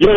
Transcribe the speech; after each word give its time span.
Yo, 0.00 0.08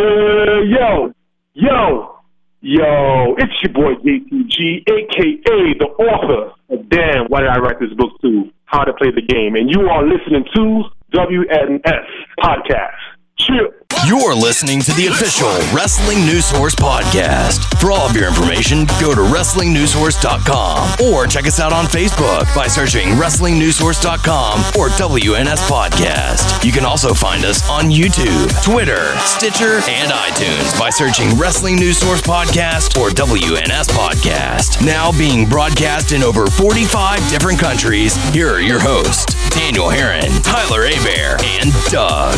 yo, 0.64 1.14
yo, 1.56 2.16
yo, 2.62 3.36
it's 3.38 3.52
your 3.62 3.74
boy 3.74 4.00
JTG, 4.00 4.80
aka 4.88 5.74
the 5.78 5.88
author 6.00 6.54
of 6.70 6.88
Damn, 6.88 7.26
Why 7.28 7.42
Did 7.42 7.50
I 7.50 7.60
Write 7.60 7.82
This 7.82 7.92
Book 7.98 8.12
Too? 8.22 8.50
How 8.64 8.86
to 8.86 8.94
Play 8.94 9.12
the 9.14 9.22
Game. 9.22 9.56
And 9.58 9.70
you 9.70 9.90
are 9.90 10.08
listening 10.08 10.46
to 10.56 10.84
WNS 11.14 12.08
Podcast. 12.40 12.96
Chill. 13.38 13.72
You're 14.06 14.36
listening 14.36 14.82
to 14.82 14.92
the 14.94 15.08
official 15.08 15.48
Wrestling 15.74 16.26
News 16.26 16.44
Source 16.46 16.76
podcast. 16.76 17.80
For 17.80 17.90
all 17.90 18.10
of 18.10 18.18
your 18.18 18.28
information, 18.28 18.86
go 19.00 19.16
to 19.16 19.22
WrestlingNewsSource.com 19.22 21.06
or 21.08 21.26
check 21.26 21.48
us 21.48 21.62
out 21.62 21.72
on 21.72 21.86
Facebook 21.86 22.54
by 22.54 22.68
searching 22.68 23.08
WrestlingNewsSource.com 23.16 24.60
or 24.78 24.90
WNS 24.90 25.70
Podcast. 25.70 26.66
You 26.66 26.74
can 26.74 26.84
also 26.84 27.14
find 27.14 27.46
us 27.46 27.68
on 27.70 27.86
YouTube, 27.86 28.52
Twitter, 28.62 29.16
Stitcher, 29.20 29.80
and 29.88 30.12
iTunes 30.12 30.78
by 30.78 30.90
searching 30.90 31.38
Wrestling 31.38 31.78
News 31.78 31.98
Source 31.98 32.22
Podcast 32.22 33.00
or 33.00 33.10
WNS 33.10 33.88
Podcast. 33.90 34.86
Now 34.86 35.12
being 35.18 35.48
broadcast 35.48 36.12
in 36.12 36.24
over 36.24 36.46
45 36.48 37.30
different 37.30 37.58
countries, 37.60 38.16
here 38.34 38.50
are 38.50 38.62
your 38.62 38.82
hosts, 38.82 39.34
Daniel 39.52 39.90
Herron, 39.90 40.30
Tyler 40.42 40.84
Abear, 40.88 41.38
and 41.42 41.72
Doug. 41.90 42.38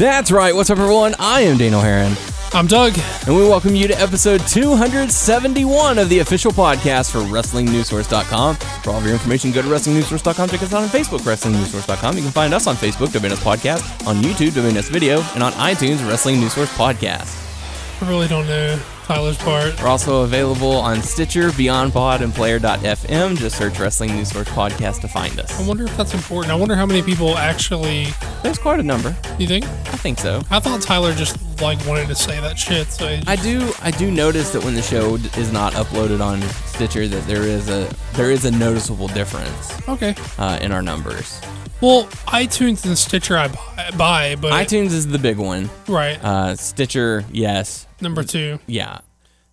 That's 0.00 0.32
right. 0.32 0.54
What's 0.54 0.70
up, 0.70 0.78
everyone? 0.78 1.14
I 1.18 1.42
am 1.42 1.58
Daniel 1.58 1.82
Herron, 1.82 2.16
I'm 2.54 2.66
Doug. 2.66 2.98
and 3.26 3.36
we 3.36 3.42
welcome 3.42 3.74
you 3.74 3.86
to 3.86 4.00
episode 4.00 4.40
271 4.46 5.98
of 5.98 6.08
the 6.08 6.20
official 6.20 6.52
podcast 6.52 7.10
for 7.10 7.18
WrestlingNewsSource.com. 7.18 8.56
For 8.56 8.90
all 8.92 8.96
of 8.96 9.04
your 9.04 9.12
information, 9.12 9.52
go 9.52 9.60
to 9.60 9.68
WrestlingNewsSource.com. 9.68 10.48
Check 10.48 10.62
us 10.62 10.72
out 10.72 10.82
on 10.84 10.88
Facebook, 10.88 11.18
WrestlingNewsSource.com. 11.18 12.16
You 12.16 12.22
can 12.22 12.32
find 12.32 12.54
us 12.54 12.66
on 12.66 12.76
Facebook, 12.76 13.08
WNS 13.08 13.42
Podcast, 13.42 14.06
on 14.06 14.22
YouTube, 14.22 14.52
WNS 14.52 14.88
Video, 14.88 15.20
and 15.34 15.42
on 15.42 15.52
iTunes, 15.52 16.08
Wrestling 16.08 16.40
News 16.40 16.54
Source 16.54 16.74
Podcast. 16.78 18.02
I 18.02 18.08
really 18.08 18.26
don't 18.26 18.46
know 18.46 18.80
Tyler's 19.10 19.38
part. 19.38 19.76
We're 19.82 19.88
also 19.88 20.22
available 20.22 20.70
on 20.70 21.02
Stitcher, 21.02 21.50
Beyond 21.54 21.92
Pod, 21.92 22.22
and 22.22 22.32
Player.fm. 22.32 23.36
Just 23.36 23.58
search 23.58 23.76
Wrestling 23.80 24.14
News 24.14 24.30
Source 24.30 24.48
Podcast 24.50 25.00
to 25.00 25.08
find 25.08 25.40
us. 25.40 25.60
I 25.60 25.66
wonder 25.66 25.82
if 25.82 25.96
that's 25.96 26.14
important. 26.14 26.52
I 26.52 26.54
wonder 26.54 26.76
how 26.76 26.86
many 26.86 27.02
people 27.02 27.36
actually. 27.36 28.06
There's 28.44 28.56
quite 28.56 28.78
a 28.78 28.84
number. 28.84 29.16
You 29.36 29.48
think? 29.48 29.64
I 29.64 29.96
think 29.96 30.20
so. 30.20 30.42
I 30.48 30.60
thought 30.60 30.80
Tyler 30.80 31.12
just 31.12 31.36
like 31.60 31.84
wanted 31.88 32.06
to 32.06 32.14
say 32.14 32.40
that 32.40 32.56
shit. 32.56 32.86
So 32.92 33.08
he 33.08 33.20
I 33.26 33.34
do 33.34 33.72
I 33.82 33.90
do 33.90 34.12
notice 34.12 34.50
that 34.52 34.62
when 34.62 34.76
the 34.76 34.82
show 34.82 35.16
is 35.16 35.52
not 35.52 35.72
uploaded 35.72 36.24
on 36.24 36.40
Stitcher 36.68 37.08
that 37.08 37.26
there 37.26 37.42
is 37.42 37.68
a 37.68 37.92
there 38.12 38.30
is 38.30 38.44
a 38.44 38.52
noticeable 38.52 39.08
difference 39.08 39.76
okay. 39.88 40.14
uh, 40.38 40.60
in 40.62 40.70
our 40.70 40.82
numbers. 40.82 41.40
Well, 41.80 42.04
iTunes 42.28 42.84
and 42.84 42.96
Stitcher 42.96 43.36
I 43.36 43.48
buy, 43.48 43.90
buy 43.96 44.36
but 44.36 44.52
iTunes 44.52 44.92
is 44.92 45.08
the 45.08 45.18
big 45.18 45.36
one. 45.36 45.68
right 45.88 46.22
Uh, 46.22 46.54
Stitcher, 46.54 47.24
yes, 47.32 47.88
number 48.02 48.22
mm, 48.22 48.28
two. 48.28 48.58
yeah, 48.66 48.98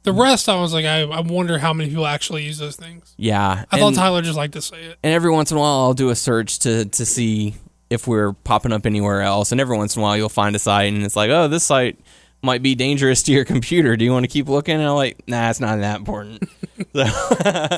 The 0.04 0.14
rest, 0.14 0.48
I 0.50 0.60
was 0.60 0.74
like, 0.74 0.86
I, 0.86 1.02
I 1.02 1.20
wonder 1.22 1.58
how 1.58 1.74
many 1.74 1.90
people 1.90 2.06
actually 2.08 2.44
use 2.46 2.58
those 2.58 2.76
things. 2.76 3.14
yeah. 3.18 3.66
I 3.72 3.80
thought 3.80 3.88
and, 3.88 3.96
Tyler 3.96 4.22
just 4.22 4.38
liked 4.38 4.54
to 4.54 4.62
say 4.62 4.84
it. 4.84 4.98
and 5.04 5.14
every 5.14 5.32
once 5.32 5.52
in 5.52 5.58
a 5.58 5.60
while 5.60 5.80
I'll 5.82 5.94
do 5.94 6.10
a 6.10 6.16
search 6.16 6.60
to 6.60 6.86
to 6.86 7.06
see 7.06 7.56
if 7.90 8.08
we're 8.08 8.34
popping 8.34 8.74
up 8.74 8.86
anywhere 8.86 9.22
else. 9.22 9.52
And 9.52 9.62
every 9.62 9.78
once 9.78 9.96
in 9.96 10.02
a 10.02 10.04
while 10.04 10.18
you'll 10.18 10.30
find 10.30 10.56
a 10.56 10.60
site 10.60 10.94
and 10.94 11.04
it's 11.04 11.16
like, 11.16 11.30
oh, 11.30 11.48
this 11.48 11.64
site 11.64 11.98
might 12.44 12.62
be 12.62 12.76
dangerous 12.76 13.24
to 13.24 13.32
your 13.32 13.46
computer. 13.46 13.98
Do 13.98 14.06
you 14.06 14.12
want 14.12 14.24
to 14.24 14.28
keep 14.28 14.48
looking? 14.48 14.76
And 14.76 14.84
I'm 14.84 14.96
like, 14.96 15.22
nah, 15.28 15.50
it's 15.50 15.60
not 15.60 15.80
that 15.80 15.98
important. 15.98 16.48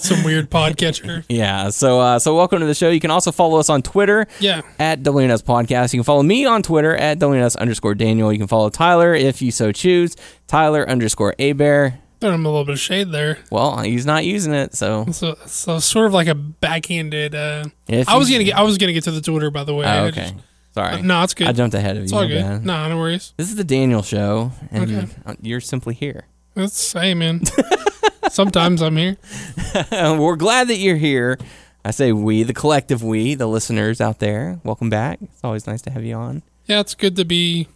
Some 0.04 0.24
weird 0.24 0.50
podcatcher. 0.50 1.24
yeah. 1.30 1.70
So 1.70 2.00
uh, 2.00 2.20
so 2.20 2.36
welcome 2.36 2.60
to 2.60 2.66
the 2.66 2.74
show. 2.74 2.90
You 2.90 3.00
can 3.00 3.12
also 3.12 3.32
follow 3.32 3.60
us 3.60 3.70
on 3.70 3.82
Twitter. 3.82 4.28
Yeah. 4.40 4.62
at 4.78 5.02
WNS 5.02 5.44
Podcast. 5.44 5.94
You 5.94 6.00
can 6.00 6.04
follow 6.04 6.24
me 6.24 6.46
on 6.46 6.62
Twitter 6.64 6.96
at 6.96 7.20
WNS 7.20 7.58
underscore 7.58 7.96
Daniel. 7.96 8.32
You 8.32 8.40
can 8.40 8.48
follow 8.48 8.70
Tyler 8.70 9.14
if 9.16 9.42
you 9.42 9.52
so 9.52 9.72
choose. 9.72 10.16
Tyler 10.48 10.88
underscore 10.90 11.36
A 11.40 11.54
Bear. 11.54 12.00
I'm 12.22 12.46
a 12.46 12.50
little 12.50 12.66
bit 12.66 12.74
of 12.74 12.80
shade 12.80 13.12
there. 13.14 13.38
Well, 13.50 13.80
he's 13.80 14.06
not 14.06 14.26
using 14.26 14.54
it, 14.54 14.76
so 14.76 15.06
So, 15.12 15.36
so 15.46 15.80
sort 15.80 16.06
of 16.08 16.14
like 16.14 16.28
a 16.28 16.36
backhanded. 16.36 17.34
Uh, 17.34 17.64
if 17.88 18.10
I 18.10 18.18
was 18.18 18.30
you- 18.30 18.36
gonna 18.36 18.44
get. 18.44 18.58
I 18.58 18.64
was 18.64 18.78
gonna 18.78 18.92
get 18.94 19.06
to 19.06 19.12
the 19.12 19.22
Twitter 19.22 19.50
by 19.50 19.64
the 19.64 19.74
way. 19.74 19.86
Oh, 19.86 20.06
okay. 20.08 20.34
Just- 20.80 20.92
Sorry. 20.94 21.02
no, 21.02 21.24
it's 21.24 21.34
good. 21.34 21.48
I 21.48 21.52
jumped 21.52 21.76
ahead 21.76 21.98
of 21.98 22.04
It's 22.04 22.12
you. 22.12 22.18
all 22.18 22.28
good. 22.28 22.42
bad. 22.42 22.66
No, 22.66 22.90
no 22.90 22.98
worries. 22.98 23.34
This 23.38 23.50
is 23.50 23.56
the 23.56 23.64
Daniel 23.64 24.02
show, 24.02 24.52
and 24.72 24.84
Okay. 24.92 25.08
uh, 25.26 25.36
you're 25.42 25.62
simply 25.62 25.94
here. 25.94 26.26
That's 26.56 26.92
hey 26.94 27.14
man. 27.14 27.42
Sometimes 28.30 28.82
I'm 28.82 28.96
here. 28.98 29.18
We're 29.92 30.36
glad 30.36 30.68
that 30.68 30.78
you're 30.78 30.98
here. 30.98 31.38
I 31.86 31.92
say 31.92 32.12
we, 32.12 32.44
the 32.44 32.54
collective 32.54 33.02
we, 33.02 33.34
the 33.36 33.48
listeners 33.48 34.02
out 34.02 34.20
there. 34.20 34.60
Welcome 34.64 34.90
back. 34.90 35.20
It's 35.22 35.44
always 35.44 35.66
nice 35.66 35.82
to 35.84 35.92
have 35.92 36.04
you 36.04 36.16
on. 36.16 36.44
Yeah, 36.66 36.82
it's 36.82 36.94
good 36.94 37.16
to 37.16 37.26
be 37.26 37.68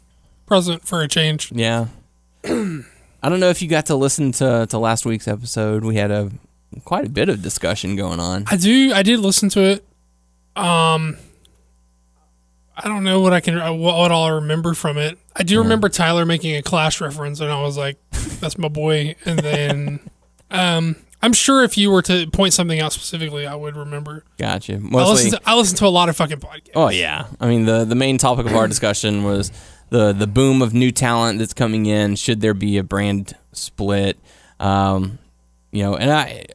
present 0.46 0.86
for 0.86 1.02
a 1.02 1.08
change. 1.08 1.52
Yeah. 1.54 1.88
I 2.46 3.30
don't 3.30 3.40
know 3.40 3.50
if 3.50 3.62
you 3.62 3.68
got 3.70 3.86
to 3.88 3.96
listen 3.96 4.32
to, 4.34 4.68
to 4.70 4.78
last 4.78 5.06
week's 5.06 5.28
episode. 5.28 5.84
We 5.86 5.96
had 5.96 6.12
a 6.12 6.30
quite 6.84 7.06
a 7.06 7.10
bit 7.10 7.30
of 7.30 7.42
discussion 7.42 7.96
going 7.96 8.20
on. 8.20 8.44
I 8.48 8.58
do. 8.58 8.92
I 8.94 9.02
did 9.02 9.20
listen 9.22 9.50
to 9.50 9.62
it. 9.62 9.86
Um, 10.56 11.18
I 12.76 12.88
don't 12.88 13.04
know 13.04 13.20
what 13.20 13.34
I 13.34 13.40
can 13.40 13.58
what, 13.80 13.98
what 13.98 14.12
all 14.12 14.26
I 14.26 14.32
remember 14.32 14.74
from 14.74 14.98
it. 14.98 15.18
I 15.36 15.44
do 15.44 15.60
remember 15.60 15.90
Tyler 15.90 16.26
making 16.26 16.56
a 16.56 16.62
Clash 16.62 17.02
reference, 17.02 17.40
and 17.40 17.52
I 17.52 17.62
was 17.62 17.78
like, 17.78 17.98
"That's 18.40 18.58
my 18.58 18.68
boy." 18.68 19.16
And 19.26 19.40
then, 19.40 20.00
um, 20.52 20.96
I'm 21.22 21.34
sure 21.34 21.64
if 21.64 21.78
you 21.78 21.92
were 21.92 22.02
to 22.04 22.28
point 22.32 22.54
something 22.54 22.80
out 22.80 22.92
specifically, 22.92 23.46
I 23.46 23.56
would 23.56 23.76
remember. 23.76 24.24
Gotcha. 24.38 24.74
I 24.74 24.78
listen, 24.78 25.32
to, 25.32 25.42
I 25.46 25.56
listen 25.56 25.78
to 25.78 25.86
a 25.86 25.90
lot 25.90 26.10
of 26.10 26.18
fucking 26.18 26.40
podcasts. 26.40 26.72
Oh 26.76 26.90
yeah, 26.90 27.28
I 27.40 27.48
mean 27.48 27.66
the 27.66 27.86
the 27.86 27.96
main 27.96 28.18
topic 28.18 28.46
of 28.48 28.54
our 28.54 28.68
discussion 28.68 29.24
was 29.24 29.52
the 29.90 30.12
the 30.12 30.28
boom 30.28 30.62
of 30.62 30.74
new 30.74 30.92
talent 30.92 31.40
that's 31.40 31.54
coming 31.54 31.86
in. 31.86 32.16
Should 32.16 32.42
there 32.42 32.56
be 32.56 32.78
a 32.78 32.84
brand 32.84 33.36
split? 33.52 34.18
Um, 34.60 35.20
you 35.72 35.84
know, 35.84 35.96
and 35.96 36.12
I 36.12 36.46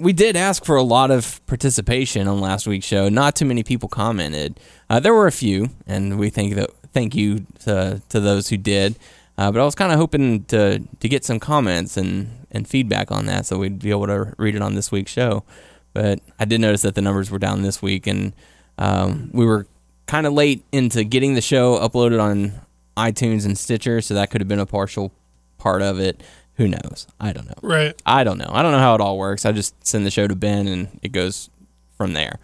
we 0.00 0.12
did 0.12 0.36
ask 0.36 0.64
for 0.64 0.76
a 0.76 0.82
lot 0.82 1.10
of 1.10 1.44
participation 1.46 2.26
on 2.26 2.40
last 2.40 2.66
week's 2.66 2.86
show. 2.86 3.08
Not 3.08 3.36
too 3.36 3.44
many 3.44 3.62
people 3.62 3.88
commented. 3.88 4.58
Uh, 4.88 5.00
there 5.00 5.14
were 5.14 5.26
a 5.26 5.32
few, 5.32 5.70
and 5.86 6.18
we 6.18 6.30
think 6.30 6.54
that 6.54 6.70
thank 6.92 7.14
you 7.14 7.46
to 7.60 8.02
to 8.08 8.20
those 8.20 8.48
who 8.48 8.56
did. 8.56 8.96
Uh, 9.38 9.50
but 9.50 9.60
I 9.60 9.64
was 9.64 9.74
kind 9.74 9.92
of 9.92 9.98
hoping 9.98 10.44
to 10.44 10.78
to 10.78 11.08
get 11.08 11.24
some 11.24 11.38
comments 11.38 11.96
and 11.96 12.46
and 12.50 12.66
feedback 12.66 13.10
on 13.10 13.26
that, 13.26 13.46
so 13.46 13.58
we'd 13.58 13.78
be 13.78 13.90
able 13.90 14.06
to 14.06 14.34
read 14.38 14.54
it 14.54 14.62
on 14.62 14.74
this 14.74 14.90
week's 14.90 15.12
show. 15.12 15.44
But 15.92 16.20
I 16.38 16.44
did 16.44 16.60
notice 16.60 16.82
that 16.82 16.94
the 16.94 17.02
numbers 17.02 17.30
were 17.30 17.38
down 17.38 17.62
this 17.62 17.82
week, 17.82 18.06
and 18.06 18.32
um, 18.78 19.30
we 19.32 19.44
were 19.44 19.66
kind 20.06 20.26
of 20.26 20.32
late 20.32 20.64
into 20.72 21.04
getting 21.04 21.34
the 21.34 21.40
show 21.40 21.78
uploaded 21.78 22.20
on 22.20 22.52
iTunes 22.96 23.44
and 23.44 23.56
Stitcher, 23.56 24.00
so 24.00 24.14
that 24.14 24.30
could 24.30 24.40
have 24.40 24.48
been 24.48 24.60
a 24.60 24.66
partial 24.66 25.12
part 25.58 25.82
of 25.82 26.00
it. 26.00 26.22
Who 26.60 26.68
knows? 26.68 27.06
I 27.18 27.32
don't 27.32 27.46
know. 27.46 27.54
Right. 27.62 27.94
I 28.04 28.22
don't 28.22 28.36
know. 28.36 28.50
I 28.50 28.60
don't 28.60 28.72
know 28.72 28.80
how 28.80 28.94
it 28.94 29.00
all 29.00 29.16
works. 29.16 29.46
I 29.46 29.52
just 29.52 29.74
send 29.86 30.04
the 30.04 30.10
show 30.10 30.28
to 30.28 30.36
Ben, 30.36 30.68
and 30.68 31.00
it 31.00 31.10
goes 31.10 31.48
from 31.96 32.12
there. 32.12 32.38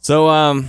So, 0.00 0.30
um, 0.30 0.68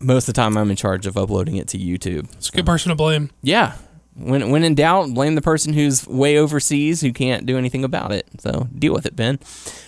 most 0.00 0.28
of 0.28 0.34
the 0.34 0.40
time, 0.40 0.56
I'm 0.56 0.68
in 0.70 0.76
charge 0.76 1.06
of 1.06 1.16
uploading 1.16 1.54
it 1.54 1.68
to 1.68 1.78
YouTube. 1.78 2.32
It's 2.32 2.48
a 2.48 2.52
good 2.52 2.66
person 2.66 2.88
to 2.88 2.96
blame. 2.96 3.30
Yeah. 3.42 3.74
When 4.16 4.50
when 4.50 4.64
in 4.64 4.74
doubt, 4.74 5.14
blame 5.14 5.36
the 5.36 5.40
person 5.40 5.72
who's 5.72 6.04
way 6.04 6.36
overseas 6.36 7.00
who 7.00 7.12
can't 7.12 7.46
do 7.46 7.56
anything 7.56 7.84
about 7.84 8.10
it. 8.10 8.26
So 8.40 8.66
deal 8.76 8.92
with 8.92 9.06
it, 9.06 9.14
Ben. 9.14 9.38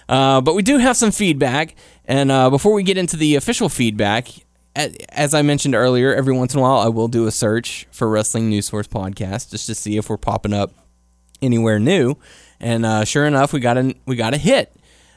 Uh, 0.09 0.41
but 0.41 0.55
we 0.55 0.62
do 0.62 0.78
have 0.78 0.97
some 0.97 1.11
feedback, 1.11 1.75
and 2.05 2.31
uh, 2.31 2.50
before 2.50 2.72
we 2.72 2.84
get 2.84 2.97
into 2.97 3.16
the 3.16 3.34
official 3.34 3.69
feedback, 3.69 4.28
as 4.77 5.34
I 5.34 5.43
mentioned 5.43 5.75
earlier, 5.75 6.15
every 6.15 6.34
once 6.34 6.55
in 6.55 6.61
a 6.61 6.62
while 6.62 6.78
I 6.78 6.88
will 6.88 7.09
do 7.09 7.27
a 7.27 7.32
search 7.32 7.88
for 7.91 8.09
Wrestling 8.09 8.49
News 8.49 8.66
Source 8.66 8.87
podcast 8.87 9.50
just 9.50 9.66
to 9.66 9.75
see 9.75 9.97
if 9.97 10.09
we're 10.09 10.19
popping 10.19 10.53
up 10.53 10.72
anywhere 11.43 11.79
new. 11.79 12.17
And 12.61 12.87
uh, 12.87 13.05
sure 13.05 13.27
enough, 13.27 13.53
we 13.53 13.61
got 13.61 13.77
a 13.77 13.95
we 14.07 14.17
got 14.17 14.35
a 14.35 14.39
hit. 14.39 14.73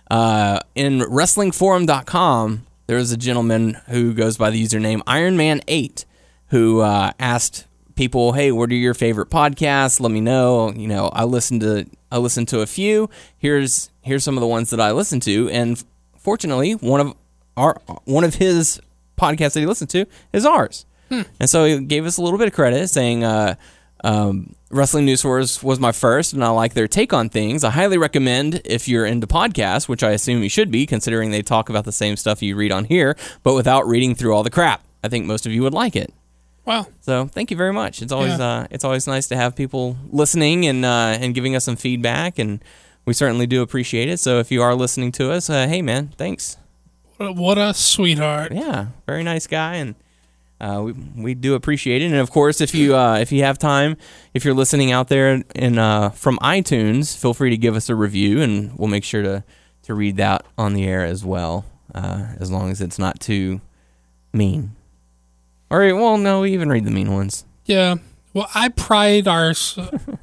Uh, 0.10 0.60
in 0.76 1.00
WrestlingForum.com, 1.00 2.66
there 2.88 2.98
was 2.98 3.12
a 3.12 3.18
gentleman 3.18 3.78
who 3.88 4.14
goes 4.14 4.38
by 4.38 4.50
the 4.50 4.64
username 4.64 5.00
Ironman8 5.04 6.06
who 6.48 6.82
uh, 6.82 7.12
asked 7.20 7.66
people, 7.96 8.34
"Hey, 8.34 8.52
what 8.52 8.70
are 8.72 8.76
your 8.76 8.94
favorite 8.94 9.30
podcasts? 9.30 10.00
Let 10.00 10.12
me 10.12 10.22
know." 10.22 10.72
You 10.74 10.88
know, 10.88 11.10
I 11.14 11.24
listened 11.24 11.62
to 11.62 11.86
I 12.12 12.18
listened 12.18 12.48
to 12.50 12.62
a 12.62 12.66
few. 12.66 13.10
Here's 13.38 13.90
here's 14.02 14.24
some 14.24 14.38
of 14.38 14.42
the 14.42 14.48
ones 14.48 14.70
that 14.72 14.82
I 14.82 14.92
listened 14.92 15.24
to, 15.24 15.50
and 15.50 15.84
fortunately, 16.18 16.74
one 16.74 17.02
of 17.02 17.14
our 17.58 17.82
one 18.06 18.24
of 18.24 18.36
his 18.36 18.80
podcasts 19.18 19.54
that 19.54 19.62
he 19.62 19.66
listened 19.66 19.90
to 19.92 20.06
is 20.34 20.46
ours. 20.46 20.86
And 21.40 21.50
so 21.50 21.66
he 21.66 21.80
gave 21.80 22.06
us 22.06 22.18
a 22.18 22.22
little 22.22 22.38
bit 22.40 22.48
of 22.48 22.54
credit, 22.54 22.88
saying, 22.90 23.24
uh, 23.24 23.56
um, 24.04 24.56
"Wrestling 24.76 25.06
News 25.06 25.22
Source 25.22 25.64
was 25.64 25.80
my 25.80 25.92
first, 25.92 26.34
and 26.34 26.44
I 26.44 26.50
like 26.50 26.74
their 26.74 26.88
take 26.88 27.14
on 27.14 27.30
things. 27.30 27.64
I 27.64 27.70
highly 27.72 27.98
recommend 27.98 28.62
if 28.66 28.88
you're 28.88 29.06
into 29.06 29.26
podcasts, 29.28 29.88
which 29.88 30.04
I 30.04 30.12
assume 30.12 30.44
you 30.44 30.50
should 30.50 30.70
be, 30.70 30.86
considering 30.86 31.32
they 31.32 31.42
talk 31.42 31.70
about 31.70 31.86
the 31.86 31.92
same 31.92 32.18
stuff 32.18 32.42
you 32.44 32.56
read 32.56 32.72
on 32.72 32.86
here, 32.86 33.16
but 33.44 33.54
without 33.56 33.88
reading 33.88 34.16
through 34.16 34.34
all 34.36 34.44
the 34.44 34.50
crap. 34.50 34.82
I 35.04 35.08
think 35.08 35.26
most 35.26 35.46
of 35.46 35.52
you 35.52 35.62
would 35.64 35.74
like 35.74 35.96
it." 35.96 36.14
Wow. 36.66 36.88
So 37.02 37.28
thank 37.28 37.52
you 37.52 37.58
very 37.58 37.72
much. 37.72 38.02
It's 38.02 38.12
always 38.12 38.38
Yeah. 38.40 38.46
uh, 38.46 38.68
it's 38.72 38.84
always 38.84 39.06
nice 39.08 39.28
to 39.28 39.36
have 39.36 39.56
people 39.56 39.98
listening 40.12 40.66
and 40.66 40.84
uh, 40.84 41.18
and 41.22 41.34
giving 41.36 41.56
us 41.56 41.64
some 41.64 41.76
feedback, 41.76 42.38
and 42.40 42.60
we 43.06 43.14
certainly 43.14 43.46
do 43.48 43.62
appreciate 43.62 44.10
it. 44.10 44.20
So 44.20 44.40
if 44.40 44.52
you 44.52 44.62
are 44.62 44.76
listening 44.76 45.12
to 45.14 45.32
us, 45.32 45.50
uh, 45.50 45.68
hey 45.68 45.82
man, 45.82 46.10
thanks. 46.18 46.58
What 47.18 47.58
a 47.58 47.74
sweetheart. 47.74 48.52
Yeah, 48.52 48.88
very 49.06 49.24
nice 49.24 49.48
guy, 49.48 49.76
and 49.76 49.96
Uh, 50.60 50.82
we, 50.86 50.94
we 51.18 51.34
do 51.34 51.54
appreciate 51.54 52.02
it, 52.02 52.06
and 52.06 52.16
of 52.16 52.32
course, 52.32 52.62
if 52.62 52.74
you 52.74 52.96
uh, 52.96 53.18
if 53.18 53.32
you 53.32 53.44
have 53.44 53.60
time, 53.60 53.98
if 54.34 54.46
you're 54.46 54.54
listening 54.54 54.92
out 54.92 55.10
there 55.10 55.44
and 55.54 55.78
uh, 55.80 56.10
from 56.10 56.38
iTunes, 56.40 57.16
feel 57.18 57.34
free 57.34 57.50
to 57.50 57.58
give 57.58 57.76
us 57.76 57.90
a 57.90 57.96
review, 57.96 58.42
and 58.42 58.78
we'll 58.78 58.88
make 58.88 59.04
sure 59.04 59.22
to 59.22 59.44
to 59.84 59.94
read 59.94 60.16
that 60.18 60.46
on 60.58 60.74
the 60.74 60.86
air 60.86 61.04
as 61.04 61.26
well, 61.26 61.66
uh, 61.94 62.28
as 62.40 62.52
long 62.52 62.72
as 62.72 62.80
it's 62.82 62.98
not 62.98 63.20
too 63.20 63.60
mean. 64.34 64.72
All 65.70 65.78
right, 65.78 65.94
well, 65.94 66.18
no, 66.18 66.42
we 66.42 66.54
even 66.54 66.70
read 66.70 66.86
the 66.86 66.92
mean 66.92 67.12
ones. 67.14 67.44
Yeah. 67.66 67.96
Well, 68.34 68.50
I 68.54 68.70
pride 68.70 69.28
our 69.28 69.54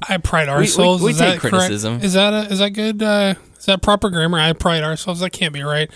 I 0.07 0.17
pride 0.17 0.49
ourselves. 0.49 1.03
we 1.03 1.11
is 1.11 1.17
take 1.19 1.33
that 1.33 1.39
correct? 1.41 1.55
criticism. 1.55 1.99
Is 2.01 2.13
that 2.13 2.33
a, 2.33 2.51
is 2.51 2.59
that 2.59 2.69
good? 2.71 3.01
Uh, 3.03 3.35
is 3.57 3.65
that 3.65 3.81
proper 3.81 4.09
grammar? 4.09 4.39
I 4.39 4.53
pride 4.53 4.83
ourselves. 4.83 5.19
That 5.19 5.31
can't 5.31 5.53
be 5.53 5.61
right. 5.63 5.91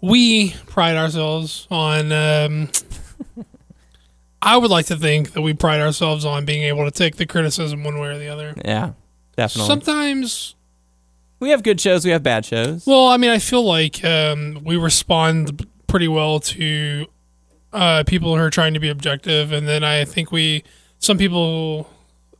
We 0.00 0.50
pride 0.66 0.96
ourselves 0.96 1.66
on. 1.70 2.12
Um, 2.12 2.68
I 4.42 4.56
would 4.56 4.70
like 4.70 4.86
to 4.86 4.96
think 4.96 5.32
that 5.32 5.42
we 5.42 5.52
pride 5.54 5.80
ourselves 5.80 6.24
on 6.24 6.44
being 6.44 6.62
able 6.62 6.84
to 6.84 6.90
take 6.90 7.16
the 7.16 7.26
criticism 7.26 7.84
one 7.84 7.98
way 7.98 8.08
or 8.08 8.18
the 8.18 8.28
other. 8.28 8.54
Yeah, 8.64 8.92
definitely. 9.36 9.68
Sometimes, 9.68 10.54
we 11.40 11.50
have 11.50 11.62
good 11.62 11.80
shows, 11.80 12.04
we 12.04 12.10
have 12.10 12.22
bad 12.22 12.44
shows. 12.46 12.86
well, 12.86 13.08
I 13.08 13.16
mean, 13.16 13.30
I 13.30 13.38
feel 13.38 13.62
like 13.62 14.02
um, 14.04 14.60
we 14.64 14.76
respond 14.76 15.66
pretty 15.86 16.08
well 16.08 16.40
to 16.40 17.06
uh, 17.72 18.04
people 18.06 18.34
who 18.36 18.42
are 18.42 18.50
trying 18.50 18.74
to 18.74 18.80
be 18.80 18.88
objective, 18.88 19.52
and 19.52 19.68
then 19.68 19.84
I 19.84 20.04
think 20.04 20.32
we 20.32 20.64
some 20.98 21.18
people 21.18 21.88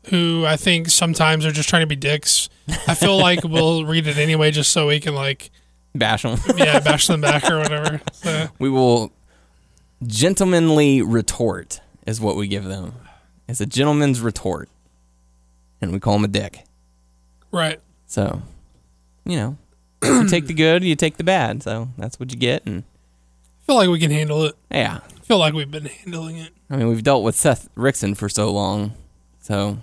who 0.09 0.45
I 0.47 0.57
think 0.57 0.89
sometimes 0.89 1.45
are 1.45 1.53
just 1.53 1.69
trying 1.69 1.83
to 1.83 1.87
be 1.87 1.97
dicks. 1.97 2.49
I 2.89 2.95
feel 2.95 3.19
like 3.21 3.45
we'll 3.45 3.85
read 3.85 4.07
it 4.07 4.17
anyway, 4.17 4.51
just 4.51 4.71
so 4.73 4.87
we 4.87 5.01
can 5.01 5.15
like 5.15 5.51
Bash 5.95 6.23
them. 6.23 6.39
yeah 6.57 6.79
bash 6.81 7.09
them 7.09 7.21
back 7.21 7.51
or 7.51 7.59
whatever. 7.59 8.01
So, 8.13 8.49
we 8.59 8.71
will 8.71 9.13
gentlemanly 10.07 11.03
retort 11.03 11.81
is 12.11 12.21
what 12.21 12.37
we 12.37 12.47
give 12.49 12.65
them. 12.65 12.95
It's 13.49 13.61
a 13.61 13.67
gentleman's 13.67 14.21
retort, 14.21 14.69
and 15.81 15.93
we 15.93 16.01
call 16.01 16.17
him 16.17 16.25
a 16.25 16.29
dick. 16.29 16.65
right. 17.53 17.81
So, 18.07 18.43
you 19.25 19.37
know, 19.37 19.57
you 20.03 20.29
take 20.29 20.47
the 20.49 20.53
good, 20.53 20.83
you 20.83 20.97
take 20.97 21.17
the 21.17 21.23
bad. 21.25 21.63
So 21.63 21.89
that's 21.97 22.19
what 22.19 22.33
you 22.33 22.39
get. 22.39 22.67
And 22.67 22.83
I 23.63 23.67
feel 23.67 23.77
like 23.77 23.89
we 23.89 24.01
can 24.01 24.11
handle 24.11 24.45
it. 24.47 24.57
yeah, 24.71 24.99
I 25.05 25.21
feel 25.21 25.39
like 25.39 25.55
we've 25.55 25.71
been 25.71 25.85
handling 25.87 26.39
it. 26.39 26.51
I 26.69 26.77
mean, 26.77 26.89
we've 26.89 27.05
dealt 27.05 27.23
with 27.23 27.37
Seth 27.37 27.69
Rickson 27.77 28.17
for 28.17 28.29
so 28.29 28.51
long. 28.51 28.95
So, 29.41 29.79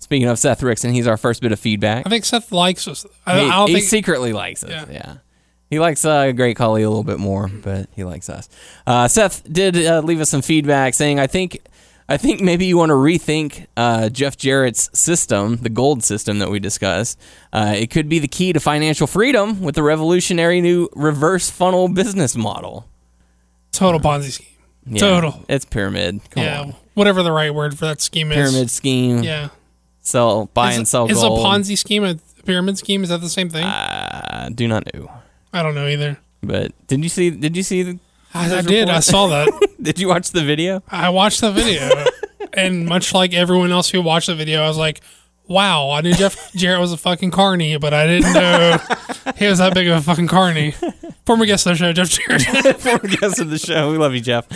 speaking 0.00 0.26
of 0.28 0.38
Seth 0.38 0.60
Rickson, 0.62 0.92
he's 0.92 1.06
our 1.06 1.16
first 1.16 1.40
bit 1.42 1.52
of 1.52 1.60
feedback. 1.60 2.04
I 2.06 2.10
think 2.10 2.24
Seth 2.24 2.50
likes 2.50 2.88
us. 2.88 3.06
I, 3.24 3.40
he, 3.40 3.46
I 3.46 3.56
don't 3.56 3.68
he 3.68 3.74
think 3.74 3.86
secretly 3.86 4.32
likes 4.32 4.64
us. 4.64 4.70
Yeah. 4.70 4.86
Yeah. 4.90 5.16
He 5.70 5.78
likes 5.80 6.04
uh, 6.04 6.32
Great 6.32 6.56
Collie 6.56 6.82
a 6.82 6.88
little 6.88 7.04
bit 7.04 7.18
more, 7.18 7.48
but 7.48 7.88
he 7.94 8.04
likes 8.04 8.28
us. 8.28 8.48
Uh, 8.86 9.08
Seth 9.08 9.42
did 9.50 9.76
uh, 9.84 10.00
leave 10.00 10.20
us 10.20 10.30
some 10.30 10.42
feedback 10.42 10.94
saying, 10.94 11.18
"I 11.18 11.26
think, 11.26 11.58
I 12.08 12.16
think 12.16 12.40
maybe 12.40 12.66
you 12.66 12.76
want 12.76 12.90
to 12.90 12.94
rethink 12.94 13.66
uh, 13.76 14.08
Jeff 14.10 14.36
Jarrett's 14.36 14.96
system, 14.98 15.56
the 15.56 15.70
gold 15.70 16.04
system 16.04 16.38
that 16.38 16.50
we 16.50 16.60
discussed. 16.60 17.18
Uh, 17.52 17.74
it 17.76 17.90
could 17.90 18.08
be 18.08 18.18
the 18.18 18.28
key 18.28 18.52
to 18.52 18.60
financial 18.60 19.06
freedom 19.06 19.60
with 19.62 19.74
the 19.74 19.82
revolutionary 19.82 20.60
new 20.60 20.88
reverse 20.94 21.50
funnel 21.50 21.88
business 21.88 22.36
model. 22.36 22.86
total 23.72 24.00
Ponzi 24.00 24.30
scheme. 24.30 24.48
Yeah, 24.86 25.00
Total. 25.00 25.44
it's 25.48 25.64
pyramid. 25.64 26.20
Come 26.30 26.42
yeah, 26.42 26.60
on. 26.60 26.74
whatever 26.92 27.22
the 27.22 27.32
right 27.32 27.54
word 27.54 27.78
for 27.78 27.86
that 27.86 28.02
scheme 28.02 28.30
is. 28.30 28.36
pyramid 28.36 28.70
scheme. 28.70 29.22
Yeah. 29.22 29.48
Sell, 30.02 30.44
buy 30.52 30.72
is, 30.72 30.76
and 30.76 30.86
sell 30.86 31.10
is 31.10 31.14
gold. 31.16 31.40
a 31.40 31.42
Ponzi 31.42 31.78
scheme 31.78 32.04
a 32.04 32.16
pyramid 32.44 32.76
scheme? 32.76 33.02
Is 33.02 33.08
that 33.08 33.22
the 33.22 33.30
same 33.30 33.48
thing? 33.48 33.64
Uh, 33.64 34.50
do 34.54 34.68
not 34.68 34.84
know. 34.92 35.10
I 35.54 35.62
don't 35.62 35.74
know 35.76 35.86
either. 35.86 36.18
But 36.42 36.72
did 36.88 37.02
you 37.02 37.08
see? 37.08 37.30
Did 37.30 37.56
you 37.56 37.62
see 37.62 37.82
the? 37.82 37.98
I, 38.34 38.58
I 38.58 38.62
did. 38.62 38.90
I 38.90 38.98
saw 39.00 39.28
that. 39.28 39.68
Did 39.80 40.00
you 40.00 40.08
watch 40.08 40.32
the 40.32 40.42
video? 40.42 40.82
I 40.88 41.10
watched 41.10 41.40
the 41.40 41.52
video, 41.52 41.88
and 42.52 42.84
much 42.86 43.14
like 43.14 43.32
everyone 43.32 43.70
else 43.70 43.88
who 43.90 44.02
watched 44.02 44.26
the 44.26 44.34
video, 44.34 44.60
I 44.60 44.66
was 44.66 44.76
like, 44.76 45.02
"Wow, 45.46 45.90
I 45.90 46.00
knew 46.00 46.12
Jeff 46.14 46.52
Jarrett 46.56 46.80
was 46.80 46.92
a 46.92 46.96
fucking 46.96 47.30
carny, 47.30 47.76
but 47.76 47.94
I 47.94 48.06
didn't 48.08 48.32
know 48.32 48.78
he 49.36 49.46
was 49.46 49.58
that 49.58 49.72
big 49.72 49.86
of 49.86 49.98
a 49.98 50.02
fucking 50.02 50.26
carny." 50.26 50.74
Former 51.26 51.46
guest 51.46 51.66
of 51.66 51.72
the 51.72 51.76
show, 51.76 51.92
Jeff 51.92 52.08
Jarrett. 52.10 52.80
former 52.80 53.06
guest 53.06 53.40
of 53.40 53.48
the 53.50 53.58
show. 53.58 53.90
We 53.92 53.98
love 53.98 54.14
you, 54.14 54.20
Jeff. 54.20 54.48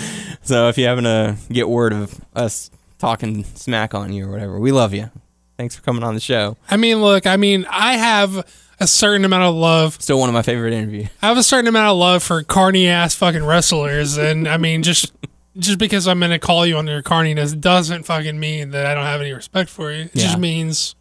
So 0.43 0.69
if 0.69 0.77
you 0.77 0.87
happen 0.87 1.05
to 1.05 1.37
get 1.53 1.69
word 1.69 1.93
of 1.93 2.21
us 2.35 2.71
talking 2.99 3.45
smack 3.45 3.95
on 3.95 4.13
you 4.13 4.27
or 4.27 4.31
whatever, 4.33 4.59
we 4.59 4.73
love 4.73 4.93
you. 4.93 5.11
Thanks 5.57 5.77
for 5.77 5.83
coming 5.83 6.03
on 6.03 6.15
the 6.15 6.21
show. 6.21 6.57
I 6.69 6.77
mean, 6.77 7.01
look, 7.01 7.27
I 7.27 7.37
mean, 7.37 7.65
I 7.71 7.97
have 7.97 8.45
a 8.81 8.87
certain 8.87 9.25
amount 9.25 9.45
of 9.45 9.55
love. 9.55 10.01
Still 10.01 10.19
one 10.21 10.29
of 10.29 10.33
my 10.35 10.43
favorite 10.43 10.73
interviews. 10.73 11.09
I 11.23 11.29
have 11.29 11.37
a 11.39 11.43
certain 11.43 11.67
amount 11.69 11.91
of 11.91 11.97
love 11.99 12.23
for 12.23 12.43
carny 12.43 12.89
ass 12.89 13.15
fucking 13.15 13.45
wrestlers, 13.45 14.17
and 14.17 14.47
I 14.49 14.57
mean, 14.57 14.83
just 14.83 15.13
just 15.59 15.79
because 15.79 16.07
I'm 16.07 16.21
gonna 16.21 16.39
call 16.39 16.67
you 16.67 16.77
on 16.77 16.87
your 16.87 17.03
carniness 17.03 17.53
doesn't 17.59 18.05
fucking 18.05 18.39
mean 18.39 18.71
that 18.71 18.87
I 18.87 18.95
don't 18.95 19.05
have 19.07 19.21
any 19.21 19.33
respect 19.33 19.69
for 19.71 19.91
you. 19.91 20.03
It 20.05 20.11
Yeah. 20.15 20.23
just 20.27 20.39
means 20.39 20.95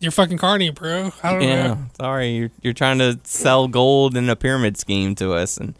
you're 0.00 0.12
fucking 0.12 0.38
carny, 0.38 0.70
bro. 0.70 1.12
I 1.22 1.32
don't 1.32 1.42
Yeah, 1.42 1.66
know. 1.68 1.78
sorry, 2.00 2.30
you're 2.30 2.50
you're 2.62 2.72
trying 2.74 2.98
to 2.98 3.18
sell 3.24 3.68
gold 3.68 4.16
in 4.16 4.28
a 4.30 4.36
pyramid 4.36 4.76
scheme 4.76 5.14
to 5.16 5.32
us, 5.34 5.56
and 5.56 5.74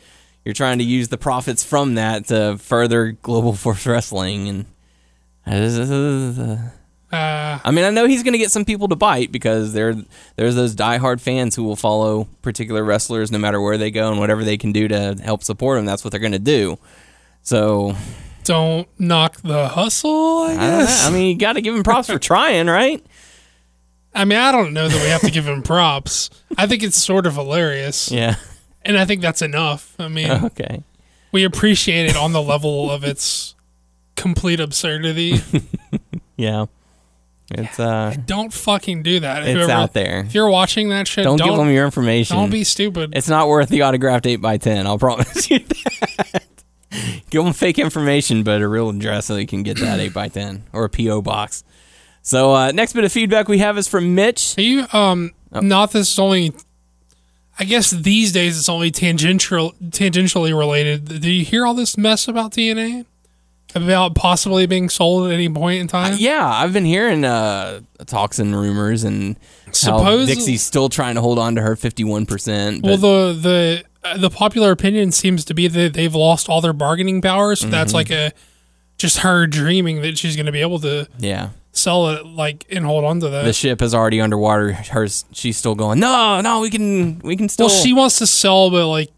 you're 0.44 0.54
trying 0.54 0.78
to 0.78 0.84
use 0.84 1.08
the 1.08 1.18
profits 1.18 1.62
from 1.62 1.94
that 1.94 2.26
to 2.28 2.58
further 2.58 3.12
Global 3.22 3.52
Force 3.52 3.86
Wrestling. 3.86 4.48
And 4.48 4.64
Uh, 5.46 6.56
Uh, 7.12 7.58
I 7.62 7.70
mean, 7.70 7.84
I 7.84 7.90
know 7.90 8.06
he's 8.06 8.22
going 8.22 8.32
to 8.32 8.38
get 8.38 8.50
some 8.50 8.64
people 8.64 8.88
to 8.88 8.96
bite 8.96 9.30
because 9.30 9.74
there 9.74 9.94
there's 10.36 10.54
those 10.54 10.74
diehard 10.74 11.20
fans 11.20 11.54
who 11.54 11.62
will 11.64 11.76
follow 11.76 12.26
particular 12.40 12.82
wrestlers 12.82 13.30
no 13.30 13.38
matter 13.38 13.60
where 13.60 13.76
they 13.76 13.90
go 13.90 14.10
and 14.10 14.18
whatever 14.18 14.42
they 14.44 14.56
can 14.56 14.72
do 14.72 14.88
to 14.88 15.16
help 15.22 15.42
support 15.44 15.76
them. 15.78 15.84
That's 15.84 16.04
what 16.04 16.10
they're 16.10 16.20
going 16.20 16.32
to 16.32 16.38
do. 16.38 16.78
So 17.42 17.94
don't 18.44 18.88
knock 18.98 19.42
the 19.42 19.68
hustle. 19.68 20.38
I 20.44 20.52
I, 20.52 20.56
guess. 20.56 21.06
I 21.06 21.10
mean, 21.10 21.28
you 21.28 21.36
got 21.38 21.52
to 21.54 21.60
give 21.60 21.74
him 21.74 21.82
props 21.82 22.08
for 22.08 22.18
trying, 22.20 22.66
right? 22.66 23.04
I 24.14 24.24
mean, 24.24 24.38
I 24.38 24.50
don't 24.52 24.72
know 24.72 24.88
that 24.88 25.02
we 25.02 25.08
have 25.08 25.20
to 25.22 25.30
give 25.30 25.46
him 25.46 25.62
props. 25.62 26.30
I 26.58 26.66
think 26.66 26.82
it's 26.82 26.96
sort 27.02 27.26
of 27.26 27.34
hilarious, 27.34 28.10
Yeah. 28.10 28.36
and 28.84 28.98
I 28.98 29.04
think 29.06 29.22
that's 29.22 29.40
enough. 29.42 29.94
I 29.98 30.08
mean, 30.08 30.30
Okay. 30.44 30.82
we 31.32 31.44
appreciate 31.44 32.10
it 32.10 32.16
on 32.16 32.32
the 32.32 32.42
level 32.42 32.90
of 32.90 33.04
its 33.04 33.54
complete 34.16 34.60
absurdity. 34.60 35.40
Yeah. 36.36 36.66
It's 37.54 37.78
uh, 37.78 38.14
don't 38.26 38.52
fucking 38.52 39.02
do 39.02 39.20
that. 39.20 39.46
it's 39.46 39.68
out 39.70 39.92
there. 39.92 40.20
If 40.26 40.34
you're 40.34 40.48
watching 40.50 40.88
that 40.90 41.06
shit, 41.08 41.24
Don't, 41.24 41.38
don't, 41.38 41.48
give 41.48 41.56
them 41.56 41.70
your 41.70 41.84
information. 41.84 42.36
don't 42.36 42.50
be 42.50 42.64
stupid. 42.64 43.12
It's 43.16 43.28
not 43.28 43.48
worth 43.48 43.68
the 43.68 43.82
autographed 43.82 44.26
eight 44.26 44.44
x 44.44 44.64
ten. 44.64 44.86
I'll 44.86 44.98
promise 44.98 45.50
you 45.50 45.58
that. 45.60 46.42
give 47.30 47.44
them 47.44 47.52
fake 47.52 47.78
information, 47.78 48.42
but 48.42 48.60
a 48.62 48.68
real 48.68 48.90
address 48.90 49.26
so 49.26 49.34
they 49.34 49.46
can 49.46 49.62
get 49.62 49.78
that 49.80 50.00
eight 50.00 50.16
x 50.16 50.34
ten 50.34 50.64
or 50.72 50.84
a 50.84 50.88
PO 50.90 51.22
box. 51.22 51.64
So 52.22 52.52
uh, 52.52 52.72
next 52.72 52.92
bit 52.92 53.04
of 53.04 53.12
feedback 53.12 53.48
we 53.48 53.58
have 53.58 53.76
is 53.78 53.88
from 53.88 54.14
Mitch. 54.14 54.56
Are 54.58 54.62
you 54.62 54.86
um 54.92 55.32
Oh. 55.54 55.60
not 55.60 55.92
this 55.92 56.10
is 56.12 56.18
only 56.18 56.52
I 57.58 57.64
guess 57.64 57.90
these 57.90 58.32
days 58.32 58.58
it's 58.58 58.70
only 58.70 58.90
tangential 58.90 59.72
tangentially 59.90 60.56
related. 60.56 61.20
Do 61.20 61.30
you 61.30 61.44
hear 61.44 61.66
all 61.66 61.74
this 61.74 61.98
mess 61.98 62.26
about 62.26 62.52
TNA? 62.52 63.04
About 63.74 64.14
possibly 64.14 64.66
being 64.66 64.88
sold 64.88 65.28
at 65.28 65.32
any 65.34 65.48
point 65.48 65.80
in 65.80 65.88
time? 65.88 66.16
Yeah, 66.18 66.46
I've 66.46 66.72
been 66.72 66.84
hearing 66.84 67.24
uh, 67.24 67.80
talks 68.06 68.38
and 68.38 68.54
rumors, 68.54 69.02
and 69.04 69.36
how 69.66 69.72
Suppose- 69.72 70.26
Dixie's 70.28 70.62
still 70.62 70.88
trying 70.88 71.14
to 71.14 71.20
hold 71.20 71.38
on 71.38 71.54
to 71.54 71.62
her 71.62 71.74
fifty-one 71.76 72.26
percent. 72.26 72.82
Well, 72.84 72.96
the 72.98 73.32
the 73.32 73.84
uh, 74.04 74.18
the 74.18 74.30
popular 74.30 74.72
opinion 74.72 75.12
seems 75.12 75.44
to 75.46 75.54
be 75.54 75.68
that 75.68 75.94
they've 75.94 76.14
lost 76.14 76.48
all 76.48 76.60
their 76.60 76.72
bargaining 76.72 77.22
power. 77.22 77.54
So 77.56 77.64
Mm-hmm. 77.64 77.70
that's 77.72 77.94
like 77.94 78.10
a 78.10 78.32
just 78.98 79.18
her 79.18 79.46
dreaming 79.46 80.02
that 80.02 80.18
she's 80.18 80.36
going 80.36 80.46
to 80.46 80.52
be 80.52 80.60
able 80.60 80.78
to 80.80 81.08
yeah, 81.18 81.48
sell 81.72 82.08
it 82.10 82.26
like 82.26 82.66
and 82.70 82.84
hold 82.84 83.04
on 83.04 83.20
to 83.20 83.28
that. 83.30 83.44
the 83.44 83.52
ship 83.52 83.80
is 83.82 83.94
already 83.94 84.20
underwater. 84.20 84.72
Hers, 84.72 85.24
she's 85.32 85.56
still 85.56 85.74
going. 85.74 85.98
No, 85.98 86.40
no, 86.40 86.60
we 86.60 86.68
can, 86.70 87.18
we 87.20 87.36
can 87.36 87.48
still. 87.48 87.66
well, 87.68 87.74
she 87.74 87.92
wants 87.94 88.18
to 88.18 88.26
sell, 88.26 88.70
but 88.70 88.86
like 88.88 89.10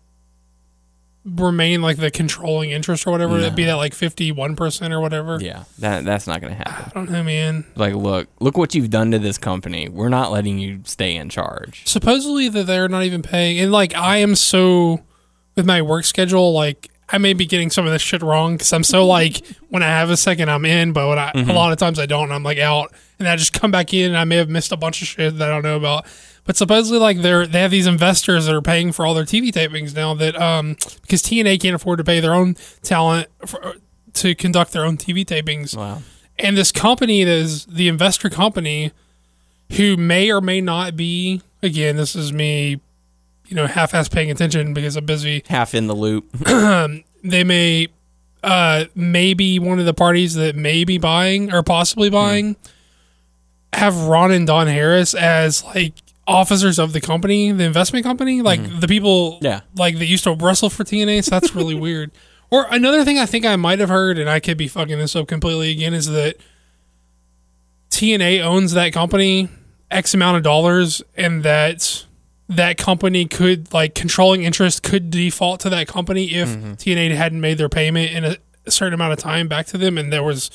remain 1.25 1.81
like 1.83 1.97
the 1.97 2.11
controlling 2.11 2.71
interest 2.71 3.07
or 3.07 3.11
whatever. 3.11 3.38
It'd 3.38 3.54
be 3.54 3.64
that 3.64 3.75
like 3.75 3.95
fifty 3.95 4.33
one 4.33 4.57
percent 4.57 4.93
or 4.93 5.00
whatever. 5.00 5.38
yeah, 5.40 5.64
that 5.78 6.04
that's 6.04 6.26
not 6.26 6.40
gonna 6.40 6.54
happen. 6.54 6.85
I 6.87 6.90
don't 6.90 7.11
know, 7.11 7.23
man. 7.23 7.64
Like, 7.76 7.95
look, 7.95 8.28
look 8.40 8.57
what 8.57 8.75
you've 8.75 8.90
done 8.90 9.11
to 9.12 9.19
this 9.19 9.38
company. 9.38 9.88
We're 9.88 10.09
not 10.09 10.31
letting 10.31 10.59
you 10.59 10.81
stay 10.85 11.16
in 11.16 11.28
charge. 11.28 11.87
supposedly 11.87 12.49
that 12.49 12.66
they're 12.66 12.88
not 12.88 13.04
even 13.04 13.23
paying 13.23 13.59
and 13.59 13.73
like 13.73 13.95
i 13.95 14.19
am 14.19 14.35
so 14.35 15.00
with 15.57 15.66
my 15.66 15.83
work 15.83 16.04
schedule 16.04 16.52
like 16.52 16.90
i 17.11 17.19
may 17.19 17.33
be 17.33 17.47
getting 17.47 17.71
some 17.71 17.87
of 17.87 17.93
this 17.93 18.02
shit 18.02 18.23
wrong 18.23 18.54
because 18.54 18.73
i'm 18.73 18.85
so 18.85 19.07
like 19.07 19.47
when 19.69 19.83
i 19.83 19.87
have 19.87 20.11
a 20.11 20.16
second 20.16 20.50
i'm 20.50 20.64
in 20.64 20.93
but 20.93 21.09
when 21.09 21.19
I, 21.19 21.31
a 21.31 21.33
mm-hmm. 21.33 21.50
lot 21.50 21.73
of 21.73 21.78
times 21.78 21.99
i 21.99 22.07
don't 22.07 22.25
and 22.25 22.33
i'm 22.33 22.43
like 22.43 22.59
out 22.59 22.93
and 23.19 23.28
i 23.28 23.37
just 23.37 23.52
come 23.52 23.71
back 23.71 23.93
in 23.93 24.07
and 24.07 24.16
i 24.16 24.25
may 24.25 24.37
have 24.37 24.49
missed 24.49 24.73
a 24.73 24.76
bunch 24.76 25.02
of 25.02 25.09
shit 25.09 25.38
that 25.38 25.49
i 25.49 25.52
don't 25.52 25.62
know 25.62 25.76
about 25.76 26.07
but 26.44 26.56
supposedly 26.56 26.98
like 26.98 27.18
they're 27.22 27.46
they 27.46 27.60
have 27.60 27.70
these 27.70 27.86
investors 27.86 28.46
that 28.46 28.54
are 28.54 28.62
paying 28.62 28.92
for 28.92 29.06
all 29.06 29.14
their 29.14 29.24
tv 29.24 29.50
tapings 29.50 29.94
now 29.94 30.14
that 30.14 30.40
um 30.40 30.76
because 31.02 31.22
tna 31.22 31.60
can't 31.60 31.74
afford 31.74 31.98
to 31.98 32.04
pay 32.04 32.20
their 32.20 32.34
own 32.34 32.54
talent 32.82 33.28
for, 33.46 33.74
to 34.12 34.34
conduct 34.34 34.72
their 34.72 34.84
own 34.84 34.96
tv 34.96 35.24
tapings 35.24 35.76
Wow. 35.76 36.02
and 36.38 36.56
this 36.56 36.70
company 36.72 37.24
that 37.24 37.30
is 37.32 37.64
the 37.66 37.88
investor 37.88 38.28
company 38.30 38.92
who 39.72 39.96
may 39.96 40.30
or 40.30 40.40
may 40.40 40.60
not 40.60 40.96
be 40.96 41.42
again 41.62 41.96
this 41.96 42.14
is 42.14 42.32
me 42.32 42.80
you 43.46 43.56
know 43.56 43.66
half-ass 43.66 44.08
paying 44.08 44.30
attention 44.30 44.74
because 44.74 44.96
i'm 44.96 45.04
busy 45.06 45.42
Half 45.48 45.74
in 45.74 45.86
the 45.86 45.94
loop. 45.94 46.26
they 47.24 47.44
may 47.44 47.88
uh, 48.42 48.84
maybe 48.94 49.58
one 49.58 49.78
of 49.80 49.86
the 49.86 49.94
parties 49.94 50.34
that 50.34 50.54
may 50.54 50.84
be 50.84 50.98
buying 50.98 51.50
or 51.50 51.62
possibly 51.62 52.08
Hmm. 52.08 52.12
buying 52.14 52.56
have 53.72 53.96
Ron 54.02 54.30
and 54.30 54.46
Don 54.46 54.66
Harris 54.66 55.14
as 55.14 55.64
like 55.64 55.94
officers 56.26 56.78
of 56.78 56.93
the 56.93 57.00
company, 57.00 57.52
the 57.52 57.64
investment 57.64 58.04
company, 58.04 58.40
like 58.43 58.81
the 58.81 58.88
people. 58.88 59.38
Yeah. 59.43 59.61
like 59.76 59.99
that 59.99 60.07
used 60.07 60.25
to 60.25 60.33
wrestle 60.35 60.71
for 60.71 60.85
TNA. 60.85 61.25
So 61.25 61.31
that's 61.33 61.54
really 61.54 61.75
weird. 61.78 62.11
Or 62.50 62.66
another 62.71 63.04
thing 63.04 63.19
I 63.19 63.26
think 63.26 63.45
I 63.45 63.57
might 63.57 63.78
have 63.81 63.88
heard, 63.88 64.19
and 64.19 64.28
I 64.31 64.38
could 64.40 64.57
be 64.57 64.69
fucking 64.69 64.99
this 64.99 65.16
up 65.16 65.26
completely 65.28 65.71
again, 65.71 65.93
is 65.95 66.07
that 66.09 66.37
TNA 67.90 68.43
owns 68.43 68.73
that 68.73 68.93
company 68.93 69.49
X 69.90 70.14
amount 70.14 70.37
of 70.38 70.43
dollars, 70.43 71.02
and 71.16 71.43
that 71.45 72.04
that 72.49 72.76
company 72.76 73.25
could 73.26 73.73
like 73.73 73.95
controlling 73.95 74.43
interest 74.43 74.83
could 74.83 75.11
default 75.11 75.61
to 75.61 75.71
that 75.71 75.87
company 75.88 76.35
if 76.35 76.49
Mm-hmm. 76.49 76.73
TNA 76.75 77.14
hadn't 77.16 77.40
made 77.40 77.59
their 77.59 77.69
payment 77.69 78.12
in 78.12 78.25
a 78.25 78.71
certain 78.71 78.95
amount 78.95 79.12
of 79.12 79.19
time 79.19 79.49
back 79.49 79.66
to 79.66 79.78
them, 79.78 79.97
and 79.99 80.12
there 80.12 80.23
was 80.23 80.50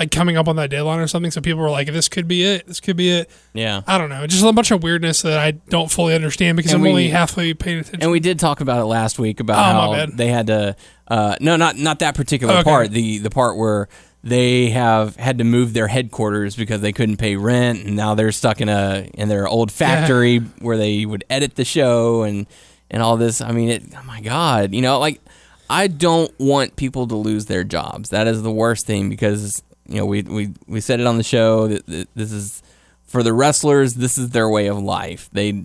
like 0.00 0.10
coming 0.10 0.36
up 0.36 0.48
on 0.48 0.56
that 0.56 0.70
deadline 0.70 0.98
or 0.98 1.06
something. 1.06 1.30
So 1.30 1.40
people 1.40 1.60
were 1.60 1.70
like, 1.70 1.86
"This 1.92 2.08
could 2.08 2.26
be 2.26 2.42
it. 2.42 2.66
This 2.66 2.80
could 2.80 2.96
be 2.96 3.10
it." 3.10 3.30
Yeah. 3.52 3.82
I 3.86 3.98
don't 3.98 4.08
know. 4.08 4.26
Just 4.26 4.42
a 4.44 4.52
bunch 4.52 4.72
of 4.72 4.82
weirdness 4.82 5.22
that 5.22 5.38
I 5.38 5.52
don't 5.52 5.90
fully 5.90 6.14
understand 6.14 6.56
because 6.56 6.72
And 6.72 6.80
I'm 6.80 6.82
we- 6.84 6.88
only 6.90 7.08
halfway 7.08 7.54
paying 7.54 7.78
attention. 7.80 8.02
And 8.02 8.10
we 8.10 8.18
did 8.18 8.40
talk 8.40 8.60
about 8.60 8.80
it 8.80 8.86
last 8.86 9.18
week 9.20 9.38
about 9.38 9.58
Oh, 9.76 9.92
how 9.94 10.06
they 10.06 10.28
had 10.28 10.48
to. 10.48 10.74
Uh, 11.06 11.36
no, 11.40 11.54
not 11.56 11.76
not 11.76 12.00
that 12.00 12.16
particular 12.16 12.54
Okay. 12.54 12.62
part. 12.64 12.90
The 12.90 13.18
the 13.18 13.30
part 13.30 13.56
where 13.56 13.88
they 14.24 14.68
have 14.70 15.16
had 15.16 15.38
to 15.38 15.44
move 15.44 15.72
their 15.72 15.86
headquarters 15.88 16.54
because 16.56 16.80
they 16.82 16.92
couldn't 16.92 17.16
pay 17.18 17.36
rent, 17.36 17.84
and 17.86 17.96
now 17.96 18.14
they're 18.14 18.32
stuck 18.32 18.60
in 18.60 18.68
a 18.68 19.08
in 19.14 19.28
their 19.28 19.46
old 19.46 19.70
factory 19.70 20.38
where 20.60 20.76
they 20.76 21.06
would 21.06 21.24
edit 21.30 21.54
the 21.54 21.64
show 21.64 22.22
and 22.22 22.46
and 22.90 23.02
all 23.02 23.16
this. 23.16 23.40
I 23.40 23.52
mean, 23.52 23.68
it. 23.70 23.82
Oh 23.96 24.02
my 24.04 24.20
God, 24.20 24.74
you 24.74 24.82
know, 24.82 24.98
like 24.98 25.20
I 25.68 25.86
don't 25.86 26.32
want 26.40 26.76
people 26.76 27.06
to 27.08 27.14
lose 27.16 27.46
their 27.46 27.64
jobs. 27.64 28.08
That 28.10 28.26
is 28.26 28.42
the 28.42 28.50
worst 28.50 28.86
thing 28.86 29.08
because 29.08 29.62
you 29.90 29.98
know 29.98 30.06
we 30.06 30.22
we 30.22 30.52
we 30.66 30.80
said 30.80 31.00
it 31.00 31.06
on 31.06 31.18
the 31.18 31.22
show 31.22 31.68
that, 31.68 32.08
this 32.14 32.32
is 32.32 32.62
for 33.04 33.22
the 33.22 33.32
wrestlers. 33.32 33.94
This 33.94 34.16
is 34.16 34.30
their 34.30 34.48
way 34.48 34.66
of 34.68 34.78
life. 34.78 35.28
They 35.32 35.64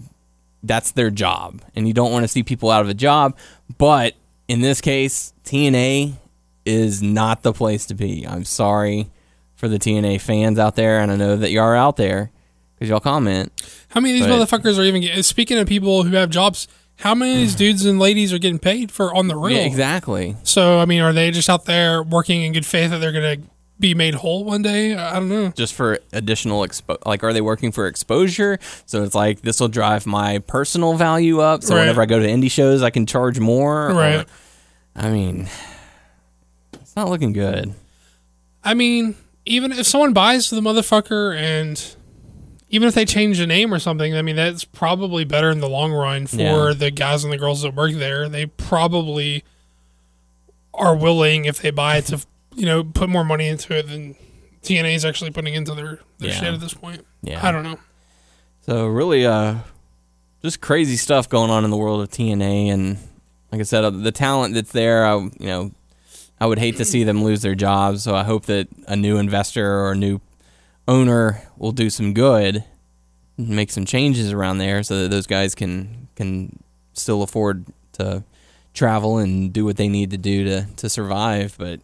that's 0.63 0.91
their 0.91 1.12
job 1.12 1.62
and 1.75 1.88
you 1.88 1.94
don't 1.94 2.12
want 2.12 2.24
to 2.24 2.27
see 2.27 2.41
people 2.41 2.72
out 2.72 2.82
of 2.82 2.89
a 2.89 2.94
job 2.96 3.38
but 3.77 4.15
in 4.48 4.62
this 4.62 4.82
case 4.82 5.32
tna 5.44 6.13
is 6.65 7.03
not 7.03 7.44
the 7.44 7.53
place 7.53 7.86
to 7.86 7.94
be 7.94 8.25
i'm 8.27 8.44
sorry 8.44 9.08
for 9.53 9.67
the 9.67 9.77
tna 9.77 10.20
fans 10.20 10.58
out 10.58 10.75
there 10.75 11.00
and 11.00 11.12
i 11.12 11.15
know 11.15 11.36
that 11.36 11.51
you 11.51 11.60
are 11.60 11.75
out 11.75 11.98
there 11.98 12.32
because 12.74 12.89
y'all 12.89 13.00
comment 13.00 13.51
how 13.96 14.01
many 14.01 14.20
of 14.20 14.25
these 14.25 14.36
motherfuckers 14.36 14.77
are 14.77 14.84
even 14.84 15.01
getting? 15.01 15.24
Speaking 15.24 15.58
of 15.58 15.70
people 15.70 16.03
who 16.03 16.17
have 16.17 16.29
jobs, 16.29 16.67
how 16.98 17.15
many 17.15 17.32
of 17.32 17.38
these 17.38 17.55
mm. 17.55 17.60
dudes 17.60 17.86
and 17.86 17.98
ladies 17.98 18.34
are 18.34 18.38
getting 18.38 18.60
paid 18.60 18.91
for 18.91 19.15
on 19.15 19.29
the 19.29 19.38
real? 19.38 19.55
yeah 19.55 19.63
exactly 19.63 20.36
So 20.44 20.79
I 20.79 20.86
mean, 20.86 21.00
are 21.00 21.13
they 21.13 21.32
just 21.32 21.50
out 21.50 21.63
there 21.63 22.03
working 22.03 22.41
in 22.41 22.51
good 22.51 22.65
faith 22.65 22.91
that 22.91 22.98
they're 22.98 23.13
gonna 23.13 23.38
be 23.79 23.94
made 23.94 24.15
whole 24.15 24.44
one 24.46 24.62
day? 24.62 24.96
I 24.96 25.13
don't 25.15 25.27
know. 25.29 25.50
just 25.50 25.74
for 25.74 26.00
additional 26.13 26.62
expo 26.62 26.98
like 27.05 27.24
are 27.24 27.34
they 27.34 27.41
working 27.41 27.72
for 27.74 27.88
exposure 27.88 28.58
so 28.86 29.03
it's 29.03 29.13
like 29.15 29.41
this 29.41 29.60
will 29.60 29.67
drive 29.67 30.05
my 30.05 30.39
personal 30.39 30.94
value 30.96 31.39
up 31.41 31.62
so 31.63 31.75
Right. 31.75 31.82
whenever 31.82 32.01
i 32.01 32.05
go 32.05 32.17
to 32.20 32.25
indie 32.25 32.50
shows 32.50 32.82
i 32.82 32.89
can 32.89 33.05
charge 33.05 33.38
more 33.39 33.89
or- 33.91 33.94
Right. 33.94 34.25
i 34.96 35.10
mean 35.10 35.50
it's 36.74 36.96
not 36.96 37.10
looking 37.10 37.34
good 37.34 37.74
I 38.63 38.74
mean, 38.74 39.15
even 39.46 39.72
if 39.72 39.86
someone 39.86 40.12
buys 40.13 40.50
the 40.50 40.60
motherfucker 40.60 41.38
and 41.38 41.96
even 42.72 42.88
if 42.88 42.96
they 42.96 43.05
change 43.05 43.38
the 43.38 43.46
name 43.46 43.72
or 43.72 43.77
something, 43.77 44.15
I 44.15 44.24
mean 44.24 44.36
that's 44.36 44.63
probably 44.65 45.24
better 45.24 45.51
in 45.51 45.60
the 45.60 45.70
long 45.70 45.91
run 45.91 46.25
for 46.25 46.38
Yeah. 46.70 46.74
the 46.75 46.89
guys 46.89 47.24
and 47.24 47.32
the 47.32 47.38
girls 47.38 47.62
that 47.62 47.75
work 47.75 47.91
there. 47.94 48.27
They 48.27 48.48
probably 48.48 49.44
are 50.74 50.96
willing 50.96 51.46
if 51.46 51.62
they 51.62 51.70
buy 51.70 51.98
it 51.98 52.05
to 52.08 52.22
you 52.56 52.66
know 52.66 52.84
put 52.84 53.10
more 53.10 53.24
money 53.26 53.48
into 53.48 53.78
it 53.78 53.88
than 53.88 54.16
TNA 54.64 54.96
is 54.96 55.06
actually 55.06 55.32
putting 55.32 55.54
into 55.54 55.74
their, 55.76 56.00
their 56.18 56.30
Yeah. 56.30 56.36
shit 56.40 56.54
at 56.54 56.60
this 56.60 56.74
point. 56.74 57.06
yeah 57.22 57.46
I 57.46 57.52
don't 57.52 57.64
know. 57.64 57.78
So 58.62 58.88
really, 58.88 59.26
uh, 59.26 59.58
just 60.42 60.60
crazy 60.62 60.98
stuff 60.98 61.30
going 61.30 61.52
on 61.52 61.64
in 61.64 61.70
the 61.70 61.78
world 61.78 62.02
of 62.02 62.10
TNA, 62.10 62.70
and 62.74 62.98
like 63.52 63.62
I 63.62 63.64
said, 63.64 63.84
uh, 63.84 63.90
the 63.92 64.12
talent 64.12 64.54
that's 64.56 64.72
there, 64.72 65.06
I, 65.06 65.16
you 65.18 65.32
know, 65.40 65.72
I 66.40 66.48
would 66.48 66.58
hate 66.60 66.78
to 66.78 66.86
see 66.86 67.04
them 67.04 67.24
lose 67.24 67.42
their 67.44 67.56
jobs. 67.56 68.04
So 68.04 68.16
I 68.16 68.24
hope 68.24 68.46
that 68.48 68.68
a 68.88 68.96
new 68.96 69.18
investor 69.18 69.80
or 69.82 69.92
a 69.92 69.96
new 69.96 70.20
owner 70.88 71.42
will 71.58 71.72
do 71.72 71.90
some 71.90 72.14
good, 72.14 72.64
and 73.38 73.50
make 73.50 73.70
some 73.72 73.86
changes 73.86 74.32
around 74.32 74.58
there, 74.58 74.82
so 74.84 75.04
that 75.04 75.10
those 75.12 75.28
guys 75.28 75.54
can 75.56 76.08
can 76.16 76.58
still 76.94 77.22
afford 77.22 77.66
to 77.94 78.24
travel 78.74 79.18
and 79.20 79.52
do 79.54 79.64
what 79.66 79.78
they 79.78 79.88
need 79.88 80.10
to 80.12 80.18
do 80.18 80.44
to 80.46 80.66
to 80.78 80.90
survive. 80.90 81.56
But 81.58 81.82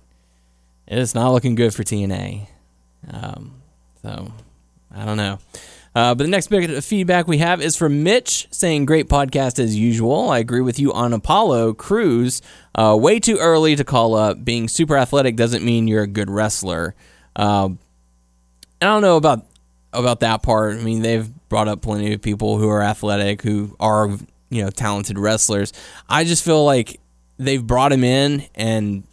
it's 0.99 1.15
not 1.15 1.31
looking 1.31 1.55
good 1.55 1.73
for 1.73 1.83
TNA. 1.83 2.47
Um, 3.09 3.61
so 4.01 4.31
I 4.93 5.05
don't 5.05 5.17
know. 5.17 5.39
Uh, 5.93 6.15
but 6.15 6.23
the 6.23 6.29
next 6.29 6.47
bit 6.47 6.69
of 6.69 6.85
feedback 6.85 7.27
we 7.27 7.39
have 7.39 7.61
is 7.61 7.75
from 7.75 8.03
Mitch 8.03 8.47
saying, 8.51 8.85
Great 8.85 9.09
podcast 9.09 9.59
as 9.59 9.75
usual. 9.75 10.29
I 10.29 10.39
agree 10.39 10.61
with 10.61 10.79
you 10.79 10.93
on 10.93 11.11
Apollo 11.11 11.73
Crews. 11.73 12.41
Uh, 12.73 12.97
way 12.99 13.19
too 13.19 13.37
early 13.37 13.75
to 13.75 13.83
call 13.83 14.15
up. 14.15 14.43
Being 14.43 14.69
super 14.69 14.97
athletic 14.97 15.35
doesn't 15.35 15.63
mean 15.63 15.87
you're 15.87 16.03
a 16.03 16.07
good 16.07 16.29
wrestler. 16.29 16.95
Uh, 17.35 17.69
I 18.81 18.85
don't 18.85 19.01
know 19.01 19.17
about 19.17 19.45
about 19.93 20.21
that 20.21 20.41
part. 20.41 20.77
I 20.77 20.81
mean, 20.81 21.01
they've 21.01 21.29
brought 21.49 21.67
up 21.67 21.81
plenty 21.81 22.13
of 22.13 22.21
people 22.21 22.57
who 22.57 22.69
are 22.69 22.81
athletic, 22.81 23.41
who 23.41 23.75
are 23.79 24.07
you 24.49 24.63
know 24.63 24.69
talented 24.69 25.19
wrestlers. 25.19 25.73
I 26.07 26.23
just 26.23 26.43
feel 26.43 26.63
like 26.63 26.99
they've 27.37 27.65
brought 27.65 27.91
him 27.91 28.03
in 28.05 28.45
and 28.55 29.03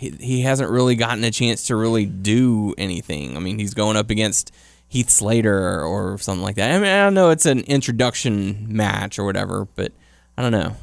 he, 0.00 0.08
he 0.18 0.40
hasn't 0.40 0.70
really 0.70 0.94
gotten 0.94 1.22
a 1.24 1.30
chance 1.30 1.64
to 1.66 1.76
really 1.76 2.06
do 2.06 2.74
anything. 2.78 3.36
I 3.36 3.40
mean, 3.40 3.58
he's 3.58 3.74
going 3.74 3.98
up 3.98 4.08
against 4.08 4.50
Heath 4.88 5.10
Slater 5.10 5.84
or 5.84 6.16
something 6.16 6.42
like 6.42 6.56
that. 6.56 6.70
I 6.70 6.78
mean, 6.78 6.86
I 6.88 7.04
don't 7.04 7.12
know 7.12 7.28
it's 7.28 7.44
an 7.44 7.60
introduction 7.60 8.74
match 8.74 9.18
or 9.18 9.24
whatever, 9.26 9.68
but 9.74 9.92
I 10.38 10.42
don't 10.42 10.52
know. 10.52 10.74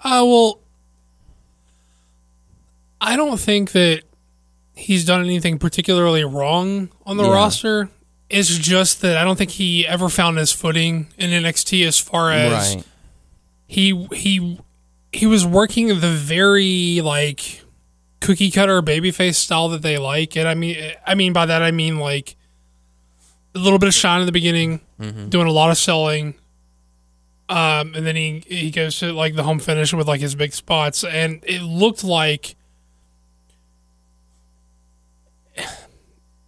Uh, 0.00 0.24
well, 0.24 0.60
I 3.02 3.16
don't 3.16 3.38
think 3.38 3.72
that 3.72 4.02
he's 4.74 5.04
done 5.04 5.20
anything 5.20 5.58
particularly 5.58 6.24
wrong 6.24 6.88
on 7.04 7.18
the 7.18 7.24
Yeah. 7.24 7.34
roster. 7.34 7.90
It's 8.30 8.48
just 8.56 9.02
that 9.02 9.18
I 9.18 9.24
don't 9.24 9.36
think 9.36 9.50
he 9.50 9.86
ever 9.86 10.08
found 10.08 10.38
his 10.38 10.52
footing 10.52 11.08
in 11.18 11.30
NXT 11.30 11.86
as 11.86 11.98
far 11.98 12.32
as 12.32 12.76
right. 12.76 12.84
he 13.66 14.06
he 14.14 14.58
he 15.12 15.26
was 15.26 15.46
working 15.46 15.88
the 15.88 16.08
very 16.08 17.02
like 17.02 17.60
cookie 18.22 18.50
cutter 18.50 18.80
babyface 18.80 19.34
style 19.34 19.68
that 19.68 19.82
they 19.82 19.98
like, 19.98 20.36
and 20.36 20.48
I 20.48 20.54
mean 20.54 20.76
I 21.06 21.14
mean 21.14 21.32
by 21.32 21.44
that 21.46 21.62
I 21.62 21.70
mean 21.70 21.98
like 21.98 22.36
a 23.54 23.58
little 23.58 23.78
bit 23.78 23.88
of 23.88 23.94
shine 23.94 24.20
in 24.20 24.26
the 24.26 24.32
beginning, 24.32 24.80
doing 25.28 25.46
a 25.46 25.52
lot 25.52 25.70
of 25.70 25.76
selling, 25.76 26.34
um, 27.48 27.94
and 27.94 28.06
then 28.06 28.16
he 28.16 28.42
he 28.46 28.70
goes 28.70 28.98
to 29.00 29.12
like 29.12 29.34
the 29.34 29.42
home 29.42 29.58
finish 29.58 29.92
with 29.92 30.08
like 30.08 30.20
his 30.20 30.34
big 30.34 30.54
spots, 30.54 31.04
and 31.04 31.42
it 31.46 31.60
looked 31.62 32.02
like 32.04 32.56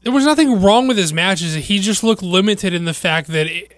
there 0.03 0.13
was 0.13 0.25
nothing 0.25 0.61
wrong 0.63 0.87
with 0.87 0.97
his 0.97 1.13
matches. 1.13 1.55
He 1.55 1.79
just 1.79 2.03
looked 2.05 2.23
limited 2.23 2.75
in 2.75 2.85
the 2.85 2.95
fact 2.95 3.29
that 3.29 3.47
it, 3.47 3.73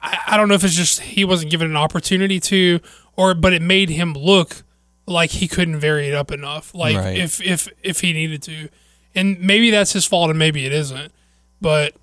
I, 0.00 0.18
I 0.28 0.36
don't 0.36 0.48
know 0.48 0.54
if 0.54 0.64
it's 0.64 0.74
just 0.74 1.00
he 1.00 1.24
wasn't 1.24 1.50
given 1.50 1.68
an 1.68 1.76
opportunity 1.76 2.40
to, 2.40 2.80
or 3.16 3.34
but 3.34 3.52
it 3.52 3.62
made 3.62 3.88
him 3.90 4.14
look 4.14 4.62
like 5.06 5.30
he 5.30 5.48
couldn't 5.48 5.78
vary 5.80 6.08
it 6.08 6.14
up 6.14 6.30
enough. 6.30 6.74
Like 6.74 6.96
Right. 6.96 7.16
if 7.18 7.40
if 7.40 7.68
if 7.82 8.00
he 8.00 8.12
needed 8.12 8.42
to, 8.42 8.68
and 9.14 9.40
maybe 9.40 9.70
that's 9.70 9.92
his 9.92 10.04
fault, 10.06 10.30
and 10.30 10.38
maybe 10.38 10.64
it 10.66 10.72
isn't. 10.72 11.12
But 11.60 11.94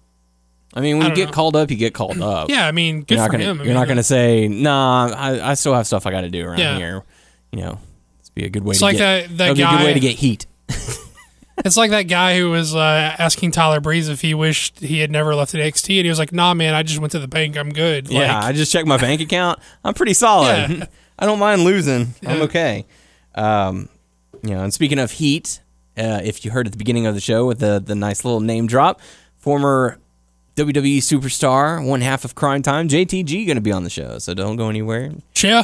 I 0.73 0.81
mean, 0.81 0.97
when 0.97 1.07
I 1.07 1.09
you 1.09 1.15
get 1.15 1.25
know. 1.27 1.31
called 1.33 1.55
up, 1.55 1.71
you 1.71 1.77
get 1.77 1.93
called 1.93 2.21
up. 2.21 2.49
yeah, 2.49 2.67
I 2.67 2.71
mean, 2.71 2.99
good 3.01 3.11
you're 3.11 3.17
not 3.19 3.25
for 3.27 3.31
gonna, 3.33 3.43
him. 3.43 3.57
I 3.61 3.63
You're 3.63 3.65
mean, 3.73 3.73
not 3.75 3.85
going 3.87 3.97
to 3.97 4.03
say, 4.03 4.47
"Nah, 4.47 5.11
I, 5.15 5.51
I 5.51 5.53
still 5.55 5.73
have 5.73 5.87
stuff 5.87 6.05
I 6.05 6.11
got 6.11 6.21
to 6.21 6.29
do 6.29 6.45
around 6.45 6.59
Yeah. 6.59 6.77
here." 6.77 7.03
You 7.51 7.61
know, 7.61 7.79
it's 8.19 8.29
be 8.29 8.45
a 8.45 8.49
good 8.49 8.63
way 8.63 8.71
It's 8.71 8.79
to 8.79 8.85
like 8.85 8.97
get. 8.97 8.99
that- 8.99 9.29
that 9.29 9.37
that'd 9.37 9.57
be 9.57 9.63
a 9.63 9.69
good 9.69 9.83
way 9.83 9.93
to 9.93 9.99
get 9.99 10.17
heat. 10.17 10.45
It's 11.65 11.75
like 11.75 11.91
that 11.91 12.03
guy 12.03 12.37
who 12.37 12.49
was 12.51 12.73
uh, 12.73 13.15
asking 13.19 13.51
Tyler 13.51 13.81
Breeze 13.81 14.07
if 14.07 14.21
he 14.21 14.33
wished 14.33 14.79
he 14.79 14.99
had 14.99 15.11
never 15.11 15.35
left 15.35 15.53
NXT, 15.53 15.97
and 15.97 16.05
he 16.05 16.09
was 16.09 16.17
like, 16.17 16.31
"Nah, 16.31 16.53
man, 16.53 16.73
I 16.73 16.83
just 16.83 16.99
went 16.99 17.11
to 17.11 17.19
the 17.19 17.27
bank. 17.27 17.57
I'm 17.57 17.71
good." 17.71 18.07
yeah, 18.09 18.35
Like, 18.37 18.45
I 18.45 18.51
just 18.53 18.71
checked 18.71 18.87
my 18.87 18.95
bank 18.95 19.19
account. 19.27 19.59
I'm 19.83 19.93
pretty 19.93 20.13
solid. 20.13 20.69
Yeah. 20.69 20.85
I 21.19 21.25
don't 21.25 21.39
mind 21.39 21.63
losing. 21.63 22.13
I'm 22.25 22.41
okay. 22.43 22.85
Um, 23.35 23.89
you 24.41 24.51
know, 24.51 24.63
and 24.63 24.73
speaking 24.73 24.97
of 24.99 25.11
heat, 25.11 25.61
uh, 25.97 26.21
if 26.23 26.45
you 26.45 26.51
heard 26.51 26.65
at 26.65 26.71
the 26.71 26.77
beginning 26.77 27.05
of 27.05 27.13
the 27.13 27.19
show 27.21 27.45
with 27.45 27.59
the 27.59 27.79
the 27.85 27.93
nice 27.93 28.23
little 28.23 28.39
name 28.39 28.67
drop, 28.67 29.01
former 29.37 29.99
WWE 30.55 30.97
superstar, 30.99 31.85
one 31.85 32.01
half 32.01 32.23
of 32.25 32.35
Crime 32.35 32.61
Time, 32.61 32.87
JTG, 32.87 33.45
going 33.45 33.55
to 33.57 33.61
be 33.61 33.71
on 33.71 33.83
the 33.83 33.89
show. 33.89 34.17
So 34.19 34.33
don't 34.33 34.55
go 34.55 34.69
anywhere. 34.69 35.11
yeah, 35.41 35.63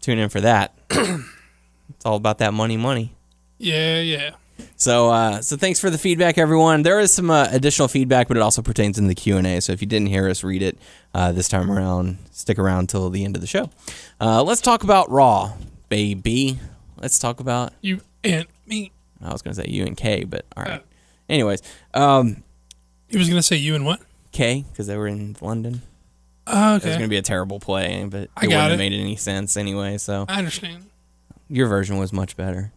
Tune 0.00 0.18
in 0.18 0.28
for 0.28 0.40
that. 0.42 0.74
it's 0.90 2.04
all 2.04 2.16
about 2.16 2.38
that 2.38 2.52
money, 2.52 2.76
money. 2.76 3.14
yeah, 3.58 4.00
yeah. 4.00 4.30
So, 4.76 5.10
uh, 5.10 5.40
so 5.42 5.56
thanks 5.56 5.78
for 5.80 5.90
the 5.90 5.98
feedback, 5.98 6.38
everyone. 6.38 6.82
There 6.82 6.98
is 7.00 7.12
some 7.12 7.30
uh, 7.30 7.48
additional 7.50 7.88
feedback, 7.88 8.28
but 8.28 8.36
it 8.36 8.40
also 8.40 8.62
pertains 8.62 8.98
in 8.98 9.06
the 9.06 9.14
Q 9.14 9.36
and 9.36 9.46
A. 9.46 9.60
So, 9.60 9.72
if 9.72 9.80
you 9.80 9.86
didn't 9.86 10.08
hear 10.08 10.28
us 10.28 10.42
read 10.44 10.62
it 10.62 10.78
uh, 11.14 11.32
this 11.32 11.48
time 11.48 11.70
around, 11.70 12.18
stick 12.32 12.58
around 12.58 12.88
till 12.88 13.10
the 13.10 13.24
end 13.24 13.36
of 13.36 13.40
the 13.40 13.46
show. 13.46 13.70
Uh, 14.20 14.42
let's 14.42 14.60
talk 14.60 14.82
about 14.84 15.10
Raw, 15.10 15.52
baby. 15.88 16.58
let's 17.00 17.18
talk 17.18 17.40
about. 17.40 17.72
You 17.80 18.00
and 18.24 18.46
me. 18.66 18.92
I 19.24 19.32
was 19.32 19.42
gonna 19.42 19.54
say 19.54 19.66
you 19.68 19.84
and 19.84 19.96
K, 19.96 20.24
but 20.24 20.44
all 20.56 20.64
right. 20.64 20.80
Oh. 20.82 20.88
Anyways, 21.28 21.62
um, 21.94 22.42
He 23.08 23.16
was 23.18 23.28
gonna 23.28 23.42
say 23.42 23.56
you 23.56 23.74
and 23.74 23.84
what? 23.86 24.00
K 24.32 24.64
because 24.70 24.86
they 24.88 24.96
were 24.96 25.06
in 25.06 25.36
London. 25.40 25.82
Oh, 26.46 26.74
It 26.76 26.84
was 26.84 26.94
gonna 26.96 27.06
be 27.08 27.18
a 27.18 27.22
terrible 27.22 27.60
play, 27.60 28.04
but 28.10 28.22
it 28.22 28.30
I 28.36 28.46
got 28.46 28.48
wouldn't 28.48 28.70
have 28.70 28.78
made 28.78 28.92
any 28.92 29.14
sense 29.14 29.56
anyway. 29.56 29.98
So 29.98 30.24
I 30.28 30.38
understand. 30.38 30.86
your 31.48 31.68
version 31.68 31.98
was 31.98 32.12
much 32.12 32.36
better. 32.36 32.72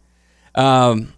Um, 0.54 1.14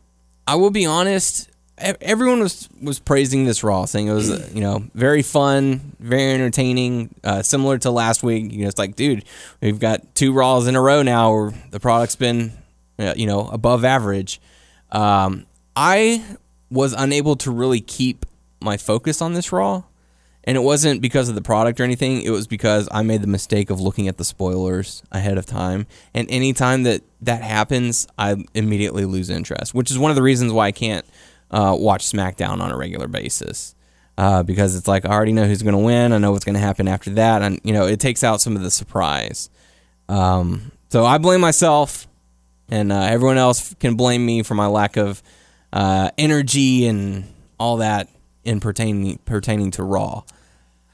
I 0.47 0.55
will 0.55 0.71
be 0.71 0.85
honest. 0.85 1.49
Everyone 1.77 2.39
was 2.39 2.67
was 2.81 2.97
praising 2.97 3.45
this 3.45 3.63
Raw, 3.63 3.85
saying 3.85 4.07
it 4.07 4.13
was 4.13 4.53
you 4.55 4.61
know 4.61 4.85
very 4.95 5.21
fun, 5.21 5.95
very 5.99 6.31
entertaining, 6.31 7.13
uh, 7.23 7.43
similar 7.43 7.77
to 7.79 7.91
last 7.91 8.23
week. 8.23 8.51
You 8.51 8.63
know, 8.63 8.67
it's 8.67 8.79
like, 8.79 8.95
dude, 8.95 9.25
we've 9.61 9.79
got 9.79 10.15
two 10.15 10.33
Raws 10.33 10.65
in 10.65 10.75
a 10.75 10.81
row 10.81 11.03
now 11.03 11.31
where 11.31 11.53
the 11.69 11.79
product's 11.79 12.15
been 12.15 12.53
uh, 12.97 13.13
you 13.15 13.27
know 13.27 13.47
above 13.49 13.85
average. 13.85 14.41
Um, 14.91 15.45
I 15.75 16.25
was 16.71 16.93
unable 16.93 17.35
to 17.37 17.51
really 17.51 17.81
keep 17.81 18.25
my 18.59 18.77
focus 18.77 19.21
on 19.21 19.33
this 19.33 19.51
Raw. 19.51 19.83
And 20.47 20.55
it 20.55 20.61
wasn't 20.61 21.01
because 21.01 21.27
of 21.27 21.35
the 21.35 21.41
product 21.41 21.81
or 21.81 21.83
anything. 21.83 22.21
It 22.21 22.29
was 22.29 22.47
because 22.47 22.87
I 22.89 23.01
made 23.01 23.21
the 23.21 23.27
mistake 23.27 23.69
of 23.69 23.81
looking 23.81 24.07
at 24.07 24.15
the 24.15 24.23
spoilers 24.23 25.03
ahead 25.11 25.37
of 25.37 25.45
time. 25.45 25.87
And 26.13 26.25
anytime 26.31 26.83
that 26.83 27.03
that 27.21 27.41
happens, 27.41 28.07
I 28.17 28.37
immediately 28.53 29.03
lose 29.03 29.29
interest, 29.29 29.73
which 29.73 29.91
is 29.91 29.99
one 29.99 30.09
of 30.09 30.15
the 30.15 30.23
reasons 30.23 30.53
why 30.53 30.67
I 30.67 30.71
can't 30.71 31.05
uh, 31.51 31.75
watch 31.77 32.09
SmackDown 32.09 32.61
on 32.61 32.71
a 32.71 32.77
regular 32.77 33.09
basis. 33.09 33.75
Uh, 34.17 34.41
because 34.41 34.75
it's 34.75 34.87
like 34.87 35.05
I 35.05 35.09
already 35.09 35.33
know 35.33 35.45
who's 35.45 35.61
going 35.61 35.75
to 35.75 35.83
win. 35.83 36.13
I 36.13 36.17
know 36.17 36.31
what's 36.31 36.45
going 36.45 36.55
to 36.55 36.61
happen 36.61 36.87
after 36.87 37.11
that, 37.11 37.43
and 37.43 37.59
you 37.63 37.73
know 37.73 37.85
it 37.85 37.99
takes 37.99 38.23
out 38.23 38.41
some 38.41 38.55
of 38.55 38.63
the 38.63 38.71
surprise. 38.71 39.51
Um, 40.09 40.71
so 40.89 41.05
I 41.05 41.19
blame 41.19 41.41
myself, 41.41 42.07
and 42.69 42.91
uh, 42.91 43.01
everyone 43.01 43.37
else 43.37 43.75
can 43.75 43.95
blame 43.95 44.25
me 44.25 44.41
for 44.41 44.55
my 44.55 44.65
lack 44.65 44.97
of 44.97 45.21
uh, 45.71 46.09
energy 46.17 46.87
and 46.87 47.25
all 47.59 47.77
that 47.77 48.09
in 48.43 48.59
pertaining 48.59 49.19
pertaining 49.19 49.69
to 49.71 49.83
Raw. 49.83 50.23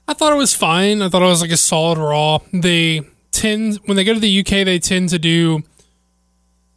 I 0.08 0.14
thought 0.14 0.34
it 0.34 0.38
was 0.38 0.54
fine. 0.54 1.02
I 1.02 1.10
thought 1.10 1.22
it 1.22 1.26
was 1.28 1.42
like 1.42 1.52
a 1.52 1.58
solid 1.58 1.98
Raw. 1.98 2.40
They 2.52 3.02
tend 3.32 3.78
when 3.86 3.96
they 3.98 4.04
go 4.04 4.14
to 4.14 4.20
the 4.20 4.40
UK, 4.40 4.66
they 4.66 4.80
tend 4.80 5.10
to 5.10 5.20
do 5.20 5.64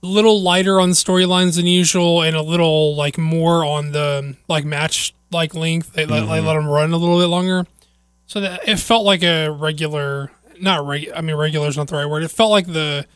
a 0.02 0.06
little 0.06 0.40
lighter 0.42 0.80
on 0.80 0.90
storylines 0.90 1.56
than 1.56 1.66
usual, 1.66 2.22
and 2.22 2.36
a 2.36 2.42
little 2.42 2.94
like 2.94 3.18
more 3.18 3.64
on 3.64 3.92
the 3.92 4.36
like 4.48 4.64
match 4.64 5.14
like 5.32 5.54
length. 5.54 5.92
They 5.94 6.06
let, 6.06 6.20
they 6.26 6.40
let 6.40 6.54
them 6.54 6.66
run 6.68 6.92
a 6.92 6.96
little 6.96 7.18
bit 7.18 7.26
longer, 7.26 7.66
so 8.26 8.40
that 8.40 8.68
it 8.68 8.76
felt 8.78 9.04
like 9.04 9.22
a 9.24 9.48
regular, 9.48 10.30
not 10.60 10.86
regular. 10.86 11.16
I 11.16 11.20
mean, 11.20 11.34
regular 11.36 11.66
is 11.68 11.76
not 11.76 11.88
the 11.88 11.96
right 11.96 12.06
word. 12.06 12.22
It 12.22 12.30
felt 12.30 12.50
like 12.52 12.66
the 12.66 13.06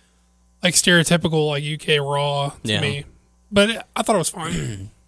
like 0.63 0.75
stereotypical 0.75 1.49
like 1.49 1.63
UK 1.65 2.01
Raw 2.01 2.51
to 2.51 2.57
Yeah. 2.73 2.81
me, 2.81 3.05
but 3.53 3.87
I 3.95 4.03
thought 4.03 4.17
it 4.17 4.19
was 4.19 4.31
fine. 4.31 4.91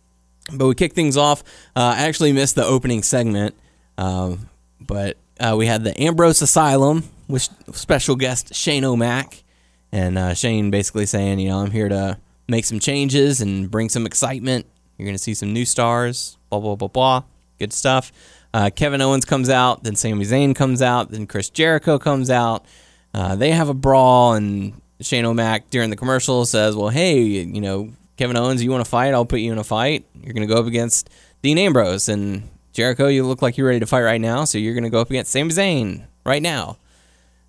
But 0.52 0.66
we 0.66 0.74
kicked 0.74 0.96
things 0.96 1.16
off. 1.16 1.44
Uh, 1.76 1.94
I 1.96 2.02
actually 2.02 2.32
missed 2.32 2.56
the 2.56 2.64
opening 2.64 3.04
segment, 3.04 3.54
um, 3.96 4.48
but 4.86 5.16
uh, 5.40 5.54
we 5.56 5.66
had 5.66 5.84
the 5.84 6.00
Ambrose 6.00 6.42
Asylum 6.42 7.04
with 7.28 7.48
special 7.72 8.16
guest 8.16 8.54
Shane 8.54 8.84
O'Mac, 8.84 9.42
and 9.90 10.18
uh, 10.18 10.34
Shane 10.34 10.70
basically 10.70 11.06
saying, 11.06 11.38
you 11.40 11.48
know, 11.48 11.58
I'm 11.58 11.70
here 11.70 11.88
to 11.88 12.18
make 12.48 12.64
some 12.64 12.78
changes 12.78 13.40
and 13.40 13.70
bring 13.70 13.88
some 13.88 14.06
excitement. 14.06 14.66
You're 14.96 15.06
going 15.06 15.16
to 15.16 15.22
see 15.22 15.34
some 15.34 15.52
new 15.52 15.64
stars. 15.64 16.36
Blah 16.50 16.60
blah 16.60 16.76
blah 16.76 16.88
blah. 16.88 17.22
Good 17.58 17.72
stuff. 17.72 18.12
Uh, 18.54 18.70
Kevin 18.74 19.00
Owens 19.00 19.24
comes 19.24 19.48
out, 19.48 19.82
then 19.82 19.96
Sami 19.96 20.24
Zayn 20.24 20.54
comes 20.54 20.82
out, 20.82 21.10
then 21.10 21.26
Chris 21.26 21.48
Jericho 21.48 21.98
comes 21.98 22.28
out. 22.28 22.66
Uh, 23.14 23.34
they 23.34 23.50
have 23.50 23.70
a 23.70 23.74
brawl, 23.74 24.34
and 24.34 24.80
Shane 25.00 25.24
O'Mac 25.24 25.70
during 25.70 25.90
the 25.90 25.96
commercial 25.96 26.44
says, 26.44 26.76
"Well, 26.76 26.88
hey, 26.88 27.22
you 27.22 27.60
know, 27.60 27.90
Kevin 28.16 28.36
Owens, 28.36 28.62
you 28.62 28.70
want 28.70 28.84
to 28.84 28.90
fight? 28.90 29.14
I'll 29.14 29.24
put 29.24 29.40
you 29.40 29.52
in 29.52 29.58
a 29.58 29.64
fight. 29.64 30.06
You're 30.14 30.34
going 30.34 30.46
to 30.46 30.54
go 30.54 30.60
up 30.60 30.66
against 30.66 31.08
Dean 31.42 31.58
Ambrose 31.58 32.08
and 32.08 32.48
Jericho. 32.72 33.06
You 33.08 33.24
look 33.24 33.42
like 33.42 33.56
you're 33.56 33.66
ready 33.66 33.80
to 33.80 33.86
fight 33.86 34.02
right 34.02 34.20
now, 34.20 34.44
so 34.44 34.58
you're 34.58 34.74
going 34.74 34.84
to 34.84 34.90
go 34.90 35.00
up 35.00 35.10
against 35.10 35.32
Sami 35.32 35.50
Zayn 35.50 36.04
right 36.24 36.42
now." 36.42 36.78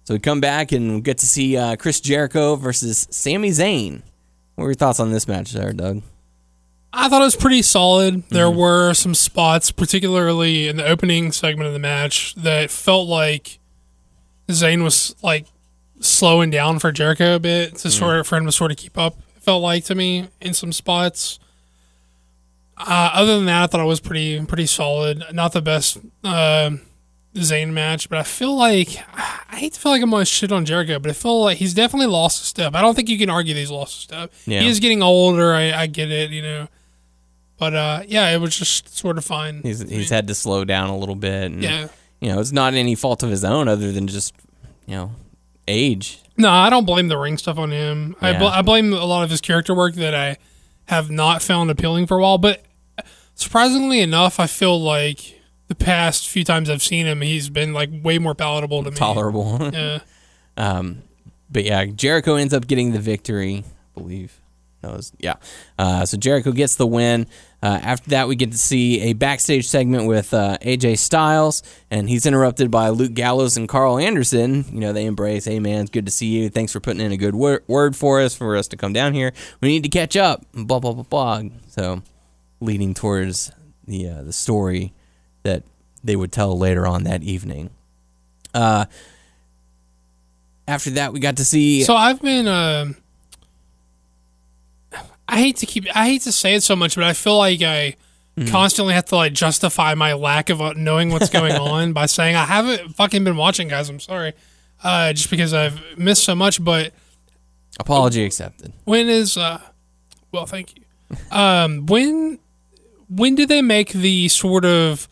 So 0.06 0.14
we 0.16 0.20
come 0.20 0.42
back 0.42 0.72
and 0.74 1.04
get 1.04 1.20
to 1.20 1.26
see 1.26 1.56
uh, 1.58 1.76
Chris 1.78 2.02
Jericho 2.02 2.56
versus 2.58 3.08
Sami 3.10 3.50
Zayn. 3.52 4.02
What 4.56 4.64
were 4.66 4.70
your 4.72 4.76
thoughts 4.76 5.00
on 5.00 5.12
this 5.12 5.28
match, 5.28 5.54
there, 5.54 5.72
Doug? 5.74 6.02
I 6.92 7.10
thought 7.10 7.22
it 7.22 7.26
was 7.26 7.36
pretty 7.38 7.62
solid. 7.62 8.24
There 8.30 8.46
Mm-hmm. 8.48 8.60
were 8.60 8.94
some 8.94 9.16
spots, 9.16 9.72
particularly 9.72 10.68
in 10.68 10.76
the 10.76 10.86
opening 10.86 11.32
segment 11.32 11.68
of 11.68 11.74
the 11.74 11.80
match, 11.80 12.36
that 12.36 12.70
felt 12.70 13.08
like 13.08 13.60
Zayn 14.50 14.84
was 14.84 15.16
like 15.24 15.48
slowing 16.02 16.50
down 16.50 16.80
for 16.80 16.92
Jericho 16.92 17.36
a 17.36 17.40
bit 17.40 17.78
to 17.78 17.90
sort 17.90 18.20
of 18.20 18.28
for 18.28 18.38
him 18.38 18.46
to 18.46 18.52
sort 18.52 18.72
of 18.72 18.78
keep 18.78 18.98
up. 18.98 19.18
It 19.38 19.42
felt 19.42 19.64
like 19.64 19.86
to 19.86 19.96
me 19.96 20.28
in 20.42 20.54
some 20.54 20.72
spots. 20.74 21.40
Uh, 22.86 23.12
other 23.14 23.36
than 23.38 23.46
that, 23.46 23.64
I 23.64 23.68
thought 23.68 23.82
it 23.82 23.86
was 23.88 24.00
pretty 24.00 24.44
pretty 24.46 24.66
solid. 24.66 25.24
Not 25.32 25.54
the 25.54 25.62
best 25.62 25.98
uh, 26.24 26.72
Zayn 27.36 27.72
match, 27.72 28.10
but 28.10 28.18
I 28.20 28.24
feel 28.24 28.56
like 28.56 28.90
I 29.16 29.56
hate 29.56 29.74
to 29.74 29.80
feel 29.80 29.92
like 29.92 30.02
I'm 30.02 30.12
to 30.12 30.26
shit 30.26 30.52
on 30.52 30.66
Jericho, 30.66 31.00
but 31.00 31.10
I 31.10 31.14
feel 31.14 31.42
like 31.44 31.58
he's 31.58 31.74
definitely 31.74 32.08
lost 32.08 32.42
a 32.44 32.46
step. 32.46 32.76
I 32.76 32.82
don't 32.82 32.94
think 32.96 33.10
you 33.10 33.18
can 33.18 33.30
argue 33.30 33.54
that 33.54 33.60
he's 33.60 33.72
lost 33.72 33.98
a 33.98 34.02
step. 34.02 34.34
Yeah. 34.46 34.62
He 34.62 34.68
is 34.68 34.80
getting 34.80 35.02
older. 35.02 35.54
I, 35.54 35.72
I 35.72 35.88
get 35.88 36.12
it, 36.12 36.32
you 36.32 36.42
know. 36.42 36.68
But 37.58 37.74
uh, 37.74 38.02
yeah, 38.08 38.30
it 38.32 38.40
was 38.42 38.58
just 38.58 38.96
sort 38.98 39.18
of 39.18 39.24
fine. 39.24 39.62
He's 39.64 39.80
he's 39.88 40.10
had 40.10 40.28
to 40.28 40.36
slow 40.36 40.66
down 40.66 40.90
a 40.90 40.98
little 40.98 41.16
bit. 41.16 41.52
And, 41.52 41.64
Yeah. 41.64 41.88
You 42.20 42.30
know, 42.34 42.40
it's 42.40 42.52
not 42.54 42.74
any 42.74 42.96
fault 42.96 43.22
of 43.24 43.30
his 43.30 43.44
own 43.44 43.68
other 43.68 43.92
than 43.92 44.08
just, 44.08 44.34
you 44.86 44.96
know, 44.96 45.12
age. 45.68 46.20
No, 46.38 46.50
I 46.50 46.70
don't 46.70 46.86
blame 46.86 47.10
the 47.10 47.18
ring 47.18 47.38
stuff 47.38 47.58
on 47.58 47.72
him. 47.72 48.16
I, 48.22 48.34
bl- 48.34 48.44
Yeah. 48.46 48.50
I 48.50 48.62
blame 48.62 48.94
a 48.94 49.06
lot 49.06 49.24
of 49.24 49.30
his 49.30 49.42
character 49.42 49.74
work 49.76 49.96
that 49.96 50.16
I 50.16 50.38
have 50.86 51.12
not 51.12 51.42
found 51.42 51.70
appealing 51.70 52.08
for 52.08 52.18
a 52.18 52.22
while. 52.22 52.38
But 52.38 52.64
surprisingly 53.36 54.00
enough, 54.02 54.40
I 54.40 54.48
feel 54.48 54.80
like 54.82 55.40
the 55.68 55.76
past 55.76 56.30
few 56.30 56.44
times 56.44 56.70
I've 56.70 56.84
seen 56.84 57.06
him, 57.06 57.22
he's 57.22 57.50
been 57.50 57.74
like 57.74 57.90
way 57.92 58.20
more 58.20 58.36
palatable 58.36 58.84
to 58.84 58.92
me. 58.92 58.96
Tolerable. 58.98 59.60
Yeah. 59.74 60.00
Um, 60.56 61.02
but 61.50 61.64
yeah, 61.64 61.86
Jericho 61.86 62.36
ends 62.36 62.54
up 62.54 62.68
getting 62.68 62.92
the 62.94 63.00
victory, 63.00 63.64
I 63.96 64.00
believe. 64.00 64.40
That 64.82 64.92
was 64.92 65.14
yeah. 65.18 65.36
Uh, 65.80 66.06
so 66.06 66.18
Jericho 66.18 66.52
gets 66.52 66.76
the 66.76 66.86
win. 66.86 67.26
Uh, 67.62 67.80
after 67.82 68.10
that, 68.10 68.28
we 68.28 68.36
get 68.36 68.52
to 68.52 68.58
see 68.58 69.00
a 69.02 69.14
backstage 69.14 69.66
segment 69.66 70.08
with 70.08 70.34
uh, 70.34 70.58
AJ 70.62 70.98
Styles, 70.98 71.64
and 71.90 72.10
he's 72.10 72.26
interrupted 72.26 72.70
by 72.70 72.90
Luke 72.90 73.14
Gallows 73.14 73.56
and 73.56 73.70
Karl 73.70 73.98
Anderson. 73.98 74.66
You 74.74 74.82
know, 74.82 74.92
they 74.92 75.06
embrace, 75.06 75.46
"Hey 75.46 75.60
man, 75.60 75.82
it's 75.84 75.90
good 75.90 76.06
to 76.06 76.12
see 76.12 76.28
you. 76.28 76.50
Thanks 76.50 76.74
for 76.74 76.82
putting 76.82 77.00
in 77.02 77.14
a 77.14 77.18
good 77.18 77.34
wor- 77.34 77.64
word 77.68 77.96
for 77.96 78.20
us, 78.20 78.36
for 78.36 78.58
us 78.58 78.68
to 78.68 78.78
come 78.78 78.92
down 78.92 79.14
here. 79.14 79.32
We 79.62 79.70
need 79.70 79.84
to 79.84 79.90
catch 79.90 80.18
up." 80.18 80.46
Blah 80.54 80.80
blah 80.80 80.92
blah 80.92 81.04
blah. 81.04 81.44
So, 81.70 82.02
leading 82.64 82.94
towards 82.94 83.52
the 83.88 84.08
uh, 84.10 84.24
the 84.24 84.34
story 84.34 84.94
that 85.44 85.64
they 86.04 86.16
would 86.16 86.32
tell 86.32 86.58
later 86.58 86.88
on 86.88 87.04
that 87.04 87.24
evening. 87.24 87.70
Uh, 88.54 88.86
after 90.68 90.90
that, 90.92 91.12
we 91.14 91.20
got 91.20 91.38
to 91.38 91.46
see. 91.46 91.84
So 91.84 91.96
I've 91.96 92.22
been. 92.22 92.48
um 92.48 92.96
I 95.28 95.38
hate 95.40 95.58
to 95.58 95.66
keep. 95.66 95.86
I 95.96 96.06
hate 96.08 96.22
to 96.24 96.32
say 96.32 96.56
it 96.56 96.64
so 96.64 96.76
much, 96.76 96.96
but 96.96 97.04
I 97.04 97.14
feel 97.14 97.38
like 97.38 97.62
I 97.62 97.96
Hmm. 98.36 98.48
constantly 98.48 98.96
have 98.96 99.06
to 99.06 99.16
like 99.16 99.34
justify 99.34 99.94
my 99.94 100.14
lack 100.14 100.50
of 100.50 100.60
uh, 100.60 100.74
knowing 100.76 101.12
what's 101.12 101.30
going 101.30 101.54
on 101.72 101.94
by 101.94 102.08
saying 102.08 102.36
I 102.36 102.46
haven't 102.46 102.96
fucking 102.96 103.24
been 103.24 103.38
watching, 103.38 103.68
guys. 103.68 103.90
I'm 103.90 104.00
sorry, 104.00 104.34
uh, 104.84 105.14
just 105.14 105.30
because 105.30 105.54
I've 105.54 105.80
missed 106.00 106.24
so 106.24 106.34
much. 106.34 106.64
But 106.64 106.94
apology 107.80 108.24
accepted. 108.26 108.74
when 108.86 109.08
is? 109.08 109.38
Uh, 109.38 109.62
well, 110.32 110.48
thank 110.48 110.74
you. 110.76 110.84
Um, 111.32 111.86
when 111.86 112.40
when 113.16 113.36
do 113.36 113.46
they 113.46 113.62
make 113.62 113.92
the 113.92 114.28
sort 114.28 114.66
of 114.66 115.08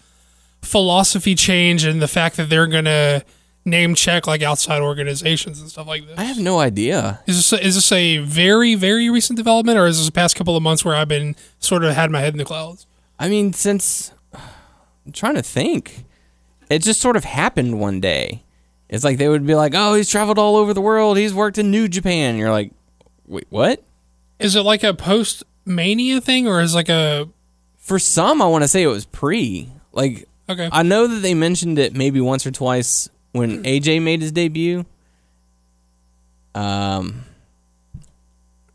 philosophy 0.61 1.35
change 1.35 1.83
and 1.83 2.01
the 2.01 2.07
fact 2.07 2.37
that 2.37 2.49
they're 2.49 2.67
gonna 2.67 3.23
name 3.63 3.93
check 3.93 4.25
like 4.25 4.41
outside 4.41 4.81
organizations 4.81 5.59
and 5.59 5.69
stuff 5.69 5.87
like 5.87 6.07
this? 6.07 6.17
I 6.17 6.23
have 6.23 6.39
no 6.39 6.59
idea. 6.59 7.21
Is 7.27 7.37
this 7.37 7.53
a, 7.53 7.65
is 7.65 7.75
this 7.75 7.91
a 7.91 8.17
very 8.17 8.75
very 8.75 9.09
recent 9.09 9.37
development, 9.37 9.77
or 9.77 9.85
is 9.87 9.97
this 9.97 10.07
the 10.07 10.11
past 10.11 10.35
couple 10.35 10.57
of 10.57 10.63
months 10.63 10.83
where 10.83 10.95
I've 10.95 11.07
been 11.07 11.35
sort 11.59 11.83
of 11.83 11.93
had 11.93 12.11
my 12.11 12.19
head 12.19 12.33
in 12.33 12.37
the 12.37 12.45
clouds? 12.45 12.87
I 13.19 13.29
mean, 13.29 13.53
since 13.53 14.11
I'm 14.33 15.11
trying 15.11 15.35
to 15.35 15.43
think, 15.43 16.05
it 16.69 16.79
just 16.79 17.01
sort 17.01 17.15
of 17.15 17.23
happened 17.23 17.79
one 17.79 17.99
day. 17.99 18.43
It's 18.89 19.03
like 19.03 19.17
they 19.17 19.29
would 19.29 19.45
be 19.45 19.55
like, 19.55 19.73
"Oh, 19.75 19.93
he's 19.93 20.09
traveled 20.09 20.37
all 20.37 20.57
over 20.57 20.73
the 20.73 20.81
world. 20.81 21.17
He's 21.17 21.33
worked 21.33 21.57
in 21.57 21.71
New 21.71 21.87
Japan." 21.87 22.31
And 22.31 22.39
you're 22.39 22.51
like, 22.51 22.71
"Wait, 23.25 23.47
what?" 23.49 23.83
Is 24.39 24.55
it 24.55 24.63
like 24.63 24.83
a 24.83 24.93
post 24.93 25.43
mania 25.65 26.19
thing, 26.19 26.47
or 26.47 26.61
is 26.61 26.73
it 26.73 26.75
like 26.75 26.89
a 26.89 27.29
For 27.81 27.99
some, 27.99 28.41
I 28.41 28.45
want 28.45 28.63
to 28.63 28.67
say 28.67 28.83
it 28.83 28.87
was 28.87 29.05
pre. 29.05 29.69
Like, 29.91 30.29
okay? 30.47 30.69
I 30.71 30.83
know 30.83 31.07
that 31.07 31.19
they 31.19 31.33
mentioned 31.33 31.77
it 31.77 31.93
maybe 31.93 32.21
once 32.21 32.45
or 32.45 32.51
twice 32.51 33.09
when 33.33 33.63
AJ 33.63 34.01
made 34.01 34.21
his 34.21 34.31
debut. 34.31 34.85
Um, 36.55 37.23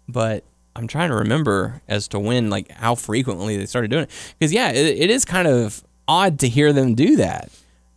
but 0.08 0.44
I'm 0.74 0.86
trying 0.86 1.10
to 1.10 1.16
remember 1.16 1.80
as 1.88 2.08
to 2.08 2.18
when, 2.18 2.50
like, 2.50 2.70
how 2.72 2.94
frequently 2.94 3.56
they 3.56 3.66
started 3.66 3.90
doing 3.90 4.04
it. 4.04 4.34
Because 4.38 4.52
yeah, 4.52 4.70
it, 4.70 4.98
it 4.98 5.10
is 5.10 5.24
kind 5.24 5.48
of 5.48 5.82
odd 6.08 6.38
to 6.40 6.48
hear 6.48 6.72
them 6.72 6.94
do 6.94 7.16
that. 7.16 7.50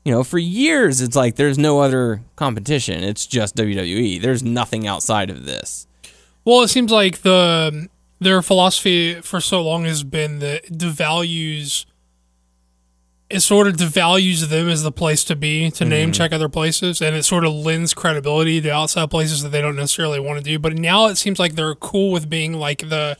You 0.06 0.14
know, 0.14 0.24
for 0.24 0.40
years 0.40 1.02
it's 1.02 1.16
like 1.16 1.36
there's 1.36 1.58
no 1.58 1.82
other 1.82 2.22
competition. 2.36 3.04
It's 3.04 3.28
just 3.28 3.56
WWE. 3.56 4.22
There's 4.22 4.42
nothing 4.42 4.88
outside 4.88 5.30
of 5.30 5.46
this. 5.46 5.88
Well, 6.46 6.62
it 6.62 6.70
seems 6.70 6.92
like 6.92 7.20
the 7.20 7.90
their 8.20 8.42
philosophy 8.42 9.22
for 9.22 9.40
so 9.40 9.62
long 9.62 9.86
has 9.86 10.04
been 10.04 10.40
that 10.40 10.66
it 10.66 10.78
devalues 10.78 11.86
it 13.30 13.42
sort 13.42 13.68
of 13.68 13.76
devalues 13.76 14.50
them 14.50 14.68
as 14.68 14.82
the 14.82 14.92
place 14.92 15.24
to 15.24 15.36
be 15.36 15.70
to 15.70 15.86
name 15.86 16.08
mm-hmm. 16.08 16.14
check 16.14 16.34
other 16.34 16.50
places 16.50 17.02
and 17.02 17.16
it 17.16 17.24
sort 17.24 17.46
of 17.46 17.54
lends 17.54 17.94
credibility 17.94 18.60
to 18.60 18.70
outside 18.70 19.10
places 19.12 19.44
that 19.44 19.50
they 19.50 19.62
don't 19.62 19.76
necessarily 19.76 20.20
want 20.20 20.40
to 20.40 20.44
do. 20.44 20.58
But 20.58 20.78
now 20.78 21.06
it 21.08 21.16
seems 21.16 21.38
like 21.38 21.54
they're 21.54 21.76
cool 21.76 22.12
with 22.12 22.30
being 22.30 22.54
like 22.54 22.90
the 22.90 23.18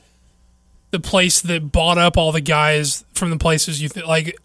the 0.90 0.98
place 0.98 1.40
that 1.42 1.70
bought 1.70 1.98
up 1.98 2.16
all 2.16 2.32
the 2.32 2.40
guys 2.40 3.04
from 3.14 3.30
the 3.30 3.36
places 3.36 3.80
you 3.80 3.88
th- 3.88 4.04
like 4.04 4.36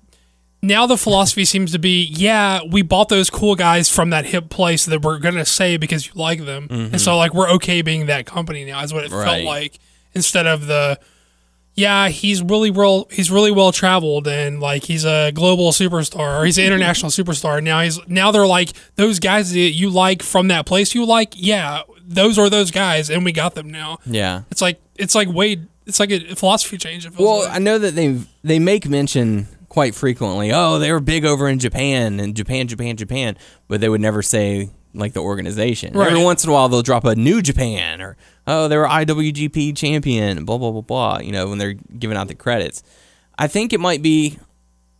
now 0.62 0.86
the 0.86 0.96
philosophy 0.96 1.44
seems 1.44 1.72
to 1.72 1.80
be 1.80 2.04
yeah 2.04 2.60
we 2.70 2.84
bought 2.84 3.10
those 3.10 3.32
cool 3.32 3.56
guys 3.56 3.90
from 3.90 4.12
that 4.12 4.28
hip 4.28 4.52
place 4.52 4.86
that 4.86 5.02
we're 5.02 5.18
gonna 5.18 5.46
say 5.46 5.78
because 5.78 6.06
you 6.06 6.12
like 6.14 6.46
them. 6.46 6.68
And 6.70 6.80
mm-hmm. 6.80 6.98
so 6.98 7.18
like 7.18 7.34
we're 7.34 7.50
okay 7.54 7.82
being 7.82 8.06
that 8.06 8.28
company 8.28 8.66
now 8.66 8.84
is 8.84 8.94
what 8.94 9.04
it 9.04 9.10
felt 9.10 9.44
like 9.44 9.80
instead 10.16 10.48
of 10.48 10.66
the 10.68 10.98
yeah 11.76 12.08
he's 12.08 12.42
really 12.42 12.72
well 12.72 13.08
he's 13.12 13.30
really 13.30 13.52
well 13.52 13.72
traveled 13.72 14.28
and 14.28 14.60
like 14.62 14.84
he's 14.84 15.04
a 15.06 15.32
global 15.34 15.72
superstar 15.72 16.40
or 16.40 16.46
he's 16.46 16.58
an 16.58 16.64
international 16.66 17.12
superstar 17.20 17.62
now 17.62 17.82
he's 17.82 18.00
now 18.08 18.32
they're 18.32 18.48
like 18.48 18.70
those 18.96 19.20
guys 19.20 19.52
that 19.52 19.60
you 19.60 19.90
like 19.90 20.24
from 20.24 20.48
that 20.48 20.66
place 20.66 20.96
you 20.96 21.06
like 21.06 21.34
yeah 21.36 21.82
those 22.08 22.40
are 22.40 22.50
those 22.50 22.72
guys 22.72 23.10
and 23.10 23.26
we 23.26 23.32
got 23.32 23.56
them 23.56 23.70
now 23.70 23.98
Yeah. 24.06 24.44
it's 24.52 24.62
like 24.62 24.80
it's 24.96 25.16
like 25.16 25.28
wade 25.30 25.68
it's 25.86 26.00
like 26.00 26.12
a 26.12 26.34
philosophy 26.36 26.78
change 26.78 27.08
Well, 27.12 27.42
like. 27.44 27.52
I 27.52 27.60
know 27.60 27.78
that 27.78 27.94
they 27.94 28.20
they 28.44 28.58
make 28.58 28.88
mention 28.88 29.48
quite 29.70 29.94
frequently. 29.94 30.52
Oh, 30.54 30.80
they 30.80 30.92
were 30.92 31.00
big 31.02 31.26
over 31.26 31.48
in 31.50 31.60
Japan 31.60 32.20
and 32.22 32.34
Japan, 32.36 32.68
Japan, 32.68 32.96
Japan, 32.96 33.38
but 33.68 33.82
they 33.82 33.90
would 33.90 34.00
never 34.02 34.22
say 34.24 34.70
like 34.96 35.14
the 35.14 35.22
organization. 35.22 35.94
Right. 35.94 36.08
Every 36.08 36.24
once 36.24 36.44
in 36.44 36.50
a 36.50 36.54
while, 36.54 36.70
they'll 36.70 36.82
drop 36.82 37.06
a 37.06 37.16
New 37.16 37.42
Japan 37.42 38.02
or 38.02 38.18
oh, 38.48 38.68
they 38.68 38.78
were 38.78 38.88
IWGP 38.88 39.76
champion. 39.76 40.46
Blah 40.46 40.58
blah 40.58 40.72
blah 40.72 40.82
blah. 40.82 41.20
You 41.20 41.32
know, 41.32 41.48
when 41.48 41.58
they're 41.58 41.74
giving 41.74 42.18
out 42.18 42.28
the 42.28 42.36
credits. 42.36 42.84
I 43.38 43.48
think 43.48 43.74
it 43.74 43.80
might 43.80 44.02
be 44.02 44.40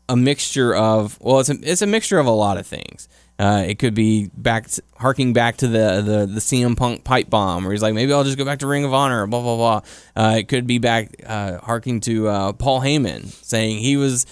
a 0.08 0.16
mixture 0.16 0.76
of 0.76 1.20
well, 1.22 1.40
it's 1.40 1.50
a 1.50 1.58
it's 1.62 1.82
a 1.82 1.88
mixture 1.88 2.20
of 2.20 2.26
a 2.26 2.32
lot 2.32 2.58
of 2.58 2.68
things. 2.68 3.08
Uh, 3.38 3.66
it 3.68 3.80
could 3.80 3.94
be 3.94 4.30
back 4.38 4.68
harking 4.98 5.34
back 5.34 5.58
to 5.58 5.68
the, 5.68 6.02
the 6.02 6.26
the 6.26 6.40
CM 6.40 6.78
Punk 6.78 7.04
pipe 7.04 7.30
bomb, 7.30 7.64
where 7.64 7.74
he's 7.74 7.82
like, 7.82 7.94
maybe 7.94 8.14
I'll 8.14 8.24
just 8.24 8.38
go 8.38 8.46
back 8.46 8.60
to 8.60 8.68
Ring 8.68 8.86
of 8.86 8.94
Honor, 8.94 9.28
blah 9.28 9.42
blah 9.42 9.56
blah. 9.58 9.82
Uh, 10.16 10.38
it 10.38 10.48
could 10.48 10.66
be 10.66 10.78
back 10.78 11.12
uh, 11.26 11.58
harking 11.60 12.00
to 12.02 12.30
uh, 12.30 12.54
Paul 12.54 12.80
Heyman 12.82 13.26
saying 13.44 13.80
he 13.80 13.98
was, 13.98 14.26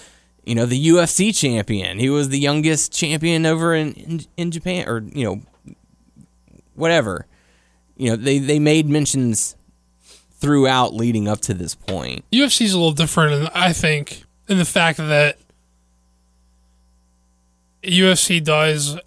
you 0.44 0.54
know, 0.54 0.64
the 0.64 0.88
UFC 0.88 1.36
champion. 1.36 1.98
He 1.98 2.08
was 2.08 2.30
the 2.30 2.38
youngest 2.38 2.92
champion 2.92 3.44
over 3.44 3.74
in, 3.74 3.92
in 3.92 4.20
in 4.38 4.50
Japan, 4.50 4.88
or 4.88 5.02
you 5.12 5.24
know, 5.24 5.42
whatever. 6.74 7.26
You 7.96 8.10
know, 8.10 8.16
they 8.16 8.38
they 8.38 8.58
made 8.58 8.88
mentions 8.88 9.56
throughout 10.40 10.92
leading 10.94 11.26
up 11.28 11.40
to 11.42 11.54
this 11.54 11.74
point. 11.74 12.24
UFC's 12.32 12.72
a 12.72 12.76
little 12.76 12.92
different, 12.92 13.32
in, 13.34 13.48
I 13.54 13.72
think, 13.72 14.24
in 14.48 14.58
the 14.58 14.64
fact 14.64 14.98
that 14.98 15.38
UFC 17.82 18.42
does 18.42 18.98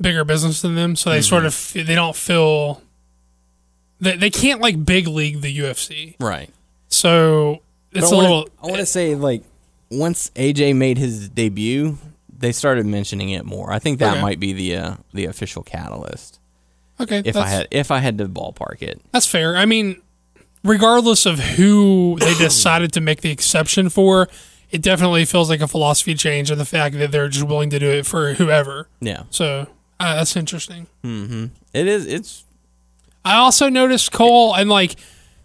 bigger 0.00 0.24
business 0.24 0.62
than 0.62 0.74
them, 0.74 0.96
so 0.96 1.10
they 1.10 1.22
sort 1.22 1.44
of 1.46 1.52
Mm-hmm. 1.52 1.86
they 1.86 1.94
don't 1.94 2.16
feel 2.16 2.82
they 4.00 4.16
they 4.16 4.30
can't 4.30 4.60
like 4.60 4.84
big 4.84 5.06
league 5.06 5.40
the 5.40 5.58
UFC. 5.58 6.16
Right. 6.20 6.50
So 6.88 7.60
it's 7.92 8.10
a 8.10 8.14
wanna- 8.14 8.28
little. 8.28 8.48
I 8.62 8.66
want 8.66 8.78
to 8.78 8.86
say 8.86 9.14
like 9.14 9.42
once 9.90 10.30
AJ 10.36 10.76
made 10.76 10.98
his 10.98 11.28
debut, 11.28 11.98
they 12.38 12.52
started 12.52 12.86
mentioning 12.86 13.30
it 13.30 13.44
more. 13.44 13.72
I 13.72 13.78
think 13.78 13.98
that 14.00 14.12
Okay. 14.14 14.22
might 14.22 14.40
be 14.40 14.52
the 14.52 14.76
uh, 14.76 14.94
the 15.14 15.26
official 15.26 15.62
catalyst. 15.62 16.39
Okay, 17.00 17.22
If 17.24 17.36
I 17.36 17.46
had 17.48 17.68
if 17.70 17.90
I 17.90 17.98
had 17.98 18.18
to 18.18 18.26
ballpark 18.28 18.82
it, 18.82 19.00
that's 19.12 19.26
fair. 19.26 19.56
I 19.56 19.64
mean, 19.66 20.00
regardless 20.62 21.24
of 21.26 21.38
who 21.40 22.18
they 22.20 22.34
decided 22.38 22.92
to 22.92 23.00
make 23.00 23.22
the 23.22 23.30
exception 23.30 23.88
for, 23.88 24.28
it 24.70 24.82
definitely 24.82 25.24
feels 25.24 25.48
like 25.48 25.60
a 25.60 25.66
philosophy 25.68 26.14
change, 26.14 26.50
and 26.50 26.60
the 26.60 26.64
fact 26.64 26.96
that 26.98 27.10
they're 27.10 27.28
just 27.28 27.46
willing 27.46 27.70
to 27.70 27.78
do 27.78 27.88
it 27.90 28.06
for 28.06 28.34
whoever. 28.34 28.88
yeah, 29.00 29.22
So 29.30 29.66
uh, 29.98 30.16
that's 30.16 30.36
interesting. 30.36 30.86
it 31.02 31.86
is. 31.86 32.06
It's 32.06 32.44
I 33.24 33.36
also 33.36 33.68
noticed 33.68 34.12
Cole, 34.12 34.54
and 34.54 34.68
like 34.70 34.96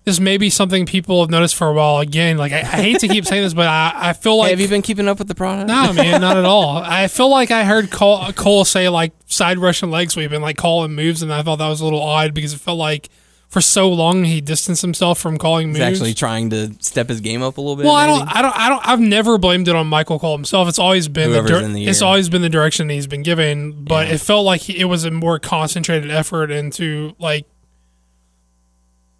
this 0.05 0.19
may 0.19 0.37
be 0.37 0.49
something 0.49 0.85
people 0.85 1.21
have 1.21 1.29
noticed 1.31 1.55
for 1.55 1.67
a 1.67 1.73
while. 1.73 1.99
Again, 1.99 2.37
like 2.37 2.51
I, 2.53 2.59
I 2.59 2.61
hate 2.63 2.99
to 2.99 3.07
keep 3.07 3.25
saying 3.25 3.43
this, 3.43 3.53
but 3.53 3.67
I, 3.67 3.91
I 3.95 4.13
feel 4.13 4.33
Hey, 4.33 4.37
like 4.39 4.49
have 4.51 4.59
you 4.61 4.67
been 4.67 4.81
keeping 4.83 5.07
up 5.07 5.17
with 5.19 5.27
the 5.27 5.35
product? 5.35 5.67
no, 5.67 5.91
man, 5.93 6.21
not 6.21 6.37
at 6.37 6.45
all. 6.45 6.77
I 6.83 7.07
feel 7.07 7.29
like 7.29 7.51
I 7.51 7.63
heard 7.63 7.89
Cole, 7.91 8.31
Cole 8.33 8.63
say 8.65 8.87
like 8.89 9.13
side 9.25 9.57
rush 9.57 9.81
and 9.81 9.91
leg 9.91 10.11
sweep 10.11 10.31
and 10.31 10.41
like 10.43 10.57
calling 10.57 10.93
moves, 10.93 11.21
and 11.21 11.33
I 11.33 11.41
thought 11.41 11.57
that 11.57 11.67
was 11.67 11.81
a 11.81 11.83
little 11.83 12.01
odd 12.01 12.33
because 12.33 12.53
it 12.53 12.59
felt 12.59 12.77
like 12.77 13.09
for 13.47 13.61
so 13.61 13.87
long 13.87 14.25
he 14.25 14.41
distanced 14.41 14.81
himself 14.81 15.17
from 15.17 15.37
calling 15.37 15.69
He's 15.69 15.77
moves. 15.79 15.87
actually 15.99 16.13
trying 16.13 16.49
to 16.49 16.73
step 16.81 17.07
his 17.09 17.21
game 17.21 17.41
up 17.41 17.57
a 17.57 17.61
little 17.61 17.75
bit. 17.77 17.85
well, 17.85 17.95
I 17.95 18.05
don't, 18.05 18.27
I 18.35 18.41
don't, 18.41 18.57
I 18.57 18.69
don't. 18.69 18.87
I've 18.87 18.99
never 18.99 19.37
blamed 19.37 19.67
it 19.69 19.75
on 19.75 19.87
Michael 19.87 20.19
Cole 20.19 20.35
himself. 20.35 20.67
It's 20.67 20.79
always 20.79 21.07
been 21.07 21.31
the, 21.31 21.41
dir- 21.41 21.67
the 21.67 21.85
it's 21.87 22.01
always 22.01 22.27
been 22.27 22.41
the 22.41 22.49
direction 22.49 22.89
he's 22.89 23.07
been 23.07 23.23
given. 23.23 23.83
But 23.85 24.07
Yeah. 24.07 24.15
it 24.15 24.21
felt 24.21 24.45
like 24.45 24.61
he, 24.61 24.77
it 24.79 24.85
was 24.85 25.05
a 25.05 25.11
more 25.11 25.39
concentrated 25.39 26.11
effort 26.11 26.51
into 26.51 27.15
like 27.17 27.45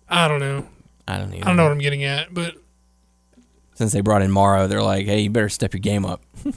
I 0.09 0.27
don't 0.27 0.39
know. 0.39 0.67
I 1.07 1.17
don't. 1.17 1.33
Either. 1.33 1.43
I 1.43 1.47
don't 1.47 1.57
know 1.57 1.63
what 1.63 1.71
I'm 1.71 1.79
getting 1.79 2.03
at, 2.03 2.33
but 2.33 2.55
Since 3.75 3.91
they 3.93 4.01
brought 4.01 4.21
in 4.21 4.31
Mauro, 4.31 4.67
they're 4.67 4.81
like, 4.83 5.05
hey, 5.05 5.21
you 5.21 5.29
better 5.29 5.49
step 5.49 5.73
your 5.73 5.79
game 5.81 6.05
up. 6.05 6.21
We're 6.45 6.53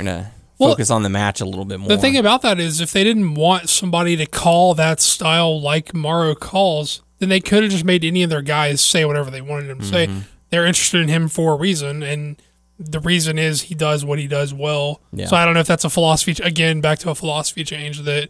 gonna 0.00 0.32
Well, 0.58 0.70
focus 0.70 0.90
on 0.90 1.02
the 1.02 1.08
match 1.10 1.40
a 1.40 1.44
little 1.44 1.64
bit 1.64 1.78
more. 1.80 1.88
the 1.88 1.98
thing 1.98 2.16
about 2.16 2.42
that 2.42 2.58
is 2.58 2.80
if 2.80 2.92
they 2.92 3.04
didn't 3.04 3.34
want 3.34 3.68
somebody 3.68 4.16
to 4.16 4.26
call 4.26 4.74
that 4.74 5.00
style 5.00 5.60
like 5.60 5.94
Mauro 5.94 6.34
calls, 6.34 7.02
then 7.18 7.28
they 7.28 7.40
could 7.40 7.62
have 7.62 7.72
just 7.72 7.84
made 7.84 8.04
any 8.04 8.22
of 8.22 8.30
their 8.30 8.42
guys 8.42 8.80
say 8.80 9.04
whatever 9.04 9.30
they 9.30 9.40
wanted 9.40 9.66
them 9.68 9.80
to 9.80 9.84
say. 9.86 10.06
Mm-hmm. 10.06 10.18
They're 10.50 10.66
interested 10.66 11.00
in 11.02 11.08
him 11.08 11.28
for 11.28 11.52
a 11.52 11.56
reason, 11.56 12.02
and 12.02 12.40
the 12.78 13.00
reason 13.00 13.38
is 13.38 13.62
he 13.62 13.74
does 13.74 14.04
what 14.04 14.18
he 14.18 14.26
does 14.28 14.52
well. 14.54 15.00
Yeah. 15.12 15.26
So 15.26 15.36
I 15.36 15.44
don't 15.44 15.54
know 15.54 15.60
if 15.60 15.66
that's 15.66 15.84
a 15.84 15.90
philosophy. 15.90 16.34
Again, 16.42 16.80
back 16.80 16.98
to 17.00 17.10
a 17.10 17.14
philosophy 17.14 17.64
change 17.64 18.00
that 18.02 18.28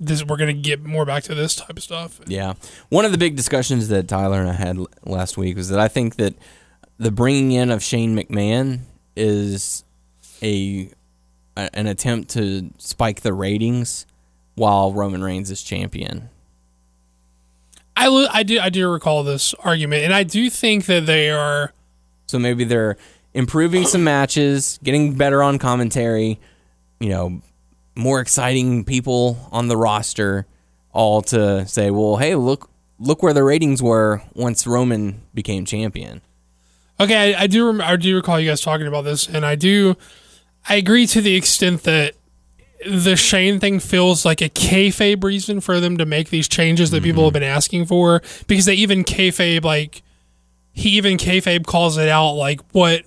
this 0.00 0.24
we're 0.24 0.38
gonna 0.38 0.52
get 0.54 0.82
more 0.82 1.04
back 1.04 1.22
to 1.24 1.34
this 1.34 1.54
type 1.54 1.76
of 1.76 1.82
stuff. 1.82 2.20
Yeah. 2.26 2.54
One 2.88 3.04
of 3.04 3.12
the 3.12 3.18
big 3.18 3.36
discussions 3.36 3.88
that 3.88 4.08
Tyler 4.08 4.40
and 4.40 4.48
I 4.48 4.54
had 4.54 4.78
last 5.04 5.36
week 5.36 5.56
was 5.56 5.68
that 5.68 5.78
I 5.78 5.88
think 5.88 6.16
that 6.16 6.34
the 6.98 7.10
bringing 7.10 7.52
in 7.52 7.70
of 7.70 7.82
Shane 7.82 8.16
McMahon 8.16 8.80
is 9.14 9.84
a, 10.42 10.90
a 11.56 11.76
an 11.76 11.86
attempt 11.86 12.30
to 12.30 12.70
spike 12.78 13.20
the 13.20 13.34
ratings 13.34 14.06
while 14.54 14.92
Roman 14.92 15.22
Reigns 15.22 15.50
is 15.50 15.62
champion. 15.62 16.30
I 17.96 18.06
I 18.32 18.42
do 18.42 18.58
I 18.58 18.70
do 18.70 18.90
recall 18.90 19.22
this 19.22 19.52
argument, 19.54 20.04
and 20.04 20.14
I 20.14 20.22
do 20.22 20.48
think 20.48 20.86
that 20.86 21.06
they 21.06 21.30
are. 21.30 21.72
So 22.26 22.38
maybe 22.38 22.64
they're 22.64 22.96
improving 23.34 23.84
some 23.84 24.04
matches, 24.04 24.78
getting 24.82 25.14
better 25.14 25.42
on 25.42 25.58
commentary, 25.58 26.38
you 27.00 27.08
know, 27.08 27.42
more 27.94 28.20
exciting 28.20 28.84
people 28.84 29.48
on 29.52 29.68
the 29.68 29.76
roster, 29.76 30.46
all 30.92 31.22
to 31.22 31.66
say, 31.66 31.90
well, 31.90 32.16
hey, 32.16 32.34
look 32.34 32.70
look 32.98 33.22
where 33.22 33.32
the 33.32 33.42
ratings 33.42 33.82
were 33.82 34.22
once 34.34 34.66
Roman 34.66 35.22
became 35.32 35.64
champion. 35.64 36.20
Okay, 36.98 37.34
I, 37.34 37.42
I 37.42 37.46
do. 37.46 37.66
Rem- 37.66 37.80
I 37.80 37.96
do 37.96 38.14
recall 38.14 38.38
you 38.38 38.48
guys 38.48 38.60
talking 38.60 38.86
about 38.86 39.04
this, 39.04 39.26
and 39.26 39.44
I 39.44 39.54
do. 39.54 39.96
I 40.68 40.74
agree 40.74 41.06
to 41.06 41.20
the 41.20 41.34
extent 41.34 41.84
that 41.84 42.14
the 42.86 43.16
Shane 43.16 43.58
thing 43.58 43.80
feels 43.80 44.24
like 44.24 44.40
a 44.40 44.48
kayfabe 44.48 45.24
reason 45.24 45.60
for 45.60 45.80
them 45.80 45.96
to 45.98 46.06
make 46.06 46.30
these 46.30 46.48
changes 46.48 46.90
that 46.90 47.02
people 47.02 47.24
have 47.24 47.32
mm-hmm. 47.32 47.40
been 47.40 47.48
asking 47.48 47.86
for, 47.86 48.22
because 48.46 48.66
they 48.66 48.74
even 48.74 49.04
kayfabe 49.04 49.64
like 49.64 50.02
he 50.72 50.90
even 50.90 51.16
kayfabe 51.16 51.66
calls 51.66 51.96
it 51.96 52.08
out 52.08 52.32
like 52.32 52.60
what 52.72 53.04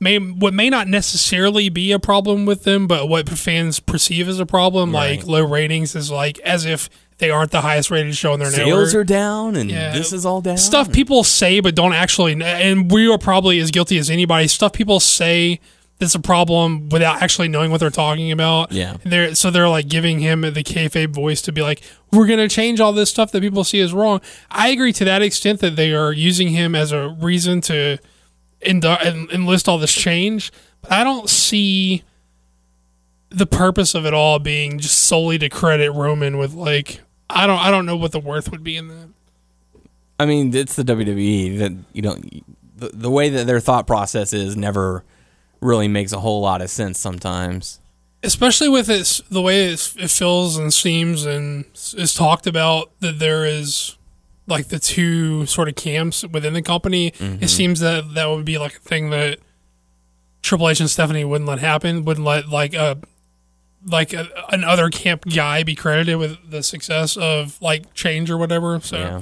may 0.00 0.18
what 0.18 0.52
may 0.54 0.68
not 0.70 0.88
necessarily 0.88 1.68
be 1.68 1.92
a 1.92 1.98
problem 1.98 2.44
with 2.46 2.64
them, 2.64 2.86
but 2.86 3.08
what 3.08 3.28
fans 3.28 3.80
perceive 3.80 4.28
as 4.28 4.38
a 4.40 4.46
problem, 4.46 4.92
like 4.92 5.26
low 5.26 5.44
ratings, 5.44 5.94
is 5.96 6.10
like 6.10 6.38
as 6.40 6.64
if 6.66 6.88
they 7.18 7.30
aren't 7.30 7.50
the 7.50 7.62
highest 7.62 7.90
rated 7.90 8.14
show 8.14 8.34
in 8.34 8.40
their 8.40 8.50
network 8.50 8.66
Sales 8.66 8.94
are 8.94 9.04
down, 9.04 9.56
and 9.56 9.70
Yeah. 9.70 9.92
this 9.92 10.12
is 10.12 10.26
all 10.26 10.42
down. 10.42 10.58
stuff 10.58 10.92
people 10.92 11.24
say 11.24 11.60
but 11.60 11.74
don't 11.74 11.94
actually 11.94 12.40
and 12.42 12.90
we 12.92 13.10
are 13.10 13.16
probably 13.16 13.58
as 13.58 13.70
guilty 13.70 13.96
as 13.96 14.10
anybody 14.10 14.48
stuff 14.48 14.72
people 14.74 15.00
say 15.00 15.58
that's 15.98 16.14
a 16.14 16.20
problem 16.20 16.90
without 16.90 17.22
actually 17.22 17.48
knowing 17.48 17.70
what 17.70 17.80
they're 17.80 17.88
talking 17.88 18.30
about 18.30 18.70
Yeah. 18.70 18.96
And 19.02 19.10
they're 19.10 19.34
so 19.34 19.50
they're 19.50 19.66
like 19.70 19.88
giving 19.88 20.18
him 20.20 20.42
the 20.42 20.62
kayfabe 20.62 21.14
voice 21.14 21.40
to 21.42 21.52
be 21.52 21.62
like 21.62 21.80
we're 22.12 22.26
gonna 22.26 22.50
change 22.50 22.80
all 22.80 22.92
this 22.92 23.08
stuff 23.08 23.32
that 23.32 23.40
people 23.40 23.64
see 23.64 23.80
as 23.80 23.94
wrong 23.94 24.20
i 24.50 24.68
agree 24.68 24.92
to 24.92 25.06
that 25.06 25.22
extent 25.22 25.60
that 25.60 25.74
they 25.76 25.94
are 25.94 26.12
using 26.12 26.48
him 26.48 26.74
as 26.74 26.92
a 26.92 27.16
reason 27.18 27.62
to 27.62 27.96
endu- 28.62 29.04
en- 29.04 29.28
enlist 29.32 29.68
all 29.68 29.78
this 29.78 29.92
change 29.92 30.50
but 30.82 30.92
i 30.92 31.02
don't 31.04 31.28
see 31.28 32.02
the 33.30 33.46
purpose 33.46 33.94
of 33.94 34.06
it 34.06 34.14
all 34.14 34.38
being 34.38 34.78
just 34.78 34.98
solely 34.98 35.38
to 35.38 35.48
credit 35.48 35.90
roman 35.92 36.38
with 36.38 36.54
like 36.54 37.00
i 37.28 37.46
don't 37.46 37.58
i 37.58 37.70
don't 37.70 37.86
know 37.86 37.96
what 37.96 38.12
the 38.12 38.20
worth 38.20 38.50
would 38.50 38.62
be 38.64 38.76
in 38.76 38.88
that 38.88 39.08
I 40.18 40.24
mean, 40.24 40.54
it's 40.54 40.76
the 40.76 40.82
WWE 40.82 41.58
that 41.58 41.72
you 41.92 42.00
don't. 42.00 42.42
The, 42.78 42.88
the 42.88 43.10
way 43.10 43.28
that 43.28 43.46
their 43.46 43.60
thought 43.60 43.86
process 43.86 44.32
is 44.32 44.56
never 44.56 45.04
really 45.60 45.88
makes 45.88 46.10
a 46.10 46.20
whole 46.20 46.40
lot 46.40 46.62
of 46.62 46.70
sense 46.70 46.98
sometimes. 46.98 47.80
especially 48.22 48.70
with 48.70 48.88
it, 48.88 49.20
the 49.30 49.42
way 49.42 49.66
it's, 49.66 49.94
it 49.96 50.10
feels 50.10 50.56
and 50.56 50.72
seems 50.72 51.26
and 51.26 51.66
is 51.98 52.14
talked 52.14 52.46
about 52.46 52.90
that 53.00 53.18
there 53.18 53.44
is 53.44 53.95
like 54.46 54.68
the 54.68 54.78
two 54.78 55.44
sort 55.46 55.68
of 55.68 55.74
camps 55.74 56.24
within 56.26 56.52
the 56.54 56.62
company. 56.62 57.12
It 57.18 57.48
seems 57.48 57.80
that 57.80 58.14
that 58.14 58.26
would 58.26 58.44
be 58.44 58.58
like 58.58 58.76
a 58.76 58.80
thing 58.80 59.10
that 59.10 59.38
Triple 60.42 60.68
H 60.68 60.80
and 60.80 60.88
Stephanie 60.90 61.24
wouldn't 61.24 61.48
let 61.48 61.58
happen. 61.58 62.04
Wouldn't 62.04 62.24
let 62.26 62.48
like 62.48 62.74
a 62.74 62.98
like 63.84 64.12
a, 64.12 64.28
an 64.50 64.64
other 64.64 64.88
camp 64.90 65.24
guy 65.24 65.62
be 65.62 65.74
credited 65.74 66.16
with 66.18 66.50
the 66.50 66.62
success 66.62 67.16
of 67.16 67.60
like 67.60 67.92
change 67.94 68.30
or 68.30 68.36
whatever. 68.38 68.78
So 68.80 68.96
Yeah. 68.98 69.20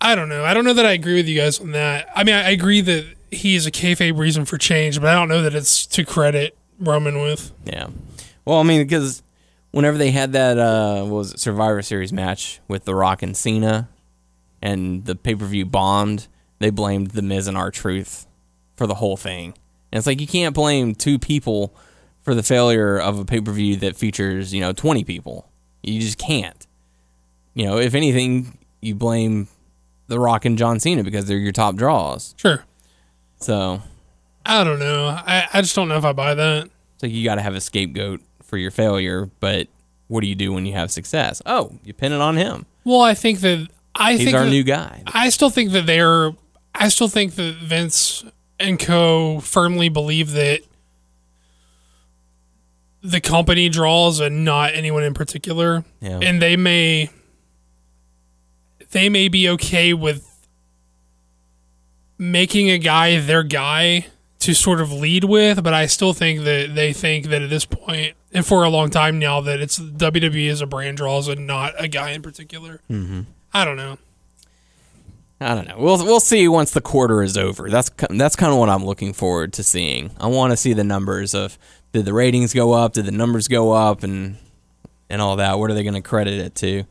I 0.00 0.14
don't 0.14 0.28
know. 0.28 0.44
I 0.44 0.52
don't 0.52 0.64
know 0.64 0.74
that 0.74 0.84
I 0.86 0.92
agree 0.92 1.14
with 1.14 1.26
you 1.26 1.36
guys 1.40 1.58
on 1.60 1.72
that. 1.72 2.08
I 2.14 2.22
mean, 2.22 2.34
I, 2.34 2.46
I 2.46 2.50
agree 2.50 2.80
that 2.82 3.06
he 3.30 3.54
is 3.56 3.66
a 3.66 3.70
kayfabe 3.70 4.18
reason 4.18 4.44
for 4.44 4.58
change, 4.58 5.00
but 5.00 5.08
I 5.08 5.14
don't 5.14 5.28
know 5.28 5.42
that 5.42 5.54
it's 5.54 5.86
to 5.88 6.04
credit 6.04 6.56
Roman 6.78 7.20
with. 7.20 7.50
Yeah. 7.64 7.88
Well, 8.44 8.58
I 8.58 8.62
mean, 8.62 8.82
because 8.82 9.22
whenever 9.70 9.96
they 9.98 10.10
had 10.10 10.32
that 10.32 10.58
uh, 10.58 11.02
what 11.04 11.16
was 11.18 11.34
it 11.34 11.40
Survivor 11.40 11.82
Series 11.82 12.12
match 12.12 12.60
with 12.68 12.84
The 12.84 12.94
Rock 12.94 13.22
and 13.22 13.36
Cena, 13.36 13.88
and 14.62 15.04
the 15.04 15.14
pay 15.14 15.34
per 15.34 15.46
view 15.46 15.66
bombed, 15.66 16.28
they 16.58 16.70
blamed 16.70 17.12
the 17.12 17.22
Miz 17.22 17.46
and 17.46 17.56
R-Truth 17.56 18.26
for 18.76 18.86
the 18.86 18.94
whole 18.96 19.16
thing. 19.16 19.54
And 19.92 19.98
it's 19.98 20.06
like 20.06 20.20
you 20.20 20.26
can't 20.26 20.54
blame 20.54 20.94
two 20.94 21.18
people 21.18 21.74
for 22.22 22.34
the 22.34 22.42
failure 22.42 22.98
of 22.98 23.18
a 23.18 23.24
pay 23.24 23.40
per 23.40 23.52
view 23.52 23.76
that 23.76 23.96
features 23.96 24.52
you 24.52 24.60
know 24.60 24.72
twenty 24.72 25.04
people. 25.04 25.48
You 25.82 26.00
just 26.00 26.18
can't. 26.18 26.66
You 27.54 27.64
know, 27.66 27.78
if 27.78 27.94
anything, 27.94 28.58
you 28.82 28.94
blame 28.94 29.48
The 30.08 30.20
Rock 30.20 30.44
and 30.44 30.58
John 30.58 30.78
Cena 30.80 31.02
because 31.04 31.26
they're 31.26 31.38
your 31.38 31.52
top 31.52 31.76
draws. 31.76 32.34
Sure. 32.36 32.64
So 33.40 33.80
I 34.44 34.64
don't 34.64 34.78
know. 34.78 35.06
I, 35.06 35.48
I 35.52 35.60
just 35.62 35.74
don't 35.74 35.88
know 35.88 35.96
if 35.96 36.04
I 36.04 36.12
buy 36.12 36.34
that. 36.34 36.64
It's 36.94 37.02
like 37.02 37.12
you 37.12 37.24
got 37.24 37.36
to 37.36 37.42
have 37.42 37.54
a 37.54 37.60
scapegoat 37.60 38.20
for 38.42 38.56
your 38.56 38.70
failure, 38.70 39.30
but 39.40 39.68
what 40.08 40.20
do 40.20 40.26
you 40.26 40.34
do 40.34 40.52
when 40.52 40.66
you 40.66 40.72
have 40.72 40.90
success? 40.90 41.42
Oh, 41.46 41.78
you 41.84 41.92
pin 41.92 42.12
it 42.12 42.20
on 42.20 42.36
him. 42.36 42.66
Well, 42.84 43.00
I 43.00 43.14
think 43.14 43.40
that 43.40 43.68
I 43.98 44.12
He's 44.12 44.24
think 44.24 44.36
our 44.36 44.44
that- 44.44 44.50
new 44.50 44.62
guy. 44.62 45.02
I 45.06 45.28
still 45.30 45.50
think 45.50 45.72
that 45.72 45.86
they're. 45.86 46.32
I 46.74 46.88
still 46.88 47.08
think 47.08 47.34
that 47.36 47.54
Vince 47.56 48.24
and 48.60 48.78
Co. 48.78 49.40
firmly 49.40 49.88
believe 49.88 50.32
that 50.32 50.60
the 53.02 53.20
company 53.20 53.68
draws 53.68 54.20
and 54.20 54.44
not 54.44 54.74
anyone 54.74 55.02
in 55.02 55.14
particular, 55.14 55.84
Yeah. 56.00 56.18
and 56.22 56.40
they 56.42 56.56
may 56.56 57.10
they 58.90 59.08
may 59.08 59.28
be 59.28 59.48
okay 59.50 59.92
with 59.94 60.46
making 62.18 62.70
a 62.70 62.78
guy 62.78 63.18
their 63.20 63.42
guy 63.42 64.06
to 64.38 64.54
sort 64.54 64.80
of 64.80 64.92
lead 64.92 65.24
with, 65.24 65.62
but 65.62 65.74
I 65.74 65.86
still 65.86 66.12
think 66.12 66.44
that 66.44 66.74
they 66.74 66.92
think 66.92 67.26
that 67.26 67.42
at 67.42 67.50
this 67.50 67.64
point 67.64 68.14
and 68.32 68.46
for 68.46 68.64
a 68.64 68.68
long 68.68 68.90
time 68.90 69.18
now 69.18 69.40
that 69.40 69.60
it's 69.60 69.78
WWE 69.78 70.48
as 70.50 70.60
a 70.60 70.66
brand 70.66 70.96
draws 70.98 71.28
and 71.28 71.46
not 71.46 71.74
a 71.78 71.88
guy 71.88 72.10
in 72.10 72.22
particular. 72.22 72.80
Mm-hmm. 72.90 73.22
I 73.56 73.64
don't 73.64 73.76
know. 73.78 73.96
I 75.40 75.54
don't 75.54 75.66
know. 75.66 75.76
We'll 75.78 75.98
we'll 76.04 76.20
see 76.20 76.46
once 76.48 76.70
the 76.72 76.80
quarter 76.82 77.22
is 77.22 77.36
over. 77.38 77.68
That's 77.70 77.90
that's 78.10 78.36
kind 78.36 78.52
of 78.52 78.58
what 78.58 78.68
I'm 78.68 78.84
looking 78.84 79.12
forward 79.12 79.52
to 79.54 79.62
seeing. 79.62 80.10
I 80.18 80.26
want 80.26 80.50
to 80.52 80.56
see 80.56 80.72
the 80.74 80.84
numbers 80.84 81.34
of 81.34 81.58
did 81.92 82.04
the 82.04 82.12
ratings 82.12 82.52
go 82.52 82.72
up? 82.72 82.92
Did 82.92 83.06
the 83.06 83.12
numbers 83.12 83.48
go 83.48 83.72
up? 83.72 84.02
And 84.02 84.36
and 85.08 85.22
all 85.22 85.36
that. 85.36 85.58
What 85.58 85.70
are 85.70 85.74
they 85.74 85.82
going 85.82 85.94
to 85.94 86.02
credit 86.02 86.38
it 86.40 86.54
to? 86.56 86.84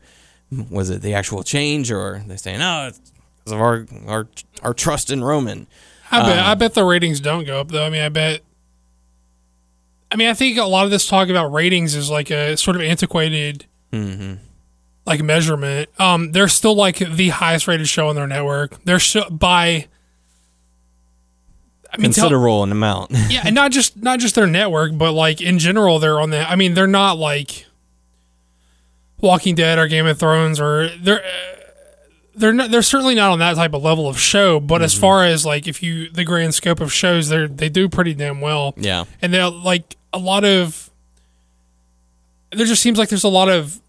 Was 0.70 0.90
it 0.90 1.02
the 1.02 1.14
actual 1.14 1.42
change, 1.44 1.90
or 1.90 2.00
are 2.00 2.22
they 2.26 2.36
saying, 2.36 2.60
"Oh, 2.62 2.88
it's 2.88 3.00
because 3.38 3.52
of 3.52 3.60
our 3.60 3.86
our 4.06 4.28
our 4.62 4.74
trust 4.74 5.10
in 5.10 5.22
Roman"? 5.22 5.66
I 6.10 6.22
bet 6.22 6.38
Um, 6.38 6.44
I 6.46 6.54
bet 6.54 6.74
the 6.74 6.84
ratings 6.84 7.20
don't 7.20 7.44
go 7.44 7.60
up 7.60 7.68
though. 7.68 7.84
I 7.84 7.90
mean, 7.90 8.02
I 8.02 8.08
bet. 8.08 8.42
I 10.10 10.16
mean, 10.16 10.28
I 10.28 10.34
think 10.34 10.56
a 10.56 10.64
lot 10.64 10.84
of 10.84 10.90
this 10.92 11.06
talk 11.06 11.28
about 11.28 11.52
ratings 11.52 11.94
is 11.96 12.10
like 12.10 12.30
a 12.30 12.56
sort 12.56 12.76
of 12.76 12.82
antiquated, 12.82 13.66
Mm-hmm. 13.92 14.34
Like 15.06 15.22
measurement. 15.22 15.88
Um, 16.00 16.32
they're 16.32 16.48
still 16.48 16.74
like 16.74 16.98
the 16.98 17.28
highest 17.30 17.68
rated 17.68 17.88
show 17.88 18.08
on 18.08 18.16
their 18.16 18.26
network. 18.26 18.82
They're 18.84 18.98
still 18.98 19.30
by. 19.30 19.86
I 21.92 21.98
mean, 21.98 22.10
tell- 22.12 22.24
Considerable 22.24 22.62
an 22.64 22.72
amount. 22.72 23.10
yeah, 23.30 23.42
and 23.44 23.54
not 23.54 23.70
just 23.70 23.96
not 24.02 24.18
just 24.18 24.34
their 24.34 24.46
network, 24.46 24.98
but 24.98 25.12
like 25.12 25.40
in 25.40 25.58
general, 25.58 25.98
they're 25.98 26.20
on 26.20 26.30
that. 26.30 26.50
I 26.50 26.56
mean, 26.56 26.74
they're 26.74 26.86
not 26.86 27.16
like 27.18 27.64
Walking 29.20 29.54
Dead 29.54 29.78
or 29.78 29.86
Game 29.86 30.06
of 30.06 30.18
Thrones 30.18 30.60
or 30.60 30.88
they're 30.88 31.24
uh, 31.24 31.28
they're 32.34 32.52
not 32.52 32.70
they're 32.70 32.82
certainly 32.82 33.14
not 33.14 33.30
on 33.30 33.38
that 33.38 33.54
type 33.56 33.72
of 33.72 33.82
level 33.82 34.08
of 34.08 34.18
show. 34.18 34.60
But 34.60 34.82
as 34.82 34.92
far 34.92 35.24
as 35.24 35.46
like 35.46 35.66
if 35.66 35.82
you 35.82 36.10
the 36.10 36.24
grand 36.24 36.54
scope 36.54 36.80
of 36.80 36.92
shows, 36.92 37.28
they 37.28 37.46
they 37.46 37.68
do 37.70 37.88
pretty 37.88 38.12
damn 38.12 38.40
well. 38.42 38.74
yeah. 38.76 39.04
and 39.22 39.32
they're 39.32 39.48
like 39.48 39.96
a 40.12 40.18
lot 40.18 40.44
of 40.44 40.90
there 42.52 42.66
just 42.66 42.82
seems 42.82 42.98
like 42.98 43.08
there's 43.08 43.24
a 43.24 43.28
lot 43.28 43.48
of 43.48 43.80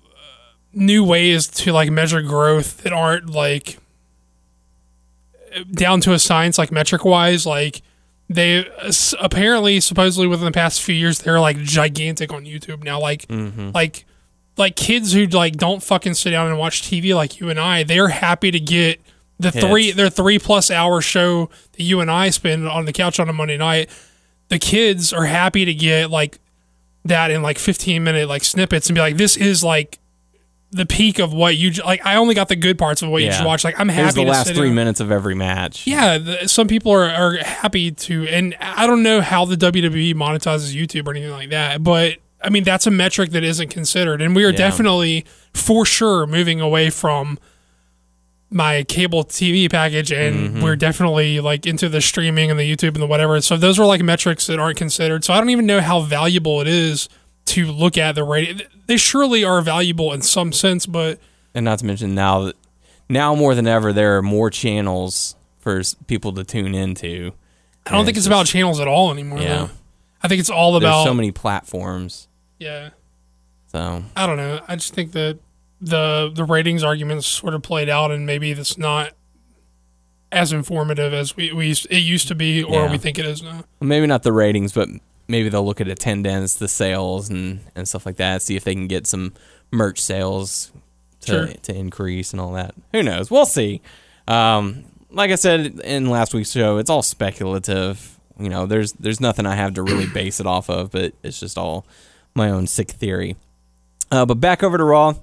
new 0.74 1.04
ways 1.04 1.48
to 1.48 1.72
like 1.72 1.90
measure 1.90 2.22
growth 2.22 2.84
that 2.84 2.94
aren't 2.94 3.30
like 3.30 3.78
down 5.72 6.02
to 6.02 6.14
a 6.14 6.20
science 6.20 6.58
like 6.58 6.72
metric 6.72 7.04
wise 7.04 7.46
like 7.46 7.82
they 8.30 8.68
apparently 9.20 9.80
supposedly 9.80 10.28
within 10.28 10.46
the 10.46 10.52
past 10.52 10.82
few 10.82 10.94
years 10.94 11.20
they're 11.20 11.40
like 11.40 11.58
gigantic 11.58 12.32
on 12.34 12.46
youtube 12.46 12.84
now. 12.84 13.00
Like 13.00 13.28
mm-hmm. 13.28 13.72
like 13.74 14.06
like 14.58 14.76
kids 14.76 15.14
who 15.14 15.26
like 15.28 15.56
don't 15.56 15.82
fucking 15.82 16.16
sit 16.16 16.32
down 16.32 16.48
and 16.48 16.58
watch 16.58 16.82
tv 16.82 17.16
like 17.16 17.40
you 17.40 17.50
and 17.50 17.60
i 17.60 17.84
they're 17.84 18.08
happy 18.08 18.50
to 18.50 18.60
get 18.60 19.00
the 19.40 19.52
three 19.52 19.92
their 19.92 20.10
three 20.10 20.40
plus 20.40 20.72
hour 20.72 21.00
show 21.00 21.50
that 21.74 21.84
you 21.84 22.00
and 22.02 22.10
i 22.10 22.30
spend 22.30 22.68
on 22.68 22.86
the 22.86 22.94
couch 22.94 23.20
on 23.20 23.30
a 23.30 23.34
monday 23.34 23.58
night. 23.58 23.90
The 24.50 24.60
kids 24.60 25.12
are 25.12 25.26
happy 25.26 25.66
to 25.66 25.74
get 25.74 26.10
like 26.10 26.40
that 27.06 27.32
in 27.32 27.42
like 27.42 27.58
15 27.58 28.04
minute 28.04 28.28
like 28.28 28.44
snippets 28.44 28.90
and 28.90 28.96
be 28.96 29.02
like 29.02 29.18
this 29.18 29.38
is 29.38 29.64
like 29.64 30.00
the 30.72 30.86
peak 30.86 31.18
of 31.20 31.32
what 31.34 31.56
you 31.56 31.72
like 31.86 32.06
i 32.06 32.16
only 32.18 32.36
got 32.36 32.50
the 32.50 32.56
good 32.56 32.78
parts 32.78 33.02
of 33.02 33.10
what 33.10 33.20
you 33.22 33.28
Yeah. 33.28 33.32
just 33.34 33.46
watched 33.46 33.64
like 33.64 33.80
i'm 33.80 33.88
happy 33.88 34.16
the 34.16 34.26
to 34.26 34.32
last 34.32 34.54
three 34.54 34.68
down. 34.68 34.76
minutes 34.76 35.00
of 35.00 35.12
every 35.12 35.34
match. 35.34 35.88
yeah 35.88 36.18
the, 36.18 36.48
some 36.48 36.68
people 36.68 36.92
are, 36.92 37.10
are 37.10 37.38
happy 37.38 37.90
to 37.92 38.28
and 38.28 38.54
i 38.60 38.86
don't 38.86 39.02
know 39.02 39.22
how 39.22 39.46
the 39.46 39.56
wwe 39.56 40.14
monetizes 40.14 40.76
youtube 40.76 41.08
or 41.08 41.12
anything 41.12 41.32
like 41.32 41.52
that 41.52 41.84
but 41.84 42.18
i 42.44 42.50
mean 42.50 42.64
that's 42.66 42.86
a 42.86 42.92
metric 42.92 43.32
that 43.32 43.46
isn't 43.46 43.70
considered 43.70 44.22
and 44.22 44.36
we 44.36 44.44
are 44.44 44.50
Yeah. 44.52 44.58
definitely 44.58 45.26
for 45.54 45.86
sure 45.86 46.28
moving 46.28 46.60
away 46.60 46.90
from 46.90 47.40
my 48.50 48.84
cable 48.84 49.26
TV 49.26 49.70
package, 49.70 50.10
and 50.12 50.36
Mm-hmm. 50.36 50.62
we're 50.64 50.78
definitely 50.78 51.42
like 51.42 51.66
into 51.66 51.90
the 51.90 52.00
streaming 52.00 52.50
and 52.50 52.58
the 52.58 52.64
YouTube 52.64 52.94
and 52.94 53.02
the 53.02 53.06
whatever. 53.08 53.42
So 53.42 53.58
those 53.58 53.78
are 53.78 53.86
like 53.86 54.02
metrics 54.02 54.48
that 54.48 54.58
aren't 54.58 54.78
considered. 54.78 55.26
So 55.26 55.34
I 55.34 55.40
don't 55.40 55.50
even 55.50 55.66
know 55.66 55.82
how 55.82 56.00
valuable 56.00 56.62
it 56.62 56.68
is 56.68 57.10
to 57.48 57.66
look 57.72 57.98
at 57.98 58.16
the 58.16 58.24
rating. 58.24 58.62
They 58.88 58.98
surely 58.98 59.44
are 59.44 59.62
valuable 59.62 60.14
in 60.14 60.22
some 60.22 60.52
sense, 60.54 60.86
but 60.86 61.20
and 61.54 61.66
not 61.66 61.80
to 61.80 61.86
mention 61.86 62.14
now 62.16 62.42
that 62.44 62.56
now 63.10 63.34
more 63.36 63.56
than 63.56 63.68
ever 63.68 63.92
there 63.94 64.18
are 64.18 64.22
more 64.22 64.50
channels 64.50 65.36
for 65.60 65.82
people 66.08 66.32
to 66.34 66.44
tune 66.44 66.76
into. 66.76 67.32
I 67.86 67.92
don't 67.92 68.06
think 68.06 68.18
it's 68.18 68.28
about 68.28 68.46
channels 68.48 68.80
at 68.80 68.88
all 68.88 69.12
anymore. 69.12 69.40
Yeah. 69.40 69.48
though. 69.58 69.70
I 70.22 70.28
think 70.28 70.40
it's 70.40 70.50
all 70.50 70.74
There's 70.74 70.84
about 70.84 71.04
so 71.06 71.14
many 71.14 71.32
platforms. 71.32 72.28
yeah. 72.60 72.90
So 73.72 74.04
I 74.16 74.26
don't 74.26 74.38
know. 74.38 74.62
I 74.68 74.76
just 74.76 74.94
think 74.94 75.12
that 75.12 75.40
the 75.82 76.32
the 76.34 76.44
ratings 76.46 76.84
arguments 76.84 77.28
sort 77.28 77.54
of 77.54 77.62
played 77.62 77.90
out, 77.90 78.12
and 78.12 78.26
maybe 78.26 78.52
it's 78.52 78.78
not 78.78 79.12
as 80.32 80.52
informative 80.52 81.14
as 81.14 81.36
we, 81.38 81.52
we 81.54 81.68
used- 81.68 81.88
it 81.90 82.00
used 82.00 82.28
to 82.28 82.36
be, 82.36 82.62
or 82.64 82.84
Yeah. 82.84 82.92
we 82.92 82.98
think 82.98 83.18
it 83.20 83.26
is 83.26 83.42
now. 83.42 83.64
maybe 83.80 84.08
not 84.08 84.24
the 84.24 84.34
ratings, 84.34 84.74
but 84.74 84.90
maybe 85.28 85.50
they'll 85.50 85.66
look 85.66 85.82
at 85.82 85.88
attendance, 85.88 86.56
the 86.56 86.68
sales, 86.68 87.30
and 87.30 87.60
and 87.76 87.88
stuff 87.88 88.06
like 88.06 88.18
that. 88.18 88.42
See 88.42 88.56
if 88.56 88.64
they 88.64 88.74
can 88.74 88.88
get 88.88 89.08
some 89.08 89.34
merch 89.72 90.00
sales 90.02 90.72
to 91.22 91.32
Sure. 91.32 91.48
to 91.48 91.76
increase 91.76 92.32
and 92.32 92.40
all 92.42 92.54
that. 92.54 92.74
Who 92.94 93.04
knows? 93.04 93.30
We'll 93.32 93.46
see. 93.46 93.82
Um, 94.28 94.86
like 95.10 95.32
I 95.32 95.36
said 95.36 95.80
in 95.82 96.10
last 96.10 96.34
week's 96.34 96.52
show, 96.52 96.78
it's 96.78 96.90
all 96.90 97.02
speculative. 97.02 98.18
You 98.40 98.50
know, 98.50 98.66
there's 98.66 98.94
there's 98.94 99.20
nothing 99.22 99.46
I 99.46 99.56
have 99.56 99.74
to 99.76 99.84
really 99.84 100.06
base 100.08 100.40
it 100.40 100.46
off 100.46 100.70
of, 100.70 100.92
but 100.92 101.14
it's 101.24 101.40
just 101.40 101.58
all 101.58 101.86
my 102.36 102.50
own 102.50 102.68
sick 102.68 102.92
theory. 102.92 103.36
Uh, 104.12 104.26
but 104.26 104.36
back 104.36 104.64
over 104.64 104.78
to 104.78 104.84
Raw. 104.84 105.16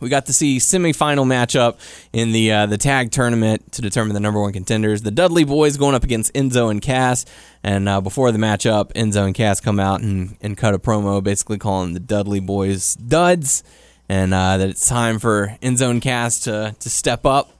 We 0.00 0.08
got 0.08 0.26
to 0.26 0.32
see 0.32 0.58
semifinal 0.58 1.26
matchup 1.26 1.78
in 2.12 2.32
the 2.32 2.52
uh, 2.52 2.66
the 2.66 2.78
tag 2.78 3.10
tournament 3.10 3.72
to 3.72 3.82
determine 3.82 4.14
the 4.14 4.20
number 4.20 4.40
one 4.40 4.52
contenders. 4.52 5.02
The 5.02 5.10
Dudley 5.10 5.44
Boys 5.44 5.76
going 5.76 5.94
up 5.94 6.04
against 6.04 6.32
Enzo 6.34 6.70
and 6.70 6.80
Cass. 6.80 7.26
And 7.62 7.88
uh, 7.88 8.00
before 8.00 8.32
the 8.32 8.38
matchup, 8.38 8.92
Enzo 8.94 9.26
and 9.26 9.34
Cass 9.34 9.60
come 9.60 9.78
out 9.78 10.00
and, 10.00 10.36
and 10.40 10.56
cut 10.56 10.74
a 10.74 10.78
promo, 10.78 11.22
basically 11.22 11.58
calling 11.58 11.92
the 11.92 12.00
Dudley 12.00 12.40
Boys 12.40 12.94
duds, 12.94 13.62
and 14.08 14.32
uh, 14.32 14.56
that 14.56 14.68
it's 14.70 14.88
time 14.88 15.18
for 15.18 15.56
Enzo 15.62 15.90
and 15.90 16.00
Cass 16.00 16.40
to 16.40 16.74
to 16.78 16.90
step 16.90 17.26
up. 17.26 17.50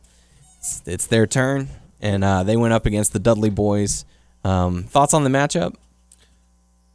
It's, 0.59 0.83
it's 0.87 1.07
their 1.07 1.27
turn, 1.27 1.69
and 2.01 2.25
uh, 2.25 2.43
they 2.43 2.57
went 2.57 2.73
up 2.73 2.87
against 2.87 3.13
the 3.13 3.19
Dudley 3.19 3.51
Boys. 3.51 4.05
Um, 4.43 4.85
thoughts 4.85 5.13
on 5.13 5.25
the 5.25 5.31
matchup? 5.31 5.75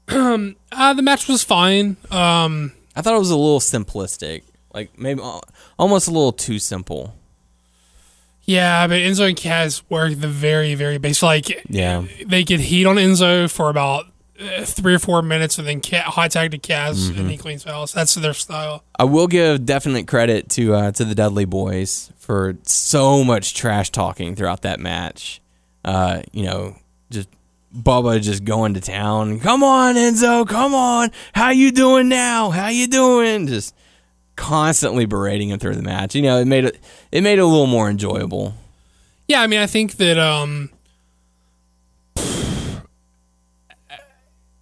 Uh, 0.77 0.93
the 0.93 1.01
match 1.01 1.29
was 1.29 1.41
fine. 1.41 1.95
Um, 2.11 2.73
I 2.97 3.01
thought 3.01 3.15
it 3.15 3.19
was 3.19 3.29
a 3.29 3.37
little 3.37 3.61
simplistic, 3.61 4.43
like 4.75 4.99
maybe 4.99 5.21
almost 5.79 6.07
a 6.07 6.11
little 6.11 6.31
too 6.33 6.59
simple. 6.59 7.15
yeah, 8.43 8.85
but 8.87 8.95
Enzo 8.95 9.27
and 9.27 9.35
Cass 9.37 9.81
work 9.89 10.13
the 10.15 10.27
very, 10.27 10.75
very 10.75 10.97
base. 10.99 11.23
Like, 11.23 11.63
Yeah. 11.67 12.03
they 12.27 12.43
get 12.43 12.59
heat 12.59 12.85
on 12.85 12.97
Enzo 12.97 13.49
for 13.49 13.69
about 13.69 14.05
uh, 14.39 14.65
three 14.65 14.93
or 14.93 14.99
four 14.99 15.21
minutes 15.21 15.57
and 15.57 15.65
then 15.67 15.81
hot 16.03 16.29
tag 16.31 16.51
to 16.51 16.57
Cass 16.57 16.97
Mm-hmm. 16.97 17.19
and 17.19 17.31
he 17.31 17.37
cleans 17.37 17.63
house. 17.63 17.91
That's 17.93 18.13
their 18.15 18.33
style. 18.33 18.83
I 18.99 19.05
will 19.05 19.27
give 19.27 19.65
definite 19.65 20.07
credit 20.07 20.49
to 20.51 20.73
uh, 20.75 20.91
to 20.91 21.05
the 21.05 21.15
Dudley 21.15 21.45
boys 21.45 22.11
for 22.17 22.57
so 22.63 23.23
much 23.23 23.53
trash 23.55 23.89
talking 23.91 24.35
throughout 24.35 24.61
that 24.63 24.79
match. 24.79 25.41
Uh, 25.85 26.21
you 26.33 26.43
know, 26.43 26.75
just 27.09 27.29
Bubba 27.75 28.21
just 28.21 28.43
going 28.43 28.73
to 28.73 28.81
town. 28.81 29.39
Come 29.39 29.63
on, 29.63 29.95
Enzo. 29.95 30.45
Come 30.47 30.75
on. 30.75 31.11
How 31.33 31.51
you 31.51 31.71
doing 31.71 32.09
now? 32.09 32.49
How 32.49 32.67
you 32.67 32.87
doing? 32.87 33.47
Just 33.47 33.73
constantly 34.35 35.05
berating 35.05 35.49
him 35.49 35.59
through 35.59 35.75
the 35.75 35.83
match. 35.83 36.15
You 36.15 36.21
know, 36.21 36.39
it 36.39 36.45
made 36.45 36.65
it 36.65 36.79
it 37.11 37.21
made 37.21 37.39
it 37.39 37.41
a 37.41 37.45
little 37.45 37.67
more 37.67 37.89
enjoyable. 37.89 38.53
Yeah, 39.27 39.41
I 39.41 39.47
mean, 39.47 39.59
I 39.59 39.65
think 39.65 39.93
that 39.93 40.19
um, 40.19 40.69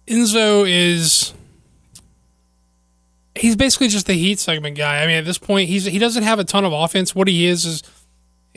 Enzo 0.06 0.68
is 0.68 1.32
he's 3.34 3.56
basically 3.56 3.88
just 3.88 4.06
the 4.06 4.14
heat 4.14 4.38
segment 4.38 4.76
guy. 4.76 5.02
I 5.02 5.06
mean, 5.06 5.16
at 5.16 5.24
this 5.24 5.38
point, 5.38 5.68
he's 5.68 5.84
he 5.84 5.98
doesn't 5.98 6.22
have 6.22 6.38
a 6.38 6.44
ton 6.44 6.64
of 6.64 6.72
offense. 6.72 7.14
What 7.14 7.28
he 7.28 7.46
is 7.46 7.64
is 7.64 7.82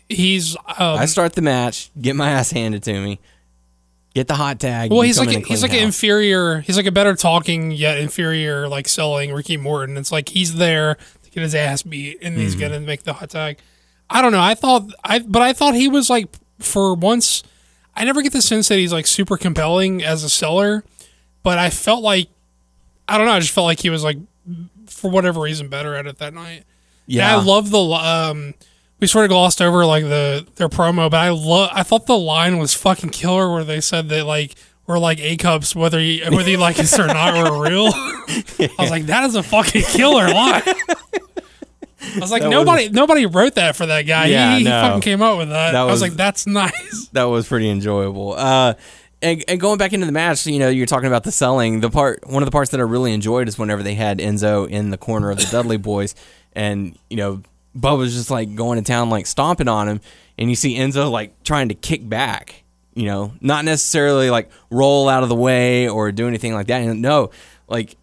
he's 0.10 0.56
um, 0.56 0.98
I 0.98 1.06
start 1.06 1.34
the 1.34 1.42
match, 1.42 1.92
get 2.00 2.16
my 2.16 2.30
ass 2.32 2.52
handed 2.52 2.84
to 2.84 2.94
me, 2.94 3.20
get 4.18 4.28
the 4.28 4.36
hot 4.36 4.60
tag. 4.60 4.92
well, 4.92 5.02
he's 5.02 5.20
like 5.20 5.30
a, 5.34 5.40
he's 5.40 5.62
like 5.62 5.74
an 5.74 5.80
inferior. 5.84 6.60
He's 6.62 6.76
like 6.78 6.86
a 6.88 6.92
better 6.92 7.16
talking 7.16 7.72
yet 7.72 7.98
inferior 8.00 8.68
like 8.68 8.88
selling 8.88 9.32
Ricky 9.34 9.58
Morton. 9.58 9.96
It's 9.98 10.12
like 10.12 10.30
he's 10.30 10.56
there 10.56 10.96
to 11.24 11.30
get 11.32 11.42
his 11.44 11.56
ass 11.56 11.84
beat, 11.84 12.18
and 12.22 12.34
Mm-hmm. 12.36 12.42
he's 12.44 12.56
gonna 12.56 12.80
make 12.80 13.04
the 13.04 13.14
hot 13.14 13.30
tag. 13.30 13.58
I 14.10 14.22
don't 14.22 14.32
know. 14.32 14.40
I 14.42 14.54
thought 14.56 14.90
I, 15.04 15.20
but 15.20 15.42
I 15.42 15.54
thought 15.54 15.74
he 15.76 15.88
was 15.88 16.10
like 16.10 16.28
for 16.60 16.94
once. 16.96 17.44
I 17.96 18.04
never 18.06 18.22
get 18.22 18.32
the 18.34 18.42
sense 18.42 18.68
that 18.70 18.78
he's 18.78 18.94
like 18.94 19.08
super 19.08 19.38
compelling 19.38 20.04
as 20.04 20.24
a 20.24 20.30
seller, 20.30 20.84
but 21.44 21.58
I 21.58 21.70
felt 21.70 22.04
like 22.04 22.28
I 23.08 23.18
don't 23.18 23.26
know. 23.28 23.34
I 23.34 23.40
just 23.40 23.54
felt 23.54 23.66
like 23.66 23.80
he 23.80 23.90
was 23.90 24.04
like 24.04 24.18
for 24.88 25.10
whatever 25.12 25.42
reason 25.42 25.68
better 25.68 25.96
at 25.96 26.08
it 26.08 26.18
that 26.20 26.34
night. 26.34 26.64
yeah. 27.06 27.34
And 27.34 27.42
I 27.42 27.44
love 27.44 27.70
the 27.72 27.80
um. 27.80 28.54
We 29.00 29.08
sort 29.08 29.26
of 29.26 29.30
glossed 29.30 29.62
over 29.62 29.86
like 29.86 30.04
the 30.04 30.48
their 30.56 30.70
promo, 30.70 31.10
but 31.12 31.18
I 31.18 31.30
love. 31.30 31.70
I 31.72 31.84
thought 31.84 32.08
the 32.08 32.18
line 32.18 32.58
was 32.58 32.74
fucking 32.74 33.12
killer 33.12 33.52
where 33.52 33.64
they 33.64 33.80
said 33.82 34.10
that 34.10 34.26
like 34.26 34.56
we're 34.88 34.98
like 35.00 35.20
A 35.20 35.38
cups 35.38 35.76
whether 35.76 36.00
you 36.00 36.30
whether 36.32 36.50
you 36.50 36.58
like 36.58 36.80
us 36.80 36.98
or 36.98 37.08
not, 37.08 37.34
we're 37.34 37.70
real. 37.70 37.88
I 37.94 38.70
was 38.80 38.90
like, 38.90 39.06
that 39.08 39.26
is 39.26 39.36
a 39.36 39.44
fucking 39.44 39.84
killer 39.84 40.28
line. 40.30 40.64
I 40.66 42.20
was 42.20 42.32
like, 42.32 42.42
That 42.44 42.50
nobody 42.50 42.90
nobody 42.90 43.26
wrote 43.26 43.56
that 43.56 43.76
for 43.76 43.86
that 43.86 44.04
guy. 44.04 44.28
Yeah, 44.28 44.54
he, 44.54 44.60
he 44.60 44.64
no. 44.66 44.82
fucking 44.82 45.02
came 45.02 45.22
up 45.22 45.38
with 45.38 45.50
that. 45.50 45.74
That 45.74 45.82
I 45.82 45.84
was, 45.84 45.94
was- 45.94 46.02
like, 46.02 46.14
that's 46.14 46.48
nice. 46.48 47.08
that 47.14 47.26
was 47.26 47.48
pretty 47.48 47.70
enjoyable. 47.70 48.34
Uh, 48.34 48.74
and, 49.22 49.44
and 49.48 49.60
going 49.60 49.80
back 49.80 49.94
into 49.94 50.06
the 50.06 50.12
match, 50.12 50.46
you 50.46 50.60
know, 50.60 50.70
you're 50.70 50.86
talking 50.86 51.08
about 51.08 51.24
the 51.24 51.32
selling. 51.32 51.80
The 51.80 51.90
part, 51.90 52.28
one 52.28 52.44
of 52.44 52.48
the 52.48 52.52
parts 52.52 52.70
that 52.72 52.80
I 52.80 52.84
really 52.84 53.14
enjoyed 53.14 53.48
is 53.48 53.58
whenever 53.58 53.82
they 53.82 53.96
had 53.96 54.20
Enzo 54.20 54.70
in 54.70 54.92
the 54.92 54.98
corner 54.98 55.32
of 55.32 55.38
the 55.38 55.48
Dudley 55.52 55.78
boys, 55.78 56.14
and 56.54 56.96
you 57.10 57.18
know, 57.18 57.42
Bubba 57.76 57.98
was 57.98 58.14
just 58.14 58.30
like 58.30 58.56
going 58.56 58.78
to 58.78 58.84
town, 58.84 59.10
like 59.10 59.26
stomping 59.26 59.68
on 59.68 59.88
him, 59.88 60.02
and 60.38 60.50
you 60.50 60.56
see 60.56 60.78
Enzo 60.78 61.10
like 61.10 61.44
trying 61.44 61.70
to 61.70 61.76
kick 61.76 62.08
back. 62.08 62.64
You 62.94 63.06
know, 63.06 63.34
not 63.42 63.64
necessarily 63.64 64.32
like 64.32 64.50
roll 64.72 65.08
out 65.08 65.22
of 65.22 65.30
the 65.30 65.36
way 65.36 65.88
or 65.88 66.12
do 66.12 66.28
anything 66.28 66.56
like 66.56 66.68
that. 66.68 66.82
And 66.82 67.02
no, 67.02 67.30
like 67.68 67.96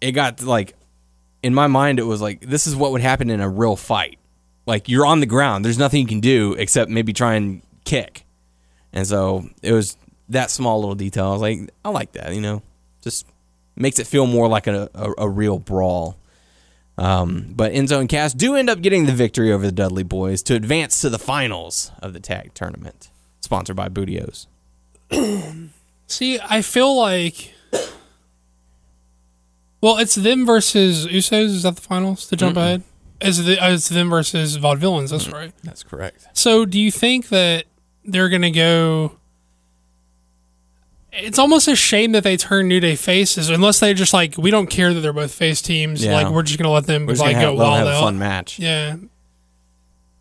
it 0.00 0.12
got 0.12 0.42
like 0.42 0.74
in 1.42 1.54
my 1.54 1.66
mind, 1.66 1.98
it 1.98 2.04
was 2.04 2.20
like 2.20 2.40
this 2.40 2.66
is 2.66 2.74
what 2.74 2.92
would 2.92 3.00
happen 3.00 3.30
in 3.30 3.40
a 3.40 3.48
real 3.48 3.76
fight. 3.76 4.18
Like 4.66 4.88
you're 4.88 5.06
on 5.06 5.20
the 5.20 5.26
ground, 5.26 5.64
there's 5.64 5.78
nothing 5.78 6.00
you 6.00 6.06
can 6.06 6.20
do 6.20 6.54
except 6.54 6.90
maybe 6.90 7.12
try 7.12 7.34
and 7.34 7.62
kick. 7.84 8.24
And 8.92 9.06
so 9.06 9.48
it 9.62 9.72
was 9.72 9.96
that 10.28 10.50
small 10.50 10.80
little 10.80 10.94
detail. 10.94 11.26
I 11.26 11.32
was 11.32 11.40
like, 11.40 11.70
I 11.84 11.90
like 11.90 12.12
that, 12.12 12.34
you 12.34 12.40
know, 12.40 12.62
just 13.02 13.26
makes 13.76 13.98
it 13.98 14.06
feel 14.06 14.26
more 14.26 14.48
like 14.48 14.66
a, 14.66 14.90
a, 14.94 15.12
a 15.18 15.28
real 15.28 15.58
brawl. 15.58 16.16
Um, 17.00 17.46
but 17.56 17.72
Enzo 17.72 17.98
and 17.98 18.10
Cass 18.10 18.34
do 18.34 18.54
end 18.54 18.68
up 18.68 18.82
getting 18.82 19.06
the 19.06 19.12
victory 19.12 19.50
over 19.50 19.64
the 19.64 19.72
Dudley 19.72 20.02
Boys 20.02 20.42
to 20.44 20.54
advance 20.54 21.00
to 21.00 21.08
the 21.08 21.18
finals 21.18 21.90
of 22.02 22.12
the 22.12 22.20
tag 22.20 22.52
tournament, 22.52 23.08
sponsored 23.40 23.74
by 23.74 23.88
Bootios. 23.88 24.46
See, 26.06 26.38
I 26.38 26.60
feel 26.60 26.94
like. 26.94 27.54
Well, 29.80 29.96
it's 29.96 30.14
them 30.14 30.44
versus 30.44 31.06
Usos. 31.06 31.46
Is 31.46 31.62
that 31.62 31.76
the 31.76 31.80
finals 31.80 32.26
to 32.26 32.36
jump 32.36 32.58
ahead? 32.58 32.82
Is 33.22 33.42
the 33.46 33.58
uh, 33.58 33.72
it's 33.72 33.88
them 33.88 34.10
versus 34.10 34.58
Vaudevillains? 34.58 35.08
That's 35.08 35.30
right. 35.30 35.52
That's 35.64 35.82
correct. 35.82 36.26
So, 36.34 36.66
do 36.66 36.78
you 36.78 36.90
think 36.90 37.28
that 37.30 37.64
they're 38.04 38.28
gonna 38.28 38.50
go? 38.50 39.12
It's 41.12 41.38
almost 41.38 41.66
a 41.66 41.74
shame 41.74 42.12
that 42.12 42.22
they 42.22 42.36
turn 42.36 42.68
New 42.68 42.80
Day 42.80 42.94
faces, 42.94 43.50
unless 43.50 43.80
they 43.80 43.94
just 43.94 44.12
like 44.12 44.36
we 44.38 44.50
don't 44.50 44.68
care 44.68 44.94
that 44.94 45.00
they're 45.00 45.12
both 45.12 45.32
face 45.32 45.60
teams. 45.60 46.04
Yeah. 46.04 46.14
Like 46.14 46.32
we're 46.32 46.42
just 46.42 46.58
gonna 46.58 46.70
let 46.70 46.86
them 46.86 47.06
We're 47.06 47.14
like 47.14 47.36
go 47.36 47.54
wild 47.54 47.78
have 47.78 47.86
a 47.86 48.00
fun 48.00 48.18
match. 48.18 48.58
Yeah. 48.58 48.96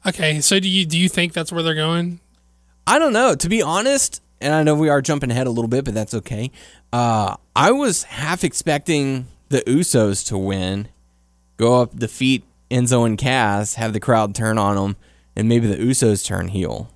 Okay, 0.06 0.42
so 0.42 0.60
do 0.60 0.68
you 0.68 0.86
do 0.86 0.98
you 0.98 1.10
think 1.10 1.34
that's 1.34 1.52
where 1.52 1.62
they're 1.62 1.76
going? 1.76 2.20
I 2.88 2.98
don't 2.98 3.14
know. 3.14 3.36
To 3.36 3.50
be 3.50 3.62
honest, 3.62 4.22
and 4.42 4.54
I 4.54 4.64
know 4.64 4.74
we 4.76 4.90
are 4.90 5.02
jumping 5.02 5.30
ahead 5.30 5.46
a 5.46 5.52
little 5.52 5.68
bit, 5.68 5.86
but 5.86 5.94
that's 5.94 6.14
okay. 6.14 6.52
Uh, 6.92 7.36
I 7.56 7.72
was 7.72 8.04
half 8.04 8.44
expecting 8.44 9.28
the 9.50 9.62
Usos 9.62 10.26
to 10.28 10.38
win, 10.38 10.88
go 11.58 11.82
up, 11.82 11.96
defeat 11.96 12.44
Enzo 12.72 13.06
and 13.06 13.18
Cass, 13.18 13.76
have 13.76 13.94
the 13.94 14.00
crowd 14.00 14.34
turn 14.34 14.58
on 14.58 14.76
them, 14.76 14.96
and 15.36 15.48
maybe 15.48 15.68
the 15.68 15.78
Usos 15.78 16.26
turn 16.26 16.48
heel. 16.48 16.92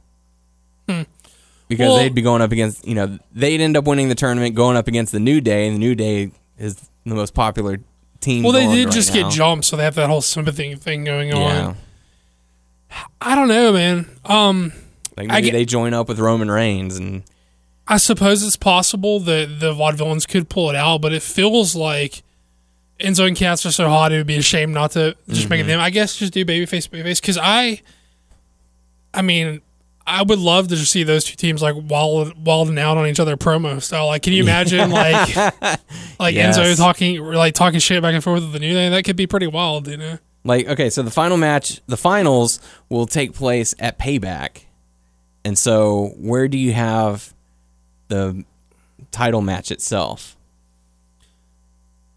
Because 1.74 1.90
Well- 1.90 1.98
they'd 1.98 2.14
be 2.16 2.22
going 2.22 2.42
up 2.42 2.52
against, 2.52 2.88
you 2.88 2.96
know, 2.96 3.18
they'd 3.34 3.62
end 3.62 3.76
up 3.78 3.86
winning 3.86 4.10
the 4.10 4.16
tournament, 4.16 4.56
going 4.56 4.78
up 4.78 4.88
against 4.88 5.12
the 5.12 5.20
New 5.20 5.42
Day, 5.42 5.66
and 5.68 5.76
the 5.76 5.80
New 5.80 5.96
Day 5.96 6.32
is 6.58 6.76
the 7.06 7.16
most 7.16 7.34
popular 7.34 7.80
team. 8.22 8.44
Well, 8.44 8.54
they 8.54 8.68
did 8.68 8.86
right 8.86 8.94
just 8.94 9.14
now. 9.14 9.24
get 9.24 9.32
jumped, 9.32 9.66
so 9.66 9.76
they 9.78 9.84
have 9.84 9.96
that 9.96 10.10
whole 10.10 10.22
sympathy 10.22 10.76
thing 10.76 11.04
going 11.04 11.34
on. 11.34 11.76
I 13.22 13.36
don't 13.36 13.48
know, 13.48 13.74
man. 13.74 14.06
Um, 14.26 14.72
like 15.18 15.28
maybe 15.28 15.42
get- 15.48 15.54
they 15.54 15.66
join 15.66 15.94
up 15.94 16.08
with 16.08 16.20
Roman 16.20 16.50
Reigns, 16.52 16.98
and 16.98 17.24
I 17.88 17.98
suppose 17.98 18.44
it's 18.44 18.56
possible 18.58 19.20
that 19.22 19.60
the 19.60 19.74
vaudevillains 19.74 20.28
could 20.28 20.48
pull 20.50 20.70
it 20.70 20.76
out, 20.76 21.02
but 21.02 21.12
it 21.14 21.22
feels 21.24 21.76
like 21.76 22.22
Enzo 23.00 23.28
and 23.28 23.36
Cass 23.36 23.66
are 23.66 23.72
so 23.72 23.90
hot 23.90 24.12
it 24.12 24.18
would 24.18 24.28
be 24.28 24.38
a 24.38 24.42
shame 24.42 24.72
not 24.72 24.92
to 24.92 25.16
just 25.28 25.42
Mm-hmm. 25.42 25.50
make 25.50 25.66
them. 25.66 25.80
I 25.80 25.90
guess 25.90 26.16
just 26.16 26.34
do 26.34 26.46
babyface, 26.46 26.88
babyface. 26.90 27.20
Because 27.20 27.38
I, 27.42 27.82
I 29.14 29.22
mean, 29.22 29.62
I 30.06 30.22
would 30.22 30.40
love 30.40 30.68
to 30.68 30.76
just 30.76 30.92
see 30.92 31.04
those 31.04 31.24
two 31.24 31.36
teams 31.36 31.62
like 31.62 31.76
wild, 31.78 32.46
wilding 32.46 32.78
out 32.78 32.98
on 32.98 33.08
each 33.08 33.20
other 33.20 33.38
promo 33.38 33.82
style. 33.82 34.08
Like, 34.08 34.22
can 34.24 34.34
you 34.34 34.44
imagine 34.44 34.90
like, 34.90 35.36
like 36.20 36.36
Yes. 36.36 36.58
Enzo 36.58 36.76
talking 36.78 37.24
like 37.24 37.54
talking 37.54 37.80
shit 37.80 38.02
back 38.02 38.14
and 38.14 38.24
forth 38.24 38.42
with 38.42 38.52
the 38.52 38.60
New 38.60 38.74
Day? 38.74 38.90
That 38.90 39.04
could 39.06 39.16
be 39.16 39.28
pretty 39.28 39.48
wild, 39.48 39.88
you 39.88 39.98
know. 39.98 40.18
Like, 40.44 40.68
okay, 40.68 40.90
so 40.90 41.04
the 41.04 41.12
final 41.12 41.38
match, 41.38 41.80
the 41.88 41.96
finals 41.96 42.60
will 42.90 43.06
take 43.06 43.34
place 43.34 43.74
at 43.80 43.98
Payback. 43.98 44.66
And 45.46 45.58
so, 45.58 46.14
where 46.18 46.50
do 46.50 46.58
you 46.58 46.74
have 46.74 47.34
the 48.10 48.44
title 49.12 49.42
match 49.42 49.72
itself? 49.72 50.36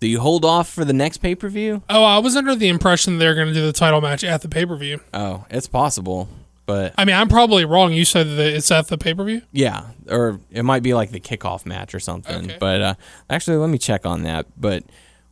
Do 0.01 0.09
you 0.09 0.21
hold 0.21 0.45
off 0.45 0.69
for 0.69 0.85
the 0.85 0.93
next 0.93 1.19
pay 1.19 1.35
per 1.35 1.49
view? 1.49 1.83
Oh, 1.89 2.05
I 2.05 2.19
was 2.19 2.37
under 2.37 2.55
the 2.55 2.69
impression 2.69 3.19
they're 3.19 3.35
going 3.35 3.49
to 3.49 3.55
do 3.55 3.65
the 3.65 3.73
title 3.73 4.01
match 4.01 4.25
at 4.25 4.43
the 4.43 4.49
pay 4.49 4.67
per 4.67 4.77
view. 4.77 5.01
Oh, 5.15 5.45
it's 5.51 5.69
possible. 5.69 6.29
But 6.67 6.95
I 6.99 7.05
mean, 7.05 7.15
I'm 7.15 7.29
probably 7.29 7.65
wrong. 7.65 7.93
You 7.93 8.05
said 8.05 8.27
that 8.27 8.55
it's 8.55 8.71
at 8.73 8.89
the 8.89 8.99
pay 8.99 9.15
per 9.15 9.25
view. 9.25 9.43
yeah, 9.53 9.87
or 10.11 10.41
it 10.51 10.65
might 10.65 10.83
be 10.83 10.95
like 10.95 11.13
the 11.13 11.21
kickoff 11.21 11.65
match 11.65 11.95
or 11.95 12.01
something. 12.01 12.45
Okay. 12.47 12.57
But 12.59 12.81
uh, 12.83 12.95
actually, 13.31 13.59
let 13.59 13.71
me 13.71 13.79
check 13.79 14.05
on 14.05 14.25
that. 14.25 14.47
But 14.61 14.83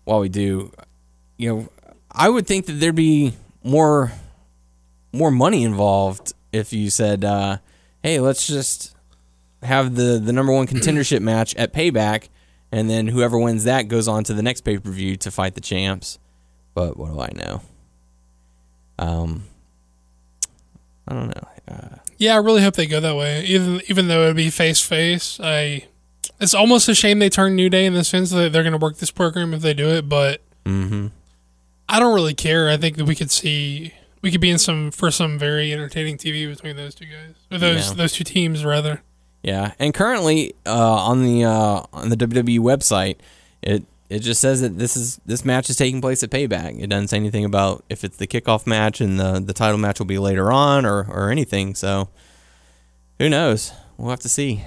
while 0.04 0.20
we 0.20 0.28
do, 0.28 0.72
you 1.36 1.52
know, 1.52 1.68
I 2.12 2.28
would 2.28 2.46
think 2.46 2.66
that 2.66 2.74
there'd 2.74 2.94
be 2.94 3.34
more 3.64 4.12
more 5.12 5.32
money 5.32 5.64
involved 5.64 6.32
if 6.52 6.72
you 6.72 6.88
said, 6.88 7.24
uh, 7.24 7.58
"Hey, 8.02 8.20
let's 8.20 8.46
just 8.46 8.94
have 9.62 9.96
the 9.96 10.20
the 10.24 10.32
number 10.32 10.52
one 10.52 10.68
contendership 10.68 11.20
match 11.22 11.52
at 11.56 11.72
Payback, 11.72 12.28
and 12.70 12.88
then 12.88 13.08
whoever 13.08 13.36
wins 13.38 13.64
that 13.64 13.88
goes 13.88 14.06
on 14.06 14.22
to 14.24 14.34
the 14.34 14.42
next 14.42 14.60
pay 14.60 14.78
per 14.78 14.90
view 14.92 15.16
to 15.16 15.32
fight 15.32 15.54
the 15.56 15.60
champs." 15.60 16.20
But 16.74 16.96
what 16.96 17.12
do 17.12 17.20
I 17.20 17.30
know? 17.34 17.60
Um, 18.98 19.44
I 21.08 21.14
don't 21.14 21.28
know. 21.28 21.48
Uh, 21.68 21.96
Yeah, 22.18 22.34
I 22.34 22.38
really 22.38 22.62
hope 22.62 22.74
they 22.74 22.86
go 22.86 23.00
that 23.00 23.16
way. 23.16 23.44
Even 23.44 23.80
even 23.88 24.08
though 24.08 24.24
it'd 24.24 24.36
be 24.36 24.50
face 24.50 24.80
face, 24.80 25.38
I 25.42 25.86
it's 26.40 26.54
almost 26.54 26.88
a 26.88 26.94
shame 26.94 27.18
they 27.18 27.30
turned 27.30 27.56
New 27.56 27.70
Day 27.70 27.86
in 27.86 27.94
the 27.94 28.04
sense 28.04 28.30
that 28.30 28.52
they're 28.52 28.62
going 28.62 28.72
to 28.72 28.78
work 28.78 28.96
this 28.98 29.10
program 29.10 29.54
if 29.54 29.62
they 29.62 29.74
do 29.74 29.88
it. 29.88 30.08
But 30.08 30.40
mm-hmm. 30.64 31.08
I 31.88 31.98
don't 32.00 32.14
really 32.14 32.34
care. 32.34 32.68
I 32.68 32.76
think 32.76 32.96
that 32.96 33.04
we 33.04 33.14
could 33.14 33.30
see 33.30 33.92
we 34.22 34.30
could 34.30 34.40
be 34.40 34.50
in 34.50 34.58
some 34.58 34.90
for 34.90 35.10
some 35.10 35.38
very 35.38 35.72
entertaining 35.72 36.16
TV 36.16 36.48
between 36.48 36.76
those 36.76 36.94
two 36.94 37.06
guys 37.06 37.34
or 37.52 37.58
those 37.58 37.88
Yeah. 37.90 37.94
those 37.94 38.12
two 38.12 38.24
teams 38.24 38.64
rather. 38.64 39.02
Yeah, 39.42 39.72
and 39.78 39.92
currently 39.92 40.54
uh, 40.64 40.94
on 40.94 41.22
the 41.22 41.44
uh, 41.44 41.82
on 41.92 42.08
the 42.08 42.16
WWE 42.16 42.60
website, 42.60 43.16
it 43.62 43.84
it 44.14 44.20
just 44.20 44.40
says 44.40 44.60
that 44.60 44.78
this 44.78 44.96
is 44.96 45.20
this 45.26 45.44
match 45.44 45.68
is 45.68 45.76
taking 45.76 46.00
place 46.00 46.22
at 46.22 46.30
Payback. 46.30 46.80
It 46.80 46.88
doesn't 46.88 47.08
say 47.08 47.16
anything 47.16 47.44
about 47.44 47.84
if 47.88 48.04
it's 48.04 48.16
the 48.16 48.26
kickoff 48.26 48.66
match 48.66 49.00
and 49.00 49.18
the 49.18 49.40
the 49.40 49.52
title 49.52 49.78
match 49.78 49.98
will 49.98 50.06
be 50.06 50.18
later 50.18 50.52
on 50.52 50.86
or 50.86 51.06
or 51.10 51.30
anything. 51.30 51.74
So 51.74 52.08
who 53.18 53.28
knows? 53.28 53.72
We'll 53.96 54.10
have 54.10 54.20
to 54.20 54.28
see. 54.28 54.64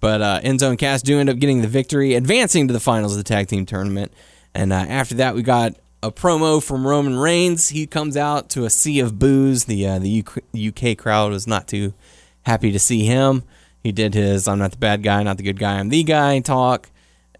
But 0.00 0.22
uh, 0.22 0.40
Enzo 0.42 0.68
and 0.68 0.78
Cass 0.78 1.02
do 1.02 1.18
end 1.18 1.28
up 1.28 1.38
getting 1.38 1.60
the 1.60 1.68
victory, 1.68 2.14
advancing 2.14 2.68
to 2.68 2.72
the 2.72 2.80
finals 2.80 3.12
of 3.12 3.18
the 3.18 3.24
tag 3.24 3.48
team 3.48 3.66
tournament. 3.66 4.12
And 4.54 4.72
uh, 4.72 4.76
after 4.76 5.16
that, 5.16 5.34
we 5.34 5.42
got 5.42 5.74
a 6.02 6.12
promo 6.12 6.62
from 6.62 6.86
Roman 6.86 7.18
Reigns. 7.18 7.70
He 7.70 7.86
comes 7.86 8.16
out 8.16 8.48
to 8.50 8.64
a 8.64 8.70
sea 8.70 9.00
of 9.00 9.18
boos. 9.18 9.64
The 9.64 9.86
uh, 9.86 9.98
the 9.98 10.24
UK 10.54 10.96
crowd 10.96 11.32
was 11.32 11.46
not 11.46 11.68
too 11.68 11.94
happy 12.42 12.70
to 12.72 12.78
see 12.78 13.04
him. 13.04 13.42
He 13.82 13.92
did 13.92 14.14
his 14.14 14.46
"I'm 14.46 14.58
not 14.58 14.70
the 14.72 14.76
bad 14.76 15.02
guy, 15.02 15.22
not 15.22 15.36
the 15.36 15.42
good 15.42 15.58
guy, 15.58 15.78
I'm 15.78 15.88
the 15.88 16.04
guy" 16.04 16.38
talk, 16.40 16.90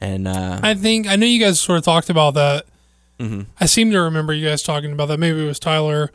and 0.01 0.29
uh, 0.29 0.61
I 0.63 0.75
think 0.75 1.07
I 1.07 1.17
know 1.17 1.27
you 1.27 1.41
guys 1.41 1.61
sort 1.61 1.79
of 1.79 1.85
talked 1.85 2.11
about 2.11 2.35
that. 2.35 2.67
Mm-hmm. 3.19 3.43
I 3.61 3.67
seem 3.67 3.91
to 3.91 3.99
remember 4.01 4.33
you 4.33 4.47
guys 4.49 4.63
talking 4.63 4.93
about 4.93 5.07
that. 5.07 5.19
Maybe 5.19 5.43
it 5.43 5.47
was 5.47 5.59
Tyler 5.59 6.11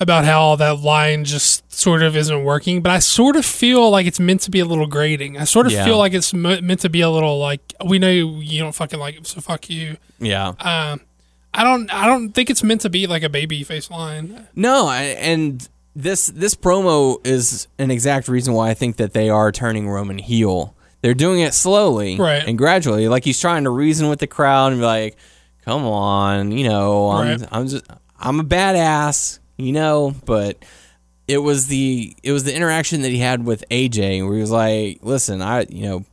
about 0.00 0.24
how 0.24 0.56
that 0.56 0.80
line 0.80 1.24
just 1.24 1.70
sort 1.72 2.02
of 2.02 2.16
isn't 2.16 2.42
working. 2.44 2.82
But 2.82 2.90
I 2.90 2.98
sort 2.98 3.36
of 3.36 3.44
feel 3.46 3.88
like 3.90 4.06
it's 4.06 4.18
meant 4.18 4.40
to 4.40 4.50
be 4.50 4.58
a 4.58 4.64
little 4.64 4.88
grating. 4.88 5.38
I 5.38 5.44
sort 5.44 5.66
of 5.66 5.72
Yeah. 5.72 5.84
feel 5.84 5.98
like 5.98 6.12
it's 6.12 6.34
mo- 6.34 6.60
meant 6.60 6.80
to 6.80 6.88
be 6.88 7.00
a 7.02 7.10
little 7.10 7.38
like 7.38 7.60
we 7.86 8.00
know 8.00 8.10
you 8.10 8.58
don't 8.58 8.74
fucking 8.74 8.98
like 8.98 9.14
him, 9.14 9.24
so 9.24 9.40
fuck 9.40 9.70
you. 9.70 9.98
yeah, 10.18 10.48
Um, 10.58 11.00
I 11.54 11.62
don't. 11.64 11.92
I 11.94 12.06
don't 12.06 12.30
think 12.30 12.50
it's 12.50 12.62
meant 12.64 12.80
to 12.80 12.90
be 12.90 13.06
like 13.06 13.22
a 13.22 13.28
baby 13.28 13.62
face 13.62 13.90
line. 13.90 14.48
No, 14.56 14.86
I- 14.88 15.02
and 15.20 15.68
this 15.94 16.26
this 16.28 16.54
promo 16.56 17.24
is 17.24 17.68
an 17.78 17.90
exact 17.92 18.26
reason 18.26 18.54
why 18.54 18.70
I 18.70 18.74
think 18.74 18.96
that 18.96 19.12
they 19.12 19.28
are 19.28 19.52
turning 19.52 19.88
Roman 19.88 20.18
heel. 20.18 20.74
They're 21.02 21.14
doing 21.14 21.40
it 21.40 21.52
slowly 21.52 22.16
Right. 22.16 22.42
and 22.46 22.56
gradually, 22.56 23.08
like 23.08 23.24
he's 23.24 23.40
trying 23.40 23.64
to 23.64 23.70
reason 23.70 24.08
with 24.08 24.20
the 24.20 24.26
crowd 24.26 24.72
and 24.72 24.80
be 24.80 24.86
like, 24.86 25.16
"Come 25.64 25.84
on, 25.84 26.52
you 26.52 26.68
know, 26.68 27.10
I'm 27.10 27.28
Right. 27.40 27.48
I'm 27.52 27.68
just 27.68 27.84
I'm 28.18 28.40
a 28.40 28.44
badass, 28.44 29.40
you 29.56 29.72
know." 29.72 30.14
But 30.24 30.64
it 31.28 31.38
was 31.38 31.66
the 31.66 32.14
it 32.22 32.30
was 32.32 32.44
the 32.44 32.54
interaction 32.54 33.02
that 33.02 33.10
he 33.10 33.18
had 33.18 33.44
with 33.44 33.64
AJ 33.70 34.22
where 34.22 34.34
he 34.36 34.40
was 34.40 34.50
like, 34.52 35.00
"Listen, 35.02 35.42
I 35.42 35.66
you 35.68 35.82
know, 35.88 36.04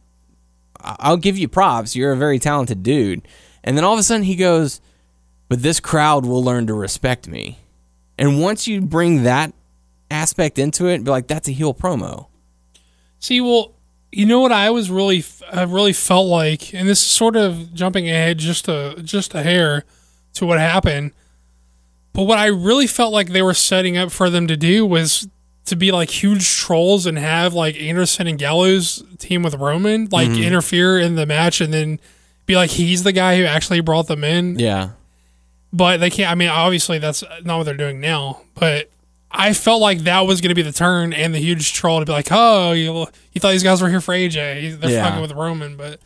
I'll 0.82 1.18
give 1.18 1.38
you 1.38 1.48
props. 1.48 1.96
You're 1.96 2.12
a 2.14 2.18
very 2.18 2.40
talented 2.40 2.82
dude." 2.84 3.22
And 3.64 3.78
then 3.78 3.84
all 3.84 3.94
of 3.94 4.00
a 4.00 4.04
sudden 4.04 4.24
he 4.24 4.36
goes, 4.36 4.82
"But 5.50 5.62
this 5.62 5.80
crowd 5.80 6.26
will 6.26 6.44
learn 6.44 6.66
to 6.68 6.74
respect 6.74 7.28
me." 7.28 7.60
And 8.18 8.42
once 8.42 8.68
you 8.68 8.82
bring 8.82 9.22
that 9.24 9.54
aspect 10.10 10.58
into 10.58 10.88
it, 10.88 11.04
be 11.04 11.12
like, 11.12 11.28
"That's 11.28 11.48
a 11.48 11.52
heel 11.52 11.74
promo." 11.76 12.26
See, 13.20 13.40
well, 13.42 13.74
you 14.12 14.26
know 14.26 14.40
what 14.40 14.52
I 14.52 14.70
was 14.70 14.90
really, 14.90 15.24
I 15.52 15.64
really 15.64 15.94
felt 15.94 16.28
like, 16.28 16.74
and 16.74 16.88
this 16.88 17.02
is 17.02 17.08
sort 17.08 17.36
of 17.36 17.74
jumping 17.74 18.10
ahead 18.10 18.38
just 18.40 18.68
a 18.68 18.96
just 19.04 19.36
a 19.36 19.44
hair 19.44 19.84
to 20.34 20.46
what 20.46 20.60
happened. 20.60 21.12
But 22.14 22.24
what 22.24 22.38
I 22.38 22.48
really 22.48 22.88
felt 22.88 23.14
like 23.14 23.30
they 23.30 23.42
were 23.42 23.54
setting 23.54 23.98
up 23.98 24.12
for 24.12 24.30
them 24.30 24.48
to 24.48 24.58
do 24.58 24.86
was 24.86 25.28
to 25.66 25.76
be 25.76 25.92
like 25.92 26.10
huge 26.10 26.58
trolls 26.58 27.06
and 27.06 27.18
have 27.18 27.54
like 27.54 27.80
Anderson 27.80 28.26
and 28.26 28.40
Gallows 28.40 29.04
team 29.20 29.44
with 29.44 29.54
Roman 29.54 30.08
like 30.12 30.30
mm-hmm. 30.30 30.42
interfere 30.42 30.98
in 30.98 31.16
the 31.16 31.28
match 31.28 31.62
and 31.62 31.72
then 31.72 32.00
be 32.48 32.56
like 32.56 32.72
he's 32.72 33.04
the 33.04 33.12
guy 33.12 33.38
who 33.38 33.44
actually 33.44 33.82
brought 33.82 34.08
them 34.08 34.24
in. 34.24 34.58
Yeah. 34.58 34.90
But 35.72 36.00
they 36.00 36.10
can't. 36.10 36.32
I 36.32 36.36
mean, 36.36 36.50
obviously 36.50 36.98
that's 36.98 37.24
not 37.44 37.58
what 37.58 37.64
they're 37.66 37.76
doing 37.76 38.00
now. 38.00 38.42
But 38.56 38.90
I 39.32 39.54
felt 39.54 39.80
like 39.82 40.00
that 40.00 40.22
was 40.22 40.42
going 40.42 40.50
to 40.50 40.56
be 40.56 40.62
the 40.64 40.72
turn 40.72 41.14
and 41.14 41.34
the 41.36 41.40
huge 41.40 41.74
troll 41.74 42.00
to 42.00 42.06
be 42.06 42.12
like, 42.12 42.30
oh, 42.32 42.72
you, 42.72 43.06
you 43.34 43.40
thought 43.42 43.52
these 43.52 43.64
guys 43.64 43.82
were 43.82 43.90
here 43.90 44.02
for 44.02 44.14
AJ. 44.14 44.80
They're 44.80 44.90
Yeah. 44.90 45.04
fucking 45.06 45.22
with 45.22 45.32
Roman. 45.34 45.78
But 45.78 46.00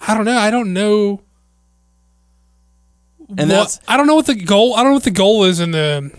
I 0.00 0.14
don't 0.14 0.24
know. 0.24 0.38
I 0.38 0.50
don't 0.50 0.72
know. 0.72 1.20
And 3.38 3.50
that's- 3.50 3.80
I 3.88 3.96
don't 3.96 4.06
know 4.06 4.14
what 4.14 4.26
the 4.26 4.34
goal. 4.34 4.74
I 4.74 4.78
don't 4.78 4.88
know 4.92 4.94
what 4.94 5.04
the 5.04 5.10
goal 5.10 5.44
is 5.44 5.60
in 5.60 5.70
the 5.70 6.10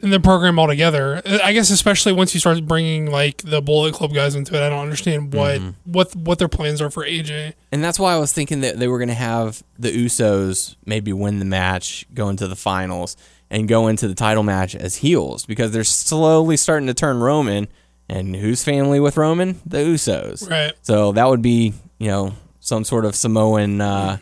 in 0.00 0.10
the 0.10 0.20
program 0.20 0.58
altogether. 0.60 1.20
I 1.42 1.52
guess 1.52 1.70
especially 1.70 2.12
once 2.12 2.32
you 2.32 2.38
start 2.40 2.64
bringing 2.66 3.10
like 3.10 3.38
the 3.42 3.60
Bullet 3.60 3.94
Club 3.94 4.14
guys 4.14 4.36
into 4.36 4.54
it, 4.54 4.64
I 4.64 4.68
don't 4.68 4.78
understand 4.82 5.34
what 5.34 5.60
Mm-hmm. 5.60 5.70
what 5.92 6.14
what 6.16 6.38
their 6.38 6.48
plans 6.48 6.80
are 6.80 6.88
for 6.90 7.04
AJ. 7.04 7.54
And 7.72 7.82
that's 7.82 7.98
why 7.98 8.14
I 8.14 8.18
was 8.18 8.32
thinking 8.32 8.60
that 8.60 8.78
they 8.78 8.88
were 8.88 8.98
going 8.98 9.08
to 9.08 9.14
have 9.14 9.62
the 9.78 9.90
Usos 9.90 10.76
maybe 10.86 11.12
win 11.12 11.40
the 11.40 11.44
match, 11.44 12.06
go 12.14 12.28
into 12.28 12.46
the 12.46 12.56
finals, 12.56 13.16
and 13.50 13.68
go 13.68 13.88
into 13.88 14.08
the 14.08 14.14
title 14.14 14.42
match 14.42 14.74
as 14.74 14.96
heels 14.96 15.46
because 15.46 15.70
they're 15.72 15.84
slowly 15.84 16.56
starting 16.56 16.86
to 16.86 16.94
turn 16.94 17.20
Roman. 17.20 17.68
And 18.10 18.34
who's 18.34 18.64
family 18.64 19.00
with 19.00 19.16
Roman? 19.16 19.60
The 19.66 19.78
Usos. 19.78 20.48
Right. 20.48 20.72
So 20.82 21.12
that 21.12 21.28
would 21.28 21.42
be, 21.42 21.74
you 21.98 22.08
know, 22.08 22.32
some 22.60 22.84
sort 22.84 23.04
of 23.04 23.14
Samoan 23.14 23.80
uh, 23.80 24.18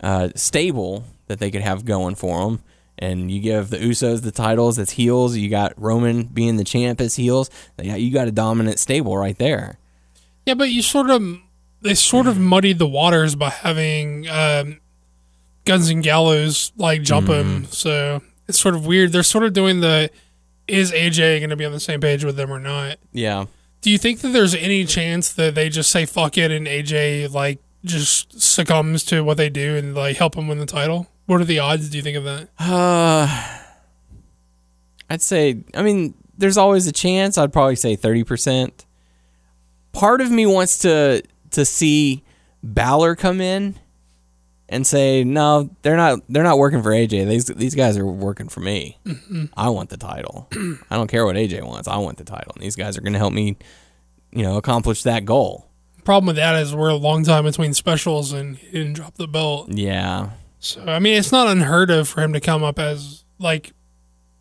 uh, 0.00 0.28
stable 0.36 1.04
that 1.26 1.40
they 1.40 1.50
could 1.50 1.62
have 1.62 1.84
going 1.84 2.14
for 2.14 2.44
them. 2.44 2.62
And 2.96 3.30
you 3.30 3.40
give 3.40 3.70
the 3.70 3.78
Usos 3.78 4.22
the 4.22 4.30
titles 4.30 4.78
as 4.78 4.90
heels. 4.90 5.36
You 5.36 5.50
got 5.50 5.72
Roman 5.76 6.24
being 6.24 6.56
the 6.56 6.64
champ 6.64 7.00
as 7.00 7.16
heels. 7.16 7.50
Yeah, 7.82 7.96
you 7.96 8.12
got 8.12 8.28
a 8.28 8.32
dominant 8.32 8.78
stable 8.78 9.16
right 9.18 9.36
there. 9.36 9.78
Yeah, 10.46 10.54
but 10.54 10.70
you 10.70 10.80
sort 10.80 11.10
of 11.10 11.22
they 11.80 11.94
sort 11.94 12.26
of 12.26 12.38
muddied 12.38 12.78
the 12.78 12.86
waters 12.86 13.34
by 13.34 13.50
having 13.50 14.28
um, 14.28 14.80
Guns 15.64 15.90
and 15.90 16.02
Gallows 16.02 16.72
like 16.76 17.02
jump 17.02 17.28
him. 17.28 17.64
So 17.66 18.22
it's 18.48 18.58
sort 18.58 18.74
of 18.74 18.86
weird. 18.86 19.12
They're 19.12 19.22
sort 19.22 19.44
of 19.44 19.52
doing 19.52 19.80
the 19.80 20.10
is 20.66 20.92
AJ 20.92 21.40
going 21.40 21.50
to 21.50 21.56
be 21.56 21.64
on 21.64 21.72
the 21.72 21.80
same 21.80 22.00
page 22.00 22.24
with 22.24 22.36
them 22.36 22.50
or 22.50 22.58
not? 22.58 22.98
Yeah. 23.12 23.46
Do 23.80 23.90
you 23.90 23.98
think 23.98 24.20
that 24.20 24.28
there's 24.28 24.54
any 24.54 24.84
chance 24.84 25.32
that 25.34 25.54
they 25.54 25.68
just 25.68 25.90
say 25.90 26.06
fuck 26.06 26.38
it 26.38 26.50
and 26.50 26.66
AJ 26.66 27.32
like 27.32 27.60
just 27.84 28.40
succumbs 28.40 29.04
to 29.04 29.22
what 29.22 29.36
they 29.36 29.50
do 29.50 29.76
and 29.76 29.94
like 29.94 30.16
help 30.16 30.36
him 30.36 30.48
win 30.48 30.58
the 30.58 30.66
title? 30.66 31.06
What 31.26 31.40
are 31.40 31.44
the 31.44 31.58
odds? 31.58 31.90
Do 31.90 31.96
you 31.96 32.02
think 32.02 32.16
of 32.16 32.24
that? 32.24 32.48
Uh, 32.58 33.58
I'd 35.10 35.22
say, 35.22 35.64
I 35.74 35.82
mean, 35.82 36.14
there's 36.36 36.56
always 36.56 36.86
a 36.86 36.92
chance. 36.92 37.36
I'd 37.36 37.52
probably 37.52 37.76
say 37.76 37.96
30%. 37.96 38.84
Part 39.92 40.20
of 40.20 40.30
me 40.30 40.46
wants 40.46 40.78
to 40.78 41.22
to 41.50 41.64
see 41.64 42.24
Balor 42.64 43.14
come 43.14 43.40
in 43.40 43.76
and 44.68 44.86
say, 44.86 45.24
"No, 45.24 45.70
they're 45.82 45.96
not 45.96 46.20
they're 46.28 46.42
not 46.42 46.58
working 46.58 46.82
for 46.82 46.90
AJ. 46.90 47.28
These 47.28 47.46
these 47.46 47.74
guys 47.74 47.96
are 47.96 48.06
working 48.06 48.48
for 48.48 48.60
me. 48.60 48.98
Mm-hmm. 49.04 49.46
I 49.56 49.68
want 49.68 49.90
the 49.90 49.96
title. 49.96 50.48
I 50.90 50.96
don't 50.96 51.08
care 51.08 51.24
what 51.24 51.36
AJ 51.36 51.62
wants. 51.64 51.88
I 51.88 51.96
want 51.98 52.18
the 52.18 52.24
title. 52.24 52.52
And 52.54 52.62
these 52.62 52.76
guys 52.76 52.96
are 52.96 53.00
going 53.00 53.12
to 53.12 53.18
help 53.18 53.32
me, 53.32 53.56
you 54.32 54.42
know, 54.42 54.56
accomplish 54.56 55.02
that 55.02 55.24
goal." 55.24 55.68
Problem 56.04 56.26
with 56.26 56.36
that 56.36 56.54
is 56.56 56.74
we're 56.74 56.90
a 56.90 56.94
long 56.96 57.24
time 57.24 57.44
between 57.44 57.72
specials 57.72 58.32
and 58.32 58.56
he 58.58 58.70
didn't 58.70 58.92
drop 58.92 59.14
the 59.14 59.26
belt. 59.26 59.70
Yeah. 59.70 60.30
So 60.58 60.82
I 60.84 60.98
mean, 60.98 61.16
it's 61.16 61.32
not 61.32 61.46
unheard 61.48 61.90
of 61.90 62.08
for 62.08 62.20
him 62.20 62.34
to 62.34 62.40
come 62.40 62.62
up 62.62 62.78
as 62.78 63.24
like, 63.38 63.72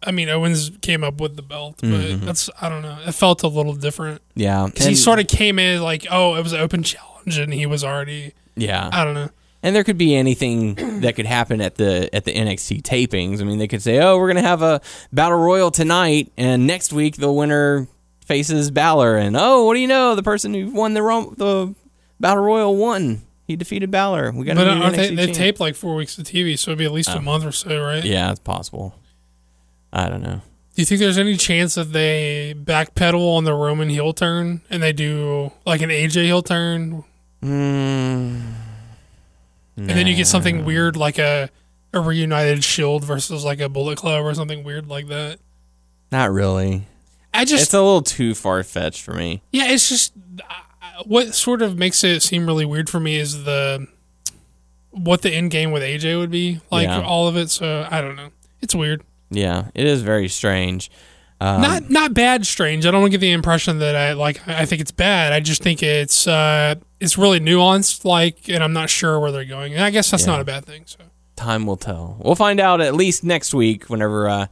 I 0.02 0.12
mean, 0.12 0.28
Owens 0.28 0.72
came 0.82 1.06
up 1.06 1.22
with 1.22 1.38
the 1.38 1.42
belt, 1.42 1.76
but 1.80 1.88
mm-hmm. 1.88 2.26
that's 2.26 2.50
I 2.62 2.68
don't 2.68 2.82
know. 2.82 2.98
It 3.06 3.14
felt 3.14 3.44
a 3.44 3.48
little 3.48 3.76
different 3.76 4.22
Yeah. 4.36 4.66
because 4.66 4.86
he 4.86 4.96
sort 4.96 5.20
of 5.20 5.28
came 5.28 5.58
in 5.58 5.82
like, 5.82 6.06
oh, 6.12 6.36
it 6.36 6.44
was 6.44 6.52
an 6.52 6.60
open 6.60 6.84
challenge, 6.84 7.38
and 7.38 7.54
he 7.54 7.66
was 7.66 7.84
already 7.84 8.34
Yeah. 8.56 8.90
I 8.92 9.06
don't 9.06 9.14
know. 9.14 9.30
And 9.64 9.74
there 9.76 9.84
could 9.86 9.97
be 9.97 10.14
anything 10.14 10.76
that 11.01 11.16
could 11.16 11.26
happen 11.26 11.61
at 11.61 11.76
the 11.76 12.14
at 12.14 12.26
the 12.26 12.34
NXT 12.34 12.82
tapings. 12.84 13.39
I 13.41 13.45
mean, 13.45 13.57
they 13.59 13.68
could 13.68 13.82
say, 13.82 13.99
"Oh, 13.99 14.18
we're 14.18 14.28
going 14.32 14.43
to 14.43 14.47
have 14.49 14.61
a 14.61 14.82
battle 15.14 15.38
royal 15.39 15.72
tonight, 15.72 16.32
and 16.38 16.68
next 16.68 16.91
week 16.93 17.16
the 17.16 17.32
winner 17.32 17.88
faces 18.26 18.70
Balor." 18.72 19.16
And 19.18 19.38
oh, 19.38 19.64
what 19.66 19.74
do 19.76 19.80
you 19.80 19.88
know? 19.88 20.16
The 20.16 20.24
person 20.24 20.53
who 20.53 20.70
won 20.72 20.93
the 20.93 21.01
ro- 21.01 21.34
the 21.38 21.74
battle 22.20 22.43
royal 22.43 22.76
won. 22.76 23.22
He 23.47 23.55
defeated 23.57 23.89
Balor. 23.91 24.32
We 24.34 24.45
got 24.45 24.55
But 24.55 24.68
a 24.68 24.72
uh, 24.72 24.76
new 24.76 24.82
aren't 24.84 24.95
they, 24.97 25.09
NXT 25.11 25.16
they 25.16 25.26
champ. 25.28 25.38
taped 25.38 25.59
like 25.59 25.76
four 25.76 25.95
weeks 25.95 26.18
of 26.18 26.26
TV, 26.26 26.57
so 26.59 26.72
it'd 26.72 26.80
be 26.80 26.86
at 26.86 26.91
least 26.93 27.09
a 27.09 27.22
month 27.22 27.45
or 27.45 27.51
so, 27.51 27.82
right? 27.82 28.03
Yeah, 28.03 28.32
it's 28.32 28.39
possible. 28.39 28.95
I 29.91 30.07
don't 30.09 30.22
know. 30.24 30.41
Do 30.76 30.82
you 30.82 30.86
think 30.86 30.99
there's 30.99 31.18
any 31.20 31.38
chance 31.38 31.76
that 31.76 31.91
they 31.93 32.55
backpedal 32.57 33.38
on 33.38 33.43
the 33.43 33.53
Roman 33.53 33.89
heel 33.89 34.11
turn 34.14 34.61
and 34.70 34.82
they 34.82 34.91
do 34.93 35.51
like 35.66 35.82
an 35.82 35.89
AJ 35.89 36.24
heel 36.26 36.41
turn, 36.41 37.03
Mm, 37.43 38.53
and 39.76 39.90
then 39.90 40.08
you 40.08 40.16
get 40.16 40.28
something 40.28 40.66
weird 40.66 40.96
like 40.96 41.18
a 41.20 41.50
a 41.94 42.00
reunited 42.02 42.64
Shield 42.64 43.04
versus 43.04 43.44
like 43.46 43.60
a 43.60 43.70
Bullet 43.70 43.98
Club 43.98 44.24
or 44.26 44.34
something 44.34 44.64
weird 44.64 44.88
like 44.88 45.08
that? 45.08 45.40
not 46.12 46.32
really. 46.32 46.86
I 47.34 47.44
just 47.46 47.64
It's 47.66 47.74
a 47.74 47.82
little 47.82 48.04
too 48.04 48.36
far 48.36 48.62
fetched 48.64 49.02
for 49.02 49.14
me. 49.16 49.42
Yeah, 49.52 49.70
it's 49.72 49.90
just 49.90 50.14
what 51.06 51.34
sort 51.34 51.62
of 51.64 51.76
makes 51.78 52.04
it 52.04 52.22
seem 52.22 52.46
really 52.46 52.66
weird 52.66 52.90
for 52.90 53.00
me 53.00 53.18
is 53.18 53.44
the 53.46 53.88
what 54.92 55.24
the 55.24 55.32
end 55.32 55.50
game 55.50 55.72
with 55.72 55.82
AJ 55.82 56.20
would 56.20 56.30
be 56.30 56.60
like 56.70 56.86
Yeah. 56.88 57.02
all 57.02 57.28
of 57.28 57.36
it. 57.36 57.50
So 57.50 57.88
I 57.90 58.02
don't 58.02 58.16
know. 58.16 58.30
It's 58.62 58.76
weird. 58.76 59.02
Yeah, 59.32 59.70
it 59.74 59.88
is 59.88 60.04
very 60.04 60.28
strange. 60.28 60.92
Um, 61.42 61.62
not 61.62 61.90
not 61.90 62.14
bad. 62.14 62.46
Strange. 62.46 62.86
I 62.86 62.92
don't 62.92 63.02
want 63.02 63.12
to 63.12 63.18
get 63.18 63.22
the 63.22 63.32
impression 63.32 63.80
that 63.80 63.96
I 63.96 64.14
like. 64.14 64.48
I 64.48 64.66
think 64.66 64.80
it's 64.82 64.92
bad. 64.92 65.34
I 65.34 65.40
just 65.42 65.62
think 65.62 65.84
it's 65.84 66.26
uh 66.28 66.76
it's 67.00 67.18
really 67.18 67.40
nuanced. 67.42 68.06
Like, 68.06 68.48
and 68.50 68.64
I'm 68.64 68.72
not 68.74 68.90
sure 68.90 69.20
where 69.20 69.32
they're 69.32 69.44
going. 69.46 69.74
And 69.74 69.84
I 69.84 69.90
guess 69.90 70.10
that's 70.12 70.24
Yeah. 70.26 70.34
not 70.34 70.42
a 70.42 70.46
bad 70.46 70.66
thing. 70.66 70.84
So 70.86 71.00
time 71.36 71.66
will 71.66 71.76
tell. 71.78 72.18
We'll 72.24 72.36
find 72.36 72.60
out 72.62 72.80
at 72.80 72.96
least 72.96 73.24
next 73.24 73.54
week 73.54 73.90
whenever 73.90 74.30
uh 74.30 74.46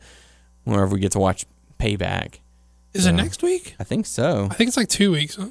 whenever 0.65 0.93
we 0.95 0.99
get 0.99 1.13
to 1.13 1.19
watch 1.19 1.45
Payback. 1.79 2.39
is 2.93 3.05
it 3.05 3.13
next 3.13 3.41
week? 3.41 3.75
I 3.79 3.83
think 3.85 4.05
so. 4.05 4.47
I 4.51 4.53
think 4.55 4.67
it's 4.67 4.77
like 4.77 4.89
two 4.89 5.11
weeks. 5.11 5.35
Huh? 5.35 5.47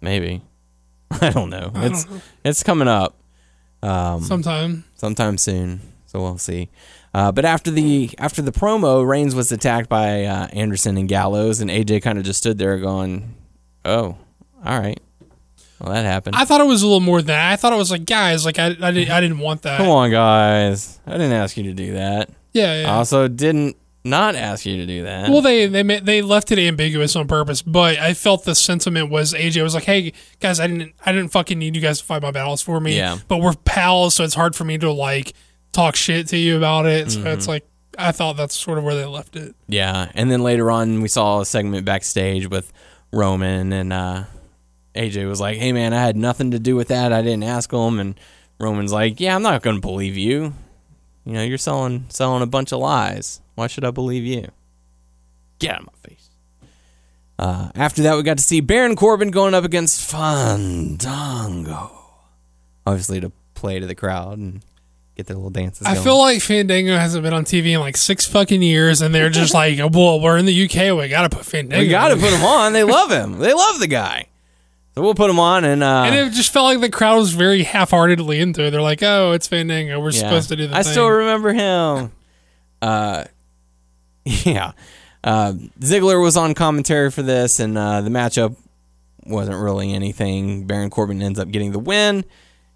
Maybe. 0.00 0.42
I 1.20 1.30
don't 1.30 1.50
know. 1.50 1.70
I 1.74 1.86
it's 1.86 2.04
don't 2.04 2.14
know. 2.16 2.22
it's 2.44 2.62
coming 2.62 2.88
up 2.88 3.16
um 3.82 4.22
Sometime. 4.22 4.84
sometime 4.94 5.38
soon. 5.38 5.80
So 6.06 6.20
we'll 6.22 6.38
see. 6.38 6.70
Uh, 7.16 7.32
but 7.32 7.46
after 7.46 7.70
the 7.70 8.10
after 8.18 8.42
the 8.42 8.52
promo, 8.52 9.06
Reigns 9.06 9.34
was 9.34 9.50
attacked 9.50 9.88
by 9.88 10.24
uh, 10.24 10.48
Anderson 10.48 10.98
and 10.98 11.08
Gallows, 11.08 11.62
and 11.62 11.70
AJ 11.70 12.02
kind 12.02 12.18
of 12.18 12.24
just 12.24 12.40
stood 12.40 12.58
there 12.58 12.76
going, 12.76 13.34
Oh, 13.86 14.18
all 14.62 14.78
right. 14.78 15.00
Well, 15.80 15.94
that 15.94 16.04
happened. 16.04 16.36
I 16.36 16.44
thought 16.44 16.60
it 16.60 16.66
was 16.66 16.82
a 16.82 16.86
little 16.86 17.00
more 17.00 17.22
than 17.22 17.28
that. 17.28 17.52
I 17.52 17.56
thought 17.56 17.72
it 17.72 17.76
was 17.76 17.90
like, 17.90 18.04
guys, 18.04 18.44
like 18.44 18.58
I, 18.58 18.66
I, 18.66 18.90
didn't, 18.90 19.10
I 19.10 19.20
didn't 19.22 19.38
want 19.38 19.62
that. 19.62 19.78
Come 19.78 19.88
on, 19.88 20.10
guys. 20.10 21.00
I 21.06 21.12
didn't 21.12 21.32
ask 21.32 21.56
you 21.56 21.62
to 21.64 21.72
do 21.72 21.94
that. 21.94 22.28
Yeah, 22.52 22.84
I 22.86 22.92
also 22.96 23.28
didn't 23.28 23.78
not 24.04 24.34
ask 24.34 24.66
you 24.66 24.76
to 24.76 24.86
do 24.86 25.04
that. 25.04 25.30
Well, 25.30 25.40
they 25.40 25.68
they 25.68 25.82
they 25.82 26.20
left 26.20 26.52
it 26.52 26.58
ambiguous 26.58 27.16
on 27.16 27.28
purpose, 27.28 27.62
but 27.62 27.98
I 27.98 28.12
felt 28.12 28.44
the 28.44 28.54
sentiment 28.54 29.08
was 29.08 29.32
AJ 29.32 29.62
was 29.62 29.74
like, 29.74 29.84
"Hey 29.84 30.12
guys, 30.40 30.60
I 30.60 30.66
didn't 30.66 30.92
I 31.06 31.12
didn't 31.12 31.30
fucking 31.30 31.58
need 31.58 31.76
you 31.76 31.80
guys 31.80 31.98
to 32.00 32.04
fight 32.04 32.20
my 32.20 32.30
battles 32.30 32.60
for 32.60 32.78
me. 32.78 32.96
Yeah. 32.96 33.16
but 33.26 33.38
we're 33.38 33.54
pals, 33.64 34.14
so 34.14 34.24
it's 34.24 34.34
hard 34.34 34.54
for 34.54 34.64
me 34.64 34.76
to 34.76 34.92
like 34.92 35.32
talk 35.76 35.94
shit 35.96 36.28
to 36.28 36.36
you 36.36 36.56
about 36.56 36.86
it. 36.86 37.10
So 37.12 37.18
Mm-hmm. 37.20 37.28
it's 37.28 37.46
like 37.48 37.64
I 37.98 38.12
thought 38.12 38.36
that's 38.36 38.54
sort 38.56 38.78
of 38.78 38.84
where 38.84 38.94
they 38.94 39.04
left 39.06 39.36
it. 39.36 39.54
Yeah, 39.68 40.10
and 40.14 40.30
then 40.30 40.42
later 40.42 40.70
on 40.70 41.00
we 41.00 41.08
saw 41.08 41.40
a 41.40 41.46
segment 41.46 41.84
backstage 41.86 42.48
with 42.48 42.72
Roman 43.12 43.72
and 43.72 43.92
uh, 43.92 44.24
AJ 44.94 45.28
was 45.28 45.40
like, 45.40 45.56
"Hey 45.58 45.72
man, 45.72 45.92
I 45.94 46.00
had 46.02 46.16
nothing 46.16 46.50
to 46.50 46.58
do 46.58 46.74
with 46.76 46.88
that. 46.88 47.12
I 47.12 47.22
didn't 47.22 47.44
ask 47.44 47.72
him." 47.72 47.98
And 48.00 48.18
Roman's 48.58 48.92
like, 48.92 49.20
"Yeah, 49.20 49.34
I'm 49.34 49.42
not 49.42 49.62
going 49.62 49.76
to 49.76 49.80
believe 49.80 50.16
you. 50.16 50.52
You 51.24 51.32
know, 51.32 51.42
you're 51.42 51.58
selling 51.58 52.06
selling 52.08 52.42
a 52.42 52.46
bunch 52.46 52.72
of 52.72 52.80
lies. 52.80 53.40
Why 53.54 53.66
should 53.66 53.84
I 53.84 53.90
believe 53.90 54.24
you? 54.24 54.48
Get 55.58 55.72
out 55.74 55.80
of 55.80 55.86
my 55.86 56.08
face." 56.10 56.30
Uh, 57.38 57.70
after 57.74 58.02
that, 58.02 58.16
we 58.16 58.22
got 58.22 58.38
to 58.38 58.42
see 58.44 58.60
Baron 58.60 58.96
Corbin 58.96 59.30
going 59.30 59.52
up 59.54 59.64
against 59.64 60.00
Fandango, 60.10 61.90
obviously 62.86 63.20
to 63.20 63.30
play 63.54 63.78
to 63.78 63.86
the 63.86 63.94
crowd 63.94 64.38
and 64.38 64.62
get 65.16 65.26
their 65.26 65.36
little 65.36 65.50
dances. 65.50 65.86
I 65.86 65.94
going. 65.94 66.04
feel 66.04 66.18
like 66.18 66.42
Fandango 66.42 66.96
hasn't 66.96 67.22
been 67.24 67.32
on 67.32 67.44
TV 67.44 67.72
in 67.72 67.80
like 67.80 67.96
six 67.96 68.26
fucking 68.26 68.62
years, 68.62 69.00
and 69.00 69.14
they're 69.14 69.30
just 69.30 69.54
like, 69.54 69.78
"Well, 69.92 70.20
we're 70.20 70.36
in 70.36 70.44
the 70.44 70.64
UK, 70.64 70.96
we 70.96 71.08
gotta 71.08 71.34
put 71.34 71.44
Fandango." 71.44 71.82
We 71.82 71.88
got 71.88 72.08
to 72.08 72.14
in." 72.14 72.20
put 72.20 72.32
him 72.32 72.44
on. 72.44 72.72
They 72.72 72.84
love 72.84 73.10
him. 73.10 73.38
They 73.38 73.54
love 73.54 73.80
the 73.80 73.86
guy. 73.86 74.26
So 74.94 75.02
we'll 75.02 75.14
put 75.14 75.28
him 75.28 75.38
on 75.38 75.64
and 75.66 75.82
uh 75.82 76.04
And 76.06 76.14
it 76.14 76.32
just 76.32 76.50
felt 76.50 76.64
like 76.64 76.80
the 76.80 76.88
crowd 76.88 77.18
was 77.18 77.34
very 77.34 77.64
half-heartedly 77.64 78.40
into 78.40 78.64
it. 78.64 78.70
They're 78.70 78.80
like, 78.80 79.02
"Oh, 79.02 79.32
it's 79.32 79.46
Fandango. 79.46 80.00
We're 80.00 80.10
yeah. 80.10 80.20
supposed 80.20 80.48
to 80.50 80.56
do 80.56 80.66
the 80.68 80.74
I 80.76 80.82
thing." 80.82 80.92
still 80.92 81.08
remember 81.08 81.52
him. 81.52 82.12
Uh 82.80 83.24
yeah. 84.24 84.72
Uh 85.22 85.52
Ziggler 85.80 86.22
was 86.22 86.36
on 86.36 86.54
commentary 86.54 87.10
for 87.10 87.22
this 87.22 87.60
and 87.60 87.76
uh 87.76 88.00
the 88.00 88.10
matchup 88.10 88.56
wasn't 89.26 89.58
really 89.58 89.92
anything. 89.92 90.66
Baron 90.66 90.88
Corbin 90.88 91.20
ends 91.20 91.38
up 91.38 91.50
getting 91.50 91.72
the 91.72 91.78
win 91.78 92.24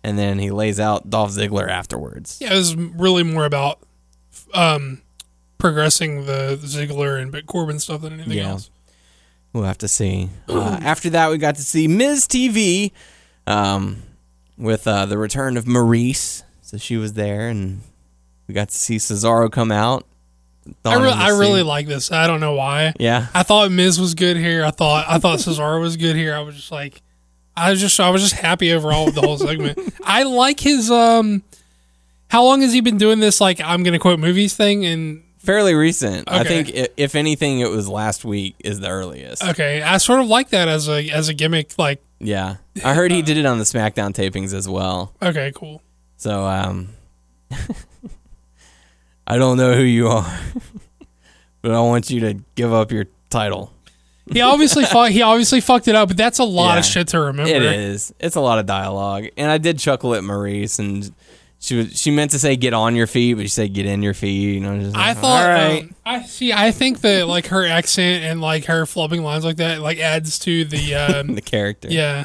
and 0.03 0.19
then 0.19 0.39
he 0.39 0.51
lays 0.51 0.79
out 0.81 1.11
Dolph 1.11 1.31
Ziggler 1.33 1.69
afterwards. 1.69 2.39
Yeah, 2.41 2.53
it 2.55 2.57
was 2.57 2.75
really 2.77 3.23
more 3.23 3.45
about 3.45 3.81
um, 4.55 5.03
progressing 5.59 6.27
the 6.27 6.59
Ziggler 6.63 7.21
and 7.21 7.31
Bit 7.33 7.47
Corbin 7.47 7.79
stuff 7.79 8.03
than 8.03 8.15
anything 8.15 8.39
Yeah. 8.39 8.51
else. 8.51 8.71
We'll 9.53 9.65
have 9.65 9.79
to 9.79 9.89
see. 9.89 10.29
Uh, 10.49 10.79
after 10.83 11.11
that, 11.11 11.31
we 11.31 11.39
got 11.39 11.57
to 11.57 11.63
see 11.63 11.89
Miz 11.89 12.27
TV 12.29 12.93
um, 13.49 14.03
with 14.57 14.87
uh, 14.87 15.07
the 15.07 15.19
return 15.19 15.57
of 15.57 15.65
Maryse. 15.65 16.45
So 16.63 16.77
she 16.79 16.97
was 16.97 17.15
there, 17.15 17.49
and 17.49 17.81
we 18.47 18.55
got 18.55 18.69
to 18.69 18.75
see 18.77 18.97
Cesaro 18.97 19.51
come 19.51 19.73
out. 19.73 20.07
I, 20.85 21.03
re- 21.03 21.11
I 21.11 21.29
really 21.31 21.65
like 21.65 21.89
this. 21.89 22.13
I 22.13 22.29
don't 22.29 22.39
know 22.39 22.53
why. 22.55 22.93
Yeah. 23.01 23.27
I 23.35 23.43
thought 23.43 23.73
Miz 23.73 23.99
was 23.99 24.15
good 24.15 24.37
here. 24.37 24.65
I 24.65 24.71
thought 24.71 25.07
I 25.09 25.19
thought 25.19 25.41
Cesaro 25.41 25.81
was 25.81 25.97
good 25.97 26.15
here. 26.15 26.33
I 26.33 26.41
was 26.41 26.55
just 26.55 26.71
like, 26.71 27.03
I 27.61 27.71
was 27.71 27.81
just 27.81 27.99
I 28.01 28.11
was 28.11 28.23
just 28.23 28.35
happy 28.35 28.73
overall 28.73 29.07
with 29.07 29.15
the 29.15 29.21
whole 29.21 29.39
segment. 29.39 29.79
I 30.05 30.23
like 30.25 30.61
his 30.61 30.91
um. 30.91 31.43
How 32.29 32.45
long 32.45 32.61
has 32.63 32.73
he 32.73 32.81
been 32.81 32.99
doing 32.99 33.21
this? 33.21 33.41
Like 33.41 33.61
I'm 33.61 33.83
gonna 33.83 33.99
quote 33.99 34.19
movies 34.19 34.55
thing 34.57 34.85
and 34.87 35.23
Fairly 35.41 35.73
recent. 35.75 36.31
I 36.31 36.45
think, 36.45 36.71
if 36.99 37.15
anything, 37.15 37.61
it 37.61 37.71
was 37.71 37.89
last 37.89 38.27
week 38.27 38.57
is 38.63 38.79
the 38.81 38.89
earliest. 38.89 39.43
okay, 39.43 39.81
I 39.81 39.97
sort 39.97 40.21
of 40.21 40.27
like 40.27 40.51
that 40.51 40.69
as 40.69 40.87
a 40.87 41.09
as 41.09 41.29
a 41.29 41.35
gimmick. 41.35 41.79
Like 41.79 42.03
Yeah. 42.19 42.57
I 42.85 42.93
heard 42.93 43.11
he 43.11 43.23
did 43.23 43.39
it 43.39 43.47
on 43.47 43.57
the 43.57 43.65
SmackDown 43.65 44.13
tapings 44.13 44.53
as 44.53 44.69
well. 44.69 45.15
okay, 45.23 45.51
cool. 45.55 45.81
So, 46.19 46.45
um, 46.45 46.91
I 49.27 49.39
don't 49.39 49.57
know 49.57 49.73
who 49.75 49.83
you 49.83 50.09
are, 50.09 50.39
but 51.63 51.71
I 51.71 51.81
want 51.81 52.11
you 52.11 52.21
to 52.21 52.35
give 52.55 52.75
up 52.75 52.93
your 52.93 53.07
title. 53.31 53.73
He 54.33 54.41
obviously 54.41 54.85
fu- 54.85 55.05
he 55.05 55.23
obviously 55.23 55.61
fucked 55.61 55.89
it 55.89 55.95
up, 55.95 56.09
but 56.09 56.17
that's 56.17 56.39
a 56.39 56.45
lot 56.45 56.79
of 56.79 56.85
shit 56.85 57.09
to 57.09 57.21
remember. 57.21 57.51
It 57.53 57.63
is. 57.63 58.15
It's 58.21 58.37
a 58.37 58.41
lot 58.41 58.59
of 58.59 58.67
dialogue, 58.67 59.27
and 59.37 59.51
I 59.51 59.59
did 59.59 59.79
chuckle 59.79 60.15
at 60.15 60.23
Maryse, 60.23 60.79
and 60.79 61.13
she 61.59 61.77
was 61.77 61.99
she 62.01 62.11
meant 62.11 62.31
to 62.31 62.39
say 62.39 62.57
"get 62.57 62.73
on 62.73 62.97
your 62.97 63.07
feet," 63.07 63.35
but 63.35 63.43
she 63.43 63.49
said 63.49 63.73
"get 63.75 63.87
in 63.87 64.03
your 64.03 64.15
feet." 64.15 64.55
You 64.55 64.61
know, 64.61 64.79
just 64.79 64.97
I 64.97 65.09
like, 65.09 65.19
thought. 65.19 65.43
all 65.43 65.49
right, 65.49 65.83
um, 65.83 65.95
I 66.07 66.23
see. 66.23 66.53
I 66.53 66.71
think 66.71 67.01
that 67.03 67.27
like 67.29 67.49
her 67.49 67.67
accent 67.67 68.25
and 68.25 68.41
like 68.41 68.67
her 68.67 68.85
flubbing 68.85 69.23
lines 69.23 69.45
like 69.45 69.57
that 69.57 69.81
like 69.81 69.99
adds 69.99 70.39
to 70.41 70.65
the. 70.65 70.95
Um, 71.01 71.35
the 71.35 71.43
character. 71.43 71.89
yeah. 71.91 72.25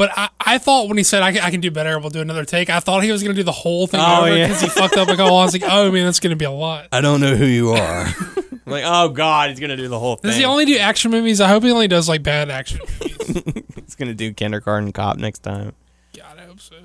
But 0.00 0.10
I, 0.16 0.30
I 0.40 0.56
thought 0.56 0.88
when 0.88 0.96
he 0.96 1.02
said 1.04 1.22
I 1.22 1.30
can, 1.32 1.42
I 1.42 1.50
can 1.50 1.60
do 1.60 1.70
better, 1.70 1.98
we'll 1.98 2.08
do 2.08 2.22
another 2.22 2.46
take. 2.46 2.70
I 2.70 2.80
thought 2.80 3.04
he 3.04 3.12
was 3.12 3.22
gonna 3.22 3.34
do 3.34 3.42
the 3.42 3.52
whole 3.52 3.86
thing 3.86 4.00
Oh, 4.02 4.22
over 4.24 4.34
yeah. 4.34 4.46
because 4.46 4.62
he 4.62 4.68
fucked 4.70 4.96
up 4.96 5.08
like 5.08 5.18
oh 5.18 5.26
I 5.36 5.44
was 5.44 5.52
like 5.52 5.62
oh 5.70 5.92
man 5.92 6.06
that's 6.06 6.20
gonna 6.20 6.36
be 6.36 6.46
a 6.46 6.50
lot. 6.50 6.88
I 6.90 7.02
don't 7.02 7.20
know 7.20 7.36
who 7.36 7.44
you 7.44 7.72
are. 7.72 8.06
I'm 8.06 8.60
like, 8.66 8.84
oh 8.86 9.10
god, 9.10 9.50
he's 9.50 9.60
gonna 9.60 9.76
do 9.76 9.88
the 9.88 9.98
whole 9.98 10.16
thing. 10.16 10.30
Does 10.30 10.38
he 10.38 10.46
only 10.46 10.64
do 10.64 10.78
action 10.78 11.10
movies? 11.10 11.38
I 11.42 11.48
hope 11.48 11.62
he 11.64 11.70
only 11.70 11.86
does 11.86 12.08
like 12.08 12.22
bad 12.22 12.48
action 12.48 12.80
movies. 12.80 13.42
he's 13.84 13.94
gonna 13.94 14.14
do 14.14 14.32
Kindergarten 14.32 14.90
Cop 14.92 15.18
next 15.18 15.40
time. 15.40 15.74
God, 16.16 16.38
I 16.38 16.46
hope 16.46 16.60
so. 16.60 16.76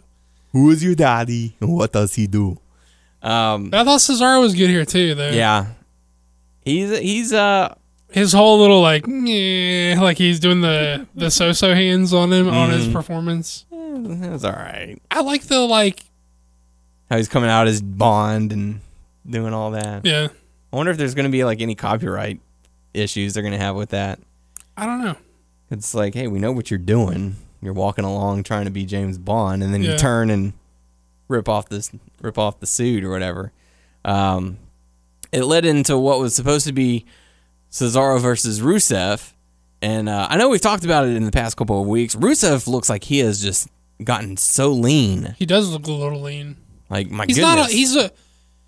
Who 0.51 0.69
is 0.71 0.83
your 0.83 0.95
daddy? 0.95 1.55
and 1.61 1.73
What 1.73 1.93
does 1.93 2.15
he 2.15 2.27
do? 2.27 2.57
Um, 3.21 3.69
But 3.69 3.79
I 3.79 3.83
thought 3.85 4.01
Cesaro 4.01 4.41
was 4.41 4.55
good 4.55 4.69
here 4.69 4.83
too, 4.83 5.15
though. 5.15 5.29
yeah, 5.31 5.67
he's 6.65 6.97
he's 6.99 7.31
uh 7.31 7.75
His 8.15 8.31
whole 8.31 8.59
little 8.59 8.81
like, 8.81 9.05
like 9.07 10.17
he's 10.17 10.39
doing 10.39 10.61
the 10.61 11.05
the 11.15 11.29
so-so 11.29 11.75
hands 11.75 12.13
on 12.13 12.31
him 12.31 12.47
on 12.47 12.69
Mm-hmm. 12.69 12.77
his 12.77 12.87
performance. 12.87 13.65
it's 13.71 14.43
all 14.45 14.51
right. 14.53 14.97
I 15.11 15.19
like 15.21 15.43
the 15.43 15.59
like, 15.59 16.05
How 17.09 17.17
he's 17.17 17.27
coming 17.27 17.49
out 17.49 17.67
as 17.67 17.81
Bond 17.81 18.53
and 18.53 18.79
doing 19.29 19.53
all 19.53 19.71
that. 19.71 20.05
yeah. 20.05 20.29
I 20.71 20.75
wonder 20.77 20.91
if 20.93 20.97
there's 20.97 21.13
gonna 21.13 21.27
be 21.29 21.43
like 21.43 21.59
any 21.61 21.75
copyright 21.75 22.39
issues 22.93 23.33
they're 23.33 23.43
gonna 23.43 23.57
have 23.57 23.75
with 23.75 23.89
that. 23.89 24.19
I 24.77 24.85
don't 24.85 25.03
know. 25.03 25.17
It's 25.69 25.93
like, 25.93 26.13
hey, 26.13 26.27
we 26.27 26.39
know 26.39 26.53
what 26.53 26.71
you're 26.71 26.77
doing. 26.77 27.35
You're 27.61 27.73
walking 27.73 28.05
along 28.05 28.43
trying 28.43 28.63
to 28.65 28.71
be 28.71 28.85
James 28.85 29.17
Bond, 29.17 29.61
and 29.61 29.73
then 29.73 29.81
you 29.83 29.97
turn 29.97 30.29
and 30.29 30.53
rip 31.27 31.49
off 31.49 31.67
this, 31.67 31.91
rip 32.21 32.37
off 32.37 32.59
the 32.61 32.65
suit 32.65 33.03
or 33.03 33.09
whatever. 33.09 33.51
Um, 34.05 34.57
it 35.33 35.43
led 35.43 35.65
into 35.65 35.97
what 35.97 36.19
was 36.19 36.33
supposed 36.35 36.65
to 36.67 36.73
be 36.73 37.05
Cesaro 37.75 38.21
versus 38.21 38.61
Rusev, 38.61 39.33
and 39.81 40.07
uh, 40.07 40.27
I 40.29 40.37
know 40.37 40.47
we've 40.47 40.61
talked 40.61 40.85
about 40.85 41.05
it 41.05 41.15
in 41.15 41.25
the 41.25 41.31
past 41.31 41.57
couple 41.57 41.81
of 41.81 41.87
weeks. 41.87 42.15
Rusev 42.15 42.67
looks 42.67 42.89
like 42.89 43.03
he 43.03 43.19
has 43.19 43.41
just 43.41 43.67
gotten 44.01 44.37
so 44.37 44.71
lean. 44.71 45.35
He 45.37 45.45
does 45.45 45.69
look 45.69 45.85
a 45.87 45.91
little 45.91 46.21
lean. 46.21 46.55
Like 46.89 47.09
my 47.09 47.25
He's 47.27 47.35
goodness, 47.37 47.55
not. 47.55 47.69
A, 47.69 47.73
he's 47.73 47.95
a 47.97 48.11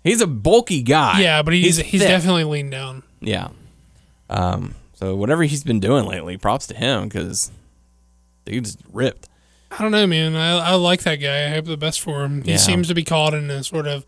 he's 0.04 0.20
a 0.20 0.26
bulky 0.26 0.82
guy. 0.82 1.20
yeah, 1.22 1.40
but 1.42 1.54
he's 1.54 1.78
he's, 1.78 2.00
thick. 2.02 2.08
definitely 2.08 2.44
leaned 2.44 2.70
down. 2.70 3.02
Yeah. 3.20 3.48
Um, 4.28 4.74
so 4.94 5.16
whatever 5.16 5.42
he's 5.44 5.64
been 5.64 5.80
doing 5.80 6.04
lately, 6.04 6.36
props 6.36 6.66
to 6.66 6.74
him 6.74 7.04
because 7.08 7.50
dude's 8.44 8.76
ripped. 8.92 9.28
I 9.70 9.82
don't 9.82 9.92
know, 9.92 10.06
man. 10.06 10.36
I, 10.36 10.58
I 10.70 10.74
like 10.74 11.02
that 11.04 11.16
guy. 11.16 11.46
I 11.46 11.48
hope 11.48 11.64
the 11.64 11.76
best 11.78 12.00
for 12.02 12.24
him. 12.24 12.42
He 12.42 12.52
Yeah. 12.52 12.56
seems 12.58 12.88
to 12.88 12.94
be 12.94 13.04
caught 13.04 13.32
in 13.34 13.50
a 13.50 13.64
sort 13.64 13.86
of 13.86 14.04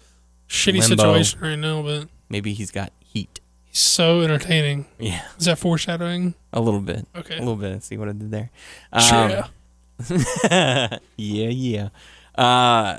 shitty 0.48 0.80
Limbo. 0.80 0.96
situation 0.96 1.40
right 1.40 1.57
now, 1.59 1.82
but 1.82 2.09
Maybe 2.28 2.53
he's 2.55 2.70
got 2.70 2.92
heat. 3.03 3.39
He's 3.70 3.78
so 3.80 4.20
entertaining. 4.20 4.86
Yeah, 4.98 5.22
Is 5.38 5.46
that 5.46 5.58
foreshadowing? 5.58 6.34
a 6.52 6.60
little 6.60 6.80
bit. 6.80 7.06
Okay. 7.16 7.36
A 7.36 7.38
little 7.38 7.56
bit. 7.56 7.82
See 7.82 7.96
what 7.96 8.08
I 8.08 8.12
did 8.12 8.30
there. 8.30 8.50
Um, 8.92 9.00
Sure. 9.02 9.44
yeah, 10.50 10.98
yeah. 11.16 11.88
Uh, 12.34 12.98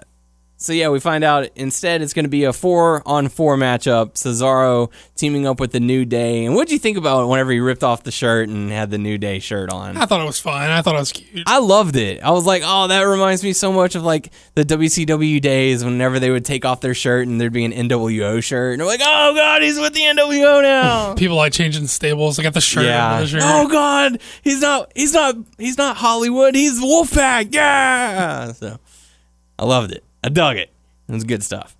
so 0.62 0.74
yeah, 0.74 0.89
we 0.89 0.99
find 0.99 1.24
out 1.24 1.49
instead 1.55 2.03
it's 2.03 2.14
going 2.14 2.26
to 2.26 2.30
be 2.30 2.43
a 2.43 2.53
four 2.53 3.01
on 3.07 3.30
four 3.30 3.57
matchup. 3.57 4.14
Cesaro 4.14 4.91
teaming 5.16 5.47
up 5.47 5.59
with 5.59 5.72
the 5.72 5.80
New 5.80 6.05
Day. 6.05 6.45
And 6.45 6.53
what 6.53 6.62
would 6.62 6.72
you 6.72 6.78
think 6.78 6.99
about 6.99 7.24
it 7.24 7.26
whenever 7.26 7.51
he 7.51 7.59
ripped 7.59 7.84
off 7.84 8.03
the 8.03 8.12
shirt 8.12 8.47
and 8.47 8.70
had 8.70 8.91
the 8.91 8.99
New 8.99 9.18
Day 9.18 9.39
shirt 9.39 9.72
on? 9.72 9.97
I 9.97 10.05
thought 10.05 10.22
it 10.22 10.26
was 10.26 10.39
fine. 10.39 10.70
I 10.70 10.84
thought 10.84 10.93
it 10.93 10.99
was 10.99 11.14
cute. 11.14 11.45
I 11.47 11.57
loved 11.57 11.95
it. 11.95 12.22
I 12.22 12.30
was 12.30 12.45
like, 12.45 12.62
oh, 12.64 12.88
that 12.89 13.01
reminds 13.01 13.43
me 13.43 13.53
so 13.53 13.74
much 13.74 13.95
of 13.95 14.03
like 14.03 14.32
the 14.53 14.64
WCW 14.64 15.41
days 15.41 15.84
whenever 15.84 16.20
they 16.20 16.30
would 16.30 16.45
take 16.45 16.64
off 16.64 16.80
their 16.80 16.93
shirt 16.93 17.28
and 17.28 17.41
there'd 17.41 17.51
be 17.51 17.66
an 17.66 17.72
NWO 17.74 18.43
shirt. 18.43 18.74
And 18.74 18.82
they're 18.82 18.88
like, 18.88 19.01
oh, 19.03 19.34
God, 19.34 19.64
he's 19.64 19.80
with 19.80 19.95
the 19.95 20.01
NWO 20.01 20.62
now. 20.62 21.14
People 21.16 21.38
like 21.38 21.53
changing 21.53 21.88
stables. 21.88 22.38
They 22.38 22.43
got 22.43 22.53
the 22.53 22.62
shirt. 22.62 22.86
yeah. 22.86 23.20
the 23.20 23.26
shirt. 23.26 23.41
Oh, 23.43 23.68
God, 23.68 24.22
he's 24.43 24.62
not, 24.62 24.91
he's 24.95 25.14
not, 25.14 25.38
he's 25.57 25.80
not 25.80 25.97
Hollywood. 25.97 26.53
He's 26.53 26.80
Wolfpack. 26.80 27.51
Yeah. 27.51 28.51
So 28.51 28.78
I 29.57 29.66
loved 29.66 29.91
it. 29.91 30.03
I 30.24 30.30
dug 30.30 30.57
it. 30.57 30.69
It 31.07 31.11
was 31.13 31.24
good 31.24 31.43
stuff. 31.43 31.76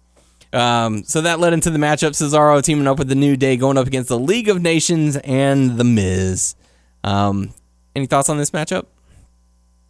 Um, 0.53 1.03
so 1.03 1.21
that 1.21 1.39
led 1.39 1.53
into 1.53 1.69
the 1.69 1.77
matchup 1.79 2.11
Cesaro 2.11 2.61
teaming 2.61 2.87
up 2.87 2.99
with 2.99 3.07
the 3.07 3.15
New 3.15 3.37
Day, 3.37 3.55
going 3.55 3.77
up 3.77 3.87
against 3.87 4.09
the 4.09 4.19
League 4.19 4.49
of 4.49 4.61
Nations 4.61 5.15
and 5.17 5.77
The 5.77 5.83
Miz. 5.83 6.55
Um, 7.03 7.53
any 7.95 8.05
thoughts 8.05 8.29
on 8.29 8.37
this 8.37 8.51
matchup? 8.51 8.85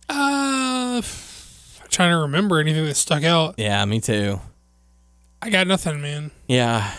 Uh, 0.10 1.02
I'm 1.02 1.90
trying 1.90 2.12
to 2.12 2.18
remember 2.18 2.60
anything 2.60 2.86
that 2.86 2.96
stuck 2.96 3.24
out. 3.24 3.56
Yeah, 3.58 3.84
me 3.86 4.00
too. 4.02 4.40
I 5.42 5.50
got 5.50 5.66
nothing, 5.66 6.02
man. 6.02 6.32
Yeah. 6.48 6.94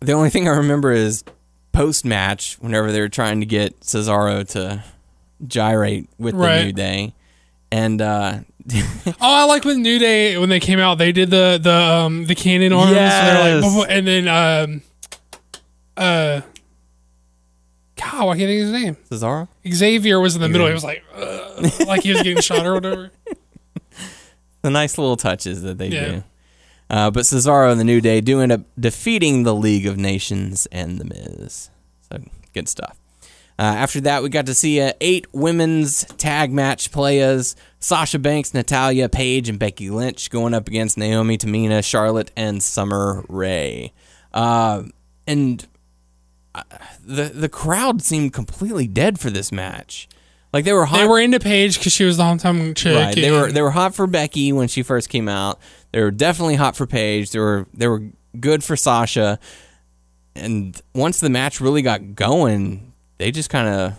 The 0.00 0.12
only 0.12 0.28
thing 0.28 0.46
I 0.48 0.52
remember 0.52 0.92
is 0.92 1.24
post 1.72 2.04
match, 2.04 2.56
whenever 2.60 2.92
they 2.92 3.00
were 3.00 3.08
trying 3.08 3.40
to 3.40 3.46
get 3.46 3.80
Cesaro 3.80 4.46
to 4.50 4.84
gyrate 5.46 6.08
with 6.18 6.36
the 6.36 6.64
New 6.64 6.72
Day, 6.72 7.14
and 7.72 8.02
uh, 8.02 8.40
Oh, 9.06 9.14
I 9.20 9.44
like 9.44 9.64
when 9.64 9.82
New 9.82 9.98
Day 9.98 10.38
when 10.38 10.48
they 10.48 10.60
came 10.60 10.78
out, 10.78 10.96
they 10.98 11.12
did 11.12 11.30
the 11.30 11.58
the 11.62 11.72
um 11.72 12.24
the 12.26 12.34
cannon 12.34 12.72
arms. 12.72 12.92
They're 12.92 13.54
like, 13.54 13.62
"Blah, 13.62 13.74
blah," 13.74 13.84
and 13.84 14.06
then 14.06 14.28
um 14.28 14.82
uh 15.96 16.40
God, 17.96 18.28
I 18.28 18.36
can't 18.36 18.38
think 18.38 18.62
of 18.62 18.68
his 18.68 18.72
name. 18.72 18.96
Cesaro. 19.10 19.48
Xavier 19.68 20.18
was 20.20 20.34
in 20.34 20.42
the 20.42 20.48
middle. 20.48 20.66
He 20.66 20.72
was 20.72 20.82
like, 20.84 21.04
like 21.86 22.02
he 22.02 22.12
was 22.12 22.22
getting 22.22 22.40
shot 22.42 22.66
or 22.66 22.74
whatever. 22.74 23.10
The 24.62 24.70
nice 24.70 24.96
little 24.96 25.18
touches 25.18 25.60
that 25.60 25.76
they 25.76 25.88
Yeah. 25.88 26.08
do. 26.08 26.24
Uh, 26.88 27.10
but 27.10 27.24
Cesaro 27.24 27.70
and 27.70 27.78
the 27.78 27.84
New 27.84 28.00
Day 28.00 28.22
do 28.22 28.40
end 28.40 28.50
up 28.50 28.62
defeating 28.80 29.42
the 29.42 29.54
League 29.54 29.86
of 29.86 29.98
Nations 29.98 30.64
and 30.72 30.98
the 30.98 31.04
Miz. 31.04 31.68
So 32.10 32.22
good 32.54 32.66
stuff. 32.66 32.96
Uh, 33.58 33.62
after 33.62 34.00
that, 34.00 34.22
we 34.22 34.28
got 34.28 34.46
to 34.46 34.54
see 34.54 34.80
a 34.80 34.94
eight 35.00 35.26
women's 35.32 36.04
tag 36.16 36.52
match 36.52 36.90
players: 36.90 37.54
Sasha 37.78 38.18
Banks, 38.18 38.52
Natalya, 38.52 39.08
Paige, 39.08 39.48
and 39.48 39.58
Becky 39.58 39.90
Lynch 39.90 40.30
going 40.30 40.54
up 40.54 40.66
against 40.66 40.98
Naomi, 40.98 41.38
Tamina, 41.38 41.84
Charlotte, 41.84 42.30
and 42.36 42.62
Summer 42.62 43.24
Rae. 43.28 43.92
Uh, 44.32 44.82
and 45.26 45.66
uh, 46.54 46.62
the 47.04 47.24
the 47.24 47.48
crowd 47.48 48.02
seemed 48.02 48.32
completely 48.32 48.88
dead 48.88 49.20
for 49.20 49.30
this 49.30 49.52
match. 49.52 50.08
Like 50.52 50.64
they 50.64 50.72
were 50.72 50.84
hot. 50.84 50.98
They 50.98 51.08
were 51.08 51.20
into 51.20 51.40
Paige 51.40 51.78
because 51.78 51.92
she 51.92 52.04
was 52.04 52.16
the 52.16 52.22
hometown 52.22 52.76
chick. 52.76 52.96
Right. 52.96 53.14
They 53.14 53.32
were 53.32 53.50
they 53.50 53.60
were 53.60 53.72
hot 53.72 53.94
for 53.94 54.06
Becky 54.06 54.52
when 54.52 54.68
she 54.68 54.82
first 54.82 55.08
came 55.08 55.28
out. 55.28 55.60
They 55.92 56.00
were 56.00 56.12
definitely 56.12 56.54
hot 56.54 56.76
for 56.76 56.86
Paige. 56.86 57.30
They 57.32 57.40
were 57.40 57.66
they 57.74 57.88
were 57.88 58.04
good 58.38 58.62
for 58.62 58.76
Sasha. 58.76 59.38
And 60.36 60.80
once 60.94 61.20
the 61.20 61.28
match 61.28 61.60
really 61.60 61.82
got 61.82 62.14
going, 62.14 62.92
they 63.18 63.30
just 63.30 63.50
kind 63.50 63.68
of 63.68 63.94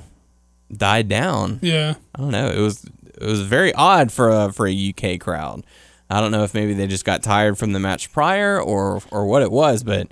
died 0.75 1.07
down. 1.07 1.59
yeah. 1.61 1.95
I 2.15 2.19
don't 2.21 2.31
know. 2.31 2.49
It 2.49 2.59
was 2.59 2.85
it 3.19 3.23
was 3.25 3.41
very 3.41 3.73
odd 3.73 4.11
for 4.11 4.29
a 4.29 4.51
for 4.51 4.67
a 4.67 4.89
UK 4.93 5.19
crowd. 5.19 5.63
I 6.09 6.21
don't 6.21 6.31
know 6.31 6.43
if 6.43 6.53
maybe 6.53 6.73
they 6.73 6.85
just 6.87 7.05
got 7.05 7.23
tired 7.23 7.57
from 7.57 7.73
the 7.73 7.79
match 7.79 8.11
prior 8.11 8.61
or 8.61 9.01
or 9.11 9.25
what 9.25 9.41
it 9.41 9.51
was, 9.51 9.83
but 9.83 10.07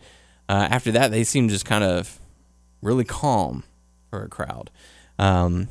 uh, 0.50 0.68
after 0.70 0.92
that 0.92 1.12
they 1.12 1.24
seemed 1.24 1.50
just 1.50 1.66
kind 1.66 1.84
of 1.84 2.20
really 2.82 3.04
calm 3.04 3.64
for 4.10 4.24
a 4.24 4.28
crowd. 4.30 4.70
Um, 5.20 5.68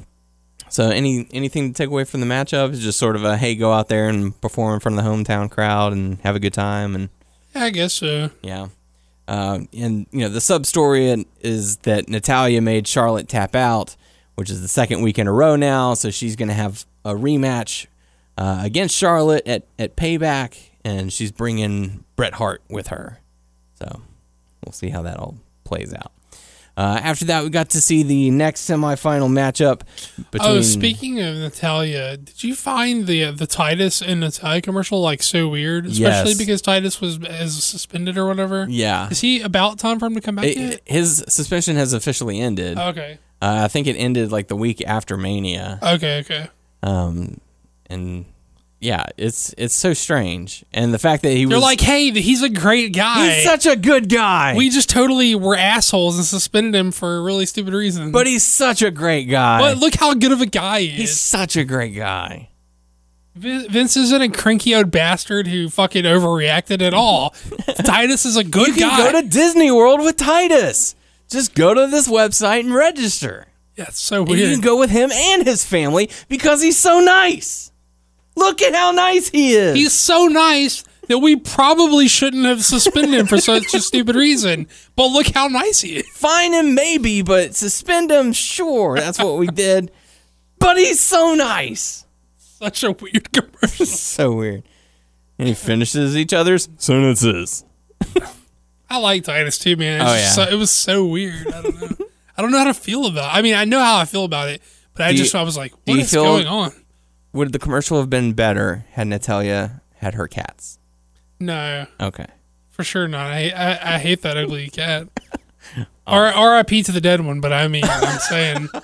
so 0.68 0.88
any 0.90 1.26
anything 1.32 1.72
to 1.72 1.76
take 1.76 1.88
away 1.90 2.04
from 2.04 2.20
the 2.20 2.26
matchup 2.26 2.70
is 2.72 2.80
just 2.80 2.98
sort 2.98 3.16
of 3.16 3.24
a 3.24 3.36
hey, 3.36 3.54
go 3.54 3.72
out 3.72 3.88
there 3.88 4.08
and 4.08 4.38
perform 4.40 4.74
in 4.74 4.80
front 4.80 4.98
of 4.98 5.04
the 5.04 5.10
hometown 5.10 5.50
crowd 5.50 5.92
and 5.92 6.18
have 6.20 6.36
a 6.36 6.40
good 6.40 6.54
time 6.54 6.94
and 6.94 7.08
Yeah, 7.54 7.64
I 7.64 7.70
guess 7.70 7.92
so. 7.94 8.30
yeah. 8.42 8.68
Um, 9.32 9.66
and 9.72 10.06
you 10.12 10.20
know 10.20 10.28
the 10.28 10.42
sub 10.42 10.66
story 10.66 11.24
is 11.40 11.78
that 11.78 12.06
Natalya 12.06 12.60
made 12.60 12.86
Charlotte 12.86 13.28
tap 13.28 13.54
out, 13.54 13.96
which 14.34 14.50
is 14.50 14.60
the 14.60 14.68
second 14.68 15.00
week 15.00 15.18
in 15.18 15.26
a 15.26 15.32
row 15.32 15.56
now. 15.56 15.94
So 15.94 16.10
she's 16.10 16.36
going 16.36 16.50
to 16.50 16.54
have 16.54 16.84
a 17.02 17.14
rematch 17.14 17.86
uh, 18.36 18.60
against 18.62 18.94
Charlotte 18.94 19.48
at 19.48 19.62
at 19.78 19.96
Payback, 19.96 20.58
and 20.84 21.10
she's 21.10 21.32
bringing 21.32 22.04
Bret 22.14 22.34
Hart 22.34 22.60
with 22.68 22.88
her. 22.88 23.20
So 23.76 24.02
we'll 24.62 24.72
see 24.72 24.90
how 24.90 25.00
that 25.00 25.16
all 25.16 25.38
plays 25.64 25.94
out. 25.94 26.11
Uh, 26.76 26.98
after 27.02 27.26
that, 27.26 27.44
we 27.44 27.50
got 27.50 27.68
to 27.70 27.80
see 27.82 28.02
the 28.02 28.30
next 28.30 28.62
semifinal 28.62 29.28
matchup 29.28 29.82
between. 30.30 30.50
Oh, 30.58 30.60
speaking 30.62 31.20
of 31.20 31.36
Natalya, 31.36 32.16
did 32.16 32.42
you 32.42 32.54
find 32.54 33.06
the 33.06 33.24
uh, 33.24 33.32
the 33.32 33.46
Titus 33.46 34.00
and 34.00 34.20
Natalya 34.20 34.62
commercial 34.62 35.00
like 35.02 35.22
so 35.22 35.48
weird? 35.48 35.84
Especially 35.86 36.30
Yes. 36.30 36.38
because 36.38 36.62
Titus 36.62 36.98
was 37.00 37.18
is 37.18 37.62
suspended 37.62 38.16
or 38.16 38.26
whatever. 38.26 38.66
yeah, 38.70 39.08
Is 39.10 39.20
he 39.20 39.42
about 39.42 39.78
time 39.78 39.98
for 39.98 40.06
him 40.06 40.14
to 40.14 40.20
come 40.22 40.36
back 40.36 40.46
It- 40.46 40.56
yet? 40.56 40.80
his 40.86 41.22
suspension 41.28 41.76
has 41.76 41.92
officially 41.92 42.40
ended. 42.40 42.78
Uh, 42.78 42.84
Okay. 42.88 43.18
I 43.42 43.66
think 43.68 43.86
it 43.88 43.96
ended 43.96 44.30
like 44.32 44.46
the 44.48 44.56
week 44.56 44.82
after 44.86 45.16
Mania. 45.16 45.78
Okay. 45.82 46.20
Okay. 46.20 46.48
Um, 46.82 47.38
and 47.90 48.24
yeah, 48.82 49.04
it's 49.16 49.54
it's 49.56 49.74
so 49.74 49.94
strange, 49.94 50.64
and 50.74 50.92
the 50.92 50.98
fact 50.98 51.22
that 51.22 51.30
he 51.30 51.44
They're 51.44 51.56
was 51.56 51.62
like, 51.62 51.80
hey, 51.80 52.10
he's 52.10 52.42
a 52.42 52.48
great 52.50 52.92
guy. 52.92 53.30
he's 53.36 53.44
such 53.44 53.64
a 53.64 53.76
good 53.76 54.08
guy, 54.08 54.54
we 54.56 54.68
just 54.70 54.90
totally 54.90 55.34
were 55.36 55.56
assholes 55.56 56.16
and 56.18 56.26
suspended 56.26 56.74
him 56.74 56.90
for 56.92 57.16
a 57.16 57.22
really 57.22 57.46
stupid 57.46 57.72
reason. 57.74 58.10
but 58.12 58.26
he's 58.26 58.42
such 58.44 58.82
a 58.82 58.90
great 58.90 59.24
guy. 59.30 59.60
but 59.60 59.78
look 59.78 59.94
how 59.94 60.12
good 60.14 60.32
of 60.32 60.40
a 60.40 60.46
guy 60.46 60.80
he 60.80 60.88
is. 60.88 60.96
he's 60.96 61.10
is. 61.12 61.20
such 61.20 61.56
a 61.56 61.64
great 61.64 61.94
guy. 61.94 62.48
Vince 63.34 63.96
isn't 63.96 64.20
a 64.20 64.28
cranky 64.28 64.74
old 64.74 64.90
bastard 64.90 65.46
who 65.46 65.70
fucking 65.70 66.04
overreacted 66.04 66.82
at 66.82 66.92
all. 66.92 67.30
Titus 67.84 68.26
is 68.26 68.36
a 68.36 68.44
good 68.44 68.68
You 68.68 68.74
can 68.74 68.88
guy. 68.90 69.10
go 69.12 69.22
to 69.22 69.26
Disney 69.26 69.70
World 69.70 70.00
with 70.00 70.18
Titus. 70.18 70.94
Just 71.30 71.54
go 71.54 71.72
to 71.72 71.86
this 71.86 72.06
website 72.08 72.60
and 72.60 72.74
register. 72.74 73.46
yeah, 73.74 73.84
it's 73.88 74.00
so 74.00 74.20
And 74.26 74.32
you 74.32 74.50
can 74.50 74.60
go 74.60 74.78
with 74.78 74.90
him 74.90 75.10
and 75.10 75.46
his 75.46 75.64
family 75.64 76.10
because 76.28 76.60
he's 76.60 76.76
so 76.78 77.00
nice. 77.00 77.71
Look 78.36 78.62
at 78.62 78.74
how 78.74 78.90
nice 78.92 79.28
he 79.28 79.52
is. 79.54 79.76
He's 79.76 79.92
so 79.92 80.26
nice 80.26 80.84
that 81.08 81.18
we 81.18 81.36
probably 81.36 82.08
shouldn't 82.08 82.44
have 82.46 82.64
suspended 82.64 83.14
him 83.20 83.26
for 83.26 83.38
such 83.40 83.74
a 83.74 83.80
stupid 83.80 84.16
reason. 84.16 84.68
But 84.96 85.06
look 85.08 85.28
how 85.28 85.48
nice 85.48 85.80
he 85.80 85.96
is. 85.96 86.08
Fine 86.14 86.52
him 86.54 86.74
maybe, 86.74 87.22
but 87.22 87.54
suspend 87.54 88.10
him 88.10 88.32
sure. 88.32 88.96
That's 88.96 89.18
what 89.18 89.36
we 89.38 89.46
did. 89.48 89.90
But 90.58 90.76
he's 90.78 91.00
so 91.00 91.34
nice. 91.34 92.06
Such 92.38 92.84
a 92.84 92.92
weird 92.92 93.32
commercial. 93.32 93.86
so 93.86 94.32
weird. 94.32 94.62
And 95.38 95.48
he 95.48 95.54
finishes 95.54 96.16
each 96.16 96.32
other's 96.32 96.68
sentences. 96.78 97.64
I 98.88 98.98
like 98.98 99.24
Titus 99.24 99.58
too, 99.58 99.76
man. 99.76 100.02
Oh, 100.02 100.14
yeah. 100.14 100.28
so, 100.28 100.42
it 100.42 100.54
was 100.54 100.70
so 100.70 101.04
weird. 101.06 101.46
I 101.48 101.62
don't 101.62 101.80
know. 101.80 102.06
I 102.36 102.42
don't 102.42 102.52
know 102.52 102.58
how 102.58 102.64
to 102.64 102.74
feel 102.74 103.06
about. 103.06 103.34
it. 103.34 103.38
I 103.38 103.42
mean, 103.42 103.54
I 103.54 103.64
know 103.64 103.80
how 103.80 103.96
I 103.98 104.04
feel 104.04 104.24
about 104.24 104.48
it, 104.50 104.62
but 104.94 105.04
I 105.04 105.08
Do 105.12 105.16
you- 105.16 105.22
just 105.24 105.34
I 105.34 105.42
was 105.42 105.56
like, 105.56 105.72
what 105.84 105.94
you 105.94 106.00
is 106.00 106.10
feel- 106.10 106.24
going 106.24 106.46
on? 106.46 106.72
Would 107.32 107.52
the 107.52 107.58
commercial 107.58 107.98
have 107.98 108.10
been 108.10 108.32
better 108.34 108.84
had 108.92 109.06
Natalya 109.06 109.80
had 109.96 110.14
her 110.14 110.28
cats? 110.28 110.78
No, 111.40 111.86
Okay. 112.00 112.26
for 112.70 112.84
sure 112.84 113.08
not. 113.08 113.32
I 113.32 113.48
I, 113.50 113.94
I 113.94 113.98
hate 113.98 114.22
that 114.22 114.36
ugly 114.36 114.68
cat. 114.70 115.08
Oh. 115.76 115.84
R 116.06 116.26
R.I.P. 116.26 116.82
to 116.84 116.92
the 116.92 117.00
dead 117.00 117.20
one, 117.24 117.40
but 117.40 117.52
I 117.52 117.68
mean, 117.68 117.84
I'm 117.84 118.18
saying, 118.18 118.68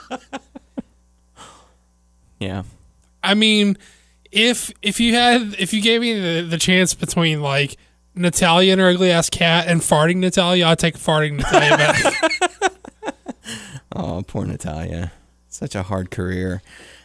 Yeah. 2.38 2.62
I 3.22 3.34
mean, 3.34 3.76
if 4.30 4.72
if 4.82 5.00
you 5.00 5.14
had 5.14 5.54
if 5.58 5.72
you 5.72 5.82
gave 5.82 6.00
me 6.00 6.14
the, 6.18 6.42
the 6.48 6.58
chance 6.58 6.94
between 6.94 7.42
like 7.42 7.76
Natalya 8.14 8.72
and 8.72 8.80
her 8.80 8.88
ugly 8.90 9.10
ass 9.10 9.28
cat 9.28 9.66
and 9.68 9.80
farting 9.80 10.16
Natalya, 10.18 10.66
I'd 10.68 10.78
take 10.78 10.96
farting 10.96 11.36
Natalya 11.36 11.76
back. 11.76 12.64
Oh, 13.96 14.22
poor 14.24 14.44
Natalya. 14.44 15.12
Such 15.48 15.74
a 15.74 15.82
hard 15.82 16.10
career. 16.10 16.62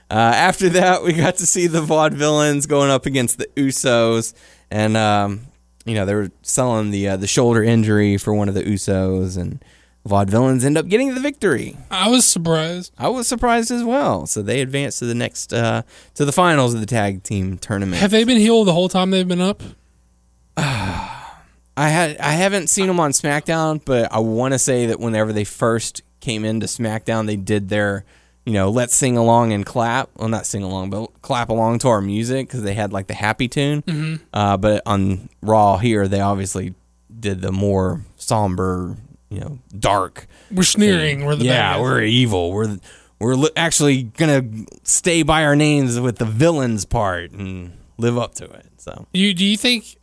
Uh, 0.10 0.16
after 0.16 0.70
that, 0.70 1.04
we 1.04 1.14
got 1.14 1.38
to 1.38 1.46
see 1.46 1.68
the 1.68 1.82
Vaudevillains 1.82 2.68
going 2.68 2.92
up 2.92 3.06
against 3.06 3.38
the 3.38 3.48
Usos, 3.56 4.34
and 4.70 4.96
um, 4.96 5.42
you 5.86 5.96
know 5.96 6.06
they 6.06 6.14
were 6.14 6.32
selling 6.42 6.92
the 6.92 7.10
uh, 7.10 7.18
the 7.18 7.28
shoulder 7.28 7.64
injury 7.64 8.18
for 8.18 8.34
one 8.34 8.48
of 8.48 8.56
the 8.56 8.64
Usos, 8.64 9.38
and 9.38 9.64
Vaudevillains 10.08 10.66
end 10.66 10.78
up 10.78 10.88
getting 10.88 11.16
the 11.16 11.22
victory. 11.22 11.78
I 11.90 12.10
was 12.10 12.26
surprised. 12.26 12.92
I 12.98 13.08
was 13.08 13.28
surprised 13.28 13.72
as 13.72 13.84
well. 13.84 14.26
So 14.26 14.42
they 14.42 14.62
advanced 14.62 15.00
to 15.00 15.06
the 15.06 15.16
next 15.16 15.54
uh, 15.54 15.84
to 16.16 16.26
the 16.26 16.32
finals 16.34 16.74
of 16.74 16.82
the 16.82 16.86
tag 16.86 17.24
team 17.24 17.58
tournament. 17.58 18.02
Have 18.02 18.12
they 18.12 18.24
been 18.24 18.38
healed 18.38 18.68
the 18.68 18.74
whole 18.74 18.90
time 18.90 19.12
they've 19.12 19.28
been 19.28 19.42
up? 19.42 19.64
I 20.58 21.90
had 21.90 22.18
I 22.18 22.34
haven't 22.34 22.68
seen 22.68 22.88
them 22.88 23.00
on 23.00 23.12
SmackDown, 23.12 23.82
but 23.84 24.12
I 24.12 24.20
want 24.20 24.54
to 24.54 24.60
say 24.60 24.86
that 24.88 25.00
whenever 25.00 25.34
they 25.34 25.46
first 25.46 26.04
came 26.20 26.46
into 26.46 26.66
SmackDown, 26.66 27.26
they 27.26 27.36
did 27.36 27.70
their 27.70 28.06
you 28.46 28.54
know 28.54 28.70
let's 28.70 28.96
sing 28.96 29.18
along 29.18 29.54
and 29.54 29.66
clap. 29.66 30.10
Well, 30.18 30.28
not 30.30 30.46
sing 30.46 30.64
along, 30.64 30.90
but 30.90 31.22
clap 31.22 31.50
along 31.50 31.80
to 31.80 31.88
our 31.90 32.02
music 32.02 32.48
because 32.48 32.64
they 32.64 32.74
had 32.74 32.92
like 32.94 33.08
the 33.08 33.14
happy 33.14 33.48
tune. 33.48 34.20
Uh, 34.34 34.58
but 34.58 34.82
on 34.86 35.30
Raw 35.42 35.78
here, 35.78 36.08
they 36.08 36.20
obviously 36.22 36.74
did 37.20 37.42
the 37.42 37.52
more 37.52 38.02
somber, 38.18 38.98
you 39.30 39.40
know, 39.40 39.60
dark. 39.78 40.28
We're 40.52 40.64
sneering. 40.64 41.26
We're 41.26 41.36
the 41.36 41.46
yeah, 41.46 41.52
bad 41.74 41.74
guys. 41.78 41.82
we're 41.82 42.02
evil. 42.04 42.52
We're 42.52 42.78
we're 43.20 43.36
li- 43.36 43.52
actually 43.56 44.04
gonna 44.04 44.44
stay 44.84 45.24
by 45.24 45.46
our 45.46 45.56
names 45.56 46.00
with 46.00 46.18
the 46.18 46.26
villains 46.26 46.84
part 46.86 47.32
and 47.32 47.78
live 47.98 48.18
up 48.18 48.36
to 48.36 48.46
it. 48.46 48.66
So 48.78 49.08
You 49.14 49.34
do 49.34 49.46
you 49.46 49.56
think? 49.58 49.98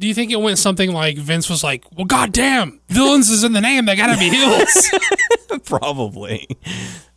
Do 0.00 0.08
you 0.08 0.14
think 0.14 0.32
it 0.32 0.40
went 0.40 0.58
something 0.58 0.92
like 0.92 1.18
Vince 1.18 1.50
was 1.50 1.62
like, 1.62 1.84
"Well, 1.94 2.06
goddamn, 2.06 2.80
villains 2.88 3.28
is 3.28 3.44
in 3.44 3.52
the 3.52 3.60
name. 3.60 3.84
They 3.84 3.96
gotta 3.96 4.18
be 4.18 4.30
heels." 4.30 4.90
Probably. 5.66 6.48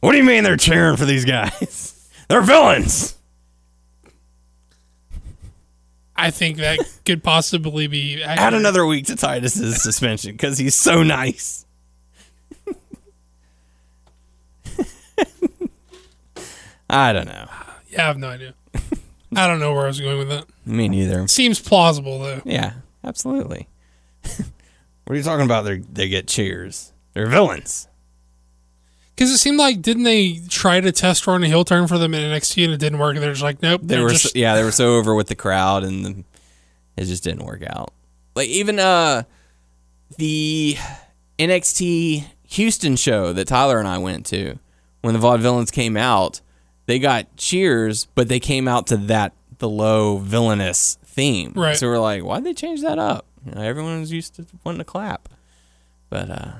What 0.01 0.11
do 0.11 0.17
you 0.17 0.25
mean 0.25 0.43
they're 0.43 0.57
cheering 0.57 0.97
for 0.97 1.05
these 1.05 1.23
guys? 1.23 1.89
They're 2.29 2.41
villains. 2.41 3.15
I 6.15 6.31
think 6.31 6.57
that 6.57 6.79
could 7.05 7.23
possibly 7.23 7.87
be. 7.87 8.23
Add 8.25 8.53
another 8.53 8.85
week 8.85 9.05
to 9.07 9.15
Titus's 9.15 9.81
suspension 9.81 10.31
because 10.31 10.57
he's 10.57 10.75
so 10.75 11.03
nice. 11.03 11.65
I 16.89 17.13
don't 17.13 17.25
know. 17.27 17.47
Yeah, 17.89 18.05
I 18.05 18.07
have 18.07 18.17
no 18.17 18.29
idea. 18.29 18.55
I 19.37 19.47
don't 19.47 19.59
know 19.59 19.73
where 19.73 19.83
I 19.83 19.87
was 19.87 19.99
going 19.99 20.17
with 20.17 20.29
that. 20.29 20.45
Me 20.65 20.87
neither. 20.87 21.27
Seems 21.27 21.59
plausible 21.59 22.19
though. 22.19 22.41
Yeah, 22.45 22.73
absolutely. 23.03 23.67
what 24.23 24.43
are 25.09 25.15
you 25.15 25.23
talking 25.23 25.45
about? 25.45 25.63
They 25.63 25.77
they 25.79 26.09
get 26.09 26.27
cheers. 26.27 26.93
They're 27.13 27.27
villains. 27.27 27.87
Because 29.15 29.29
it 29.29 29.37
seemed 29.37 29.59
like 29.59 29.81
didn't 29.81 30.03
they 30.03 30.39
try 30.49 30.81
to 30.81 30.91
test 30.91 31.27
run 31.27 31.43
a 31.43 31.47
heel 31.47 31.63
turn 31.63 31.87
for 31.87 31.99
them 31.99 32.13
in 32.15 32.21
NXT 32.21 32.65
and 32.65 32.73
it 32.73 32.79
didn't 32.79 32.97
work? 32.99 33.15
And 33.15 33.23
they're 33.23 33.31
just 33.31 33.43
like, 33.43 33.61
nope. 33.61 33.81
They 33.83 33.99
were 33.99 34.09
just, 34.09 34.23
so, 34.23 34.29
yeah, 34.33 34.55
they 34.55 34.63
were 34.63 34.71
so 34.71 34.95
over 34.95 35.13
with 35.13 35.27
the 35.27 35.35
crowd, 35.35 35.83
and 35.83 36.05
the, 36.05 36.23
it 36.97 37.05
just 37.05 37.23
didn't 37.23 37.45
work 37.45 37.63
out. 37.67 37.93
Like 38.35 38.49
even 38.49 38.79
uh 38.79 39.23
the 40.17 40.77
NXT 41.39 42.25
Houston 42.49 42.95
show 42.95 43.33
that 43.33 43.47
Tyler 43.47 43.79
and 43.79 43.87
I 43.87 43.97
went 43.97 44.25
to 44.27 44.57
when 45.01 45.13
the 45.13 45.19
Vaudevillains 45.19 45.71
came 45.71 45.97
out, 45.97 46.41
they 46.85 46.99
got 46.99 47.35
cheers, 47.37 48.05
but 48.15 48.27
they 48.27 48.39
came 48.39 48.67
out 48.67 48.87
to 48.87 48.97
that 48.97 49.33
the 49.59 49.69
low 49.69 50.17
villainous 50.17 50.97
theme. 51.05 51.53
Right. 51.55 51.77
So 51.77 51.87
we're 51.87 51.99
like, 51.99 52.23
why'd 52.23 52.43
they 52.43 52.53
change 52.53 52.81
that 52.81 52.99
up? 52.99 53.25
You 53.45 53.53
know, 53.53 53.61
everyone 53.61 53.99
was 53.99 54.11
used 54.11 54.35
to 54.35 54.45
wanting 54.63 54.79
to 54.79 54.85
clap, 54.85 55.29
but 56.09 56.29
uh, 56.29 56.51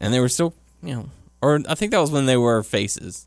and 0.00 0.12
they 0.12 0.20
were 0.20 0.28
still, 0.28 0.54
you 0.82 0.94
know, 0.94 1.10
or 1.40 1.60
I 1.68 1.74
think 1.74 1.92
that 1.92 1.98
was 2.00 2.10
when 2.10 2.26
they 2.26 2.36
were 2.36 2.62
faces. 2.62 3.26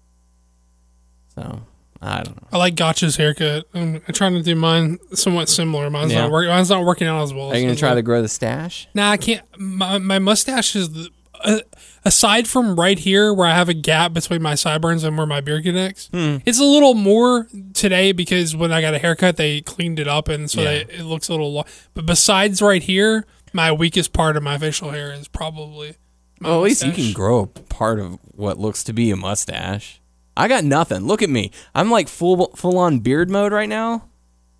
So 1.35 1.61
I 2.01 2.23
don't 2.23 2.35
know. 2.41 2.47
I 2.51 2.57
like 2.57 2.75
Gotch's 2.75 3.15
haircut. 3.17 3.65
I'm, 3.73 3.95
I'm 4.07 4.13
trying 4.13 4.33
to 4.33 4.41
do 4.43 4.55
mine 4.55 4.99
somewhat 5.13 5.49
similar. 5.49 5.89
Mine's 5.89 6.11
Yeah. 6.13 6.21
not 6.21 6.31
working. 6.31 6.49
Mine's 6.49 6.69
not 6.69 6.85
working 6.85 7.07
out 7.07 7.23
as 7.23 7.33
well. 7.33 7.51
Are 7.51 7.55
you 7.55 7.61
gonna 7.61 7.73
as 7.73 7.79
try 7.79 7.89
well. 7.89 7.95
to 7.97 8.01
grow 8.01 8.21
the 8.21 8.27
stash? 8.29 8.87
Nah, 8.93 9.11
I 9.11 9.17
can't. 9.17 9.41
My, 9.57 9.97
my 9.97 10.19
mustache 10.19 10.75
is 10.75 10.91
the, 10.91 11.09
uh, 11.43 11.59
aside 12.03 12.47
from 12.47 12.79
right 12.79 12.97
here 12.97 13.33
where 13.33 13.47
I 13.47 13.53
have 13.55 13.69
a 13.69 13.73
gap 13.73 14.13
between 14.13 14.41
my 14.41 14.55
sideburns 14.55 15.03
and 15.03 15.17
where 15.17 15.27
my 15.27 15.41
beard 15.41 15.63
connects. 15.63 16.07
Hmm. 16.07 16.37
It's 16.45 16.59
a 16.59 16.63
little 16.63 16.93
more 16.93 17.47
today 17.73 18.11
because 18.11 18.55
when 18.55 18.71
I 18.71 18.81
got 18.81 18.93
a 18.93 18.99
haircut, 18.99 19.37
they 19.37 19.61
cleaned 19.61 19.99
it 19.99 20.07
up 20.07 20.27
and 20.27 20.49
so 20.49 20.61
Yeah. 20.61 20.67
they, 20.67 20.79
it 20.93 21.03
looks 21.03 21.27
a 21.29 21.31
little. 21.33 21.53
Lo- 21.53 21.65
but 21.93 22.05
besides 22.05 22.61
right 22.61 22.81
here, 22.83 23.25
my 23.53 23.71
weakest 23.71 24.13
part 24.13 24.37
of 24.37 24.43
my 24.43 24.57
facial 24.57 24.91
hair 24.91 25.11
is 25.13 25.27
probably. 25.27 25.95
Well, 26.41 26.55
at 26.59 26.63
least 26.63 26.83
you 26.85 26.91
can 26.91 27.13
grow 27.13 27.39
a 27.39 27.47
part 27.47 27.99
of 27.99 28.19
what 28.33 28.59
looks 28.59 28.83
to 28.85 28.93
be 28.93 29.09
a 29.11 29.15
mustache. 29.15 30.01
I 30.37 30.49
got 30.49 30.65
nothing. 30.65 31.05
Look 31.05 31.21
at 31.21 31.29
me. 31.29 31.51
I'm 31.73 31.89
like 31.89 32.09
full 32.09 32.51
full 32.55 32.77
on 32.77 32.99
beard 32.99 33.29
mode 33.29 33.53
right 33.53 33.69
now, 33.69 34.09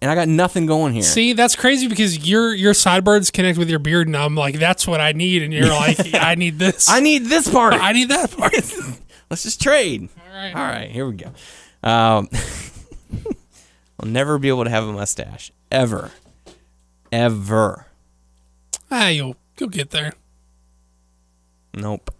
and 0.05 0.11
I 0.11 0.13
got 0.13 0.27
nothing 0.27 0.67
going 0.67 0.93
here. 0.93 1.01
See, 1.01 1.33
that's 1.33 1.55
crazy 1.55 1.87
because 1.87 2.29
your 2.29 2.53
your 2.53 2.75
sideburns 2.75 3.31
connect 3.31 3.57
with 3.57 3.71
your 3.71 3.79
beard, 3.79 4.05
and 4.05 4.15
I'm 4.15 4.35
like, 4.35 4.59
that's 4.59 4.85
what 4.85 5.01
I 5.01 5.13
need, 5.13 5.41
and 5.41 5.51
you're 5.51 5.65
like, 5.65 5.97
I 6.13 6.35
need 6.35 6.59
this. 6.59 6.87
I 6.87 6.99
need 6.99 7.25
this 7.25 7.49
part. 7.49 7.73
I 7.73 7.91
need 7.91 8.09
that 8.09 8.29
part. 8.29 8.53
Let's 9.31 9.41
just 9.41 9.59
trade. 9.59 10.09
All 10.19 10.35
right. 10.37 10.55
All 10.55 10.61
right, 10.61 10.91
here 10.91 11.07
we 11.07 11.15
go. 11.15 11.31
Um, 11.81 12.29
I'll 13.99 14.07
never 14.07 14.37
be 14.37 14.47
able 14.47 14.65
to 14.65 14.69
have 14.69 14.83
a 14.83 14.93
mustache 14.93 15.51
ever, 15.71 16.11
ever. 17.11 17.87
Ah, 18.91 19.07
you'll 19.07 19.37
you'll 19.57 19.69
get 19.69 19.89
there. 19.89 20.13
Nope. 21.73 22.13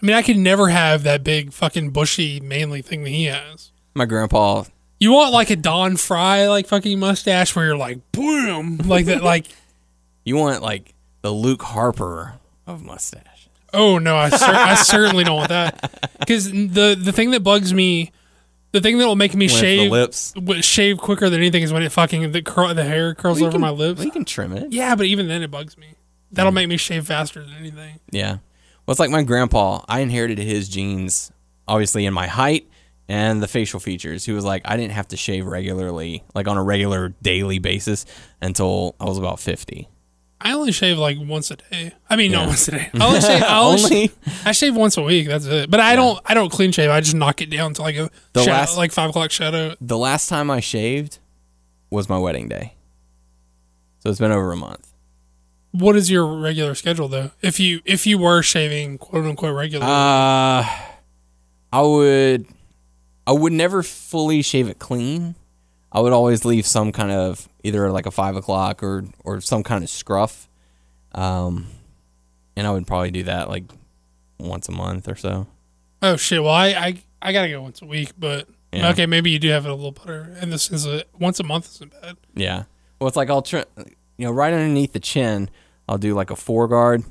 I 0.00 0.06
mean, 0.06 0.16
I 0.16 0.22
could 0.22 0.38
never 0.38 0.68
have 0.68 1.02
that 1.02 1.22
big 1.22 1.52
fucking 1.52 1.90
bushy 1.90 2.40
manly 2.40 2.80
thing 2.80 3.04
that 3.04 3.10
he 3.10 3.24
has. 3.24 3.70
My 3.92 4.06
grandpa. 4.06 4.64
You 5.04 5.12
want 5.12 5.32
like 5.32 5.50
a 5.50 5.56
Don 5.56 5.96
Frye 5.96 6.48
like 6.48 6.66
fucking 6.66 6.98
mustache 6.98 7.54
where 7.54 7.66
you're 7.66 7.76
like 7.76 7.98
boom 8.12 8.78
like 8.78 9.06
that 9.06 9.22
like 9.22 9.46
You 10.24 10.36
want 10.36 10.62
like 10.62 10.94
the 11.22 11.30
Luke 11.30 11.62
Harper 11.62 12.34
of 12.66 12.82
mustache. 12.82 13.48
oh 13.74 13.98
no 13.98 14.16
I, 14.16 14.30
cer- 14.30 14.44
I 14.46 14.74
certainly 14.76 15.22
don't 15.24 15.36
want 15.36 15.50
that 15.50 15.90
because 16.18 16.50
the 16.50 16.98
the 16.98 17.12
thing 17.12 17.32
that 17.32 17.40
bugs 17.40 17.74
me 17.74 18.12
the 18.72 18.80
thing 18.80 18.98
that 18.98 19.06
will 19.06 19.14
make 19.14 19.34
me 19.34 19.46
When 19.46 19.50
it's 19.52 19.60
the 19.60 19.60
shave 19.60 19.90
lips. 19.92 20.32
w- 20.32 20.62
shave 20.62 20.98
quicker 20.98 21.28
than 21.30 21.38
anything 21.40 21.62
is 21.62 21.72
when 21.72 21.82
it 21.82 21.92
fucking 21.92 22.32
the 22.32 22.40
cur- 22.42 22.72
the 22.74 22.84
hair 22.84 23.14
curls 23.14 23.42
over 23.42 23.58
my 23.58 23.70
lips 23.70 24.02
We 24.02 24.10
can 24.10 24.24
trim 24.24 24.52
it. 24.54 24.72
yeah 24.72 24.94
but 24.96 25.06
even 25.06 25.28
then 25.28 25.42
it 25.42 25.50
bugs 25.50 25.76
me 25.76 25.88
that'll 26.32 26.50
make 26.52 26.68
me 26.68 26.76
shave 26.78 27.06
faster 27.06 27.42
than 27.44 27.54
anything 27.54 28.00
Yeah. 28.10 28.38
Well, 28.86 28.92
it's 28.92 29.00
like 29.00 29.10
my 29.10 29.22
grandpa. 29.22 29.80
I 29.88 30.00
inherited 30.00 30.36
his 30.38 30.68
genes, 30.68 31.32
obviously, 31.66 32.04
in 32.04 32.12
my 32.12 32.26
height 32.26 32.68
and 33.08 33.42
the 33.42 33.48
facial 33.48 33.80
features. 33.80 34.24
He 34.24 34.32
was 34.32 34.44
like, 34.44 34.62
I 34.64 34.76
didn't 34.76 34.92
have 34.92 35.08
to 35.08 35.16
shave 35.16 35.46
regularly, 35.46 36.24
like 36.34 36.48
on 36.48 36.56
a 36.56 36.62
regular 36.62 37.10
daily 37.22 37.58
basis, 37.58 38.06
until 38.40 38.96
I 39.00 39.04
was 39.04 39.18
about 39.18 39.40
50. 39.40 39.88
I 40.40 40.52
only 40.52 40.72
shave 40.72 40.98
like 40.98 41.16
once 41.20 41.50
a 41.50 41.56
day 41.56 41.92
I 42.10 42.16
mean 42.16 42.30
Yeah. 42.32 42.40
not 42.40 42.48
once 42.48 42.68
a 42.68 42.72
day 42.72 42.90
I 42.92 43.06
only 43.06 43.20
shave 43.20 43.42
I, 43.48 43.58
only 43.60 43.82
Only? 43.84 44.10
I 44.44 44.52
shave 44.52 44.76
once 44.76 44.96
a 44.98 45.02
week 45.02 45.26
that's 45.26 45.46
it 45.46 45.70
but 45.70 45.80
I 45.80 45.96
don't 45.96 46.20
I 46.26 46.34
don't 46.34 46.50
clean 46.52 46.70
shave 46.70 46.90
I 46.90 47.00
just 47.00 47.14
knock 47.14 47.40
it 47.40 47.48
down 47.48 47.72
to 47.74 47.82
like 47.82 47.96
a 47.96 48.10
The 48.34 48.40
shadow- 48.42 48.52
last- 48.52 48.76
like 48.76 48.92
five 48.92 49.08
o'clock 49.10 49.30
shadow 49.30 49.74
The 49.80 49.96
last 49.96 50.28
time 50.28 50.50
I 50.50 50.60
shaved 50.60 51.18
was 51.88 52.10
my 52.10 52.18
wedding 52.18 52.48
day. 52.48 52.74
So 54.00 54.10
it's 54.10 54.18
been 54.20 54.32
over 54.32 54.52
a 54.52 54.56
month. 54.56 54.92
What 55.70 55.96
is 55.96 56.10
your 56.10 56.26
regular 56.26 56.74
schedule 56.74 57.08
though? 57.08 57.30
If 57.40 57.58
you 57.58 57.80
if 57.86 58.06
you 58.06 58.18
were 58.18 58.42
shaving 58.42 58.98
quote 58.98 59.24
unquote 59.24 59.56
regular, 59.56 59.86
Uh, 59.86 60.66
I 61.72 61.80
would, 61.80 62.46
I 63.26 63.32
would 63.32 63.52
never 63.52 63.82
fully 63.82 64.42
shave 64.42 64.68
it 64.68 64.78
clean. 64.78 65.34
I 65.92 66.00
would 66.00 66.12
always 66.12 66.44
leave 66.44 66.66
some 66.66 66.92
kind 66.92 67.10
of 67.12 67.48
either 67.62 67.90
like 67.92 68.06
a 68.06 68.10
five 68.10 68.36
o'clock 68.36 68.82
or 68.82 69.04
or 69.24 69.40
some 69.40 69.62
kind 69.62 69.82
of 69.84 69.90
scruff. 69.90 70.48
Um, 71.12 71.68
and 72.56 72.66
I 72.66 72.70
would 72.70 72.86
probably 72.86 73.10
do 73.10 73.22
that 73.24 73.48
like 73.48 73.64
once 74.38 74.68
a 74.68 74.72
month 74.72 75.08
or 75.08 75.14
so. 75.16 75.46
oh 76.02 76.16
shit. 76.16 76.42
Well, 76.42 76.52
I, 76.52 76.66
I 76.68 77.02
I 77.22 77.32
gotta 77.32 77.48
go 77.48 77.62
once 77.62 77.80
a 77.82 77.86
week, 77.86 78.12
but 78.18 78.48
Yeah. 78.72 78.90
okay, 78.90 79.06
maybe 79.06 79.30
you 79.30 79.38
do 79.38 79.48
have 79.50 79.64
it 79.66 79.70
a 79.70 79.74
little 79.74 79.92
better. 79.92 80.36
And 80.40 80.52
this 80.52 80.70
is 80.70 80.86
a 80.86 81.04
once 81.18 81.38
a 81.40 81.44
month 81.44 81.68
isn't 81.76 81.92
bad. 82.02 82.16
Yeah. 82.34 82.64
Well, 82.98 83.08
it's 83.08 83.16
like 83.16 83.30
I'll 83.30 83.42
trim, 83.42 83.64
you 84.18 84.26
know, 84.26 84.32
right 84.32 84.52
underneath 84.52 84.92
the 84.92 85.00
chin, 85.00 85.48
I'll 85.88 85.98
do 85.98 86.14
like 86.14 86.30
a 86.30 86.36
four 86.36 86.66
guard, 86.68 87.04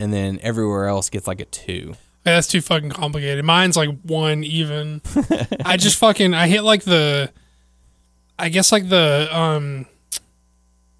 and 0.00 0.12
then 0.12 0.38
everywhere 0.42 0.86
else 0.86 1.10
gets 1.10 1.26
like 1.26 1.40
a 1.40 1.44
two. 1.44 1.94
Hey, 2.24 2.32
that's 2.32 2.46
too 2.46 2.60
fucking 2.60 2.90
complicated. 2.90 3.44
Mine's 3.44 3.76
like 3.76 3.90
one 4.02 4.44
even. 4.44 5.00
I 5.64 5.76
just 5.76 5.98
fucking 5.98 6.34
I 6.34 6.46
hit 6.46 6.62
like 6.62 6.84
the, 6.84 7.32
I 8.38 8.48
guess 8.48 8.70
like 8.70 8.88
the 8.88 9.28
um, 9.36 9.86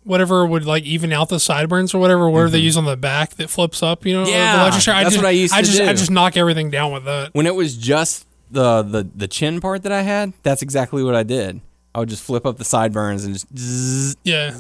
whatever 0.05 0.45
would 0.45 0.65
like 0.65 0.85
even 0.85 1.13
out 1.13 1.29
the 1.29 1.39
sideburns 1.39 1.95
or 1.95 2.01
whatever. 2.01 2.29
Whatever 2.29 2.51
they 2.51 2.59
use 2.59 2.77
on 2.77 2.85
the 2.85 2.97
back 2.97 3.37
that 3.37 3.51
flips 3.51 3.83
up. 3.83 4.05
You 4.05 4.15
know, 4.15 4.25
the 4.25 4.31
Mm-hmm. 4.31 4.39
Yeah, 4.39 4.57
that's 4.71 4.85
just, 4.85 5.17
what 5.17 5.27
I 5.27 5.31
used 5.31 5.55
to 5.55 5.63
just 5.63 5.81
I 5.81 5.93
do. 5.93 5.99
just 5.99 6.11
knock 6.11 6.37
everything 6.37 6.71
down 6.71 6.93
with 6.93 7.05
that. 7.05 7.31
When 7.35 7.47
it 7.47 7.55
was 7.55 7.77
just 7.77 8.27
the 8.51 8.83
the 8.83 9.09
the 9.15 9.29
chin 9.29 9.61
part 9.61 9.83
that 9.85 9.93
I 9.93 10.03
had, 10.03 10.33
that's 10.43 10.63
exactly 10.63 11.03
what 11.03 11.15
I 11.15 11.23
did. 11.23 11.61
I 11.95 12.01
would 12.01 12.09
just 12.09 12.23
flip 12.23 12.47
up 12.47 12.59
the 12.59 12.65
sideburns 12.65 13.25
and 13.25 13.35
just 13.35 13.47
zzz, 13.57 14.17
Yeah, 14.25 14.57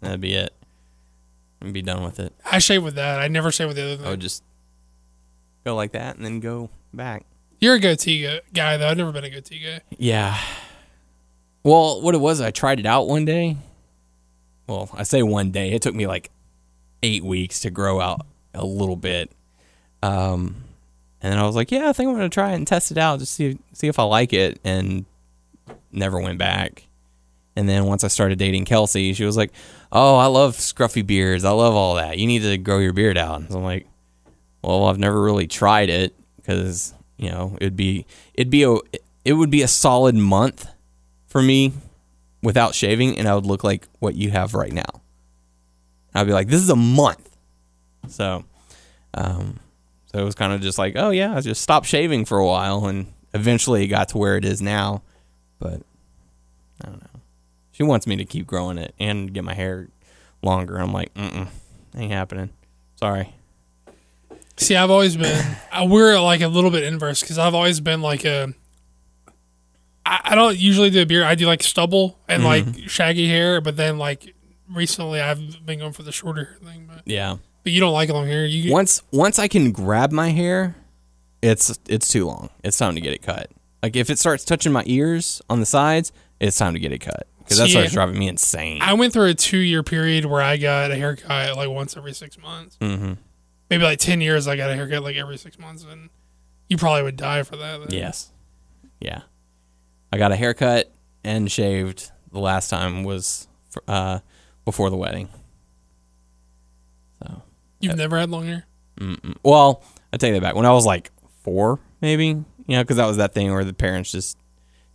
that'd 0.00 0.20
be 0.20 0.34
it. 0.34 0.52
And 1.60 1.72
be 1.72 1.82
done 1.82 2.02
with 2.02 2.18
it. 2.18 2.32
I 2.50 2.58
shave 2.58 2.82
with 2.82 2.94
that. 2.96 3.20
I 3.20 3.28
never 3.28 3.52
shave 3.52 3.68
with 3.68 3.76
the 3.76 3.84
other 3.84 3.96
thing. 3.96 4.06
I 4.06 4.10
would 4.10 4.20
just 4.20 4.42
go 5.64 5.74
like 5.74 5.92
that 5.92 6.16
and 6.16 6.24
then 6.24 6.40
go 6.40 6.70
back. 6.92 7.24
You're 7.60 7.74
a 7.74 7.80
goatee 7.80 8.40
guy, 8.54 8.76
though. 8.76 8.88
I've 8.88 8.96
never 8.96 9.12
been 9.12 9.24
a 9.24 9.30
goatee 9.30 9.60
guy. 9.62 9.80
Yeah. 9.98 10.38
Well, 11.62 12.00
what 12.00 12.14
it 12.14 12.18
was, 12.18 12.40
I 12.40 12.50
tried 12.50 12.80
it 12.80 12.86
out 12.86 13.06
one 13.06 13.24
day. 13.26 13.56
Well, 14.66 14.88
I 14.94 15.02
say 15.02 15.22
one 15.22 15.50
day. 15.50 15.72
It 15.72 15.82
took 15.82 15.94
me 15.94 16.06
like 16.06 16.30
eight 17.02 17.22
weeks 17.22 17.60
to 17.60 17.70
grow 17.70 18.00
out 18.00 18.24
a 18.54 18.64
little 18.64 18.96
bit. 18.96 19.32
Um, 20.02 20.64
and 21.20 21.32
then 21.32 21.38
I 21.38 21.44
was 21.44 21.56
like, 21.56 21.70
yeah, 21.70 21.88
I 21.88 21.92
think 21.92 22.08
I'm 22.08 22.14
gonna 22.14 22.28
try 22.30 22.52
it 22.52 22.54
and 22.54 22.66
test 22.66 22.90
it 22.90 22.98
out, 22.98 23.18
just 23.18 23.34
see 23.34 23.58
see 23.74 23.88
if 23.88 23.98
I 23.98 24.04
like 24.04 24.32
it, 24.32 24.58
and 24.64 25.04
never 25.92 26.18
went 26.18 26.38
back. 26.38 26.86
And 27.56 27.68
then 27.68 27.84
once 27.84 28.04
I 28.04 28.08
started 28.08 28.38
dating 28.38 28.64
Kelsey, 28.64 29.12
she 29.12 29.24
was 29.24 29.36
like, 29.36 29.52
"Oh, 29.92 30.16
I 30.16 30.26
love 30.26 30.56
scruffy 30.56 31.06
beards. 31.06 31.44
I 31.44 31.50
love 31.50 31.74
all 31.74 31.96
that. 31.96 32.16
You 32.16 32.26
need 32.26 32.42
to 32.42 32.56
grow 32.56 32.78
your 32.78 32.92
beard 32.92 33.18
out." 33.18 33.50
So 33.50 33.58
I'm 33.58 33.64
like, 33.64 33.86
"Well, 34.62 34.86
I've 34.86 34.98
never 34.98 35.20
really 35.22 35.46
tried 35.46 35.88
it 35.90 36.14
because 36.36 36.94
you 37.16 37.30
know 37.30 37.56
it'd 37.60 37.76
be 37.76 38.06
it'd 38.34 38.50
be 38.50 38.64
a 38.64 38.76
it 39.24 39.34
would 39.34 39.50
be 39.50 39.62
a 39.62 39.68
solid 39.68 40.14
month 40.14 40.68
for 41.26 41.42
me 41.42 41.72
without 42.42 42.74
shaving, 42.74 43.18
and 43.18 43.28
I 43.28 43.34
would 43.34 43.46
look 43.46 43.64
like 43.64 43.86
what 43.98 44.14
you 44.14 44.30
have 44.30 44.54
right 44.54 44.72
now. 44.72 45.02
I'd 46.14 46.26
be 46.26 46.32
like, 46.32 46.48
this 46.48 46.60
is 46.60 46.70
a 46.70 46.76
month. 46.76 47.36
So, 48.08 48.44
um, 49.14 49.60
so 50.06 50.18
it 50.18 50.24
was 50.24 50.34
kind 50.34 50.52
of 50.52 50.60
just 50.60 50.78
like, 50.78 50.94
oh 50.96 51.10
yeah, 51.10 51.36
I 51.36 51.40
just 51.40 51.62
stopped 51.62 51.86
shaving 51.86 52.24
for 52.24 52.38
a 52.38 52.46
while, 52.46 52.86
and 52.86 53.12
eventually 53.34 53.84
it 53.84 53.88
got 53.88 54.08
to 54.10 54.18
where 54.18 54.36
it 54.36 54.44
is 54.44 54.60
now. 54.60 55.02
But 55.58 55.82
I 56.82 56.88
don't 56.88 57.00
know. 57.00 57.20
She 57.72 57.82
wants 57.82 58.06
me 58.06 58.16
to 58.16 58.24
keep 58.24 58.46
growing 58.46 58.78
it 58.78 58.94
and 58.98 59.32
get 59.32 59.44
my 59.44 59.54
hair 59.54 59.88
longer. 60.42 60.78
I'm 60.78 60.92
like, 60.92 61.12
mm 61.14 61.48
ain't 61.96 62.12
happening. 62.12 62.50
Sorry. 62.96 63.34
See, 64.60 64.76
I've 64.76 64.90
always 64.90 65.16
been. 65.16 65.56
I, 65.72 65.86
we're 65.86 66.18
like 66.20 66.42
a 66.42 66.48
little 66.48 66.70
bit 66.70 66.84
inverse 66.84 67.20
because 67.22 67.38
I've 67.38 67.54
always 67.54 67.80
been 67.80 68.02
like 68.02 68.24
a. 68.24 68.52
I, 70.06 70.20
I 70.24 70.34
don't 70.34 70.56
usually 70.56 70.90
do 70.90 71.02
a 71.02 71.06
beard. 71.06 71.24
I 71.24 71.34
do 71.34 71.46
like 71.46 71.62
stubble 71.62 72.18
and 72.28 72.44
like 72.44 72.64
shaggy 72.86 73.28
hair, 73.28 73.60
but 73.60 73.76
then 73.76 73.98
like 73.98 74.34
recently 74.72 75.20
I've 75.20 75.64
been 75.64 75.78
going 75.78 75.92
for 75.92 76.02
the 76.02 76.12
shorter 76.12 76.44
hair 76.44 76.56
thing. 76.72 76.86
But, 76.88 77.02
Yeah. 77.06 77.36
but 77.62 77.72
you 77.72 77.80
don't 77.80 77.92
like 77.92 78.08
long 78.10 78.26
hair. 78.26 78.44
You 78.44 78.72
once 78.72 79.02
once 79.12 79.38
I 79.38 79.48
can 79.48 79.72
grab 79.72 80.12
my 80.12 80.28
hair, 80.30 80.76
it's 81.42 81.78
it's 81.88 82.08
too 82.08 82.26
long. 82.26 82.50
It's 82.62 82.76
time 82.76 82.94
to 82.94 83.00
get 83.00 83.12
it 83.12 83.22
cut. 83.22 83.50
Like 83.82 83.96
if 83.96 84.10
it 84.10 84.18
starts 84.18 84.44
touching 84.44 84.72
my 84.72 84.82
ears 84.86 85.40
on 85.48 85.60
the 85.60 85.66
sides, 85.66 86.12
it's 86.38 86.56
time 86.58 86.74
to 86.74 86.80
get 86.80 86.92
it 86.92 86.98
cut 86.98 87.26
because 87.38 87.56
that 87.58 87.66
See, 87.66 87.72
starts 87.72 87.92
driving 87.92 88.18
me 88.18 88.28
insane. 88.28 88.82
I 88.82 88.92
went 88.92 89.12
through 89.14 89.26
a 89.30 89.34
two 89.34 89.58
year 89.58 89.82
period 89.82 90.26
where 90.26 90.42
I 90.42 90.58
got 90.58 90.90
a 90.90 90.96
haircut 90.96 91.56
like 91.56 91.70
once 91.70 91.96
every 91.96 92.12
six 92.12 92.36
months. 92.38 92.76
mm-hmm. 92.80 93.14
Maybe 93.70 93.84
like 93.84 93.98
ten 93.98 94.20
years, 94.20 94.46
I 94.48 94.56
got 94.56 94.70
a 94.70 94.74
haircut 94.74 95.02
like 95.02 95.16
every 95.16 95.36
six 95.38 95.58
months, 95.58 95.84
and 95.90 96.10
you 96.68 96.76
probably 96.76 97.02
would 97.04 97.16
die 97.16 97.42
for 97.44 97.56
that. 97.56 97.80
then. 97.80 97.88
Yes. 97.90 98.30
Yeah. 99.00 99.22
I 100.12 100.18
got 100.18 100.32
a 100.32 100.36
haircut 100.36 100.92
and 101.24 101.50
shaved. 101.50 102.10
The 102.32 102.38
last 102.40 102.68
time 102.68 103.02
was 103.04 103.48
uh, 103.88 104.20
before 104.64 104.90
the 104.90 104.96
wedding. 104.96 105.28
So, 107.22 107.42
You've 107.80 107.96
never 107.96 108.18
had 108.18 108.30
long 108.30 108.46
hair. 108.46 108.64
well, 109.42 109.82
I 110.12 110.16
take 110.16 110.34
that 110.34 110.42
back. 110.42 110.54
When 110.54 110.66
I 110.66 110.72
was 110.72 110.86
like 110.86 111.10
four, 111.42 111.80
maybe, 112.00 112.26
you 112.26 112.44
know, 112.68 112.82
because 112.82 112.96
that 112.98 113.06
was 113.06 113.16
that 113.16 113.32
thing 113.34 113.52
where 113.52 113.64
the 113.64 113.72
parents 113.72 114.12
just 114.12 114.36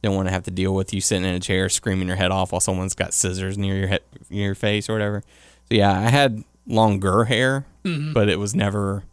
didn't 0.02 0.16
want 0.16 0.28
to 0.28 0.32
have 0.32 0.44
to 0.44 0.52
deal 0.52 0.74
with 0.74 0.94
you 0.94 1.02
sitting 1.02 1.26
in 1.26 1.34
a 1.36 1.40
chair 1.40 1.68
screaming 1.70 2.08
your 2.08 2.18
head 2.18 2.32
off 2.32 2.52
while 2.52 2.62
someone's 2.62 2.94
got 2.96 3.14
scissors 3.14 3.58
near 3.58 3.76
your 3.76 3.88
head, 3.88 4.02
near 4.30 4.46
your 4.48 4.56
face 4.56 4.90
or 4.90 4.94
whatever. 4.94 5.24
So 5.70 5.76
yeah, 5.76 5.92
I 5.92 6.10
had 6.10 6.44
longer 6.68 7.26
hair, 7.26 7.66
but 7.84 8.30
it 8.30 8.40
was 8.40 8.56
never 8.56 9.04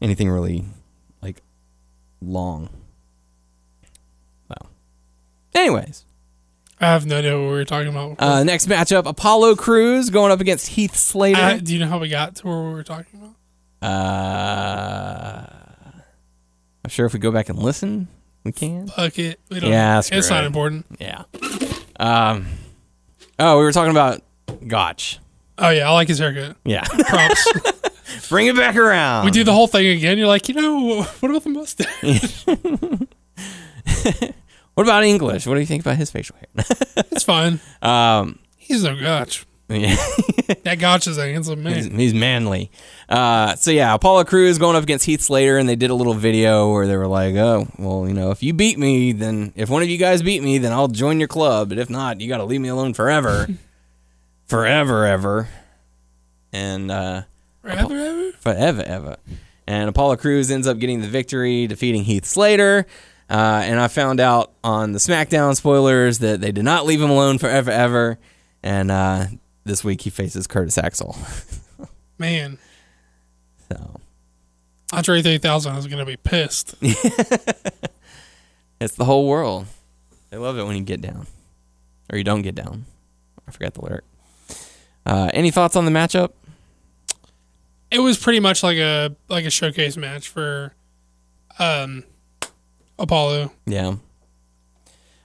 anything 0.00 0.28
really 0.30 0.64
like 1.22 1.40
long. 2.20 2.68
So, 4.48 4.54
anyways, 5.54 6.04
I 6.80 6.86
have 6.86 7.06
no 7.06 7.18
idea 7.18 7.32
what 7.38 7.44
we 7.46 7.52
were 7.52 7.64
talking 7.64 7.88
about. 7.88 8.16
uh, 8.20 8.44
next 8.44 8.68
matchup: 8.68 9.06
Apollo 9.06 9.56
Crews 9.56 10.10
going 10.10 10.32
up 10.32 10.40
against 10.40 10.68
Heath 10.68 10.96
Slater. 10.96 11.40
Uh, 11.40 11.56
do 11.58 11.72
you 11.72 11.78
know 11.80 11.86
how 11.88 11.98
we 11.98 12.08
got 12.08 12.36
to 12.36 12.46
where 12.46 12.62
we 12.62 12.72
were 12.72 12.82
talking 12.82 13.20
about? 13.20 13.36
Uh, 13.82 15.46
I'm 16.84 16.90
sure 16.90 17.06
if 17.06 17.12
we 17.12 17.18
go 17.18 17.30
back 17.30 17.48
and 17.48 17.58
listen, 17.58 18.08
we 18.44 18.52
can. 18.52 18.88
Fuck 18.88 19.18
it. 19.18 19.40
We 19.50 19.60
don't 19.60 19.70
Yeah, 19.70 19.98
it's 19.98 20.08
screw 20.08 20.20
not 20.36 20.44
important. 20.44 20.86
Yeah. 20.98 21.24
Um. 21.98 22.46
Oh, 23.38 23.58
we 23.58 23.64
were 23.64 23.72
talking 23.72 23.90
about 23.90 24.20
Gotch. 24.66 25.18
Oh 25.62 25.70
yeah, 25.70 25.88
I 25.88 25.92
like 25.92 26.08
his 26.08 26.18
haircut. 26.18 26.56
Yeah. 26.64 26.82
Props. 27.06 27.52
Bring 28.28 28.46
it 28.48 28.56
back 28.56 28.76
around. 28.76 29.24
we 29.24 29.30
do 29.30 29.44
the 29.44 29.52
whole 29.52 29.66
thing 29.68 29.86
again. 29.86 30.18
You're 30.18 30.26
like, 30.26 30.48
you 30.48 30.54
know, 30.54 31.02
what 31.20 31.30
about 31.30 31.44
the 31.44 31.50
mustache? 31.50 32.44
What 34.74 34.84
about 34.84 35.04
English? 35.04 35.46
What 35.46 35.52
do 35.54 35.60
you 35.60 35.66
think 35.66 35.82
about 35.82 35.96
his 35.96 36.10
facial 36.10 36.34
hair? 36.36 36.64
it's 37.10 37.24
fine. 37.24 37.60
um. 37.82 38.38
He's 38.56 38.82
no 38.84 38.98
gotch. 38.98 39.44
Yeah. 39.68 39.94
That 40.64 40.78
gotch 40.78 41.06
is 41.06 41.18
a 41.18 41.30
handsome 41.30 41.62
man. 41.62 41.90
he's 41.98 42.14
manly. 42.14 42.70
Uh, 43.08 43.54
so 43.56 43.70
yeah, 43.70 43.92
Apollo 43.94 44.24
Crews 44.24 44.56
going 44.58 44.76
up 44.76 44.82
against 44.82 45.04
Heath 45.04 45.20
Slater, 45.20 45.58
and 45.58 45.68
they 45.68 45.76
did 45.76 45.90
a 45.90 45.94
little 45.94 46.14
video 46.14 46.72
where 46.72 46.86
they 46.86 46.96
were 46.96 47.06
like, 47.06 47.34
"Oh, 47.34 47.66
well, 47.78 48.06
you 48.08 48.14
know, 48.14 48.30
if 48.30 48.42
you 48.42 48.54
beat 48.54 48.78
me, 48.78 49.12
then 49.12 49.52
if 49.56 49.68
one 49.68 49.82
of 49.82 49.88
you 49.90 49.98
guys 49.98 50.22
beat 50.22 50.42
me, 50.42 50.56
then 50.58 50.72
I'll 50.72 50.88
join 50.88 51.18
your 51.18 51.28
club. 51.28 51.68
But 51.68 51.78
if 51.78 51.90
not, 51.90 52.20
you 52.20 52.28
got 52.28 52.38
to 52.38 52.44
leave 52.44 52.60
me 52.60 52.68
alone 52.68 52.94
forever, 52.94 53.46
forever, 54.52 55.06
ever, 55.06 55.48
and 56.52 56.90
uh, 56.90 57.22
Forever, 57.62 57.94
ever? 57.96 58.32
forever, 58.32 58.82
ever." 58.82 59.16
And 59.66 59.88
Apollo 59.88 60.16
Crews 60.16 60.50
ends 60.50 60.66
up 60.66 60.78
getting 60.78 61.00
the 61.00 61.08
victory, 61.08 61.66
defeating 61.66 62.04
Heath 62.04 62.24
Slater. 62.26 62.86
Uh, 63.30 63.62
and 63.64 63.80
I 63.80 63.88
found 63.88 64.20
out 64.20 64.52
on 64.62 64.92
the 64.92 64.98
SmackDown 64.98 65.56
spoilers 65.56 66.18
that 66.18 66.40
they 66.40 66.52
did 66.52 66.64
not 66.64 66.84
leave 66.84 67.00
him 67.00 67.08
alone 67.10 67.38
forever, 67.38 67.70
ever. 67.70 68.18
And 68.62 68.90
uh, 68.90 69.26
this 69.64 69.82
week 69.82 70.02
he 70.02 70.10
faces 70.10 70.46
Curtis 70.46 70.76
Axel. 70.76 71.16
Man, 72.18 72.58
So. 73.70 74.00
Andre 74.92 75.22
3000 75.22 75.76
is 75.76 75.86
gonna 75.86 76.04
be 76.04 76.16
pissed. 76.16 76.74
It's 78.80 78.96
the 78.96 79.04
whole 79.04 79.28
world. 79.28 79.66
They 80.30 80.38
love 80.38 80.58
it 80.58 80.64
when 80.64 80.76
you 80.76 80.82
get 80.82 81.00
down, 81.00 81.28
or 82.10 82.18
you 82.18 82.24
don't 82.24 82.42
get 82.42 82.56
down. 82.56 82.84
I 83.46 83.52
forgot 83.52 83.74
the 83.74 83.80
lyric. 83.84 84.02
Uh, 85.04 85.30
any 85.34 85.50
thoughts 85.50 85.76
on 85.76 85.84
the 85.84 85.90
matchup? 85.90 86.30
it 87.90 87.98
was 87.98 88.16
pretty 88.16 88.40
much 88.40 88.62
like 88.62 88.78
a 88.78 89.14
like 89.28 89.44
a 89.44 89.50
showcase 89.50 89.96
match 89.98 90.28
for 90.28 90.72
um 91.58 92.04
Apollo. 92.98 93.52
Yeah. 93.66 93.96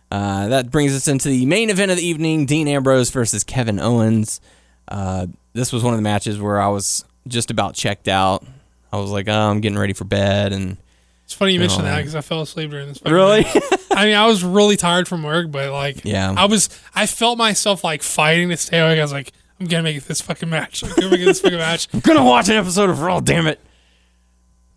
Uh, 0.10 0.48
that 0.48 0.72
brings 0.72 0.96
us 0.96 1.08
into 1.08 1.28
the 1.30 1.46
main 1.46 1.70
event 1.70 1.92
of 1.92 1.98
the 1.98 2.06
evening: 2.06 2.46
Dean 2.46 2.68
Ambrose 2.68 3.10
versus 3.10 3.44
Kevin 3.44 3.80
Owens. 3.80 4.40
Uh, 4.88 5.28
this 5.54 5.74
was 5.74 5.84
one 5.84 5.94
of 5.94 5.98
the 5.98 6.04
matches 6.04 6.40
where 6.40 6.62
I 6.62 6.68
was 6.70 7.04
just 7.28 7.52
about 7.52 7.74
checked 7.76 8.08
out. 8.08 8.46
I 8.92 8.98
was 8.98 9.12
like, 9.12 9.28
"Oh, 9.28 9.34
I'm 9.34 9.60
getting 9.60 9.78
ready 9.78 9.94
for 9.94 10.06
bed," 10.06 10.54
and 10.54 10.78
It's 11.26 11.34
funny 11.34 11.54
you 11.54 11.60
mentioned 11.60 11.86
that 11.88 11.98
because 11.98 12.16
I 12.16 12.22
fell 12.22 12.42
asleep 12.42 12.72
during 12.72 12.88
this. 12.88 13.02
really. 13.06 13.46
I 13.92 14.06
mean, 14.06 14.16
I 14.16 14.28
was 14.28 14.44
really 14.46 14.78
tired 14.78 15.08
from 15.10 15.24
work, 15.24 15.52
but 15.52 15.72
like, 15.74 16.02
Yeah. 16.06 16.34
I 16.38 16.46
was. 16.46 16.70
I 16.96 17.06
felt 17.06 17.38
myself 17.38 17.84
like 17.84 18.02
fighting 18.02 18.48
to 18.50 18.58
stay 18.58 18.80
awake. 18.80 19.00
I 19.00 19.02
was 19.02 19.12
like, 19.12 19.34
I'm 19.60 19.66
gonna 19.68 19.84
make 19.84 19.98
it 19.98 20.06
this 20.08 20.22
fucking 20.22 20.50
match. 20.50 20.84
I'm 20.84 20.92
gonna 20.96 21.10
make 21.12 21.22
it 21.22 21.26
this 21.26 21.42
fucking 21.42 21.58
match. 21.58 21.88
I'm 21.94 22.00
gonna 22.02 22.24
watch 22.24 22.50
an 22.50 22.56
episode 22.56 22.90
of 22.90 23.02
Raw. 23.02 23.20
Damn 23.20 23.48
it! 23.48 23.60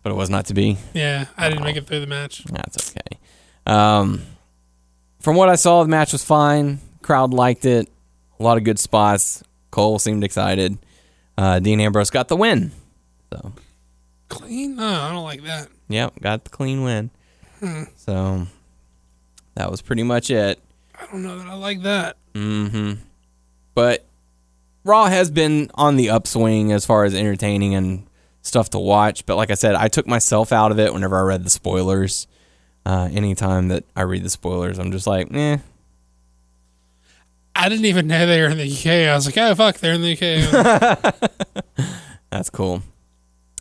But 0.03 0.11
it 0.11 0.15
was 0.15 0.29
not 0.29 0.47
to 0.47 0.53
be. 0.53 0.77
Yeah, 0.93 1.25
I 1.37 1.49
didn't 1.49 1.63
make 1.63 1.75
it 1.75 1.85
through 1.85 1.99
the 1.99 2.07
match. 2.07 2.43
That's 2.45 2.91
okay. 2.91 3.19
Um, 3.67 4.23
from 5.19 5.35
what 5.35 5.49
I 5.49 5.55
saw, 5.55 5.83
the 5.83 5.89
match 5.89 6.11
was 6.13 6.23
fine. 6.23 6.79
Crowd 7.03 7.33
liked 7.33 7.65
it. 7.65 7.87
A 8.39 8.43
lot 8.43 8.57
of 8.57 8.63
good 8.63 8.79
spots. 8.79 9.43
Cole 9.69 9.99
seemed 9.99 10.23
excited. 10.23 10.77
Uh, 11.37 11.59
Dean 11.59 11.79
Ambrose 11.79 12.09
got 12.09 12.27
the 12.27 12.35
win. 12.35 12.71
So, 13.31 13.53
Clean? 14.29 14.75
No, 14.75 14.85
I 14.87 15.11
don't 15.11 15.23
like 15.23 15.43
that. 15.43 15.67
yep, 15.89 16.13
got 16.19 16.43
the 16.43 16.49
clean 16.49 16.83
win. 16.83 17.09
So, 17.97 18.47
that 19.55 19.69
was 19.69 19.81
pretty 19.81 20.03
much 20.03 20.31
it. 20.31 20.59
I 20.99 21.05
don't 21.05 21.21
know 21.21 21.37
that 21.37 21.47
I 21.47 21.53
like 21.53 21.83
that. 21.83 22.17
Mm 22.33 22.69
hmm 22.71 22.91
But 23.75 24.05
Raw 24.83 25.05
has 25.05 25.29
been 25.29 25.69
on 25.75 25.95
the 25.95 26.09
upswing 26.09 26.71
as 26.71 26.85
far 26.85 27.03
as 27.05 27.13
entertaining 27.13 27.75
and 27.75 28.07
stuff 28.41 28.69
to 28.71 28.79
watch. 28.79 29.25
But 29.25 29.35
like 29.35 29.51
I 29.51 29.55
said, 29.55 29.75
I 29.75 29.87
took 29.87 30.07
myself 30.07 30.51
out 30.51 30.71
of 30.71 30.79
it 30.79 30.93
whenever 30.93 31.17
I 31.17 31.21
read 31.21 31.43
the 31.43 31.49
spoilers. 31.49 32.27
Uh, 32.85 33.09
anytime 33.11 33.67
that 33.67 33.83
I 33.95 34.01
read 34.01 34.23
the 34.23 34.29
spoilers, 34.29 34.79
I'm 34.79 34.91
just 34.91 35.05
like, 35.05 35.31
eh, 35.33 35.57
I 37.55 37.69
didn't 37.69 37.85
even 37.85 38.07
know 38.07 38.25
they 38.25 38.41
were 38.41 38.47
in 38.47 38.57
the 38.57 38.71
UK. 38.71 39.09
I 39.09 39.13
was 39.13 39.25
like, 39.25 39.37
oh 39.37 39.53
fuck, 39.55 39.77
they're 39.77 39.93
in 39.93 40.01
the 40.01 40.13
UK. 40.13 41.85
That's 42.31 42.49
cool. 42.49 42.81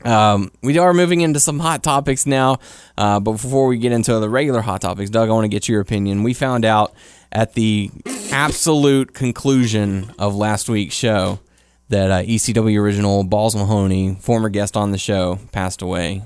Um, 0.05 0.51
we 0.63 0.79
are 0.79 0.95
moving 0.95 1.21
into 1.21 1.41
some 1.41 1.59
hot 1.59 1.83
topics 1.83 2.25
now, 2.25 2.59
uh, 2.97 3.21
but 3.21 3.33
before 3.33 3.67
we 3.67 3.77
get 3.77 3.93
into 3.93 4.19
the 4.19 4.31
regular 4.31 4.63
hot 4.63 4.81
topics, 4.81 5.11
Doug, 5.11 5.29
I 5.29 5.33
want 5.33 5.45
to 5.45 5.49
get 5.49 5.69
your 5.69 5.81
opinion. 5.81 6.23
We 6.23 6.33
found 6.33 6.65
out 6.65 6.95
at 7.33 7.55
the 7.55 7.91
absolute 8.33 9.13
conclusion 9.15 10.13
of 10.19 10.35
last 10.35 10.69
week's 10.69 10.95
show 10.95 11.39
that 11.89 12.11
uh, 12.11 12.23
ECW 12.23 12.79
original 12.81 13.25
Balls 13.25 13.57
Mahoney, 13.57 14.17
former 14.21 14.49
guest 14.49 14.77
on 14.77 14.93
the 14.93 14.99
show, 14.99 15.39
passed 15.53 15.83
away. 15.83 16.23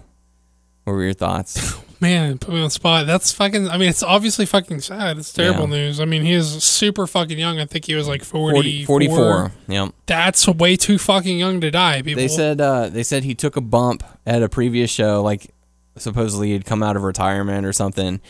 What 0.85 0.93
were 0.93 1.05
your 1.05 1.15
thoughts? 1.15 1.75
Man, 2.01 2.37
put 2.37 2.51
me 2.53 2.59
on 2.59 2.65
the 2.65 2.71
spot. 2.71 3.07
That's 3.07 3.33
fucking. 3.33 3.69
I 3.71 3.79
mean, 3.79 3.89
it's 3.89 4.03
obviously 4.03 4.45
fucking 4.45 4.81
sad. 4.81 5.17
It's 5.17 5.33
terrible 5.33 5.63
Yeah. 5.63 5.77
news. 5.87 6.01
I 6.01 6.05
mean, 6.05 6.23
he 6.23 6.33
is 6.33 6.63
super 6.63 7.07
fucking 7.07 7.39
young. 7.39 7.59
I 7.61 7.65
think 7.65 7.87
he 7.87 7.95
was 7.95 8.07
like 8.07 8.23
40, 8.23 8.85
40, 8.85 9.09
44. 9.09 9.53
Yep. 9.69 9.95
That's 10.05 10.47
way 10.47 10.77
too 10.77 10.99
fucking 10.99 11.39
young 11.39 11.63
to 11.63 11.71
die. 11.71 12.03
People. 12.03 12.21
They 12.21 12.29
said 12.29 12.61
uh, 12.61 12.91
they 12.91 13.05
said 13.05 13.25
he 13.25 13.35
took 13.35 13.57
a 13.57 13.63
bump 13.63 14.05
at 14.27 14.43
a 14.43 14.51
previous 14.51 14.91
show, 14.91 15.23
like 15.23 15.54
supposedly 15.97 16.51
he'd 16.53 16.65
come 16.65 16.83
out 16.83 16.97
of 16.97 17.03
retirement 17.03 17.65
or 17.67 17.73
something. 17.73 18.21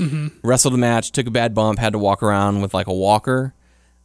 Wrestled 0.43 0.75
a 0.75 0.79
match, 0.79 1.13
took 1.13 1.27
a 1.27 1.31
bad 1.31 1.55
bump, 1.55 1.79
had 1.79 1.93
to 1.95 1.99
walk 1.99 2.23
around 2.23 2.61
with 2.61 2.75
like 2.75 2.87
a 2.87 2.93
walker. 2.95 3.55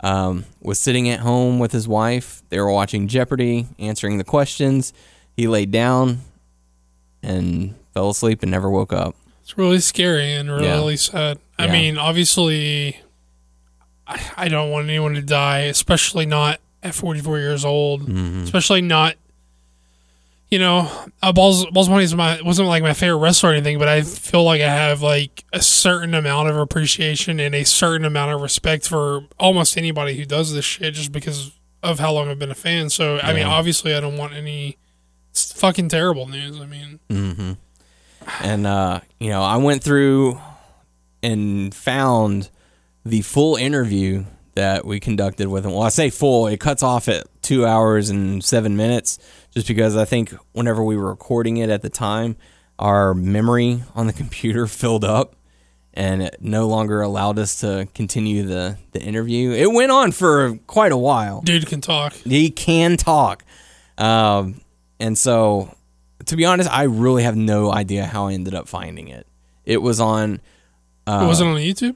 Um, 0.01 0.45
was 0.61 0.79
sitting 0.79 1.09
at 1.09 1.19
home 1.19 1.59
with 1.59 1.73
his 1.73 1.85
wife. 1.87 2.41
They 2.49 2.59
were 2.59 2.71
watching 2.71 3.07
Jeopardy, 3.09 3.67
answering 3.79 4.17
the 4.17 4.23
questions. 4.23 4.93
He 5.35 5.47
laid 5.47 5.71
down 5.71 6.19
and 7.21 7.75
fell 7.93 8.09
asleep 8.11 8.41
and 8.41 8.49
never 8.51 8.69
woke 8.69 8.93
up. 8.93 9.15
It's 9.41 9.57
really 9.57 9.79
scary 9.79 10.33
and 10.33 10.47
Yeah. 10.47 10.55
really 10.75 10.95
sad. 10.95 11.39
I 11.57 11.65
Yeah. 11.65 11.71
mean, 11.73 11.97
obviously, 11.97 12.97
I, 14.07 14.21
I 14.37 14.47
don't 14.47 14.71
want 14.71 14.87
anyone 14.87 15.15
to 15.15 15.21
die, 15.21 15.61
especially 15.63 16.25
not 16.25 16.59
at 16.81 16.95
44 16.95 17.39
years 17.39 17.65
old. 17.65 18.03
Mm-hmm. 18.03 18.43
Especially 18.43 18.81
not, 18.81 19.15
you 20.51 20.59
know, 20.59 20.89
uh, 21.21 21.31
Balls 21.31 21.65
Balls 21.67 21.89
Mahoney 21.89 22.05
is 22.05 22.15
my 22.15 22.41
wasn't 22.41 22.67
like 22.67 22.81
my 22.83 22.93
favorite 22.93 23.17
wrestler 23.19 23.51
or 23.51 23.53
anything, 23.53 23.77
but 23.77 23.87
I 23.87 24.01
feel 24.01 24.43
like 24.43 24.61
I 24.61 24.67
have 24.67 25.01
like 25.01 25.43
a 25.53 25.61
certain 25.61 26.13
amount 26.15 26.49
of 26.49 26.57
appreciation 26.57 27.39
and 27.39 27.53
a 27.53 27.63
certain 27.63 28.05
amount 28.05 28.31
of 28.31 28.41
respect 28.41 28.87
for 28.87 29.21
almost 29.39 29.77
anybody 29.77 30.17
who 30.17 30.25
does 30.25 30.53
this 30.53 30.65
shit, 30.65 30.93
just 30.93 31.11
because 31.11 31.51
of 31.83 31.99
how 31.99 32.11
long 32.11 32.29
I've 32.29 32.39
been 32.39 32.51
a 32.51 32.55
fan. 32.55 32.89
So 32.89 33.19
I 33.19 33.33
mean, 33.33 33.45
obviously, 33.45 33.93
I 33.93 33.99
don't 33.99 34.17
want 34.17 34.33
any. 34.33 34.77
Fucking 35.31 35.89
terrible 35.89 36.27
news. 36.27 36.59
I 36.59 36.65
mean, 36.65 36.99
Mm-hmm. 37.09 37.51
And 38.41 38.67
uh, 38.67 39.01
you 39.19 39.29
know, 39.29 39.41
I 39.41 39.57
went 39.57 39.83
through 39.83 40.39
and 41.21 41.73
found 41.73 42.49
the 43.05 43.21
full 43.21 43.55
interview 43.55 44.25
that 44.55 44.85
we 44.85 44.99
conducted 44.99 45.47
with 45.47 45.65
him. 45.65 45.71
Well, 45.71 45.83
I 45.83 45.89
say 45.89 46.09
full; 46.09 46.47
it 46.47 46.59
cuts 46.59 46.83
off 46.83 47.07
at 47.07 47.27
two 47.41 47.65
hours 47.65 48.09
and 48.09 48.43
seven 48.43 48.75
minutes, 48.75 49.19
just 49.53 49.67
because 49.67 49.95
I 49.95 50.05
think 50.05 50.33
whenever 50.51 50.83
we 50.83 50.97
were 50.97 51.07
recording 51.07 51.57
it 51.57 51.69
at 51.69 51.81
the 51.81 51.89
time, 51.89 52.37
our 52.77 53.13
memory 53.13 53.83
on 53.95 54.07
the 54.07 54.13
computer 54.23 54.67
filled 54.67 55.03
up. 55.03 55.35
And 55.91 56.21
it 56.21 56.37
no 56.39 56.67
longer 56.67 57.01
allowed 57.01 57.39
us 57.39 57.59
to 57.61 57.87
continue 57.93 58.43
the, 58.43 58.77
the 58.91 59.01
interview. 59.01 59.51
It 59.51 59.71
went 59.73 59.91
on 59.91 60.11
for 60.11 60.57
quite 60.67 60.91
a 60.91 60.97
while 60.97 61.41
dude 61.41 61.65
can 61.65 61.81
talk. 61.81 62.13
he 62.13 62.51
can 62.51 62.95
talk 62.95 63.43
um, 63.99 64.61
and 64.99 65.17
so 65.17 65.75
to 66.25 66.35
be 66.35 66.45
honest, 66.45 66.71
I 66.71 66.83
really 66.83 67.23
have 67.23 67.35
no 67.35 67.71
idea 67.71 68.05
how 68.05 68.27
I 68.27 68.33
ended 68.33 68.55
up 68.55 68.67
finding 68.67 69.09
it. 69.09 69.27
It 69.65 69.81
was 69.81 69.99
on. 69.99 70.41
Uh, 71.05 71.25
was 71.27 71.41
it 71.41 71.47
on 71.47 71.55
YouTube? 71.57 71.95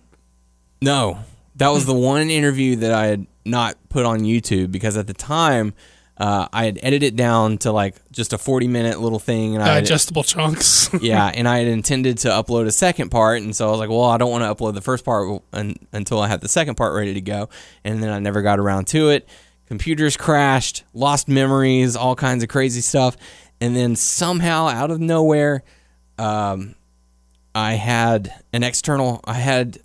No, 0.81 1.19
that 1.55 1.69
was 1.69 1.85
the 1.85 1.93
one 1.93 2.29
interview 2.29 2.75
that 2.77 2.91
I 2.93 3.07
had 3.07 3.25
not 3.45 3.77
put 3.89 4.05
on 4.05 4.21
YouTube 4.21 4.71
because 4.71 4.97
at 4.97 5.07
the 5.07 5.13
time 5.13 5.73
uh, 6.17 6.47
I 6.53 6.65
had 6.65 6.79
edited 6.83 7.13
it 7.13 7.15
down 7.15 7.57
to 7.59 7.71
like 7.71 7.95
just 8.11 8.33
a 8.33 8.37
40 8.37 8.67
minute 8.67 8.99
little 8.99 9.19
thing. 9.19 9.55
And 9.55 9.63
I 9.63 9.75
had, 9.75 9.83
Digestible 9.83 10.23
chunks. 10.23 10.89
yeah, 11.01 11.27
and 11.27 11.47
I 11.47 11.59
had 11.59 11.67
intended 11.67 12.19
to 12.19 12.29
upload 12.29 12.67
a 12.67 12.71
second 12.71 13.09
part, 13.09 13.41
and 13.41 13.55
so 13.55 13.67
I 13.67 13.71
was 13.71 13.79
like, 13.79 13.89
well, 13.89 14.03
I 14.03 14.17
don't 14.17 14.31
want 14.31 14.43
to 14.43 14.53
upload 14.53 14.75
the 14.75 14.81
first 14.81 15.03
part 15.05 15.41
un- 15.53 15.75
until 15.91 16.19
I 16.19 16.27
have 16.27 16.41
the 16.41 16.47
second 16.49 16.75
part 16.75 16.93
ready 16.93 17.13
to 17.15 17.21
go, 17.21 17.49
and 17.83 18.01
then 18.01 18.09
I 18.09 18.19
never 18.19 18.41
got 18.41 18.59
around 18.59 18.87
to 18.87 19.09
it. 19.09 19.27
Computers 19.65 20.17
crashed, 20.17 20.83
lost 20.93 21.27
memories, 21.27 21.95
all 21.95 22.15
kinds 22.15 22.43
of 22.43 22.49
crazy 22.49 22.81
stuff, 22.81 23.17
and 23.59 23.75
then 23.75 23.95
somehow 23.95 24.67
out 24.67 24.91
of 24.91 24.99
nowhere, 24.99 25.63
um, 26.19 26.75
I 27.55 27.73
had 27.73 28.33
an 28.51 28.63
external. 28.63 29.21
I 29.25 29.33
had 29.33 29.79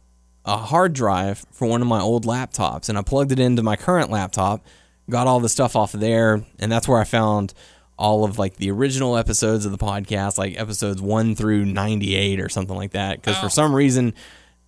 a 0.45 0.57
hard 0.57 0.93
drive 0.95 1.45
for 1.53 1.69
one 1.69 1.81
of 1.81 1.89
my 1.89 2.01
old 2.01 2.25
laptops, 2.27 2.89
and 2.89 2.99
I 2.99 3.03
plugged 3.03 3.33
it 3.33 3.39
into 3.39 3.63
my 3.63 3.77
current 3.77 4.11
laptop, 4.11 4.65
got 5.11 5.27
all 5.27 5.41
the 5.41 5.49
stuff 5.49 5.77
off 5.77 5.95
of 5.95 6.01
there, 6.01 6.43
and 6.59 6.71
that's 6.71 6.87
where 6.89 6.99
I 7.01 7.05
found 7.05 7.55
all 7.99 8.25
of 8.25 8.39
like 8.39 8.57
the 8.57 8.71
original 8.71 9.17
episodes 9.17 9.67
of 9.67 9.73
the 9.73 9.79
podcast, 9.79 10.39
like 10.39 10.59
episodes 10.59 11.03
one 11.03 11.35
through 11.35 11.65
ninety 11.65 12.15
eight 12.15 12.41
or 12.41 12.49
something 12.49 12.77
like 12.77 12.93
that. 12.93 13.21
Because 13.21 13.37
for 13.39 13.49
some 13.49 13.75
reason, 13.75 14.15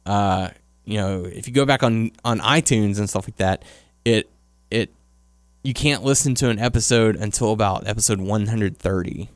uh, 0.07 0.49
you 0.84 0.97
know, 0.99 1.24
if 1.24 1.47
you 1.47 1.55
go 1.55 1.64
back 1.64 1.82
on 1.82 2.11
on 2.24 2.41
iTunes 2.41 2.99
and 2.99 3.09
stuff 3.09 3.26
like 3.28 3.36
that, 3.36 3.64
it 4.05 4.28
it 4.70 4.91
you 5.62 5.74
can't 5.74 6.03
listen 6.03 6.34
to 6.36 6.49
an 6.49 6.59
episode 6.59 7.16
until 7.16 7.53
about 7.53 7.86
episode 7.86 8.20
one 8.20 8.47
hundred 8.47 8.76
thirty. 8.78 9.28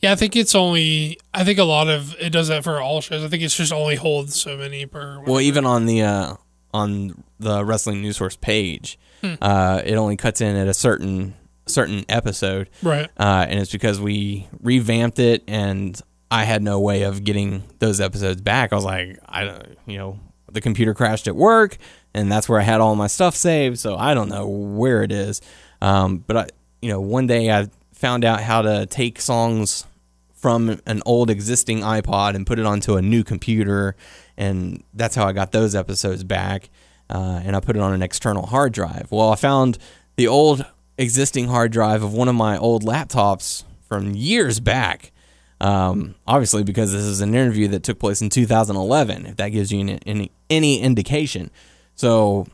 yeah, 0.00 0.12
I 0.12 0.16
think 0.16 0.36
it's 0.36 0.54
only. 0.54 1.18
I 1.32 1.44
think 1.44 1.58
a 1.58 1.64
lot 1.64 1.88
of 1.88 2.14
it 2.20 2.30
does 2.30 2.48
that 2.48 2.62
for 2.62 2.80
all 2.80 3.00
shows. 3.00 3.24
I 3.24 3.28
think 3.28 3.42
it's 3.42 3.56
just 3.56 3.72
only 3.72 3.96
holds 3.96 4.40
so 4.40 4.56
many 4.56 4.86
per. 4.86 5.20
Well, 5.26 5.40
even 5.40 5.64
on 5.64 5.86
the 5.86 6.02
uh, 6.02 6.34
on 6.74 7.24
the 7.40 7.64
wrestling 7.64 8.02
news 8.02 8.18
source 8.18 8.36
page, 8.36 8.98
uh, 9.40 9.82
it 9.84 9.94
only 9.94 10.16
cuts 10.16 10.40
in 10.40 10.56
at 10.56 10.68
a 10.68 10.74
certain 10.74 11.34
certain 11.66 12.04
episode, 12.08 12.68
right. 12.82 13.08
uh, 13.18 13.46
and 13.48 13.60
it's 13.60 13.70
because 13.70 14.00
we 14.00 14.48
revamped 14.60 15.18
it, 15.18 15.44
and 15.46 16.00
I 16.30 16.44
had 16.44 16.62
no 16.62 16.80
way 16.80 17.02
of 17.02 17.24
getting 17.24 17.62
those 17.78 18.00
episodes 18.00 18.40
back. 18.40 18.72
I 18.72 18.76
was 18.76 18.84
like, 18.84 19.18
I 19.26 19.44
don't, 19.44 19.78
you 19.86 19.98
know, 19.98 20.18
the 20.50 20.60
computer 20.60 20.94
crashed 20.94 21.28
at 21.28 21.36
work, 21.36 21.78
and 22.14 22.30
that's 22.30 22.48
where 22.48 22.60
I 22.60 22.62
had 22.62 22.80
all 22.80 22.94
my 22.96 23.06
stuff 23.06 23.34
saved, 23.34 23.78
so 23.78 23.96
I 23.96 24.14
don't 24.14 24.28
know 24.28 24.48
where 24.48 25.02
it 25.02 25.12
is. 25.12 25.40
Um, 25.80 26.18
but 26.18 26.36
I, 26.36 26.46
you 26.80 26.88
know, 26.88 27.00
one 27.00 27.26
day 27.26 27.50
I 27.50 27.68
found 27.92 28.24
out 28.24 28.40
how 28.40 28.62
to 28.62 28.86
take 28.86 29.20
songs 29.20 29.86
from 30.34 30.80
an 30.86 31.02
old 31.06 31.30
existing 31.30 31.80
iPod 31.80 32.34
and 32.34 32.46
put 32.46 32.58
it 32.58 32.66
onto 32.66 32.96
a 32.96 33.02
new 33.02 33.22
computer, 33.22 33.94
and 34.36 34.82
that's 34.92 35.14
how 35.14 35.26
I 35.26 35.32
got 35.32 35.52
those 35.52 35.74
episodes 35.74 36.24
back. 36.24 36.70
Uh, 37.12 37.42
and 37.44 37.54
I 37.54 37.60
put 37.60 37.76
it 37.76 37.82
on 37.82 37.92
an 37.92 38.02
external 38.02 38.46
hard 38.46 38.72
drive. 38.72 39.08
Well, 39.10 39.30
I 39.30 39.36
found 39.36 39.76
the 40.16 40.26
old 40.26 40.64
existing 40.96 41.48
hard 41.48 41.70
drive 41.70 42.02
of 42.02 42.14
one 42.14 42.26
of 42.28 42.34
my 42.34 42.56
old 42.56 42.84
laptops 42.84 43.64
from 43.86 44.14
years 44.14 44.60
back. 44.60 45.12
Um, 45.60 46.14
obviously, 46.26 46.64
because 46.64 46.90
this 46.90 47.02
is 47.02 47.20
an 47.20 47.34
interview 47.34 47.68
that 47.68 47.82
took 47.82 47.98
place 47.98 48.22
in 48.22 48.30
2011, 48.30 49.26
if 49.26 49.36
that 49.36 49.50
gives 49.50 49.70
you 49.70 49.80
any 49.80 49.98
any, 50.06 50.30
any 50.48 50.80
indication. 50.80 51.50
So 51.96 52.46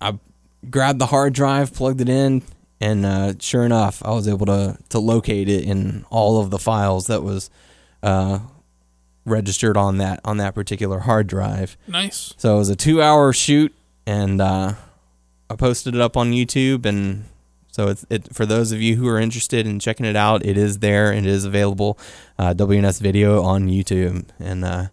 I 0.00 0.18
grabbed 0.68 0.98
the 0.98 1.06
hard 1.06 1.32
drive, 1.32 1.72
plugged 1.72 2.00
it 2.00 2.08
in, 2.08 2.42
and 2.80 3.06
uh, 3.06 3.34
sure 3.38 3.64
enough, 3.64 4.02
I 4.04 4.10
was 4.10 4.26
able 4.26 4.46
to 4.46 4.78
to 4.88 4.98
locate 4.98 5.48
it 5.48 5.64
in 5.64 6.04
all 6.10 6.40
of 6.40 6.50
the 6.50 6.58
files 6.58 7.06
that 7.06 7.22
was 7.22 7.50
uh, 8.02 8.40
registered 9.26 9.76
on 9.76 9.98
that 9.98 10.20
on 10.24 10.38
that 10.38 10.54
particular 10.54 11.00
hard 11.00 11.26
drive. 11.26 11.76
Nice. 11.86 12.32
So 12.38 12.54
it 12.54 12.58
was 12.58 12.70
a 12.70 12.76
two 12.76 13.02
hour 13.02 13.32
shoot, 13.34 13.74
and 14.06 14.40
uh, 14.40 14.74
I 15.50 15.56
posted 15.56 15.94
it 15.94 16.00
up 16.00 16.16
on 16.16 16.32
YouTube. 16.32 16.86
And 16.86 17.24
so 17.70 17.88
it's 17.88 18.06
it 18.08 18.34
for 18.34 18.46
those 18.46 18.72
of 18.72 18.80
you 18.80 18.96
who 18.96 19.06
are 19.08 19.18
interested 19.18 19.66
in 19.66 19.78
checking 19.78 20.06
it 20.06 20.16
out, 20.16 20.46
it 20.46 20.56
is 20.56 20.78
there. 20.78 21.10
And 21.10 21.26
it 21.26 21.30
is 21.30 21.44
available. 21.44 21.98
Uh, 22.38 22.54
WNS 22.54 23.00
video 23.00 23.42
on 23.42 23.66
YouTube, 23.66 24.26
and 24.38 24.64
uh, 24.64 24.86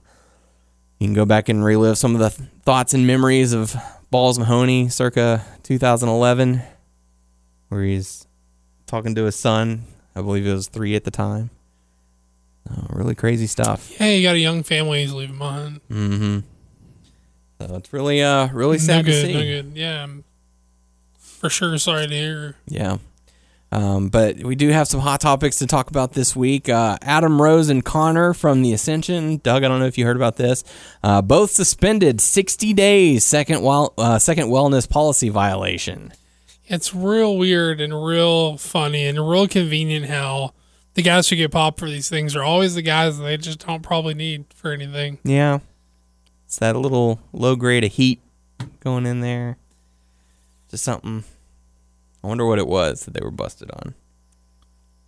you 0.99 1.07
can 1.07 1.13
go 1.13 1.25
back 1.25 1.47
and 1.47 1.63
relive 1.63 1.97
some 1.97 2.15
of 2.15 2.19
the 2.19 2.29
th- 2.29 2.49
thoughts 2.63 2.93
and 2.93 3.05
memories 3.07 3.53
of 3.53 3.75
Balls 4.09 4.37
Mahoney, 4.39 4.89
circa 4.89 5.45
2011, 5.63 6.61
where 7.69 7.83
he's 7.83 8.27
talking 8.85 9.15
to 9.15 9.25
his 9.25 9.35
son. 9.35 9.83
I 10.15 10.21
believe 10.21 10.45
it 10.45 10.53
was 10.53 10.67
three 10.67 10.95
at 10.95 11.03
the 11.03 11.11
time. 11.11 11.49
Oh, 12.69 12.87
really 12.89 13.15
crazy 13.15 13.47
stuff. 13.47 13.99
Yeah, 13.99 14.07
you 14.07 14.23
got 14.23 14.35
a 14.35 14.39
young 14.39 14.63
family 14.63 15.01
he's 15.01 15.13
leaving 15.13 15.37
behind. 15.37 15.81
Mm-hmm. 15.89 16.39
So 17.59 17.75
it's 17.75 17.93
really, 17.93 18.21
uh, 18.21 18.47
really 18.53 18.77
no 18.77 18.83
sad 18.83 19.05
to 19.05 19.11
good, 19.11 19.25
see. 19.25 19.33
no 19.33 19.41
good. 19.41 19.71
Yeah, 19.75 20.03
I'm 20.03 20.23
for 21.17 21.49
sure 21.49 21.77
sorry 21.77 22.07
to 22.07 22.13
hear. 22.13 22.55
Yeah. 22.67 22.97
Um, 23.73 24.09
but 24.09 24.43
we 24.43 24.55
do 24.55 24.69
have 24.69 24.87
some 24.87 24.99
hot 24.99 25.19
topics 25.19 25.57
to 25.57 25.65
talk 25.65 25.89
about 25.89 26.13
this 26.13 26.35
week. 26.35 26.69
Uh, 26.69 26.97
Adam 27.01 27.41
Rose 27.41 27.69
and 27.69 27.83
Konnor 27.83 28.33
from 28.35 28.61
the 28.61 28.71
Ascension. 28.71 29.37
Doug, 29.37 29.63
I 29.63 29.67
don't 29.67 29.79
know 29.79 29.87
if 29.87 29.97
you 29.97 30.05
heard 30.05 30.15
about 30.15 30.35
this. 30.35 30.63
Uh, 31.01 31.23
both 31.23 31.49
suspended 31.49 32.21
60 32.21 32.71
days. 32.73 33.25
Second, 33.25 33.63
well, 33.63 33.93
uh, 33.97 34.19
second 34.19 34.49
wellness 34.49 34.87
policy 34.87 35.29
violation. 35.29 36.13
It's 36.65 36.93
real 36.93 37.35
weird 37.35 37.81
and 37.81 38.05
real 38.05 38.57
funny 38.57 39.05
and 39.07 39.27
real 39.27 39.47
convenient 39.47 40.05
how 40.05 40.53
the 40.93 41.01
guys 41.01 41.27
who 41.29 41.35
get 41.35 41.51
popped 41.51 41.79
for 41.79 41.89
these 41.89 42.09
things 42.09 42.35
are 42.35 42.43
always 42.43 42.75
the 42.75 42.81
guys 42.81 43.17
that 43.17 43.23
they 43.23 43.37
just 43.37 43.65
don't 43.65 43.81
probably 43.81 44.13
need 44.13 44.45
for 44.53 44.71
anything. 44.71 45.17
Yeah. 45.23 45.59
It's 46.45 46.57
that 46.57 46.75
little 46.75 47.19
low 47.31 47.55
grade 47.55 47.83
of 47.83 47.91
heat 47.93 48.21
going 48.79 49.05
in 49.05 49.21
there. 49.21 49.57
Just 50.69 50.83
something. 50.83 51.23
I 52.23 52.27
wonder 52.27 52.45
what 52.45 52.59
it 52.59 52.67
was 52.67 53.05
that 53.05 53.13
they 53.13 53.21
were 53.21 53.31
busted 53.31 53.71
on. 53.71 53.95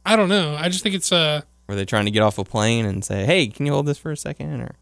I 0.05 0.15
don't 0.15 0.29
know. 0.29 0.55
I 0.55 0.69
just 0.69 0.83
think 0.83 0.95
it's 0.95 1.11
uh 1.11 1.41
Were 1.67 1.75
they 1.75 1.85
trying 1.85 2.05
to 2.05 2.11
get 2.11 2.21
off 2.21 2.37
a 2.37 2.43
plane 2.43 2.85
and 2.85 3.03
say, 3.03 3.25
"Hey, 3.25 3.47
can 3.47 3.65
you 3.65 3.71
hold 3.71 3.85
this 3.85 3.97
for 3.97 4.11
a 4.11 4.17
second? 4.17 4.61
Or 4.61 4.75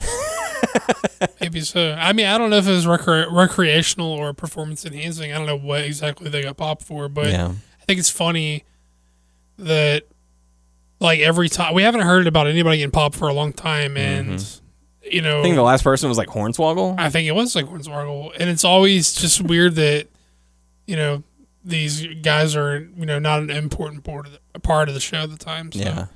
maybe 1.40 1.60
so. 1.60 1.96
I 1.98 2.12
mean, 2.12 2.26
I 2.26 2.36
don't 2.36 2.50
know 2.50 2.56
if 2.56 2.66
it 2.66 2.72
was 2.72 2.86
recre- 2.86 3.30
recreational 3.30 4.08
or 4.10 4.32
performance 4.34 4.84
enhancing. 4.84 5.32
I 5.32 5.38
don't 5.38 5.46
know 5.46 5.56
what 5.56 5.82
exactly 5.84 6.28
they 6.28 6.42
got 6.42 6.56
popped 6.56 6.82
for, 6.82 7.08
but 7.08 7.28
yeah, 7.28 7.48
I 7.48 7.84
think 7.86 7.98
it's 7.98 8.10
funny 8.10 8.64
that 9.58 10.04
like 11.00 11.20
every 11.20 11.48
time 11.48 11.74
we 11.74 11.82
haven't 11.82 12.02
heard 12.02 12.26
about 12.26 12.46
anybody 12.46 12.78
getting 12.78 12.90
popped 12.90 13.16
for 13.16 13.28
a 13.28 13.32
long 13.32 13.52
time, 13.52 13.94
mm-hmm. 13.94 14.32
and 14.32 14.60
you 15.02 15.22
know, 15.22 15.40
I 15.40 15.42
think 15.42 15.56
the 15.56 15.62
last 15.62 15.84
person 15.84 16.08
was 16.08 16.18
like 16.18 16.28
Hornswoggle. 16.28 16.98
I 16.98 17.10
think 17.10 17.28
it 17.28 17.32
was 17.32 17.54
like 17.54 17.66
Hornswoggle, 17.66 18.32
and 18.38 18.48
it's 18.48 18.64
always 18.64 19.14
just 19.14 19.42
weird 19.42 19.74
that 19.76 20.08
you 20.86 20.96
know 20.96 21.22
these 21.64 22.06
guys 22.22 22.56
are 22.56 22.88
you 22.96 23.06
know 23.06 23.18
not 23.18 23.40
an 23.40 23.50
important 23.50 24.04
part 24.04 24.26
of 24.26 24.32
the, 24.32 24.60
part 24.60 24.88
of 24.88 24.94
the 24.94 25.00
show 25.00 25.18
at 25.18 25.30
the 25.30 25.36
time. 25.36 25.72
So 25.72 25.80
Yeah, 25.80 26.06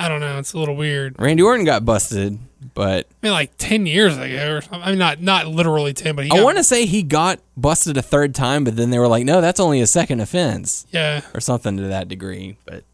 I 0.00 0.08
don't 0.08 0.20
know. 0.20 0.38
It's 0.38 0.54
a 0.54 0.58
little 0.58 0.76
weird. 0.76 1.14
Randy 1.18 1.42
Orton 1.42 1.66
got 1.66 1.84
busted, 1.84 2.38
but 2.72 3.06
I 3.22 3.26
mean, 3.26 3.32
like 3.32 3.52
ten 3.58 3.84
years 3.84 4.16
ago 4.16 4.54
or 4.54 4.60
something. 4.62 4.82
I 4.82 4.88
mean, 4.90 4.98
not 4.98 5.20
not 5.20 5.46
literally 5.46 5.92
ten, 5.92 6.16
but 6.16 6.24
he 6.24 6.30
I 6.30 6.36
got, 6.36 6.44
want 6.44 6.56
to 6.56 6.64
say 6.64 6.86
he 6.86 7.02
got 7.02 7.38
busted 7.54 7.98
a 7.98 8.02
third 8.02 8.34
time, 8.34 8.64
but 8.64 8.76
then 8.76 8.88
they 8.88 8.98
were 8.98 9.08
like, 9.08 9.26
"No, 9.26 9.42
that's 9.42 9.60
only 9.60 9.82
a 9.82 9.86
second 9.86 10.20
offense." 10.20 10.86
yeah. 10.90 11.20
or 11.34 11.40
something 11.40 11.76
to 11.76 11.82
that 11.88 12.08
degree, 12.08 12.56
but 12.64 12.84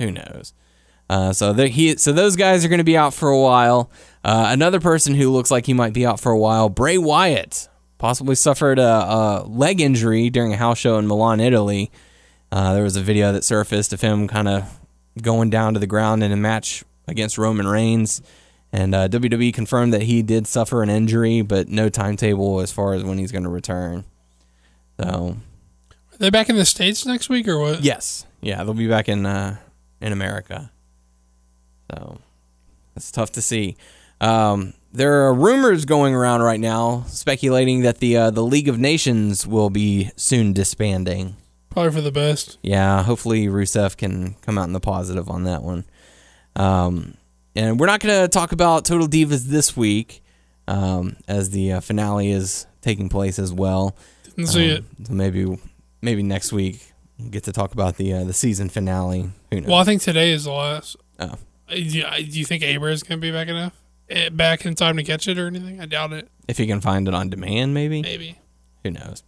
who 0.00 0.10
knows? 0.10 0.52
Uh, 1.08 1.32
so 1.32 1.52
the, 1.52 1.68
he, 1.68 1.96
so 1.96 2.12
those 2.12 2.34
guys 2.34 2.64
are 2.64 2.68
going 2.68 2.78
to 2.78 2.84
be 2.84 2.96
out 2.96 3.14
for 3.14 3.28
a 3.28 3.38
while. 3.38 3.88
Uh, 4.24 4.46
another 4.48 4.80
person 4.80 5.14
who 5.14 5.30
looks 5.30 5.50
like 5.50 5.66
he 5.66 5.74
might 5.74 5.92
be 5.92 6.04
out 6.04 6.18
for 6.18 6.32
a 6.32 6.38
while, 6.38 6.68
Bray 6.68 6.98
Wyatt, 6.98 7.68
possibly 7.98 8.34
suffered 8.34 8.80
a, 8.80 8.82
a 8.82 9.44
leg 9.46 9.80
injury 9.80 10.28
during 10.28 10.52
a 10.52 10.56
house 10.56 10.78
show 10.78 10.98
in 10.98 11.06
Milan, 11.06 11.38
Italy. 11.38 11.90
Uh, 12.50 12.74
there 12.74 12.82
was 12.82 12.96
a 12.96 13.00
video 13.00 13.30
that 13.32 13.44
surfaced 13.44 13.92
of 13.92 14.00
him 14.00 14.26
kind 14.26 14.48
of 14.48 14.80
going 15.20 15.50
down 15.50 15.74
to 15.74 15.80
the 15.80 15.86
ground 15.86 16.22
in 16.22 16.32
a 16.32 16.36
match 16.36 16.84
against 17.06 17.38
Roman 17.38 17.66
Reigns. 17.66 18.22
And 18.72 18.94
uh, 18.94 19.08
WWE 19.08 19.52
confirmed 19.52 19.92
that 19.92 20.02
he 20.02 20.22
did 20.22 20.46
suffer 20.46 20.82
an 20.82 20.88
injury, 20.88 21.42
but 21.42 21.68
no 21.68 21.88
timetable 21.90 22.60
as 22.60 22.72
far 22.72 22.94
as 22.94 23.04
when 23.04 23.18
he's 23.18 23.30
going 23.32 23.44
to 23.44 23.50
return. 23.50 24.04
So 24.98 25.36
Are 26.12 26.18
they 26.18 26.30
back 26.30 26.48
in 26.48 26.56
the 26.56 26.64
states 26.64 27.04
next 27.04 27.28
week 27.28 27.46
or 27.48 27.58
what? 27.58 27.82
Yes. 27.82 28.24
Yeah, 28.40 28.64
they'll 28.64 28.72
be 28.74 28.88
back 28.88 29.08
in 29.08 29.26
uh, 29.26 29.56
in 30.00 30.12
America. 30.12 30.70
So 31.90 32.18
that's 32.94 33.10
tough 33.10 33.32
to 33.32 33.42
see. 33.42 33.76
Um, 34.20 34.72
there 34.92 35.26
are 35.26 35.34
rumors 35.34 35.84
going 35.84 36.14
around 36.14 36.42
right 36.42 36.60
now 36.60 37.04
speculating 37.08 37.82
that 37.82 37.98
the 37.98 38.16
uh, 38.16 38.30
the 38.30 38.42
League 38.42 38.68
of 38.68 38.78
Nations 38.78 39.46
will 39.46 39.70
be 39.70 40.10
soon 40.16 40.52
disbanding. 40.52 41.36
Probably 41.72 41.92
for 41.92 42.00
the 42.00 42.12
best. 42.12 42.58
Yeah, 42.62 43.02
hopefully 43.02 43.46
Rusev 43.46 43.96
can 43.96 44.34
come 44.42 44.58
out 44.58 44.64
in 44.64 44.72
the 44.72 44.80
positive 44.80 45.28
on 45.28 45.44
that 45.44 45.62
one. 45.62 45.84
Um, 46.56 47.14
and 47.56 47.78
we're 47.80 47.86
not 47.86 48.00
going 48.00 48.22
to 48.22 48.28
talk 48.28 48.52
about 48.52 48.84
Total 48.84 49.06
Divas 49.06 49.44
this 49.44 49.76
week, 49.76 50.22
um, 50.68 51.16
as 51.28 51.50
the 51.50 51.72
uh, 51.72 51.80
finale 51.80 52.30
is 52.30 52.66
taking 52.80 53.08
place 53.08 53.38
as 53.38 53.52
well. 53.52 53.96
Didn't 54.24 54.46
see 54.48 54.66
it. 54.66 54.78
Um, 54.98 55.04
So 55.06 55.12
maybe 55.14 55.58
maybe 56.00 56.22
next 56.22 56.52
week 56.52 56.92
we'll 57.18 57.30
get 57.30 57.44
to 57.44 57.52
talk 57.52 57.72
about 57.72 57.96
the 57.96 58.12
uh, 58.12 58.24
the 58.24 58.32
season 58.32 58.68
finale. 58.68 59.30
Who 59.50 59.60
knows? 59.60 59.68
Well, 59.70 59.78
I 59.78 59.84
think 59.84 60.02
today 60.02 60.32
is 60.32 60.44
the 60.44 60.52
last. 60.52 60.96
Oh. 61.18 61.24
Uh, 61.68 61.74
Do 61.74 61.80
you, 61.82 62.04
do 62.04 62.38
you 62.38 62.44
think 62.44 62.62
Abra's 62.62 63.02
gonna 63.02 63.20
be 63.20 63.30
back 63.32 63.48
enough? 63.48 63.72
eh, 64.08 64.28
Back 64.30 64.64
in 64.66 64.74
time 64.74 64.96
to 64.96 65.02
catch 65.04 65.28
it 65.28 65.38
or 65.38 65.46
anything? 65.46 65.80
I 65.80 65.86
doubt 65.86 66.12
it. 66.12 66.28
if 66.48 66.58
you 66.60 66.66
can 66.66 66.80
find 66.80 67.06
it 67.08 67.14
on 67.14 67.28
demand, 67.30 67.72
maybe. 67.74 68.02
Maybe. 68.02 68.38
Who 68.84 68.90
knows? 68.90 69.22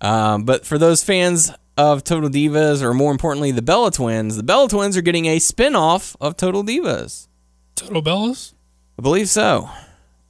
Um, 0.00 0.44
but 0.44 0.64
for 0.66 0.78
those 0.78 1.02
fans 1.04 1.50
of 1.78 2.02
Total 2.02 2.28
Divas, 2.28 2.82
or 2.82 2.92
more 2.92 3.12
importantly, 3.12 3.52
the 3.52 3.62
Bella 3.62 3.92
Twins, 3.92 4.36
the 4.36 4.42
Bella 4.42 4.68
Twins 4.68 4.96
are 4.96 5.00
getting 5.00 5.26
a 5.26 5.38
spin 5.38 5.76
off 5.76 6.16
of 6.20 6.36
Total 6.36 6.64
Divas. 6.64 7.28
Total 7.76 8.02
Bellas. 8.02 8.52
I 8.98 9.02
believe 9.02 9.28
so. 9.28 9.70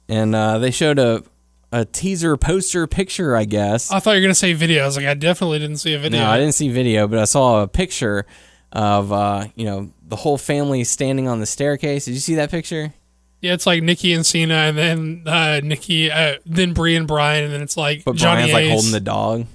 And 0.07 0.35
uh, 0.35 0.59
they 0.59 0.69
showed 0.69 0.99
a, 0.99 1.23
a 1.71 1.85
teaser 1.85 2.37
poster 2.37 2.85
picture, 2.85 3.35
I 3.35 3.45
guess. 3.45 3.91
I 3.91 3.99
thought 3.99 4.11
you 4.11 4.17
were 4.17 4.21
gonna 4.21 4.35
say 4.35 4.53
video. 4.53 4.83
I 4.83 4.85
was 4.85 4.95
like, 4.95 5.07
I 5.07 5.15
definitely 5.15 5.57
didn't 5.57 5.77
see 5.77 5.95
a 5.95 5.99
video. 5.99 6.19
No, 6.19 6.29
I 6.29 6.37
didn't 6.37 6.53
see 6.53 6.69
video, 6.69 7.07
but 7.07 7.17
I 7.17 7.25
saw 7.25 7.63
a 7.63 7.67
picture 7.67 8.27
of, 8.71 9.11
uh, 9.11 9.47
you 9.55 9.65
know, 9.65 9.91
the 10.07 10.15
whole 10.17 10.37
family 10.37 10.83
standing 10.83 11.27
on 11.27 11.39
the 11.39 11.47
staircase. 11.47 12.05
Did 12.05 12.13
you 12.13 12.19
see 12.19 12.35
that 12.35 12.51
picture? 12.51 12.93
Yeah, 13.41 13.53
it's 13.53 13.65
like 13.65 13.81
Nikki 13.81 14.13
and 14.13 14.23
Cena, 14.25 14.53
and 14.53 14.77
then 14.77 15.23
uh, 15.25 15.61
Nikki, 15.63 16.11
uh, 16.11 16.35
then 16.45 16.73
Brie 16.73 16.95
and 16.95 17.07
Bryan, 17.07 17.45
and 17.45 17.53
then 17.53 17.61
it's 17.63 17.77
like 17.77 18.03
But 18.03 18.17
Johnny 18.17 18.51
Brian's 18.51 18.53
like 18.53 18.69
holding 18.69 18.91
the 18.91 18.99
dog. 18.99 19.47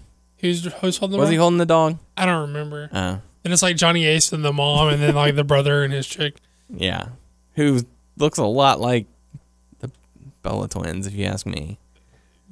Who's 0.45 0.63
who's 0.83 0.99
holding 0.99 1.17
the? 1.17 1.21
Was 1.23 1.31
he 1.31 1.37
holding 1.37 1.57
the 1.57 1.65
dog? 1.65 1.99
I 2.19 2.27
don't 2.27 2.49
remember. 2.49 2.91
Oh, 2.93 3.23
Then 3.43 3.53
it's 3.55 3.63
like 3.63 3.77
Johnny 3.77 4.05
Ace 4.05 4.31
and 4.31 4.45
the 4.45 4.53
mom, 4.53 4.91
and 4.91 5.03
then 5.03 5.15
like 5.15 5.37
the 5.37 5.43
brother 5.43 5.83
and 5.83 5.91
his 5.91 6.07
chick. 6.07 6.37
yeah. 6.69 7.09
Who 7.55 7.81
looks 8.19 8.37
a 8.37 8.45
lot 8.45 8.79
like 8.79 9.07
the 9.79 9.91
Bella 10.43 10.69
Twins, 10.69 11.07
if 11.07 11.15
you 11.15 11.25
ask 11.25 11.47
me. 11.47 11.79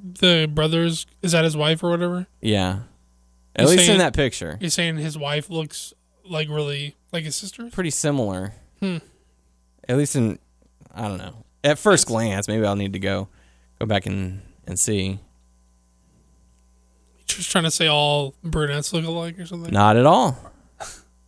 The 0.03 0.49
brothers 0.51 1.05
is 1.21 1.33
that 1.33 1.43
his 1.43 1.55
wife 1.55 1.83
or 1.83 1.91
whatever? 1.91 2.25
Yeah. 2.41 2.79
At 3.55 3.67
You're 3.67 3.77
least 3.77 3.89
in 3.89 3.99
that 3.99 4.15
picture. 4.15 4.57
You're 4.59 4.71
saying 4.71 4.97
his 4.97 5.15
wife 5.15 5.51
looks 5.51 5.93
like 6.27 6.49
really 6.49 6.95
like 7.11 7.25
his 7.25 7.35
sister? 7.35 7.69
Pretty 7.69 7.91
similar. 7.91 8.53
Hmm. 8.79 8.97
At 9.87 9.97
least 9.97 10.15
in, 10.15 10.39
I 10.95 11.07
don't 11.07 11.19
know. 11.19 11.45
At 11.63 11.77
first 11.77 12.07
glance, 12.07 12.47
maybe 12.47 12.65
I'll 12.65 12.75
need 12.75 12.93
to 12.93 12.99
go 12.99 13.27
go 13.79 13.85
back 13.85 14.07
and, 14.07 14.41
and 14.65 14.79
see. 14.79 15.19
Just 17.27 17.49
trying 17.51 17.63
to 17.63 17.71
say 17.71 17.87
all 17.87 18.35
brunettes 18.43 18.93
look 18.93 19.05
alike 19.05 19.39
or 19.39 19.45
something. 19.45 19.73
Not 19.73 19.97
at 19.97 20.05
all. 20.05 20.37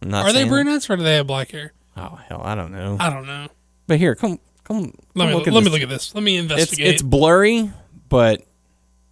Not 0.02 0.26
Are 0.26 0.34
they 0.34 0.43
brunettes 0.48 0.89
or 0.89 0.98
do 0.98 1.04
they 1.04 1.16
have 1.16 1.26
black 1.28 1.52
hair? 1.52 1.74
Oh 1.98 2.16
hell, 2.28 2.41
I 2.43 2.54
don't 2.56 2.72
know. 2.72 2.98
I 3.00 3.10
don't 3.10 3.26
know. 3.26 3.48
But 3.88 3.98
here, 3.98 4.14
come 4.16 4.39
come. 4.64 4.93
Let 5.16 5.26
come 5.26 5.28
me 5.30 5.34
look 5.34 5.46
let 5.48 5.54
this. 5.54 5.64
me 5.66 5.70
look 5.72 5.82
at 5.82 5.89
this. 5.89 6.14
Let 6.14 6.24
me 6.24 6.36
It's 6.38 6.43
investigate. 6.52 6.88
it's 6.88 7.02
blurry, 7.02 7.72
but 8.10 8.46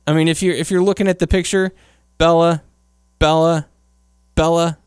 I 0.05 0.13
mean, 0.13 0.27
if 0.27 0.43
you're 0.43 0.55
if 0.55 0.69
you're 0.69 0.83
looking 0.83 1.07
at 1.07 1.19
the 1.19 1.27
picture, 1.27 1.71
Bella, 2.17 2.61
Bella, 3.19 3.67
Bella, 4.35 4.77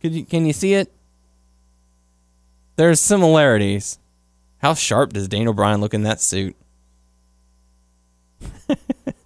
could 0.00 0.14
you 0.14 0.24
can 0.24 0.44
you 0.46 0.52
see 0.52 0.74
it? 0.74 0.92
There's 2.76 3.00
similarities. 3.00 3.98
How 4.58 4.74
sharp 4.74 5.12
does 5.14 5.26
Daniel 5.28 5.54
Bryan 5.54 5.80
look 5.80 5.94
in 5.94 6.02
that 6.02 6.20
suit? 6.20 6.54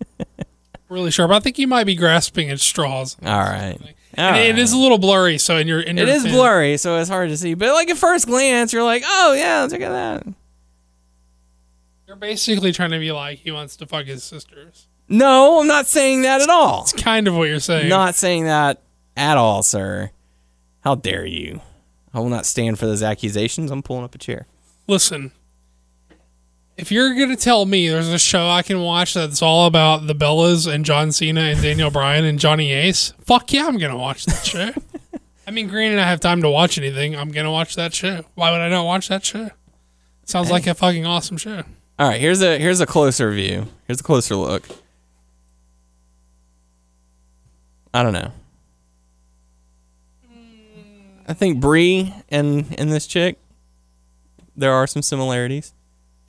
really 0.93 1.11
sharp. 1.11 1.31
I 1.31 1.41
think 1.41 1.59
you 1.59 1.67
might 1.67 1.85
be 1.85 1.95
grasping 1.95 2.51
at 2.51 2.61
straws. 2.61 3.17
All 3.25 3.29
right. 3.41 3.79
All 3.81 4.25
And 4.25 4.37
it 4.37 4.51
right. 4.51 4.59
is 4.59 4.73
a 4.73 4.77
little 4.79 4.99
blurry, 4.99 5.39
so 5.39 5.57
in 5.57 5.67
your 5.67 5.81
in 5.81 5.99
It 5.99 6.07
your 6.07 6.17
is 6.17 6.23
fin- 6.25 6.33
blurry, 6.33 6.77
so 6.77 6.99
it's 6.99 7.09
hard 7.09 7.31
to 7.31 7.37
see. 7.37 7.55
But 7.55 7.73
like 7.73 7.89
at 7.91 7.97
first 7.97 8.27
glance, 8.27 8.73
you're 8.73 8.85
like, 8.85 9.03
oh 9.07 9.33
yeah, 9.33 9.63
look 9.63 9.81
at 9.81 9.89
that. 9.91 10.27
You're 12.07 12.17
basically 12.17 12.73
trying 12.73 12.91
to 12.91 12.99
be 12.99 13.11
like 13.13 13.39
he 13.39 13.51
wants 13.51 13.77
to 13.77 13.87
fuck 13.87 14.05
his 14.07 14.23
sisters. 14.23 14.87
No, 15.09 15.61
I'm 15.61 15.67
not 15.67 15.87
saying 15.87 16.23
that 16.23 16.41
at 16.41 16.49
all. 16.51 16.83
It's 16.83 16.93
kind 16.93 17.27
of 17.29 17.35
what 17.35 17.49
you're 17.49 17.61
saying. 17.61 17.89
Not 17.89 18.15
saying 18.15 18.45
that 18.45 18.83
at 19.17 19.37
all, 19.37 19.63
sir. 19.63 20.11
How 20.81 20.95
dare 20.95 21.25
you? 21.27 21.61
I 22.15 22.21
will 22.21 22.29
not 22.29 22.45
stand 22.47 22.79
for 22.79 22.87
those 22.87 23.03
accusations. 23.03 23.71
I'm 23.71 23.83
pulling 23.83 24.05
up 24.05 24.15
a 24.15 24.19
chair. 24.19 24.47
Listen, 24.87 25.33
if 26.77 26.91
you're 26.91 27.15
gonna 27.15 27.37
tell 27.37 27.67
me 27.67 27.89
there's 27.89 28.09
a 28.09 28.19
show 28.19 28.49
I 28.49 28.63
can 28.63 28.81
watch 28.81 29.15
that's 29.15 29.43
all 29.43 29.67
about 29.67 30.07
the 30.07 30.15
Bellas 30.15 30.73
and 30.73 30.85
John 30.85 31.13
Cena 31.13 31.41
and 31.41 31.61
Daniel 31.61 31.91
Bryan 31.91 32.25
and 32.25 32.39
Johnny 32.39 32.73
Ace, 32.73 33.13
fuck 33.25 33.53
yeah, 33.53 33.67
I'm 33.67 33.79
gonna 33.79 33.99
watch 33.99 34.25
that 34.27 34.45
show. 34.45 34.71
I 35.47 35.51
mean, 35.51 35.69
granted, 35.69 35.99
I 35.99 36.09
have 36.09 36.21
time 36.21 36.41
to 36.43 36.51
watch 36.51 36.79
anything. 36.79 37.17
I'm 37.17 37.31
gonna 37.31 37.53
watch 37.53 37.77
that 37.77 37.95
show. 37.95 38.25
Why 38.35 38.51
would 38.51 38.61
I 38.61 38.69
not 38.69 38.87
watch 38.87 39.09
that 39.09 39.25
show? 39.25 39.51
Sounds 40.25 40.51
like 40.51 40.67
a 40.67 40.75
fucking 40.75 41.05
awesome 41.05 41.37
show. 41.37 41.63
All 41.99 42.09
right, 42.09 42.21
here's 42.21 42.43
a 42.43 42.59
here's 42.59 42.81
a 42.81 42.87
closer 42.87 43.31
view. 43.33 43.67
Here's 43.87 44.01
a 44.01 44.05
closer 44.05 44.35
look. 44.37 44.67
I 47.93 48.03
don't 48.03 48.15
know. 48.15 48.33
I 51.29 51.35
think 51.35 51.61
Brie 51.61 52.15
and 52.29 52.75
and 52.79 52.91
this 52.91 53.07
chick, 53.07 53.39
there 54.57 54.73
are 54.73 54.87
some 54.87 55.03
similarities. 55.03 55.75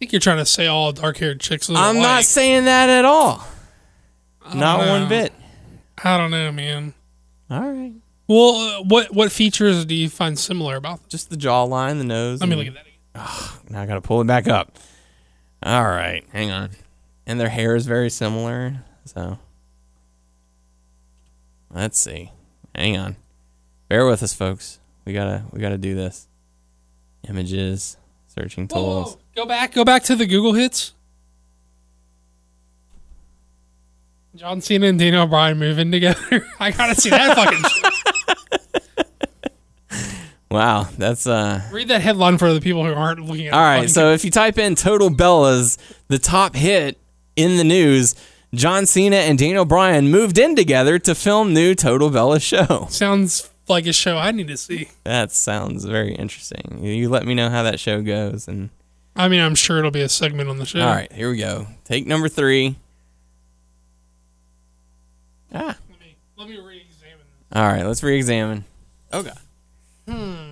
Think 0.03 0.11
you're 0.11 0.19
trying 0.19 0.39
to 0.39 0.45
say 0.45 0.67
all 0.67 0.91
dark 0.91 1.15
haired 1.15 1.39
chicks. 1.39 1.69
Look 1.69 1.79
I'm 1.79 1.95
not 1.95 2.25
saying 2.25 2.65
that 2.65 2.89
at 2.89 3.05
all. 3.05 3.41
Not 4.53 4.81
don't 4.81 4.89
one 4.89 5.07
bit. 5.07 5.31
I 6.03 6.17
don't 6.17 6.29
know, 6.29 6.51
man. 6.51 6.93
All 7.49 7.61
right, 7.71 7.93
Well, 8.27 8.55
uh, 8.55 8.83
what 8.83 9.13
what 9.13 9.31
features 9.31 9.85
do 9.85 9.95
you 9.95 10.09
find 10.09 10.37
similar 10.37 10.75
about 10.75 10.97
them? 10.99 11.05
just 11.07 11.29
the 11.29 11.37
jawline, 11.37 11.99
the 11.99 12.03
nose. 12.03 12.41
Let 12.41 12.49
me 12.49 12.55
and- 12.55 12.59
look 12.65 12.67
at 12.67 12.73
that. 13.15 13.21
Again. 13.61 13.61
Now 13.69 13.81
I 13.83 13.85
gotta 13.85 14.01
pull 14.01 14.19
it 14.19 14.27
back 14.27 14.49
up. 14.49 14.77
All 15.65 15.83
right, 15.85 16.25
hang 16.33 16.51
on. 16.51 16.71
And 17.25 17.39
their 17.39 17.47
hair 17.47 17.73
is 17.73 17.85
very 17.85 18.09
similar, 18.09 18.83
so 19.05 19.39
let's 21.73 21.97
see. 21.97 22.29
Hang 22.75 22.97
on. 22.97 23.15
Bear 23.87 24.05
with 24.05 24.21
us, 24.21 24.33
folks. 24.33 24.81
We 25.05 25.13
gotta 25.13 25.43
we 25.53 25.61
gotta 25.61 25.77
do 25.77 25.95
this. 25.95 26.27
Images, 27.29 27.95
searching 28.27 28.67
Whoa, 28.67 28.83
whoa, 28.83 29.03
tools. 29.05 29.17
Go 29.35 29.45
back. 29.45 29.73
Go 29.73 29.83
back 29.83 30.03
to 30.03 30.15
the 30.15 30.25
Google 30.25 30.53
hits. 30.53 30.93
John 34.35 34.61
Cena 34.61 34.87
and 34.87 34.97
Daniel 34.97 35.27
Bryan 35.27 35.59
moving 35.59 35.91
together. 35.91 36.47
I 36.59 36.71
gotta 36.71 36.95
see 36.95 37.09
that 37.09 37.35
fucking. 37.35 37.83
Wow, 40.53 40.87
that's 40.99 41.25
uh. 41.25 41.63
Read 41.71 41.87
that 41.87 42.01
headline 42.01 42.37
for 42.37 42.53
the 42.53 42.61
people 42.61 42.85
who 42.85 42.93
aren't 42.93 43.25
looking 43.25 43.47
at. 43.47 43.55
All 43.55 43.59
right, 43.59 43.89
so 43.89 44.11
if 44.11 44.23
you 44.23 44.29
type 44.29 44.59
in 44.59 44.75
"Total 44.75 45.09
Bellas," 45.09 45.79
the 46.09 46.19
top 46.19 46.55
hit 46.55 46.99
in 47.35 47.57
the 47.57 47.63
news, 47.63 48.13
John 48.53 48.85
Cena 48.85 49.15
and 49.15 49.39
Daniel 49.39 49.65
Bryan 49.65 50.11
moved 50.11 50.37
in 50.37 50.55
together 50.55 50.99
to 50.99 51.15
film 51.15 51.55
new 51.55 51.73
Total 51.73 52.11
Bella 52.11 52.39
show. 52.39 52.85
sounds 52.91 53.49
like 53.67 53.87
a 53.87 53.93
show 53.93 54.15
I 54.15 54.29
need 54.29 54.47
to 54.49 54.57
see. 54.57 54.89
That 55.05 55.31
sounds 55.31 55.85
very 55.85 56.13
interesting. 56.13 56.83
You 56.83 57.09
let 57.09 57.25
me 57.25 57.33
know 57.33 57.49
how 57.49 57.63
that 57.63 57.79
show 57.79 58.03
goes, 58.03 58.47
and 58.47 58.69
I 59.15 59.27
mean, 59.27 59.41
I'm 59.41 59.55
sure 59.55 59.77
it'll 59.79 59.91
be 59.91 60.01
a 60.01 60.09
segment 60.09 60.49
on 60.49 60.57
the 60.57 60.65
show. 60.65 60.81
all 60.81 60.87
right, 60.87 61.11
here 61.11 61.29
we 61.29 61.37
go. 61.37 61.67
Take 61.85 62.07
number 62.07 62.27
three. 62.29 62.75
Ah, 65.53 65.77
Let 65.89 65.99
me, 65.99 66.15
let 66.35 66.49
me 66.49 66.57
re-examine. 66.57 67.25
all 67.53 67.63
right. 67.67 67.85
Let's 67.85 68.01
re-examine. 68.01 68.65
Oh 69.11 69.21
god. 69.21 69.37
Hmm. 70.07 70.43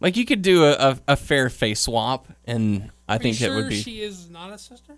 Like 0.00 0.16
you 0.16 0.24
could 0.26 0.42
do 0.42 0.64
a, 0.64 0.72
a, 0.74 0.98
a 1.08 1.16
fair 1.16 1.48
face 1.50 1.80
swap, 1.80 2.26
and 2.44 2.90
I 3.08 3.16
Are 3.16 3.18
think 3.18 3.40
it 3.40 3.50
would 3.50 3.68
be 3.70 3.80
She 3.80 4.00
is 4.02 4.28
not 4.30 4.52
a 4.52 4.58
sister. 4.58 4.94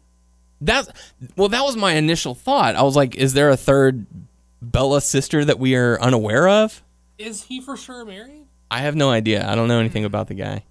that. 0.63 0.89
Well, 1.37 1.49
that 1.49 1.63
was 1.63 1.77
my 1.77 1.93
initial 1.93 2.35
thought. 2.35 2.75
I 2.75 2.83
was 2.83 2.97
like, 2.97 3.15
is 3.15 3.33
there 3.35 3.51
a 3.51 3.57
third 3.57 4.05
Bella 4.61 5.01
sister 5.01 5.45
that 5.45 5.59
we 5.59 5.75
are 5.77 5.99
unaware 6.01 6.49
of? 6.49 6.83
Is 7.19 7.45
he 7.45 7.61
for 7.61 7.77
sure 7.77 8.05
married? 8.05 8.47
I 8.71 8.81
have 8.81 8.95
no 8.95 9.11
idea. 9.11 9.49
I 9.49 9.55
don't 9.55 9.69
know 9.69 9.77
hmm. 9.77 9.81
anything 9.81 10.05
about 10.05 10.29
the 10.29 10.35
guy. 10.35 10.65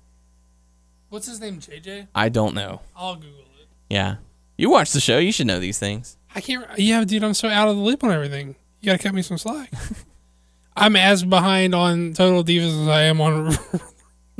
What's 1.09 1.27
his 1.27 1.39
name? 1.39 1.59
JJ. 1.59 2.07
I 2.13 2.29
don't 2.29 2.53
know. 2.53 2.81
I'll 2.95 3.15
Google 3.15 3.39
it. 3.59 3.67
Yeah, 3.89 4.17
you 4.57 4.69
watch 4.69 4.91
the 4.91 4.99
show. 4.99 5.17
You 5.17 5.31
should 5.31 5.47
know 5.47 5.59
these 5.59 5.79
things. 5.79 6.17
I 6.35 6.41
can't. 6.41 6.65
Yeah, 6.77 7.03
dude, 7.03 7.23
I'm 7.23 7.33
so 7.33 7.49
out 7.49 7.67
of 7.67 7.75
the 7.75 7.81
loop 7.81 8.03
on 8.03 8.11
everything. 8.11 8.55
You 8.81 8.85
gotta 8.87 9.01
cut 9.01 9.13
me 9.13 9.21
some 9.21 9.37
slack. 9.37 9.71
I'm 10.75 10.95
as 10.95 11.23
behind 11.23 11.75
on 11.75 12.13
Total 12.13 12.43
Divas 12.43 12.83
as 12.83 12.87
I 12.87 13.01
am 13.03 13.19
on 13.19 13.47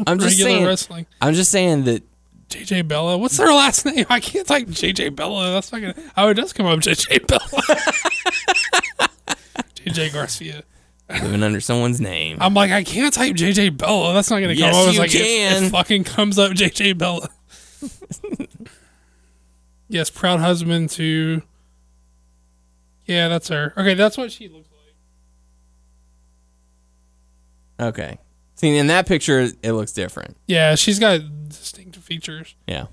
I'm 0.07 0.19
just 0.19 0.37
regular 0.37 0.51
saying. 0.51 0.65
wrestling. 0.65 1.05
I'm 1.21 1.33
just 1.33 1.51
saying 1.51 1.83
that 1.85 2.03
JJ 2.49 2.87
Bella. 2.87 3.17
What's 3.17 3.37
their 3.37 3.47
last 3.53 3.85
name? 3.85 4.05
I 4.09 4.19
can't 4.19 4.47
type 4.47 4.67
JJ 4.67 5.15
Bella. 5.15 5.51
That's 5.51 5.71
not 5.71 5.81
gonna. 5.81 5.95
Oh, 6.15 6.29
it 6.29 6.35
does 6.35 6.53
come 6.53 6.65
up 6.65 6.79
JJ 6.79 7.27
Bella. 7.27 9.09
JJ 9.75 10.13
Garcia. 10.13 10.63
Living 11.09 11.43
under 11.43 11.59
someone's 11.59 11.99
name. 11.99 12.37
I'm 12.39 12.53
like, 12.53 12.71
I 12.71 12.83
can't 12.83 13.13
type 13.13 13.35
JJ 13.35 13.77
Bella. 13.77 14.13
That's 14.13 14.29
not 14.29 14.39
gonna 14.39 14.53
Yes, 14.53 14.73
come 14.73 14.81
up. 14.81 14.87
It's 14.87 14.95
you 14.95 15.01
like, 15.01 15.11
can. 15.11 15.63
It, 15.65 15.69
fucking 15.69 16.03
comes 16.03 16.37
up 16.39 16.51
JJ 16.51 16.97
Bella. 16.97 17.29
yes, 19.87 20.09
proud 20.09 20.39
husband 20.39 20.89
to. 20.91 21.41
Yeah, 23.05 23.27
that's 23.27 23.47
her. 23.47 23.73
Okay, 23.75 23.95
that's 23.95 24.17
what 24.17 24.31
she 24.31 24.47
looks 24.47 24.69
like. 27.79 27.87
Okay. 27.87 28.19
See, 28.55 28.77
in 28.77 28.87
that 28.87 29.07
picture, 29.07 29.47
it 29.63 29.71
looks 29.71 29.93
different. 29.93 30.35
Yeah, 30.45 30.75
she's 30.75 30.99
got 30.99 31.21
distinct 31.47 31.95
features. 31.95 32.55
Yeah. 32.67 32.87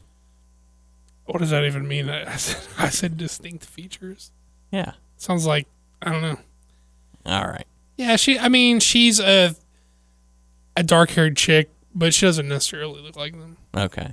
What 1.27 1.41
does 1.41 1.51
that 1.51 1.65
even 1.65 1.87
mean? 1.89 2.09
I 2.11 2.37
said, 2.37 2.63
I 2.79 2.89
said 2.89 3.17
distinct 3.17 3.65
features. 3.65 4.31
Yeah. 4.71 4.93
Sounds 5.17 5.45
like 5.45 5.67
I 6.01 6.13
don't 6.13 6.23
know. 6.23 6.39
All 7.27 7.47
right. 7.49 7.67
Yeah, 7.97 8.17
she. 8.17 8.39
I 8.39 8.49
mean, 8.49 8.81
she's 8.81 9.21
a 9.21 9.55
a 10.77 10.83
dark 10.83 11.11
haired 11.11 11.37
chick, 11.37 11.71
but 11.95 12.13
she 12.15 12.27
doesn't 12.27 12.49
necessarily 12.49 13.01
look 13.01 13.17
like 13.17 13.39
them. 13.39 13.57
Okay. 13.77 14.13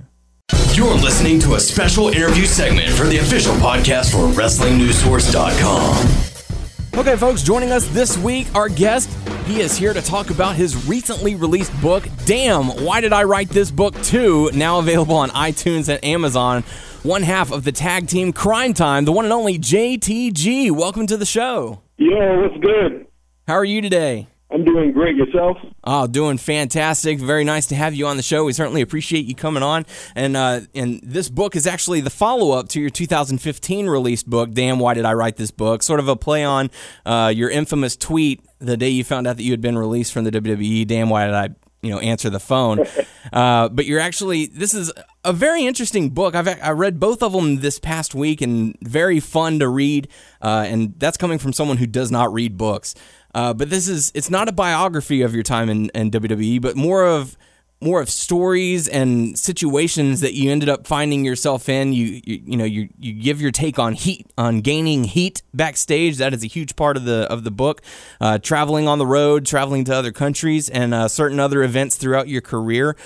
You're 0.72 0.94
listening 0.94 1.40
to 1.40 1.54
a 1.54 1.60
special 1.60 2.08
interview 2.08 2.44
segment 2.46 2.90
for 2.90 3.04
the 3.04 3.18
official 3.18 3.54
podcast 3.56 4.10
for 4.10 4.26
WrestlingNewsSource.com. 4.40 6.98
Okay, 6.98 7.16
folks, 7.16 7.42
joining 7.42 7.70
us 7.72 7.86
this 7.88 8.16
week, 8.18 8.46
our 8.54 8.68
guest. 8.68 9.10
He 9.46 9.60
is 9.60 9.76
here 9.76 9.92
to 9.92 10.00
talk 10.00 10.30
about 10.30 10.54
his 10.56 10.86
recently 10.88 11.34
released 11.34 11.78
book, 11.82 12.04
Damn, 12.24 12.68
Why 12.84 13.00
Did 13.00 13.12
I 13.12 13.24
Write 13.24 13.48
This 13.50 13.70
Book 13.70 14.00
Too? 14.02 14.50
Now 14.54 14.78
available 14.78 15.16
on 15.16 15.28
iTunes 15.30 15.88
and 15.88 16.02
Amazon. 16.04 16.62
One 17.02 17.22
half 17.22 17.52
of 17.52 17.64
the 17.64 17.72
tag 17.72 18.06
team 18.08 18.32
Crime 18.32 18.72
Time, 18.74 19.04
the 19.04 19.12
one 19.12 19.24
and 19.26 19.34
only 19.34 19.58
JTG. 19.58 20.70
Welcome 20.70 21.06
to 21.08 21.16
the 21.16 21.26
show. 21.26 21.82
Yo, 21.98 22.42
what's 22.42 22.56
good? 22.60 23.06
How 23.46 23.54
are 23.54 23.64
you 23.64 23.82
today? 23.82 24.28
I'm 24.50 24.64
doing 24.64 24.92
great. 24.92 25.16
Yourself? 25.16 25.58
Oh, 25.82 26.06
doing 26.06 26.38
fantastic. 26.38 27.18
Very 27.18 27.44
nice 27.44 27.66
to 27.66 27.74
have 27.74 27.92
you 27.92 28.06
on 28.06 28.16
the 28.16 28.22
show. 28.22 28.44
We 28.44 28.54
certainly 28.54 28.80
appreciate 28.80 29.26
you 29.26 29.34
coming 29.34 29.62
on. 29.62 29.84
And 30.14 30.34
uh, 30.34 30.60
and 30.74 31.00
this 31.02 31.28
book 31.28 31.54
is 31.54 31.66
actually 31.66 32.00
the 32.00 32.08
follow 32.08 32.52
up 32.52 32.68
to 32.70 32.80
your 32.80 32.88
2015 32.88 33.86
released 33.86 34.30
book. 34.30 34.52
Damn, 34.52 34.78
why 34.78 34.94
did 34.94 35.04
I 35.04 35.12
write 35.12 35.36
this 35.36 35.50
book? 35.50 35.82
Sort 35.82 36.00
of 36.00 36.08
a 36.08 36.16
play 36.16 36.42
on 36.42 36.70
uh, 37.04 37.32
your 37.34 37.50
infamous 37.50 37.96
tweet 37.96 38.40
the 38.60 38.78
day 38.78 38.88
you 38.88 39.04
found 39.04 39.26
out 39.26 39.36
that 39.36 39.42
you 39.42 39.50
had 39.50 39.60
been 39.60 39.76
released 39.76 40.14
from 40.14 40.24
the 40.24 40.30
WWE. 40.30 40.86
Damn, 40.86 41.10
why 41.10 41.26
did 41.26 41.34
I 41.34 41.48
you 41.82 41.90
know 41.90 41.98
answer 41.98 42.30
the 42.30 42.40
phone? 42.40 42.86
uh, 43.32 43.68
but 43.68 43.84
you're 43.84 44.00
actually 44.00 44.46
this 44.46 44.72
is 44.72 44.90
a 45.22 45.34
very 45.34 45.66
interesting 45.66 46.10
book. 46.10 46.34
I've 46.34 46.48
I 46.48 46.70
read 46.70 46.98
both 46.98 47.22
of 47.22 47.32
them 47.32 47.56
this 47.56 47.78
past 47.78 48.14
week 48.14 48.40
and 48.40 48.74
very 48.80 49.20
fun 49.20 49.58
to 49.58 49.68
read. 49.68 50.08
Uh, 50.40 50.64
and 50.66 50.94
that's 50.98 51.16
coming 51.16 51.38
from 51.38 51.52
someone 51.52 51.76
who 51.76 51.86
does 51.86 52.10
not 52.10 52.32
read 52.32 52.56
books. 52.56 52.94
Uh, 53.34 53.52
but 53.52 53.68
this 53.68 53.88
is 53.88 54.12
it's 54.14 54.30
not 54.30 54.48
a 54.48 54.52
biography 54.52 55.22
of 55.22 55.34
your 55.34 55.42
time 55.42 55.68
in, 55.68 55.90
in 55.90 56.10
WWE, 56.10 56.60
but 56.60 56.76
more 56.76 57.04
of 57.04 57.36
more 57.80 58.00
of 58.00 58.08
stories 58.08 58.88
and 58.88 59.38
situations 59.38 60.20
that 60.20 60.32
you 60.32 60.50
ended 60.50 60.68
up 60.68 60.86
finding 60.86 61.24
yourself 61.24 61.68
in. 61.68 61.92
You 61.92 62.20
you, 62.24 62.42
you 62.46 62.56
know 62.56 62.64
you 62.64 62.88
you 62.98 63.12
give 63.12 63.40
your 63.40 63.50
take 63.50 63.78
on 63.78 63.94
heat 63.94 64.26
on 64.38 64.60
gaining 64.60 65.04
heat 65.04 65.42
backstage. 65.52 66.18
That 66.18 66.32
is 66.32 66.44
a 66.44 66.46
huge 66.46 66.76
part 66.76 66.96
of 66.96 67.04
the 67.04 67.30
of 67.30 67.44
the 67.44 67.50
book. 67.50 67.82
Uh, 68.20 68.38
traveling 68.38 68.86
on 68.86 68.98
the 68.98 69.06
road, 69.06 69.46
traveling 69.46 69.84
to 69.84 69.94
other 69.94 70.12
countries, 70.12 70.68
and 70.68 70.94
uh, 70.94 71.08
certain 71.08 71.40
other 71.40 71.62
events 71.62 71.96
throughout 71.96 72.28
your 72.28 72.40
career. 72.40 72.96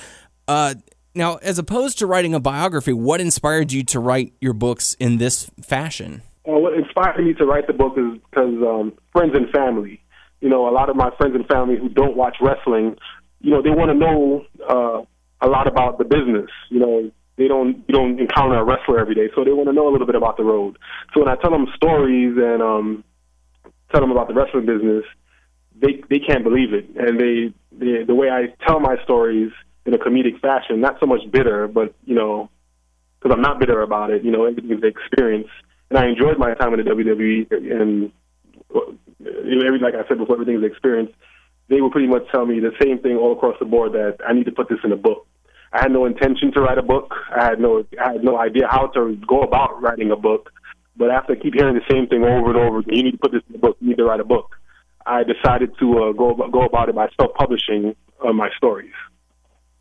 Uh, 0.47 0.75
now, 1.15 1.37
as 1.37 1.59
opposed 1.59 1.99
to 1.99 2.07
writing 2.07 2.35
a 2.35 2.41
biography, 2.41 2.93
what 2.93 3.21
inspired 3.21 3.73
you 3.73 3.83
to 3.85 3.99
write 3.99 4.35
your 4.41 4.53
books 4.53 4.95
in 5.01 5.19
this 5.19 5.51
fashion? 5.63 6.23
Well, 6.45 6.61
what 6.61 6.75
inspired 6.75 7.19
me 7.23 7.35
to 7.35 7.45
write 7.45 7.67
the 7.67 7.73
book 7.73 7.95
is 7.99 8.21
because 8.31 8.55
um, 8.63 8.93
friends 9.13 9.35
and 9.35 9.51
family 9.51 10.01
you 10.41 10.49
know, 10.49 10.69
a 10.69 10.73
lot 10.73 10.89
of 10.89 10.97
my 10.97 11.11
friends 11.17 11.35
and 11.35 11.47
family 11.47 11.77
who 11.79 11.89
don't 11.89 12.17
watch 12.17 12.37
wrestling, 12.41 12.97
you 13.41 13.51
know, 13.51 13.63
they 13.63 13.71
want 13.71 13.91
to 13.91 13.95
know 13.95 14.45
uh, 14.69 15.47
a 15.47 15.49
lot 15.49 15.67
about 15.67 15.99
the 15.99 16.05
business. 16.05 16.51
You 16.71 16.81
know, 16.81 17.11
they 17.37 17.49
don't 17.49 17.85
you 17.89 17.95
don't 17.95 18.21
encounter 18.21 18.57
a 18.59 18.65
wrestler 18.65 18.99
every 18.99 19.15
day, 19.15 19.29
so 19.35 19.45
they 19.45 19.53
want 19.53 19.69
to 19.69 19.73
know 19.73 19.89
a 19.89 19.93
little 19.93 20.07
bit 20.07 20.17
about 20.17 20.37
the 20.37 20.45
road. 20.45 20.79
So 21.15 21.21
when 21.21 21.29
I 21.29 21.37
tell 21.37 21.51
them 21.51 21.67
stories 21.77 22.37
and 22.37 22.63
um, 22.63 23.05
tell 23.93 24.01
them 24.01 24.11
about 24.11 24.29
the 24.29 24.35
wrestling 24.35 24.67
business, 24.67 25.05
they 25.81 26.03
they 26.11 26.19
can't 26.19 26.45
believe 26.45 26.73
it, 26.73 26.87
and 26.97 27.19
they, 27.19 27.55
they 27.73 28.05
the 28.05 28.15
way 28.15 28.29
I 28.29 28.55
tell 28.67 28.81
my 28.81 28.97
stories 29.05 29.53
in 29.87 29.95
a 29.95 29.99
comedic 29.99 30.41
fashion, 30.41 30.81
not 30.81 30.99
so 31.01 31.07
much 31.07 31.21
bitter, 31.31 31.69
but 31.69 31.95
you 32.05 32.15
know, 32.15 32.51
because 33.19 33.35
I'm 33.35 33.43
not 33.43 33.61
bitter 33.61 33.83
about 33.83 34.11
it. 34.11 34.25
You 34.25 34.33
know, 34.33 34.45
everything 34.45 34.71
is 34.73 34.83
experience, 34.83 35.49
and 35.91 35.99
I 35.99 36.09
enjoyed 36.09 36.39
my 36.39 36.55
time 36.55 36.75
in 36.75 36.85
the 36.85 36.91
WWE 36.91 37.81
and 37.81 38.13
every 39.21 39.79
like 39.79 39.95
I 39.95 40.07
said 40.09 40.19
before, 40.19 40.37
everything 40.37 40.57
is 40.57 40.65
experience. 40.65 41.11
They 41.69 41.81
would 41.81 41.93
pretty 41.93 42.09
much 42.09 42.23
tell 42.33 42.47
me 42.47 42.61
the 42.61 42.73
same 42.81 42.99
thing 42.99 43.17
all 43.17 43.33
across 43.33 43.57
the 43.59 43.67
board 43.67 43.93
that 43.93 44.19
I 44.27 44.33
need 44.33 44.47
to 44.47 44.53
put 44.53 44.69
this 44.69 44.79
in 44.85 44.93
a 44.93 44.97
book. 44.97 45.27
I 45.73 45.83
had 45.83 45.93
no 45.93 46.07
intention 46.07 46.51
to 46.53 46.61
write 46.61 46.79
a 46.79 46.83
book. 46.83 47.13
I 47.31 47.45
had 47.45 47.61
no 47.61 47.85
I 48.03 48.13
had 48.13 48.25
no 48.25 48.39
idea 48.39 48.69
how 48.71 48.87
to 48.89 49.17
go 49.27 49.43
about 49.43 49.81
writing 49.83 50.11
a 50.11 50.17
book. 50.17 50.51
But 50.97 51.11
after 51.11 51.35
I 51.35 51.37
keep 51.37 51.55
hearing 51.55 51.75
the 51.75 51.95
same 51.95 52.07
thing 52.09 52.25
over 52.25 52.49
and 52.49 52.57
over, 52.57 52.83
you 52.87 53.03
need 53.03 53.13
to 53.13 53.19
put 53.19 53.33
this 53.33 53.43
in 53.49 53.55
a 53.55 53.59
book. 53.59 53.77
You 53.81 53.91
need 53.91 53.99
to 53.99 54.05
write 54.05 54.21
a 54.21 54.25
book. 54.25 54.57
I 55.07 55.23
decided 55.23 55.73
to 55.79 56.05
uh, 56.05 56.13
go 56.13 56.35
go 56.51 56.63
about 56.63 56.89
it 56.89 56.95
by 56.95 57.09
self 57.21 57.35
publishing 57.35 57.95
uh, 58.27 58.33
my 58.33 58.49
stories. 58.57 58.93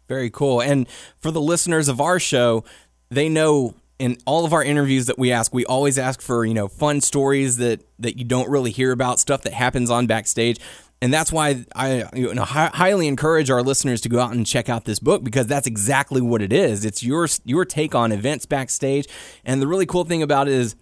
Very 0.07 0.29
cool. 0.29 0.61
And 0.61 0.87
for 1.17 1.31
the 1.31 1.41
listeners 1.41 1.89
of 1.89 1.99
our 1.99 2.19
show, 2.19 2.63
they 3.09 3.27
know 3.29 3.75
in 3.99 4.17
all 4.25 4.45
of 4.45 4.53
our 4.53 4.63
interviews 4.63 5.07
that 5.07 5.17
we 5.17 5.31
ask, 5.31 5.53
we 5.53 5.65
always 5.65 5.97
ask 5.97 6.21
for 6.21 6.45
you 6.45 6.53
know 6.53 6.67
fun 6.67 7.01
stories 7.01 7.57
that 7.57 7.83
that 7.99 8.17
you 8.17 8.25
don't 8.25 8.49
really 8.49 8.71
hear 8.71 8.91
about, 8.91 9.19
stuff 9.19 9.41
that 9.43 9.53
happens 9.53 9.89
on 9.89 10.07
backstage. 10.07 10.59
And 10.99 11.13
that's 11.13 11.31
why 11.31 11.63
I 11.75 12.09
you 12.13 12.33
know, 12.33 12.43
hi- 12.43 12.71
highly 12.73 13.07
encourage 13.07 13.51
our 13.51 13.61
listeners 13.61 14.01
to 14.01 14.09
go 14.09 14.19
out 14.19 14.33
and 14.33 14.45
check 14.47 14.67
out 14.67 14.85
this 14.85 14.99
book 14.99 15.23
because 15.23 15.45
that's 15.45 15.67
exactly 15.67 16.21
what 16.21 16.41
it 16.41 16.51
is. 16.51 16.85
It's 16.85 17.03
your 17.03 17.27
your 17.45 17.65
take 17.65 17.93
on 17.93 18.11
events 18.11 18.45
backstage, 18.45 19.07
and 19.45 19.61
the 19.61 19.67
really 19.67 19.85
cool 19.85 20.05
thing 20.05 20.23
about 20.23 20.47
it 20.47 20.53
is 20.55 20.75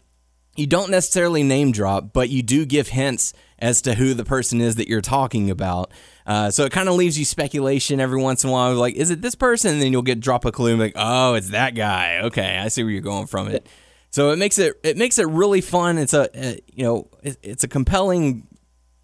you 0.56 0.68
don't 0.68 0.90
necessarily 0.90 1.44
name 1.44 1.72
drop, 1.72 2.14
but 2.14 2.30
you 2.30 2.42
do 2.42 2.66
give 2.66 2.88
hints 2.88 3.34
as 3.60 3.82
to 3.84 3.96
who 3.96 4.14
the 4.14 4.26
person 4.26 4.62
is 4.62 4.76
that 4.76 4.88
you're 4.88 5.02
talking 5.02 5.50
about. 5.50 5.92
Uh, 6.26 6.52
so 6.52 6.66
it 6.66 6.72
kind 6.72 6.90
of 6.90 6.96
leaves 6.96 7.18
you 7.18 7.26
speculation 7.26 8.00
every 8.00 8.22
once 8.22 8.44
in 8.44 8.50
a 8.50 8.54
while. 8.54 8.74
Like, 8.76 8.96
is 8.96 9.12
it 9.12 9.22
this 9.22 9.36
person? 9.36 9.74
And 9.74 9.82
then 9.82 9.92
you'll 9.92 10.02
get 10.02 10.20
drop 10.20 10.46
a 10.46 10.52
clue, 10.52 10.76
like, 10.76 10.94
oh, 10.96 11.36
it's 11.36 11.50
that 11.50 11.76
guy. 11.76 12.20
Okay, 12.24 12.58
I 12.58 12.68
see 12.68 12.84
where 12.84 12.92
you're 12.92 13.02
going 13.02 13.28
from 13.28 13.48
it. 13.48 13.68
So 14.16 14.32
it 14.32 14.38
makes 14.38 14.58
it 14.58 14.80
it 14.82 14.96
makes 14.96 15.20
it 15.20 15.28
really 15.28 15.60
fun. 15.60 15.98
It's 15.98 16.14
a, 16.14 16.30
a 16.34 16.60
you 16.74 16.86
know 16.86 17.10
it, 17.22 17.38
it's 17.44 17.66
a 17.66 17.68
compelling 17.68 18.48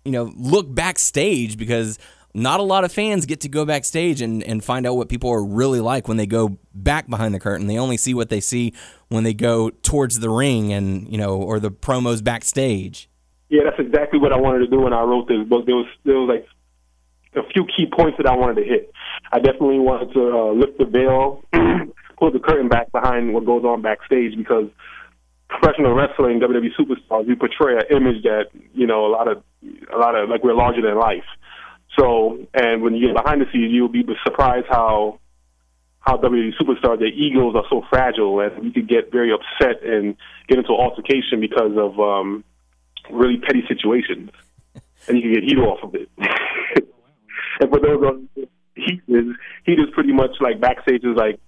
you 0.05 0.13
know 0.13 0.31
look 0.37 0.73
backstage 0.73 1.57
because 1.57 1.99
not 2.33 2.61
a 2.61 2.63
lot 2.63 2.85
of 2.85 2.93
fans 2.93 3.25
get 3.25 3.41
to 3.41 3.49
go 3.49 3.65
backstage 3.65 4.21
and, 4.21 4.41
and 4.41 4.63
find 4.63 4.85
out 4.85 4.95
what 4.95 5.09
people 5.09 5.29
are 5.29 5.43
really 5.43 5.81
like 5.81 6.07
when 6.07 6.15
they 6.15 6.25
go 6.25 6.57
back 6.73 7.09
behind 7.09 7.35
the 7.35 7.41
curtain. 7.41 7.67
They 7.67 7.77
only 7.77 7.97
see 7.97 8.13
what 8.13 8.29
they 8.29 8.39
see 8.39 8.73
when 9.09 9.25
they 9.25 9.33
go 9.33 9.69
towards 9.69 10.19
the 10.19 10.29
ring 10.29 10.71
and 10.71 11.11
you 11.11 11.17
know 11.17 11.35
or 11.35 11.59
the 11.59 11.71
promos 11.71 12.23
backstage. 12.23 13.09
Yeah, 13.51 13.63
that's 13.67 13.83
exactly 13.83 14.17
what 14.17 14.31
I 14.31 14.39
wanted 14.39 14.59
to 14.59 14.71
do 14.71 14.79
when 14.79 14.93
I 14.93 15.03
wrote 15.03 15.27
this 15.27 15.43
book. 15.43 15.65
There 15.65 15.75
was 15.75 15.85
there 16.05 16.15
was 16.15 16.31
like 16.31 16.47
a 17.35 17.45
few 17.51 17.67
key 17.67 17.83
points 17.85 18.15
that 18.15 18.25
I 18.25 18.33
wanted 18.33 18.63
to 18.63 18.63
hit. 18.63 18.89
I 19.29 19.39
definitely 19.39 19.83
wanted 19.83 20.15
to 20.15 20.23
uh, 20.31 20.51
lift 20.55 20.79
the 20.79 20.87
veil, 20.87 21.43
pull 22.17 22.31
the 22.31 22.39
curtain 22.39 22.69
back 22.69 22.93
behind 22.93 23.33
what 23.33 23.45
goes 23.45 23.65
on 23.65 23.81
backstage 23.81 24.37
because 24.37 24.71
professional 25.49 25.91
wrestling, 25.93 26.39
WWE 26.39 26.71
superstars, 26.79 27.27
we 27.27 27.35
portray 27.35 27.75
an 27.75 27.91
image 27.91 28.23
that 28.23 28.55
you 28.73 28.87
know 28.87 29.05
a 29.05 29.11
lot 29.11 29.27
of 29.27 29.43
a 29.93 29.97
lot 29.97 30.15
of 30.15 30.29
like 30.29 30.45
we're 30.45 30.55
larger 30.55 30.81
than 30.81 30.95
life. 30.95 31.27
So, 31.99 32.39
and 32.53 32.81
when 32.81 32.95
you 32.95 33.11
get 33.11 33.21
behind 33.21 33.41
the 33.41 33.51
scenes, 33.51 33.75
you'll 33.75 33.91
be 33.91 34.07
surprised 34.23 34.67
how 34.69 35.19
how 35.99 36.15
WWE 36.15 36.55
superstars 36.55 36.99
their 36.99 37.11
egos 37.11 37.53
are 37.59 37.67
so 37.69 37.83
fragile, 37.89 38.39
and 38.39 38.63
you 38.63 38.71
could 38.71 38.87
get 38.87 39.11
very 39.11 39.35
upset 39.35 39.83
and 39.83 40.15
get 40.47 40.57
into 40.57 40.71
altercation 40.71 41.41
because 41.41 41.75
of 41.75 41.99
um, 41.99 42.45
really 43.11 43.37
petty 43.37 43.63
situations, 43.67 44.31
and 45.07 45.17
you 45.17 45.21
can 45.21 45.33
get 45.33 45.43
heat 45.43 45.57
off 45.57 45.83
of 45.83 45.95
it. 45.95 46.09
and 47.59 47.69
for 47.69 47.79
those 47.79 48.03
of 48.03 48.47
heat 48.75 49.01
is 49.07 49.25
heat 49.65 49.79
is 49.79 49.87
pretty 49.93 50.13
much 50.13 50.31
like 50.39 50.59
backstage 50.59 51.03
is 51.03 51.15
like 51.15 51.39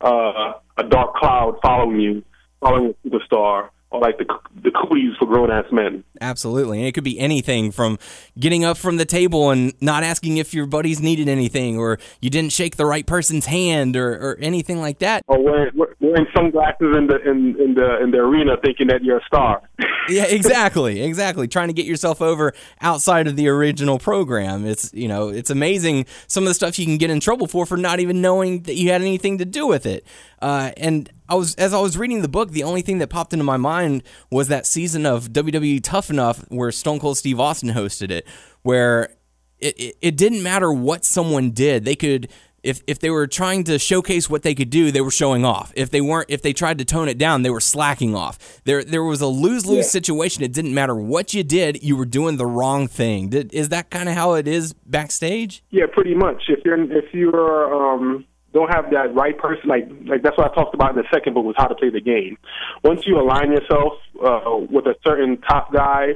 uh, 0.00 0.54
a 0.76 0.84
dark 0.88 1.14
cloud 1.14 1.58
following 1.62 2.00
you, 2.00 2.24
following 2.60 2.94
superstar 3.04 3.32
or 3.32 3.70
like 4.00 4.18
the 4.18 4.26
the 4.62 4.70
cooties 4.70 5.16
for 5.18 5.26
grown 5.26 5.50
ass 5.50 5.64
men. 5.72 6.04
Absolutely, 6.20 6.78
and 6.78 6.86
it 6.86 6.92
could 6.92 7.04
be 7.04 7.18
anything 7.18 7.70
from 7.70 7.98
getting 8.38 8.64
up 8.64 8.76
from 8.76 8.96
the 8.96 9.04
table 9.04 9.50
and 9.50 9.72
not 9.80 10.02
asking 10.02 10.36
if 10.36 10.54
your 10.54 10.66
buddies 10.66 11.00
needed 11.00 11.28
anything, 11.28 11.78
or 11.78 11.98
you 12.20 12.30
didn't 12.30 12.52
shake 12.52 12.76
the 12.76 12.86
right 12.86 13.06
person's 13.06 13.46
hand, 13.46 13.96
or, 13.96 14.12
or 14.12 14.38
anything 14.40 14.80
like 14.80 14.98
that. 15.00 15.22
Or 15.26 15.42
wearing, 15.42 15.72
wearing 16.00 16.26
sunglasses 16.34 16.96
in 16.96 17.06
the 17.08 17.20
in, 17.28 17.60
in 17.60 17.74
the 17.74 18.02
in 18.02 18.10
the 18.10 18.18
arena, 18.18 18.56
thinking 18.62 18.88
that 18.88 19.02
you're 19.02 19.18
a 19.18 19.24
star. 19.24 19.62
yeah, 20.08 20.24
exactly, 20.24 21.02
exactly. 21.02 21.48
Trying 21.48 21.68
to 21.68 21.74
get 21.74 21.86
yourself 21.86 22.22
over 22.22 22.52
outside 22.80 23.26
of 23.26 23.36
the 23.36 23.48
original 23.48 23.98
program. 23.98 24.66
It's 24.66 24.92
you 24.94 25.08
know 25.08 25.28
it's 25.28 25.50
amazing 25.50 26.06
some 26.26 26.44
of 26.44 26.48
the 26.48 26.54
stuff 26.54 26.78
you 26.78 26.86
can 26.86 26.98
get 26.98 27.10
in 27.10 27.20
trouble 27.20 27.46
for 27.46 27.66
for 27.66 27.76
not 27.76 28.00
even 28.00 28.20
knowing 28.20 28.62
that 28.62 28.74
you 28.74 28.90
had 28.90 29.00
anything 29.00 29.38
to 29.38 29.44
do 29.44 29.66
with 29.66 29.86
it. 29.86 30.06
Uh, 30.42 30.72
and 30.76 31.08
I 31.28 31.36
was 31.36 31.54
as 31.54 31.72
I 31.72 31.80
was 31.80 31.96
reading 31.96 32.20
the 32.20 32.28
book, 32.28 32.50
the 32.50 32.64
only 32.64 32.82
thing 32.82 32.98
that 32.98 33.08
popped 33.08 33.32
into 33.32 33.44
my 33.44 33.56
mind 33.56 34.02
was 34.30 34.48
that 34.48 34.66
season 34.66 35.06
of 35.06 35.28
WWE 35.28 35.80
Tough 35.82 36.10
Enough 36.10 36.44
where 36.48 36.72
Stone 36.72 36.98
Cold 36.98 37.16
Steve 37.16 37.38
Austin 37.38 37.70
hosted 37.70 38.10
it, 38.10 38.26
where 38.62 39.14
it, 39.60 39.78
it, 39.78 39.96
it 40.02 40.16
didn't 40.16 40.42
matter 40.42 40.72
what 40.72 41.04
someone 41.04 41.52
did, 41.52 41.84
they 41.84 41.94
could 41.94 42.28
if 42.62 42.80
if 42.86 42.98
they 42.98 43.10
were 43.10 43.26
trying 43.26 43.64
to 43.64 43.78
showcase 43.78 44.30
what 44.30 44.42
they 44.42 44.54
could 44.54 44.70
do, 44.70 44.90
they 44.90 45.00
were 45.00 45.10
showing 45.10 45.44
off. 45.44 45.72
If 45.76 45.90
they 45.90 46.00
weren't, 46.00 46.26
if 46.28 46.42
they 46.42 46.52
tried 46.52 46.78
to 46.78 46.84
tone 46.84 47.08
it 47.08 47.18
down, 47.18 47.42
they 47.42 47.50
were 47.50 47.60
slacking 47.60 48.14
off. 48.14 48.60
There 48.64 48.84
there 48.84 49.02
was 49.02 49.20
a 49.20 49.26
lose 49.26 49.66
lose 49.66 49.86
yeah. 49.86 49.90
situation. 49.90 50.42
It 50.42 50.52
didn't 50.52 50.74
matter 50.74 50.94
what 50.94 51.34
you 51.34 51.42
did, 51.42 51.82
you 51.82 51.96
were 51.96 52.04
doing 52.04 52.36
the 52.36 52.46
wrong 52.46 52.88
thing. 52.88 53.30
Did, 53.30 53.52
is 53.52 53.68
that 53.70 53.90
kind 53.90 54.08
of 54.08 54.14
how 54.14 54.34
it 54.34 54.46
is 54.46 54.72
backstage? 54.72 55.62
Yeah, 55.70 55.86
pretty 55.92 56.14
much. 56.14 56.44
If 56.48 56.64
you're 56.64 56.80
if 56.92 57.12
you're 57.12 57.74
um 57.74 58.26
don't 58.52 58.72
have 58.72 58.90
that 58.90 59.14
right 59.14 59.36
person. 59.36 59.68
Like 59.68 59.88
like 60.06 60.22
that's 60.22 60.36
what 60.36 60.50
I 60.50 60.54
talked 60.54 60.74
about 60.74 60.90
in 60.90 60.96
the 60.96 61.08
second 61.12 61.34
book 61.34 61.44
was 61.44 61.54
how 61.56 61.66
to 61.66 61.74
play 61.74 61.90
the 61.90 62.00
game. 62.00 62.38
Once 62.84 63.06
you 63.06 63.18
align 63.20 63.52
yourself 63.52 63.94
uh, 64.22 64.58
with 64.70 64.86
a 64.86 64.94
certain 65.04 65.38
top 65.40 65.72
guy, 65.72 66.14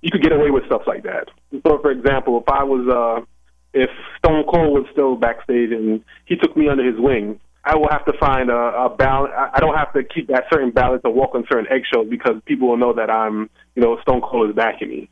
you 0.00 0.10
could 0.10 0.22
get 0.22 0.32
away 0.32 0.50
with 0.50 0.64
stuff 0.66 0.82
like 0.86 1.02
that. 1.04 1.28
So, 1.66 1.78
for 1.80 1.90
example, 1.90 2.40
if 2.40 2.48
I 2.48 2.64
was, 2.64 2.86
uh, 2.88 3.24
if 3.72 3.90
Stone 4.18 4.44
Cold 4.44 4.72
was 4.72 4.86
still 4.92 5.16
backstage 5.16 5.72
and 5.72 6.04
he 6.26 6.36
took 6.36 6.56
me 6.56 6.68
under 6.68 6.84
his 6.84 6.98
wing, 6.98 7.40
I 7.64 7.76
will 7.76 7.88
have 7.90 8.04
to 8.06 8.12
find 8.18 8.50
a, 8.50 8.54
a 8.54 8.96
balance. 8.96 9.32
I 9.36 9.60
don't 9.60 9.76
have 9.76 9.92
to 9.94 10.02
keep 10.02 10.28
that 10.28 10.44
certain 10.52 10.70
balance 10.70 11.02
and 11.04 11.14
walk 11.14 11.34
on 11.34 11.44
certain 11.50 11.66
eggshells 11.70 12.08
because 12.08 12.40
people 12.46 12.68
will 12.68 12.76
know 12.76 12.94
that 12.94 13.10
I'm, 13.10 13.50
you 13.74 13.82
know, 13.82 13.98
Stone 14.02 14.22
Cold 14.22 14.50
is 14.50 14.56
backing 14.56 14.88
me. 14.88 15.10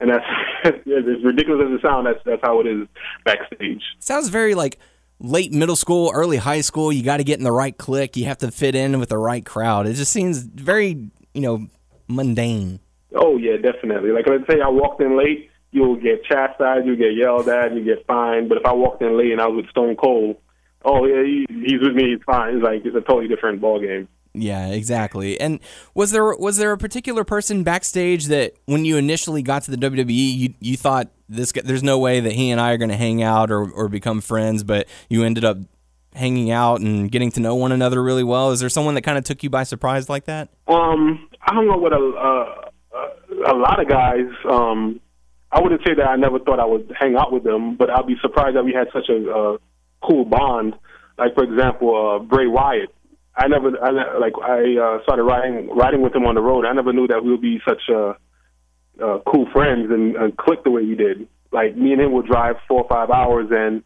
And 0.00 0.10
that's 0.10 0.24
as 0.64 1.24
ridiculous 1.24 1.68
as 1.68 1.78
it 1.78 1.82
sounds. 1.82 2.06
That's 2.06 2.18
that's 2.26 2.42
how 2.42 2.60
it 2.60 2.66
is 2.66 2.88
backstage. 3.24 3.82
Sounds 4.00 4.28
very 4.28 4.54
like 4.54 4.78
late 5.20 5.52
middle 5.52 5.76
school, 5.76 6.10
early 6.14 6.36
high 6.36 6.60
school. 6.60 6.92
You 6.92 7.02
got 7.02 7.18
to 7.18 7.24
get 7.24 7.38
in 7.38 7.44
the 7.44 7.52
right 7.52 7.76
clique. 7.76 8.16
You 8.16 8.26
have 8.26 8.38
to 8.38 8.50
fit 8.50 8.74
in 8.74 8.98
with 8.98 9.08
the 9.08 9.18
right 9.18 9.44
crowd. 9.44 9.86
It 9.86 9.94
just 9.94 10.12
seems 10.12 10.38
very, 10.38 11.10
you 11.32 11.40
know, 11.40 11.66
mundane. 12.08 12.80
Oh 13.14 13.36
yeah, 13.36 13.56
definitely. 13.56 14.10
Like 14.10 14.26
let's 14.26 14.46
say 14.50 14.60
I 14.60 14.68
walked 14.68 15.00
in 15.00 15.16
late, 15.16 15.50
you'll 15.70 15.96
get 15.96 16.24
chastised, 16.24 16.86
you'll 16.86 16.96
get 16.96 17.14
yelled 17.14 17.48
at, 17.48 17.74
you 17.74 17.84
get 17.84 18.06
fined. 18.06 18.48
But 18.48 18.58
if 18.58 18.66
I 18.66 18.72
walked 18.72 19.02
in 19.02 19.16
late 19.16 19.32
and 19.32 19.40
I 19.40 19.46
was 19.46 19.62
with 19.62 19.70
Stone 19.70 19.96
Cold, 19.96 20.36
oh 20.84 21.06
yeah, 21.06 21.22
he, 21.22 21.46
he's 21.48 21.80
with 21.80 21.94
me, 21.94 22.14
he's 22.14 22.24
fine. 22.24 22.56
It's 22.56 22.64
like 22.64 22.84
it's 22.84 22.96
a 22.96 23.00
totally 23.00 23.28
different 23.28 23.60
ball 23.60 23.80
game. 23.80 24.08
Yeah, 24.34 24.68
exactly. 24.68 25.40
And 25.40 25.60
was 25.94 26.10
there 26.10 26.34
was 26.34 26.56
there 26.56 26.72
a 26.72 26.78
particular 26.78 27.22
person 27.22 27.62
backstage 27.62 28.26
that 28.26 28.54
when 28.66 28.84
you 28.84 28.96
initially 28.96 29.42
got 29.42 29.62
to 29.64 29.70
the 29.70 29.76
WWE, 29.76 30.08
you 30.08 30.54
you 30.60 30.76
thought 30.76 31.08
this 31.28 31.52
guy, 31.52 31.62
there's 31.64 31.84
no 31.84 31.98
way 32.00 32.18
that 32.20 32.32
he 32.32 32.50
and 32.50 32.60
I 32.60 32.72
are 32.72 32.76
going 32.76 32.90
to 32.90 32.96
hang 32.96 33.22
out 33.22 33.52
or 33.52 33.70
or 33.70 33.88
become 33.88 34.20
friends, 34.20 34.64
but 34.64 34.88
you 35.08 35.22
ended 35.22 35.44
up 35.44 35.58
hanging 36.14 36.50
out 36.50 36.80
and 36.80 37.10
getting 37.10 37.30
to 37.32 37.40
know 37.40 37.54
one 37.54 37.72
another 37.72 38.02
really 38.02 38.24
well. 38.24 38.50
Is 38.50 38.60
there 38.60 38.68
someone 38.68 38.94
that 38.94 39.02
kind 39.02 39.18
of 39.18 39.24
took 39.24 39.42
you 39.42 39.50
by 39.50 39.62
surprise 39.62 40.08
like 40.08 40.24
that? 40.24 40.48
Um, 40.66 41.28
I 41.40 41.54
don't 41.54 41.66
know 41.66 41.76
what 41.76 41.92
a 41.92 41.96
uh, 41.96 43.50
a 43.52 43.54
lot 43.54 43.80
of 43.80 43.88
guys. 43.88 44.26
Um, 44.48 45.00
I 45.52 45.60
wouldn't 45.60 45.82
say 45.86 45.94
that 45.94 46.08
I 46.08 46.16
never 46.16 46.38
thought 46.38 46.58
I 46.58 46.64
would 46.64 46.92
hang 46.98 47.16
out 47.16 47.32
with 47.32 47.44
them, 47.44 47.76
but 47.76 47.90
I'd 47.90 48.06
be 48.06 48.16
surprised 48.20 48.56
that 48.56 48.64
we 48.64 48.72
had 48.72 48.88
such 48.92 49.08
a 49.08 49.30
uh, 49.30 49.58
cool 50.02 50.24
bond. 50.24 50.74
Like 51.18 51.34
for 51.34 51.44
example, 51.44 51.94
uh, 51.94 52.18
Bray 52.24 52.46
Wyatt. 52.46 52.93
I 53.36 53.48
never, 53.48 53.72
I 53.82 54.18
like, 54.18 54.34
I 54.42 54.76
uh, 54.78 55.02
started 55.02 55.24
riding 55.24 55.68
riding 55.74 56.02
with 56.02 56.14
him 56.14 56.24
on 56.24 56.36
the 56.36 56.40
road. 56.40 56.64
I 56.64 56.72
never 56.72 56.92
knew 56.92 57.08
that 57.08 57.24
we 57.24 57.32
would 57.32 57.40
be 57.40 57.60
such 57.66 57.82
uh, 57.90 58.14
uh, 59.02 59.18
cool 59.26 59.46
friends 59.52 59.90
and, 59.90 60.14
and 60.16 60.36
click 60.36 60.62
the 60.62 60.70
way 60.70 60.84
we 60.84 60.94
did. 60.94 61.26
Like 61.52 61.76
me 61.76 61.92
and 61.92 62.00
him 62.00 62.12
would 62.12 62.26
drive 62.26 62.56
four 62.68 62.82
or 62.82 62.88
five 62.88 63.10
hours, 63.10 63.48
and 63.50 63.82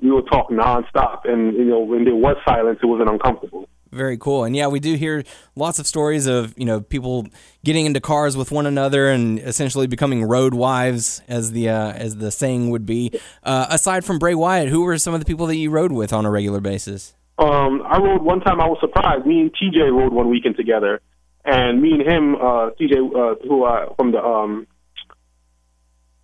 we 0.00 0.10
would 0.10 0.26
talk 0.30 0.50
nonstop. 0.50 1.20
And 1.24 1.54
you 1.54 1.64
know, 1.64 1.80
when 1.80 2.04
there 2.04 2.14
was 2.14 2.36
silence, 2.44 2.78
it 2.82 2.86
wasn't 2.86 3.10
uncomfortable. 3.10 3.68
Very 3.92 4.16
cool. 4.18 4.44
And 4.44 4.54
yeah, 4.54 4.68
we 4.68 4.78
do 4.78 4.94
hear 4.94 5.24
lots 5.56 5.80
of 5.80 5.86
stories 5.86 6.26
of, 6.26 6.54
you 6.56 6.64
know, 6.64 6.80
people 6.80 7.26
getting 7.64 7.86
into 7.86 8.00
cars 8.00 8.36
with 8.36 8.52
one 8.52 8.66
another 8.66 9.08
and 9.08 9.40
essentially 9.40 9.88
becoming 9.88 10.22
road 10.22 10.54
wives 10.54 11.22
as 11.26 11.50
the 11.52 11.70
uh, 11.70 11.92
as 11.92 12.16
the 12.16 12.30
saying 12.30 12.70
would 12.70 12.86
be. 12.86 13.18
Uh, 13.42 13.66
aside 13.68 14.04
from 14.04 14.18
Bray 14.18 14.34
Wyatt, 14.34 14.68
who 14.68 14.82
were 14.82 14.96
some 14.98 15.12
of 15.12 15.20
the 15.20 15.26
people 15.26 15.46
that 15.46 15.56
you 15.56 15.70
rode 15.70 15.90
with 15.90 16.12
on 16.12 16.24
a 16.24 16.30
regular 16.30 16.60
basis? 16.60 17.14
Um, 17.40 17.82
I 17.86 17.98
rode 17.98 18.22
one 18.22 18.40
time. 18.40 18.60
I 18.60 18.66
was 18.66 18.78
surprised. 18.80 19.24
Me 19.26 19.40
and 19.40 19.50
TJ 19.54 19.90
rode 19.90 20.12
one 20.12 20.28
weekend 20.28 20.56
together, 20.56 21.00
and 21.44 21.80
me 21.80 21.92
and 21.92 22.02
him, 22.02 22.34
uh, 22.36 22.70
TJ, 22.78 22.96
uh, 22.96 23.34
who 23.48 23.64
uh, 23.64 23.94
from 23.94 24.12
the 24.12 24.22
um, 24.22 24.66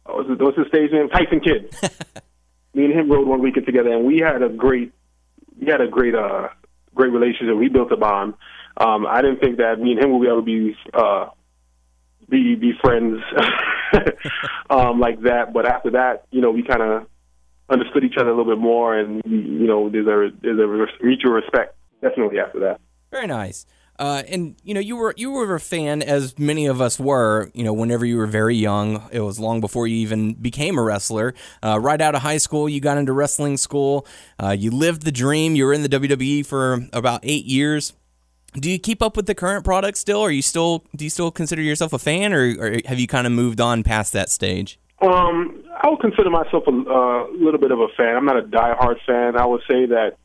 what's 0.05 0.29
his, 0.29 0.39
what's 0.39 0.59
his 0.59 0.67
stage 0.69 0.93
name? 0.93 1.09
Tyson 1.09 1.41
Kidd. 1.41 1.75
me 2.75 2.85
and 2.85 2.93
him 2.93 3.11
rode 3.11 3.27
one 3.27 3.43
weekend 3.43 3.65
together, 3.65 3.93
and 3.93 4.05
we 4.05 4.19
had 4.19 4.43
a 4.43 4.51
great, 4.51 4.93
we 5.59 5.69
had 5.69 5.81
a 5.81 5.89
great, 5.89 6.15
uh, 6.15 6.49
great 6.95 7.13
relationship. 7.13 7.57
We 7.57 7.69
built 7.69 7.91
a 7.93 7.97
bond. 7.97 8.35
Um, 8.77 9.07
I 9.07 9.23
didn't 9.23 9.41
think 9.41 9.57
that 9.57 9.81
me 9.81 9.93
and 9.93 10.05
him 10.05 10.13
would 10.13 10.21
be 10.21 10.29
able 10.29 10.41
to 10.41 10.45
be 10.45 10.77
uh, 10.93 11.31
be 12.29 12.57
be 12.57 12.73
friends 12.83 13.23
um, 14.71 15.01
like 15.01 15.23
that. 15.23 15.53
But 15.53 15.67
after 15.67 15.93
that, 15.93 16.27
you 16.31 16.41
know, 16.41 16.51
we 16.51 16.63
kind 16.63 16.83
of 16.83 17.07
understood 17.69 18.05
each 18.05 18.17
other 18.17 18.31
a 18.31 18.37
little 18.37 18.53
bit 18.53 18.61
more, 18.61 18.97
and 18.97 19.23
you 19.27 19.67
know, 19.67 19.89
there's 19.89 20.07
a 20.07 20.31
there's 20.43 20.59
a 20.59 21.05
mutual 21.05 21.33
respect 21.33 21.77
definitely 22.03 22.39
after 22.39 22.61
that. 22.61 22.81
Very 23.11 23.27
nice. 23.27 23.67
Uh, 23.99 24.23
and 24.29 24.57
you 24.63 24.75
know, 24.75 24.81
you 24.81 24.97
were 24.97 25.15
you 25.17 25.31
were 25.31 25.55
a 25.55 25.61
fan, 25.61 26.03
as 26.03 26.39
many 26.39 26.67
of 26.67 26.81
us 26.81 27.01
were. 27.01 27.51
You 27.55 27.65
know, 27.65 27.73
whenever 27.73 28.05
you 28.05 28.19
were 28.19 28.27
very 28.27 28.55
young, 28.55 29.09
it 29.11 29.21
was 29.21 29.41
long 29.41 29.61
before 29.61 29.87
you 29.87 29.97
even 29.97 30.35
became 30.35 30.79
a 30.79 30.83
wrestler. 30.83 31.35
Uh, 31.63 31.79
right 31.81 32.01
out 32.01 32.15
of 32.15 32.23
high 32.23 32.37
school, 32.37 32.69
you 32.69 32.81
got 32.81 32.99
into 32.99 33.13
wrestling 33.13 33.57
school. 33.57 34.07
Uh, 34.43 34.51
you 34.51 34.71
lived 34.71 35.03
the 35.03 35.13
dream. 35.13 35.55
You 35.55 35.65
were 35.65 35.73
in 35.73 35.83
the 35.83 35.89
WWE 35.89 36.45
for 36.45 36.87
about 36.93 37.21
eight 37.23 37.47
years. 37.47 37.95
Do 38.55 38.71
you 38.71 38.79
keep 38.79 39.03
up 39.03 39.17
with 39.17 39.27
the 39.27 39.35
current 39.35 39.65
product 39.65 39.99
still? 39.99 40.21
Are 40.21 40.31
you 40.31 40.43
still 40.43 40.85
do 40.95 41.05
you 41.05 41.11
still 41.11 41.31
consider 41.31 41.63
yourself 41.63 41.93
a 41.93 41.99
fan, 41.99 42.33
or, 42.33 42.55
or 42.59 42.81
have 42.85 43.01
you 43.01 43.07
kind 43.07 43.27
of 43.27 43.33
moved 43.33 43.61
on 43.61 43.83
past 43.83 44.13
that 44.13 44.31
stage? 44.31 44.79
Um, 45.03 45.63
I 45.77 45.89
would 45.89 46.01
consider 46.01 46.31
myself 46.31 46.65
a 46.67 46.71
uh, 46.71 47.27
little 47.33 47.61
bit 47.61 47.71
of 47.71 47.81
a 47.81 47.89
fan. 47.97 48.17
I'm 48.17 48.25
not 48.25 48.39
a 48.39 48.43
diehard 48.43 48.97
fan. 49.07 49.37
I 49.37 49.45
would 49.45 49.61
say 49.69 49.87
that 49.87 50.17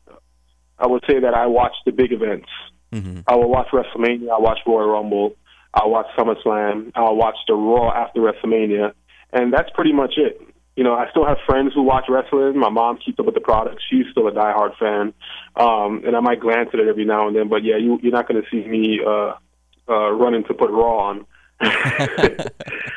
I 0.78 0.86
would 0.86 1.04
say 1.08 1.20
that 1.20 1.34
I 1.34 1.46
watch 1.46 1.74
the 1.84 1.92
big 1.92 2.12
events. 2.12 2.48
Mm-hmm. 2.92 3.20
I 3.26 3.36
will 3.36 3.50
watch 3.50 3.68
WrestleMania. 3.72 4.30
I 4.30 4.38
watch 4.38 4.58
Royal 4.66 4.88
Rumble. 4.88 5.36
I'll 5.74 5.90
watch 5.90 6.06
SummerSlam. 6.18 6.92
I'll 6.94 7.16
watch 7.16 7.36
the 7.46 7.54
Raw 7.54 7.90
after 7.90 8.20
WrestleMania, 8.20 8.92
and 9.32 9.52
that's 9.52 9.70
pretty 9.74 9.92
much 9.92 10.14
it. 10.16 10.40
You 10.76 10.84
know, 10.84 10.94
I 10.94 11.10
still 11.10 11.26
have 11.26 11.36
friends 11.46 11.72
who 11.74 11.82
watch 11.82 12.04
wrestling. 12.08 12.58
My 12.58 12.70
mom 12.70 12.98
keeps 12.98 13.18
up 13.18 13.26
with 13.26 13.34
the 13.34 13.40
product. 13.40 13.82
She's 13.90 14.06
still 14.10 14.26
a 14.26 14.32
diehard 14.32 14.76
fan, 14.78 15.14
um, 15.56 16.02
and 16.06 16.16
I 16.16 16.20
might 16.20 16.40
glance 16.40 16.70
at 16.72 16.80
it 16.80 16.88
every 16.88 17.04
now 17.04 17.28
and 17.28 17.36
then. 17.36 17.48
But 17.48 17.62
yeah, 17.62 17.76
you, 17.76 17.98
you're 18.02 18.12
not 18.12 18.28
going 18.28 18.42
to 18.42 18.48
see 18.50 18.66
me 18.66 19.00
uh, 19.06 19.34
uh, 19.88 20.10
running 20.12 20.44
to 20.44 20.54
put 20.54 20.70
Raw 20.70 21.10
on. 21.10 21.26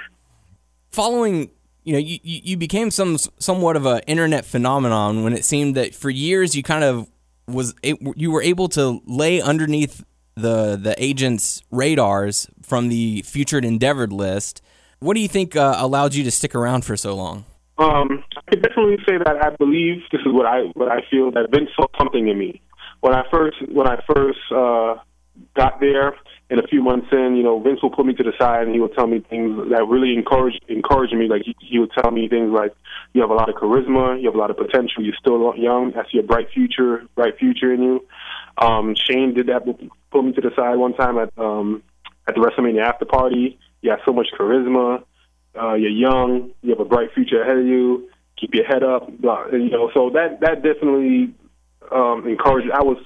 Following 0.92 1.52
you 1.86 1.94
know, 1.94 2.00
you, 2.00 2.20
you 2.24 2.58
became 2.58 2.92
some 2.92 3.18
somewhat 3.18 3.76
of 3.76 3.86
an 3.86 4.02
internet 4.08 4.44
phenomenon 4.44 5.24
when 5.24 5.34
it 5.34 5.46
seemed 5.46 5.76
that 5.76 5.94
for 5.94 6.10
years 6.10 6.56
you 6.56 6.64
kind 6.64 6.84
of 6.84 7.08
was 7.48 7.76
you 7.84 8.32
were 8.32 8.42
able 8.42 8.68
to 8.70 9.02
lay 9.06 9.40
underneath 9.40 10.04
the 10.36 10.76
the 10.76 10.96
agent's 11.02 11.62
radars 11.70 12.50
from 12.64 12.90
the 12.90 13.22
featured 13.22 13.64
endeavored 13.64 14.12
list. 14.12 14.62
What 15.00 15.14
do 15.14 15.20
you 15.20 15.28
think 15.28 15.56
uh, 15.56 15.76
allowed 15.78 16.16
you 16.16 16.24
to 16.24 16.32
stick 16.32 16.56
around 16.56 16.86
for 16.86 16.98
so 16.98 17.16
long? 17.16 17.46
Um, 17.78 18.24
I 18.36 18.42
could 18.50 18.64
definitely 18.64 18.98
say 19.06 19.18
that 19.18 19.38
I 19.44 19.52
believe 19.52 20.02
this 20.12 20.22
is 20.22 20.34
what 20.34 20.48
I 20.48 20.64
what 20.74 20.90
I 20.90 21.02
feel 21.12 21.30
that 21.32 21.52
Vince 21.52 21.70
saw 21.76 21.86
something 22.00 22.28
in 22.28 22.40
me 22.40 22.62
when 23.02 23.14
I 23.14 23.24
first 23.30 23.58
when 23.72 23.88
I 23.88 24.02
first 24.12 24.40
uh, 24.52 24.96
got 25.56 25.80
there 25.80 26.16
and 26.50 26.60
a 26.60 26.68
few 26.68 26.84
months 26.84 27.08
in, 27.12 27.36
you 27.36 27.44
know, 27.44 27.60
Vince 27.60 27.82
will 27.82 27.90
put 27.90 28.06
me 28.06 28.14
to 28.14 28.24
the 28.24 28.34
side 28.38 28.64
and 28.64 28.74
he 28.74 28.80
will 28.80 28.90
tell 28.90 29.08
me 29.08 29.20
things 29.20 29.58
that 29.72 29.86
really 29.88 30.14
encourage 30.14 30.60
encourage 30.68 31.12
me. 31.12 31.28
Like 31.28 31.42
he, 31.44 31.56
he 31.60 31.80
would 31.80 31.92
tell 31.92 32.12
me 32.12 32.30
things 32.30 32.52
like, 32.52 32.76
"You 33.14 33.22
have 33.22 33.32
a 33.32 33.34
lot 33.34 33.50
of 33.50 33.56
charisma, 33.56 34.20
you 34.20 34.28
have 34.28 34.36
a 34.36 34.38
lot 34.38 34.52
of 34.52 34.58
potential, 34.58 35.04
you're 35.04 35.16
still 35.20 35.56
young, 35.58 35.94
I 35.96 36.04
see 36.12 36.20
a 36.20 36.24
bright 36.24 36.50
future, 36.54 37.04
bright 37.16 37.38
future 37.40 37.74
in 37.74 37.82
you." 37.82 38.06
Um, 38.58 38.96
Shane 38.96 39.34
did 39.34 39.48
that, 39.48 39.66
put 40.12 40.24
me 40.24 40.34
to 40.34 40.42
the 40.42 40.52
side 40.56 40.78
one 40.78 40.94
time 40.94 41.18
at 41.18 41.32
um, 41.38 41.82
at 42.28 42.36
the 42.36 42.42
WrestleMania 42.42 42.86
after 42.86 43.06
party. 43.06 43.58
You 43.82 43.90
have 43.92 44.00
so 44.06 44.14
much 44.14 44.28
charisma, 44.38 45.04
uh, 45.60 45.74
you're 45.74 45.90
young, 45.90 46.52
you 46.62 46.70
have 46.72 46.80
a 46.80 46.86
bright 46.86 47.10
future 47.14 47.42
ahead 47.42 47.58
of 47.58 47.66
you. 47.66 48.10
Keep 48.38 48.54
your 48.54 48.66
head 48.66 48.84
up, 48.84 49.10
blah, 49.20 49.46
and, 49.46 49.64
you 49.64 49.72
know. 49.72 49.90
So 49.94 50.12
that 50.12 50.42
that 50.42 50.62
definitely 50.62 51.34
um, 51.92 52.28
encouraged. 52.28 52.70
I 52.72 52.84
was 52.84 52.98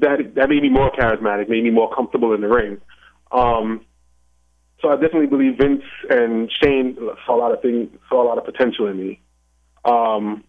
that 0.00 0.34
that 0.34 0.48
made 0.48 0.62
me 0.62 0.68
more 0.68 0.90
charismatic, 0.92 1.48
made 1.48 1.64
me 1.64 1.70
more 1.70 1.94
comfortable 1.94 2.32
in 2.34 2.40
the 2.40 2.48
ring. 2.48 2.80
Um, 3.30 3.84
so 4.80 4.88
I 4.88 4.94
definitely 4.94 5.26
believe 5.26 5.58
Vince 5.58 5.84
and 6.10 6.50
Shane 6.60 6.96
saw 7.24 7.36
a 7.36 7.38
lot 7.38 7.52
of 7.52 7.62
things, 7.62 7.88
saw 8.08 8.22
a 8.22 8.26
lot 8.26 8.38
of 8.38 8.44
potential 8.44 8.88
in 8.88 8.98
me. 8.98 9.20
Um, 9.84 10.44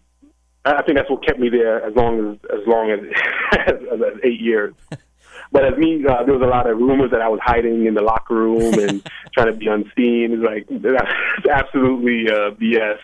I 0.64 0.82
think 0.82 0.96
that's 0.96 1.10
what 1.10 1.24
kept 1.24 1.38
me 1.38 1.50
there 1.50 1.84
as 1.84 1.94
long 1.94 2.32
as 2.32 2.38
as 2.50 2.66
long 2.66 2.90
as, 2.90 3.00
as, 3.66 3.74
as 3.92 4.20
eight 4.24 4.40
years. 4.40 4.74
But 5.52 5.64
as 5.64 5.78
me, 5.78 6.04
uh, 6.04 6.24
there 6.24 6.34
was 6.34 6.42
a 6.42 6.50
lot 6.50 6.68
of 6.68 6.78
rumors 6.78 7.10
that 7.12 7.20
I 7.20 7.28
was 7.28 7.38
hiding 7.42 7.86
in 7.86 7.94
the 7.94 8.02
locker 8.02 8.34
room 8.34 8.74
and 8.74 9.06
trying 9.34 9.52
to 9.52 9.58
be 9.58 9.68
unseen. 9.68 10.32
It's 10.32 10.42
like 10.42 10.66
that's 10.82 11.48
absolutely 11.48 12.28
uh, 12.28 12.50
BS. 12.52 12.98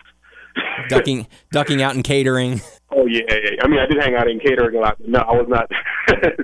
Ducking, 0.89 1.27
ducking 1.51 1.81
out 1.81 1.95
in 1.95 2.03
catering. 2.03 2.61
Oh 2.91 3.05
yeah, 3.05 3.21
yeah. 3.29 3.61
I 3.63 3.67
mean, 3.67 3.79
I 3.79 3.85
did 3.85 4.01
hang 4.01 4.15
out 4.15 4.29
in 4.29 4.39
catering 4.39 4.75
a 4.75 4.79
lot. 4.79 4.97
No, 5.05 5.19
I 5.19 5.31
was 5.33 5.47
not 5.47 5.71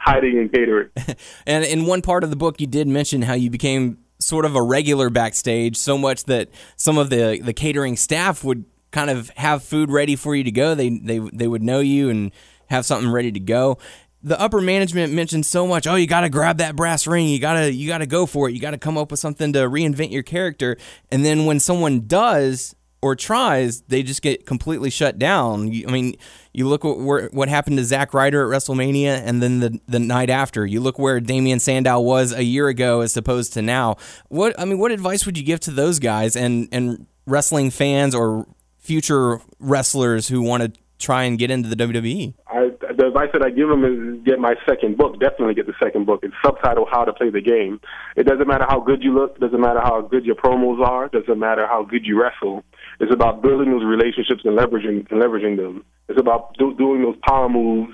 hiding 0.00 0.38
in 0.38 0.48
catering. 0.48 0.90
and 1.46 1.64
in 1.64 1.86
one 1.86 2.02
part 2.02 2.24
of 2.24 2.30
the 2.30 2.36
book, 2.36 2.60
you 2.60 2.66
did 2.66 2.88
mention 2.88 3.22
how 3.22 3.34
you 3.34 3.50
became 3.50 3.98
sort 4.18 4.44
of 4.44 4.56
a 4.56 4.62
regular 4.62 5.10
backstage, 5.10 5.76
so 5.76 5.98
much 5.98 6.24
that 6.24 6.48
some 6.76 6.98
of 6.98 7.10
the 7.10 7.40
the 7.42 7.52
catering 7.52 7.96
staff 7.96 8.42
would 8.44 8.64
kind 8.90 9.10
of 9.10 9.28
have 9.30 9.62
food 9.62 9.90
ready 9.90 10.16
for 10.16 10.34
you 10.34 10.44
to 10.44 10.52
go. 10.52 10.74
They 10.74 10.88
they 10.88 11.18
they 11.18 11.48
would 11.48 11.62
know 11.62 11.80
you 11.80 12.10
and 12.10 12.32
have 12.68 12.86
something 12.86 13.10
ready 13.10 13.32
to 13.32 13.40
go. 13.40 13.78
The 14.22 14.40
upper 14.40 14.62
management 14.62 15.12
mentioned 15.12 15.44
so 15.44 15.66
much. 15.66 15.86
Oh, 15.86 15.96
you 15.96 16.06
got 16.06 16.22
to 16.22 16.30
grab 16.30 16.56
that 16.56 16.74
brass 16.74 17.06
ring. 17.06 17.28
You 17.28 17.38
gotta 17.38 17.72
you 17.72 17.86
gotta 17.86 18.06
go 18.06 18.24
for 18.24 18.48
it. 18.48 18.54
You 18.54 18.60
got 18.60 18.70
to 18.70 18.78
come 18.78 18.96
up 18.96 19.10
with 19.10 19.20
something 19.20 19.52
to 19.52 19.60
reinvent 19.60 20.12
your 20.12 20.22
character. 20.22 20.78
And 21.12 21.24
then 21.24 21.44
when 21.44 21.60
someone 21.60 22.06
does, 22.06 22.74
or 23.04 23.14
tries, 23.14 23.82
they 23.82 24.02
just 24.02 24.22
get 24.22 24.46
completely 24.46 24.88
shut 24.88 25.18
down. 25.18 25.70
You, 25.70 25.86
I 25.86 25.90
mean, 25.90 26.14
you 26.54 26.66
look 26.66 26.84
what 26.84 27.34
what 27.34 27.50
happened 27.50 27.76
to 27.76 27.84
Zack 27.84 28.14
Ryder 28.14 28.50
at 28.50 28.58
WrestleMania, 28.58 29.20
and 29.22 29.42
then 29.42 29.60
the 29.60 29.78
the 29.86 29.98
night 29.98 30.30
after, 30.30 30.64
you 30.64 30.80
look 30.80 30.98
where 30.98 31.20
Damien 31.20 31.60
Sandow 31.60 32.00
was 32.00 32.32
a 32.32 32.42
year 32.42 32.66
ago 32.68 33.02
as 33.02 33.14
opposed 33.14 33.52
to 33.52 33.62
now. 33.62 33.96
What 34.28 34.58
I 34.58 34.64
mean, 34.64 34.78
what 34.78 34.90
advice 34.90 35.26
would 35.26 35.36
you 35.36 35.44
give 35.44 35.60
to 35.60 35.70
those 35.70 35.98
guys 35.98 36.34
and 36.34 36.66
and 36.72 37.06
wrestling 37.26 37.70
fans 37.70 38.14
or 38.14 38.46
future 38.78 39.42
wrestlers 39.58 40.28
who 40.28 40.40
want 40.40 40.62
to 40.62 40.72
try 40.98 41.24
and 41.24 41.38
get 41.38 41.50
into 41.50 41.68
the 41.68 41.76
WWE? 41.76 42.32
I, 42.46 42.70
the 42.96 43.08
advice 43.08 43.28
that 43.34 43.42
I 43.42 43.50
give 43.50 43.68
them 43.68 43.84
is 43.84 44.24
get 44.24 44.38
my 44.38 44.54
second 44.66 44.96
book. 44.96 45.20
Definitely 45.20 45.54
get 45.54 45.66
the 45.66 45.74
second 45.82 46.06
book. 46.06 46.20
It's 46.22 46.34
subtitled 46.42 46.88
"How 46.90 47.04
to 47.04 47.12
Play 47.12 47.28
the 47.28 47.42
Game." 47.42 47.80
It 48.16 48.24
doesn't 48.24 48.48
matter 48.48 48.64
how 48.66 48.80
good 48.80 49.02
you 49.02 49.12
look. 49.12 49.38
Doesn't 49.40 49.60
matter 49.60 49.80
how 49.80 50.00
good 50.00 50.24
your 50.24 50.36
promos 50.36 50.80
are. 50.80 51.08
Doesn't 51.08 51.38
matter 51.38 51.66
how 51.66 51.82
good 51.82 52.06
you 52.06 52.22
wrestle. 52.22 52.64
It's 53.00 53.12
about 53.12 53.42
building 53.42 53.70
those 53.70 53.84
relationships 53.84 54.42
and 54.44 54.58
leveraging 54.58 55.10
and 55.10 55.22
leveraging 55.22 55.56
them. 55.56 55.84
It's 56.08 56.20
about 56.20 56.56
do, 56.58 56.74
doing 56.74 57.02
those 57.02 57.16
power 57.26 57.48
moves 57.48 57.92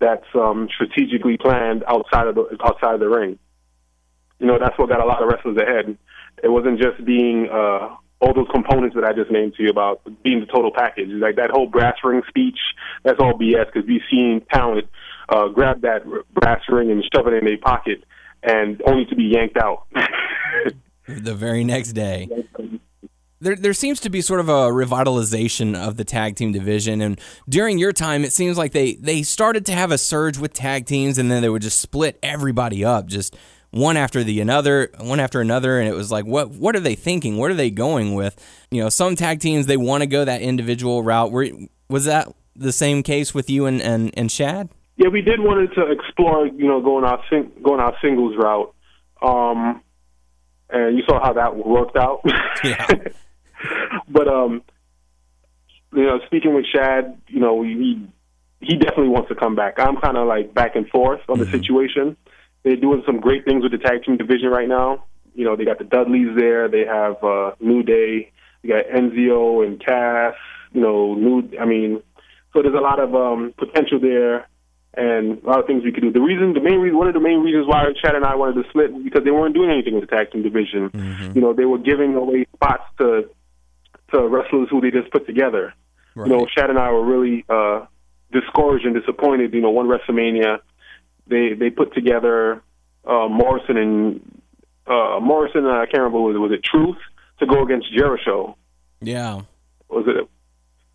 that's 0.00 0.26
um, 0.34 0.68
strategically 0.74 1.36
planned 1.38 1.84
outside 1.88 2.26
of 2.26 2.34
the 2.34 2.56
outside 2.64 2.94
of 2.94 3.00
the 3.00 3.08
ring. 3.08 3.38
You 4.38 4.46
know, 4.46 4.58
that's 4.58 4.76
what 4.78 4.88
got 4.88 5.00
a 5.00 5.06
lot 5.06 5.22
of 5.22 5.28
wrestlers 5.28 5.56
ahead. 5.56 5.96
It 6.42 6.48
wasn't 6.48 6.80
just 6.80 7.04
being 7.04 7.48
uh, 7.50 7.96
all 8.20 8.34
those 8.34 8.48
components 8.52 8.94
that 8.96 9.04
I 9.04 9.12
just 9.12 9.30
named 9.30 9.54
to 9.54 9.62
you 9.62 9.68
about 9.68 10.02
being 10.22 10.40
the 10.40 10.46
total 10.46 10.72
package. 10.74 11.08
Like 11.10 11.36
that 11.36 11.50
whole 11.50 11.66
brass 11.66 11.96
ring 12.02 12.22
speech, 12.28 12.58
that's 13.04 13.20
all 13.20 13.34
BS 13.34 13.66
because 13.72 13.86
we've 13.86 14.02
seen 14.10 14.44
talent 14.52 14.86
uh, 15.28 15.48
grab 15.48 15.82
that 15.82 16.02
brass 16.34 16.60
ring 16.68 16.90
and 16.90 17.04
shove 17.14 17.26
it 17.26 17.34
in 17.34 17.44
their 17.44 17.58
pocket 17.58 18.04
and 18.42 18.82
only 18.86 19.06
to 19.06 19.16
be 19.16 19.24
yanked 19.24 19.56
out. 19.56 19.86
the 21.08 21.34
very 21.34 21.64
next 21.64 21.92
day. 21.92 22.28
There, 23.42 23.56
there 23.56 23.72
seems 23.72 23.98
to 24.00 24.10
be 24.10 24.20
sort 24.20 24.38
of 24.40 24.48
a 24.48 24.70
revitalization 24.70 25.76
of 25.76 25.96
the 25.96 26.04
tag 26.04 26.36
team 26.36 26.52
division, 26.52 27.00
and 27.00 27.20
during 27.48 27.78
your 27.78 27.92
time, 27.92 28.24
it 28.24 28.32
seems 28.32 28.56
like 28.56 28.72
they 28.72 28.94
they 28.94 29.22
started 29.22 29.66
to 29.66 29.72
have 29.72 29.90
a 29.90 29.98
surge 29.98 30.38
with 30.38 30.52
tag 30.52 30.86
teams, 30.86 31.18
and 31.18 31.30
then 31.30 31.42
they 31.42 31.48
would 31.48 31.62
just 31.62 31.80
split 31.80 32.18
everybody 32.22 32.84
up, 32.84 33.06
just 33.06 33.36
one 33.72 33.96
after 33.96 34.22
the 34.22 34.40
another, 34.40 34.90
one 35.00 35.18
after 35.18 35.40
another, 35.40 35.80
and 35.80 35.88
it 35.88 35.94
was 35.94 36.12
like, 36.12 36.24
what 36.24 36.50
what 36.50 36.76
are 36.76 36.80
they 36.80 36.94
thinking? 36.94 37.36
What 37.36 37.50
are 37.50 37.54
they 37.54 37.70
going 37.70 38.14
with? 38.14 38.36
You 38.70 38.82
know, 38.82 38.88
some 38.88 39.16
tag 39.16 39.40
teams 39.40 39.66
they 39.66 39.76
want 39.76 40.02
to 40.02 40.06
go 40.06 40.24
that 40.24 40.42
individual 40.42 41.02
route. 41.02 41.32
Were, 41.32 41.48
was 41.88 42.04
that 42.04 42.28
the 42.54 42.72
same 42.72 43.02
case 43.02 43.34
with 43.34 43.50
you 43.50 43.66
and, 43.66 43.80
and, 43.82 44.10
and 44.16 44.30
Shad? 44.30 44.68
Yeah, 44.96 45.08
we 45.08 45.22
did 45.22 45.40
wanted 45.40 45.74
to 45.74 45.90
explore, 45.90 46.46
you 46.46 46.68
know, 46.68 46.80
going 46.80 47.04
our 47.04 47.22
sing- 47.30 47.52
going 47.62 47.80
our 47.80 47.96
singles 48.02 48.36
route, 48.36 48.74
um, 49.22 49.82
and 50.68 50.96
you 50.96 51.02
saw 51.08 51.20
how 51.22 51.32
that 51.32 51.56
worked 51.56 51.96
out. 51.96 52.20
Yeah. 52.62 52.86
but 54.08 54.28
um, 54.28 54.62
you 55.92 56.04
know, 56.04 56.18
speaking 56.26 56.54
with 56.54 56.64
Shad, 56.66 57.20
you 57.28 57.40
know, 57.40 57.62
he 57.62 58.06
he 58.60 58.76
definitely 58.76 59.08
wants 59.08 59.28
to 59.28 59.34
come 59.34 59.54
back. 59.56 59.74
I'm 59.78 59.96
kind 59.96 60.16
of 60.16 60.26
like 60.26 60.54
back 60.54 60.76
and 60.76 60.88
forth 60.88 61.20
on 61.28 61.38
the 61.38 61.46
situation. 61.46 62.16
They're 62.62 62.76
doing 62.76 63.02
some 63.04 63.20
great 63.20 63.44
things 63.44 63.62
with 63.62 63.72
the 63.72 63.78
tag 63.78 64.04
team 64.04 64.16
division 64.16 64.48
right 64.48 64.68
now. 64.68 65.04
You 65.34 65.44
know, 65.44 65.56
they 65.56 65.64
got 65.64 65.78
the 65.78 65.84
Dudleys 65.84 66.36
there. 66.36 66.68
They 66.68 66.84
have 66.86 67.22
uh, 67.24 67.52
New 67.60 67.82
Day. 67.82 68.30
You 68.62 68.70
got 68.70 68.86
Enzo 68.86 69.66
and 69.66 69.84
Cass. 69.84 70.34
You 70.72 70.80
know, 70.80 71.14
new. 71.14 71.50
I 71.60 71.64
mean, 71.64 72.02
so 72.52 72.62
there's 72.62 72.74
a 72.74 72.80
lot 72.80 73.00
of 73.00 73.14
um, 73.14 73.52
potential 73.58 73.98
there, 74.00 74.46
and 74.94 75.42
a 75.42 75.46
lot 75.46 75.58
of 75.58 75.66
things 75.66 75.82
we 75.84 75.92
could 75.92 76.02
do. 76.02 76.12
The 76.12 76.20
reason, 76.20 76.52
the 76.52 76.60
main 76.60 76.78
reason, 76.78 76.96
one 76.96 77.08
of 77.08 77.14
the 77.14 77.20
main 77.20 77.40
reasons 77.40 77.66
why 77.66 77.84
Shad 78.00 78.14
and 78.14 78.24
I 78.24 78.36
wanted 78.36 78.62
to 78.62 78.68
split 78.68 78.92
was 78.92 79.02
because 79.02 79.24
they 79.24 79.30
weren't 79.30 79.54
doing 79.54 79.70
anything 79.70 79.94
with 79.94 80.08
the 80.08 80.14
tag 80.14 80.30
team 80.30 80.42
division. 80.42 80.90
You 81.34 81.40
know, 81.40 81.52
they 81.52 81.64
were 81.64 81.78
giving 81.78 82.14
away 82.14 82.46
spots 82.54 82.84
to 82.98 83.28
to 84.12 84.26
wrestlers 84.28 84.68
who 84.70 84.80
they 84.80 84.90
just 84.90 85.10
put 85.10 85.26
together. 85.26 85.74
You 86.14 86.26
know, 86.26 86.46
Shad 86.54 86.68
and 86.68 86.78
I 86.78 86.90
were 86.90 87.04
really 87.04 87.44
uh, 87.48 87.86
discouraged 88.32 88.84
and 88.84 88.94
disappointed. 88.94 89.54
You 89.54 89.62
know, 89.62 89.70
one 89.70 89.88
WrestleMania, 89.88 90.58
they 91.26 91.54
they 91.54 91.70
put 91.70 91.94
together 91.94 92.62
uh, 93.06 93.28
Morrison 93.28 93.76
and 93.76 94.42
uh, 94.86 95.20
Morrison. 95.20 95.66
I 95.66 95.86
can't 95.86 95.98
remember 95.98 96.20
was 96.20 96.36
it, 96.36 96.38
was 96.38 96.52
it 96.52 96.62
Truth 96.62 96.98
to 97.38 97.46
go 97.46 97.62
against 97.62 97.92
Jericho. 97.96 98.56
Yeah. 99.00 99.42
Was 99.88 100.04
it? 100.06 100.28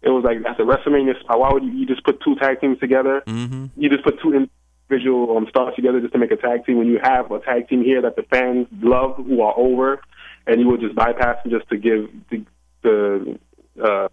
It 0.03 0.09
was 0.09 0.23
like 0.23 0.43
that's 0.43 0.59
a 0.59 0.63
WrestleMania 0.63 1.19
spot. 1.19 1.39
Why 1.39 1.51
would 1.51 1.63
you, 1.63 1.71
you 1.71 1.85
just 1.87 2.03
put 2.03 2.21
two 2.21 2.35
tag 2.35 2.61
teams 2.61 2.79
together? 2.79 3.23
Mm-hmm. 3.25 3.65
You 3.75 3.89
just 3.89 4.03
put 4.03 4.21
two 4.21 4.47
individual 4.89 5.35
um, 5.35 5.47
stars 5.49 5.75
together 5.75 5.99
just 5.99 6.13
to 6.13 6.19
make 6.19 6.31
a 6.31 6.37
tag 6.37 6.65
team. 6.65 6.77
When 6.77 6.87
you 6.87 6.99
have 7.01 7.31
a 7.31 7.39
tag 7.39 7.67
team 7.67 7.83
here 7.83 8.01
that 8.03 8.15
the 8.15 8.23
fans 8.23 8.67
love, 8.81 9.15
who 9.17 9.41
are 9.41 9.57
over, 9.57 9.99
and 10.45 10.61
you 10.61 10.67
would 10.69 10.79
just 10.79 10.95
bypass 10.95 11.43
them 11.43 11.51
just 11.51 11.67
to 11.69 11.77
give 11.77 12.09
the 12.29 12.45
the 12.87 13.83
uh, 13.83 14.07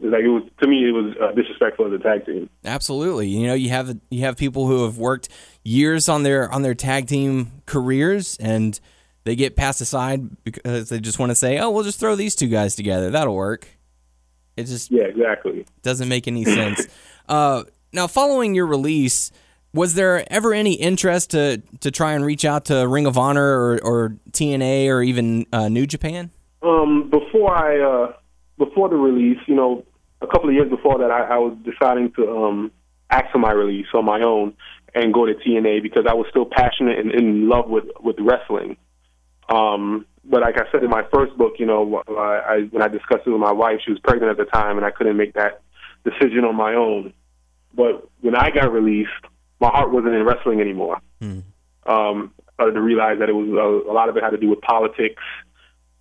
like 0.00 0.22
it 0.24 0.28
was 0.28 0.42
to 0.60 0.66
me 0.66 0.88
it 0.88 0.92
was 0.92 1.14
uh, 1.20 1.32
disrespectful 1.32 1.86
as 1.86 1.92
a 1.92 2.02
tag 2.02 2.26
team. 2.26 2.48
Absolutely. 2.64 3.28
You 3.28 3.46
know, 3.46 3.54
you 3.54 3.68
have 3.70 3.96
you 4.10 4.20
have 4.22 4.36
people 4.36 4.66
who 4.66 4.84
have 4.84 4.98
worked 4.98 5.28
years 5.62 6.08
on 6.08 6.22
their 6.22 6.50
on 6.52 6.62
their 6.62 6.74
tag 6.74 7.06
team 7.06 7.62
careers 7.66 8.36
and 8.38 8.78
they 9.24 9.36
get 9.36 9.54
passed 9.54 9.80
aside 9.80 10.42
because 10.42 10.88
they 10.88 10.98
just 10.98 11.18
want 11.20 11.30
to 11.30 11.36
say, 11.36 11.58
"Oh, 11.58 11.70
we'll 11.70 11.84
just 11.84 12.00
throw 12.00 12.16
these 12.16 12.34
two 12.34 12.48
guys 12.48 12.74
together. 12.74 13.10
That'll 13.10 13.36
work." 13.36 13.68
It 14.56 14.64
just 14.64 14.90
Yeah, 14.90 15.04
exactly. 15.04 15.64
doesn't 15.82 16.08
make 16.08 16.26
any 16.26 16.44
sense. 16.44 16.86
uh, 17.28 17.62
now, 17.92 18.06
following 18.06 18.54
your 18.54 18.66
release, 18.66 19.30
was 19.72 19.94
there 19.94 20.24
ever 20.30 20.52
any 20.52 20.74
interest 20.74 21.30
to 21.30 21.62
to 21.80 21.90
try 21.92 22.14
and 22.14 22.24
reach 22.24 22.44
out 22.44 22.64
to 22.66 22.86
Ring 22.88 23.06
of 23.06 23.16
Honor 23.16 23.46
or, 23.46 23.78
or 23.84 24.16
TNA 24.32 24.88
or 24.88 25.02
even 25.02 25.46
uh, 25.52 25.68
New 25.68 25.86
Japan? 25.86 26.30
Um, 26.62 27.10
before 27.10 27.54
I 27.54 27.80
uh, 27.80 28.12
before 28.58 28.88
the 28.88 28.96
release, 28.96 29.38
you 29.46 29.54
know, 29.54 29.84
a 30.20 30.26
couple 30.26 30.48
of 30.48 30.54
years 30.54 30.70
before 30.70 30.98
that, 30.98 31.10
I, 31.10 31.34
I 31.34 31.38
was 31.38 31.56
deciding 31.64 32.12
to 32.12 32.30
um, 32.30 32.72
act 33.10 33.32
for 33.32 33.38
my 33.38 33.52
release 33.52 33.86
on 33.94 34.04
my 34.04 34.20
own 34.22 34.54
and 34.94 35.12
go 35.12 35.26
to 35.26 35.34
TNA 35.34 35.82
because 35.82 36.04
I 36.08 36.14
was 36.14 36.26
still 36.30 36.46
passionate 36.46 36.98
and 36.98 37.10
in 37.10 37.48
love 37.48 37.68
with 37.68 37.84
with 38.00 38.16
wrestling. 38.20 38.76
Um, 39.48 40.06
but 40.24 40.42
like 40.42 40.56
I 40.56 40.70
said 40.70 40.84
in 40.84 40.90
my 40.90 41.02
first 41.12 41.36
book, 41.36 41.54
you 41.58 41.66
know, 41.66 42.02
I, 42.08 42.12
I 42.12 42.60
when 42.70 42.82
I 42.82 42.88
discussed 42.88 43.26
it 43.26 43.30
with 43.30 43.40
my 43.40 43.52
wife, 43.52 43.80
she 43.84 43.90
was 43.90 44.00
pregnant 44.00 44.30
at 44.30 44.36
the 44.38 44.50
time, 44.50 44.76
and 44.76 44.86
I 44.86 44.90
couldn't 44.90 45.16
make 45.16 45.34
that 45.34 45.62
decision 46.04 46.44
on 46.44 46.56
my 46.56 46.74
own. 46.74 47.12
But 47.74 48.08
when 48.20 48.36
I 48.36 48.50
got 48.50 48.72
released, 48.72 49.10
my 49.60 49.68
heart 49.68 49.92
wasn't 49.92 50.14
in 50.14 50.24
wrestling 50.24 50.60
anymore. 50.60 51.00
Um, 51.86 52.32
I 52.38 52.52
started 52.54 52.74
to 52.74 52.82
realize 52.82 53.18
that 53.18 53.28
it 53.28 53.32
was 53.32 53.48
a, 53.48 53.90
a 53.90 53.94
lot 53.94 54.08
of 54.08 54.16
it 54.16 54.22
had 54.22 54.30
to 54.30 54.36
do 54.36 54.48
with 54.48 54.60
politics, 54.60 55.22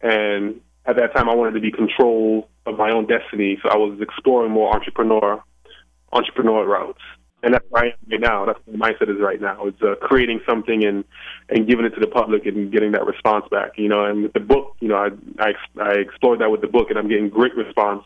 and 0.01 0.61
at 0.85 0.95
that 0.97 1.13
time, 1.15 1.29
I 1.29 1.35
wanted 1.35 1.53
to 1.53 1.59
be 1.59 1.71
control 1.71 2.49
of 2.65 2.77
my 2.77 2.91
own 2.91 3.07
destiny. 3.07 3.59
So 3.61 3.69
I 3.69 3.77
was 3.77 3.99
exploring 4.01 4.51
more 4.51 4.73
entrepreneur 4.73 5.43
entrepreneur 6.13 6.67
routes, 6.67 6.99
and 7.43 7.53
that's 7.53 7.65
where 7.69 7.85
I 7.85 7.87
am 7.87 7.93
right 8.09 8.19
now. 8.19 8.45
That's 8.45 8.59
what 8.65 8.77
my 8.77 8.91
mindset 8.91 9.09
is 9.09 9.21
right 9.21 9.39
now. 9.39 9.67
It's 9.67 9.81
uh, 9.81 9.95
creating 10.01 10.41
something 10.47 10.83
and 10.83 11.03
and 11.49 11.67
giving 11.67 11.85
it 11.85 11.91
to 11.91 11.99
the 11.99 12.07
public 12.07 12.45
and 12.45 12.71
getting 12.71 12.91
that 12.93 13.05
response 13.05 13.45
back. 13.49 13.77
You 13.77 13.89
know, 13.89 14.05
and 14.05 14.23
with 14.23 14.33
the 14.33 14.39
book, 14.39 14.75
you 14.79 14.87
know, 14.87 14.95
I 14.97 15.09
I, 15.39 15.53
I 15.81 15.93
explored 15.93 16.39
that 16.41 16.49
with 16.49 16.61
the 16.61 16.67
book, 16.67 16.89
and 16.89 16.97
I'm 16.97 17.07
getting 17.07 17.29
great 17.29 17.55
response 17.55 18.03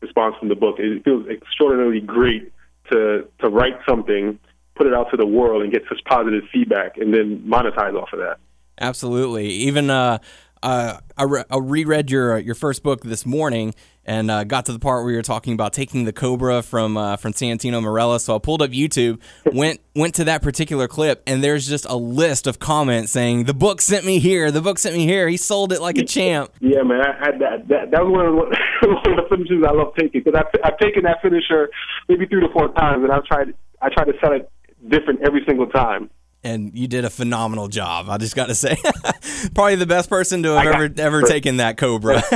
response 0.00 0.36
from 0.38 0.48
the 0.48 0.54
book. 0.54 0.76
It 0.78 1.04
feels 1.04 1.26
extraordinarily 1.28 2.00
great 2.00 2.52
to 2.90 3.28
to 3.40 3.48
write 3.48 3.78
something, 3.88 4.38
put 4.76 4.86
it 4.86 4.94
out 4.94 5.10
to 5.10 5.16
the 5.16 5.26
world, 5.26 5.62
and 5.62 5.72
get 5.72 5.82
such 5.88 6.02
positive 6.04 6.44
feedback, 6.52 6.96
and 6.96 7.12
then 7.12 7.44
monetize 7.46 7.94
off 7.94 8.12
of 8.12 8.20
that. 8.20 8.38
Absolutely. 8.80 9.48
Even 9.48 9.88
uh, 9.88 10.18
uh, 10.66 10.98
I, 11.16 11.22
re- 11.22 11.44
I 11.48 11.58
reread 11.58 12.10
your 12.10 12.38
your 12.38 12.56
first 12.56 12.82
book 12.82 13.02
this 13.02 13.24
morning 13.24 13.72
and 14.04 14.28
uh, 14.32 14.42
got 14.42 14.66
to 14.66 14.72
the 14.72 14.80
part 14.80 15.04
where 15.04 15.12
you're 15.12 15.22
talking 15.22 15.52
about 15.52 15.72
taking 15.72 16.04
the 16.06 16.12
Cobra 16.12 16.60
from 16.60 16.96
uh, 16.96 17.16
from 17.16 17.32
Santino 17.34 17.80
Marella. 17.80 18.20
So 18.20 18.34
I 18.34 18.40
pulled 18.40 18.62
up 18.62 18.70
YouTube, 18.70 19.20
went 19.44 19.80
went 19.94 20.16
to 20.16 20.24
that 20.24 20.42
particular 20.42 20.88
clip, 20.88 21.22
and 21.24 21.42
there's 21.42 21.68
just 21.68 21.84
a 21.84 21.94
list 21.94 22.48
of 22.48 22.58
comments 22.58 23.12
saying 23.12 23.44
the 23.44 23.54
book 23.54 23.80
sent 23.80 24.04
me 24.04 24.18
here, 24.18 24.50
the 24.50 24.60
book 24.60 24.80
sent 24.80 24.96
me 24.96 25.06
here. 25.06 25.28
He 25.28 25.36
sold 25.36 25.72
it 25.72 25.80
like 25.80 25.98
a 25.98 26.04
champ. 26.04 26.50
Yeah, 26.58 26.82
man, 26.82 27.00
I 27.00 27.16
had 27.16 27.38
that. 27.38 27.68
That, 27.68 27.92
that 27.92 28.04
was 28.04 28.10
one 28.10 28.26
of, 28.26 28.34
the, 28.34 28.88
one 28.88 29.18
of 29.18 29.24
the 29.24 29.36
finishers 29.36 29.62
I 29.64 29.70
love 29.70 29.94
taking 29.96 30.20
because 30.24 30.34
I've, 30.34 30.60
I've 30.64 30.78
taken 30.78 31.04
that 31.04 31.22
finisher 31.22 31.70
maybe 32.08 32.26
three 32.26 32.40
to 32.40 32.52
four 32.52 32.72
times, 32.72 33.04
and 33.04 33.12
I've 33.12 33.24
tried 33.24 33.54
I 33.80 33.88
tried 33.90 34.06
to 34.06 34.14
sell 34.20 34.32
it 34.32 34.50
different 34.88 35.20
every 35.24 35.44
single 35.46 35.68
time. 35.68 36.10
And 36.44 36.76
you 36.78 36.86
did 36.86 37.04
a 37.04 37.10
phenomenal 37.10 37.66
job. 37.68 38.08
I 38.08 38.18
just 38.18 38.36
got 38.36 38.46
to 38.46 38.54
say, 38.54 38.76
probably 39.54 39.74
the 39.74 39.86
best 39.86 40.08
person 40.08 40.42
to 40.44 40.50
have 40.52 40.66
ever 40.66 40.88
ever 40.98 41.22
taken 41.22 41.56
that 41.58 41.76
Cobra. 41.76 42.22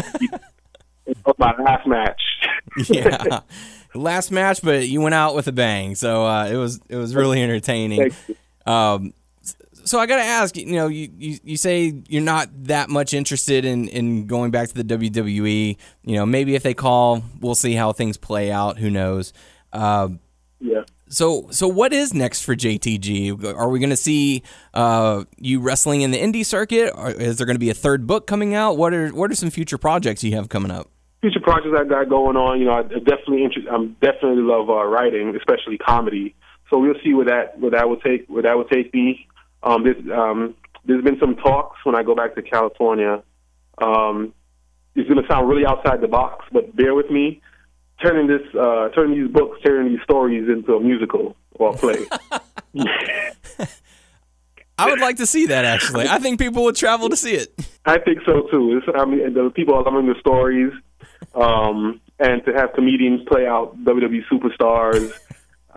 It 1.07 1.17
was 1.27 1.35
my 1.39 1.53
last 1.59 1.87
match. 1.89 2.21
yeah, 2.89 3.41
last 3.95 4.31
match, 4.31 4.61
but 4.63 4.87
you 4.87 5.01
went 5.01 5.15
out 5.15 5.35
with 5.35 5.49
a 5.49 5.53
bang. 5.53 5.97
So 5.97 6.25
uh, 6.25 6.47
it 6.47 6.55
was 6.57 6.81
it 6.89 6.95
was 6.97 7.17
really 7.17 7.43
entertaining. 7.43 8.13
Um, 8.65 9.13
so 9.85 9.99
I 9.99 10.07
got 10.07 10.17
to 10.17 10.23
ask, 10.23 10.57
you 10.57 10.67
know, 10.67 10.87
you, 10.87 11.11
you, 11.19 11.39
you 11.43 11.57
say 11.57 12.01
you're 12.09 12.23
not 12.23 12.49
that 12.67 12.91
much 12.91 13.13
interested 13.13 13.65
in, 13.65 13.89
in 13.89 14.27
going 14.29 14.53
back 14.53 14.69
to 14.69 14.75
the 14.83 14.85
WWE. 14.85 15.77
You 16.05 16.15
know, 16.15 16.27
maybe 16.27 16.55
if 16.55 16.63
they 16.63 16.75
call, 16.75 17.25
we'll 17.41 17.57
see 17.57 17.73
how 17.75 17.93
things 17.93 18.17
play 18.17 18.53
out. 18.53 18.79
Who 18.79 18.89
knows? 18.91 19.33
Uh, 19.73 20.11
Yeah. 20.61 20.83
So 21.11 21.49
so 21.51 21.69
what 21.69 21.93
is 21.93 22.15
next 22.15 22.43
for 22.43 22.57
JTG? 22.57 23.45
Are 23.55 23.69
we 23.69 23.79
going 23.79 23.91
to 23.91 23.97
see 23.97 24.43
uh, 24.73 25.25
you 25.37 25.61
wrestling 25.61 26.01
in 26.01 26.11
the 26.11 26.19
indie 26.19 26.47
circuit? 26.47 26.95
Is 27.21 27.37
there 27.37 27.47
going 27.47 27.57
to 27.57 27.61
be 27.61 27.71
a 27.71 27.75
third 27.75 28.07
book 28.07 28.27
coming 28.27 28.55
out? 28.55 28.79
What 28.79 28.95
are 28.95 29.09
what 29.11 29.31
are 29.31 29.35
some 29.35 29.51
future 29.51 29.77
projects 29.77 30.25
you 30.25 30.35
have 30.37 30.49
coming 30.49 30.71
up? 30.71 30.89
future 31.21 31.41
projects 31.41 31.75
I 31.79 31.85
got 31.85 32.09
going 32.09 32.37
on. 32.37 32.59
You 32.59 32.67
know, 32.67 32.73
I 32.73 32.83
definitely 32.83 33.45
interest. 33.45 33.69
I'm 33.71 33.97
definitely 34.01 34.43
love 34.43 34.69
uh, 34.71 34.85
writing, 34.85 35.37
especially 35.37 35.79
comedy. 35.79 36.35
So 36.71 36.79
we'll 36.79 36.95
see 37.05 37.15
where 37.15 37.27
that 37.27 37.59
where 37.59 37.73
that 37.73 37.89
will 37.89 38.01
take 38.01 38.27
where 38.29 38.43
that 38.43 38.57
will 38.57 38.65
take 38.65 38.93
me. 38.95 39.27
Um, 39.63 39.85
there's 39.85 40.11
um, 40.13 40.55
there's 40.85 41.05
been 41.05 41.19
some 41.19 41.37
talks 41.37 41.79
when 41.85 41.95
I 41.95 42.03
go 42.03 42.15
back 42.15 42.35
to 42.37 42.43
California. 42.43 43.23
Um, 43.79 44.33
it's 44.95 45.09
going 45.09 45.23
to 45.23 45.29
sound 45.29 45.49
really 45.49 45.65
outside 45.67 46.01
the 46.01 46.09
box, 46.09 46.47
but 46.53 46.75
bear 46.75 46.95
with 46.95 47.11
me. 47.11 47.41
Turning 48.03 48.27
this, 48.27 48.43
uh, 48.59 48.89
turning 48.95 49.21
these 49.21 49.31
books, 49.31 49.61
turning 49.65 49.93
these 49.93 50.03
stories 50.03 50.49
into 50.49 50.75
a 50.75 50.81
musical 50.81 51.37
or 51.53 51.71
a 51.71 51.77
play. 51.77 52.07
I 54.79 54.89
would 54.89 55.01
like 55.01 55.17
to 55.17 55.27
see 55.27 55.47
that 55.47 55.67
actually. 55.67 56.09
I 56.09 56.19
think 56.19 56.39
people 56.39 56.65
would 56.65 56.77
travel 56.77 57.11
to 57.11 57.17
see 57.17 57.35
it. 57.35 57.53
I 57.85 57.99
think 57.99 58.21
so 58.25 58.49
too. 58.51 58.79
It's, 58.79 58.87
I 58.97 59.05
mean, 59.05 59.35
the 59.35 59.51
people 59.55 59.75
are 59.75 59.83
loving 59.83 60.07
the 60.07 60.15
stories, 60.19 60.73
um, 61.35 62.01
and 62.19 62.43
to 62.47 62.53
have 62.55 62.73
comedians 62.75 63.21
play 63.29 63.47
out 63.47 63.77
WWE 63.85 64.23
superstars, 64.33 65.13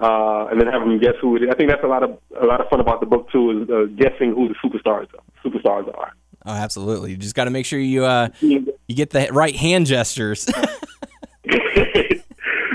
uh, 0.01 0.47
and 0.49 0.61
then 0.61 0.67
have 0.67 0.81
them 0.81 0.99
guess 0.99 1.15
who 1.21 1.35
it 1.35 1.43
is. 1.43 1.49
I 1.51 1.55
think 1.55 1.69
that's 1.69 1.83
a 1.83 1.87
lot 1.87 2.03
of 2.03 2.17
a 2.41 2.45
lot 2.45 2.61
of 2.61 2.69
fun 2.69 2.79
about 2.79 3.01
the 3.01 3.05
book 3.05 3.29
too, 3.31 3.63
is 3.63 3.69
uh, 3.69 3.85
guessing 3.95 4.33
who 4.33 4.47
the 4.47 4.55
superstars 4.63 5.07
superstars 5.43 5.93
are. 5.97 6.13
Oh, 6.45 6.51
absolutely. 6.51 7.11
You 7.11 7.17
just 7.17 7.35
got 7.35 7.45
to 7.45 7.51
make 7.51 7.65
sure 7.65 7.79
you 7.79 8.05
uh, 8.05 8.29
you 8.39 8.65
get 8.89 9.09
the 9.09 9.27
right 9.31 9.55
hand 9.55 9.87
gestures. 9.87 10.49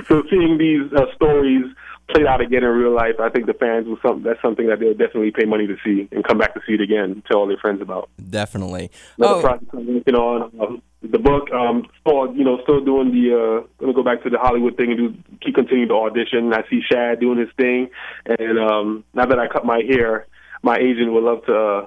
so 0.08 0.22
seeing 0.30 0.58
these 0.58 0.92
uh, 0.92 1.06
stories 1.14 1.64
played 2.12 2.26
out 2.26 2.40
again 2.40 2.64
in 2.64 2.70
real 2.70 2.94
life, 2.94 3.20
I 3.20 3.28
think 3.28 3.46
the 3.46 3.52
fans 3.54 3.86
will 3.86 3.98
some 4.02 4.22
that's 4.22 4.40
something 4.40 4.66
that 4.68 4.80
they'll 4.80 4.94
definitely 4.94 5.30
pay 5.30 5.44
money 5.44 5.66
to 5.66 5.76
see 5.84 6.08
and 6.10 6.24
come 6.24 6.38
back 6.38 6.54
to 6.54 6.60
see 6.66 6.74
it 6.74 6.80
again, 6.80 7.04
and 7.04 7.24
tell 7.26 7.38
all 7.40 7.46
their 7.46 7.58
friends 7.58 7.82
about. 7.82 8.08
Definitely. 8.30 8.90
Another 9.18 9.34
Oh, 9.34 9.40
project 9.42 9.70
I'm 9.74 9.94
working 9.94 10.14
on. 10.14 10.50
Um, 10.60 10.82
the 11.02 11.18
book, 11.18 11.50
um, 11.52 11.86
still, 12.00 12.34
you 12.34 12.42
know, 12.44 12.58
still 12.62 12.84
doing 12.84 13.12
the. 13.12 13.34
Uh, 13.62 13.66
gonna 13.78 13.92
go 13.92 14.02
back 14.02 14.22
to 14.24 14.30
the 14.30 14.38
Hollywood 14.38 14.76
thing 14.76 14.90
and 14.92 14.96
do 15.14 15.36
keep 15.40 15.54
continuing 15.54 15.88
to 15.88 15.94
audition. 15.94 16.52
I 16.52 16.62
see 16.68 16.80
Shad 16.90 17.20
doing 17.20 17.38
his 17.38 17.50
thing, 17.56 17.90
and 18.26 18.58
um, 18.58 19.04
now 19.14 19.26
that 19.26 19.38
I 19.38 19.46
cut 19.46 19.64
my 19.64 19.82
hair, 19.86 20.26
my 20.62 20.76
agent 20.76 21.12
would 21.12 21.22
love 21.22 21.44
to 21.46 21.54
uh, 21.54 21.86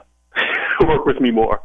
work 0.87 1.05
with 1.05 1.19
me 1.19 1.31
more. 1.31 1.61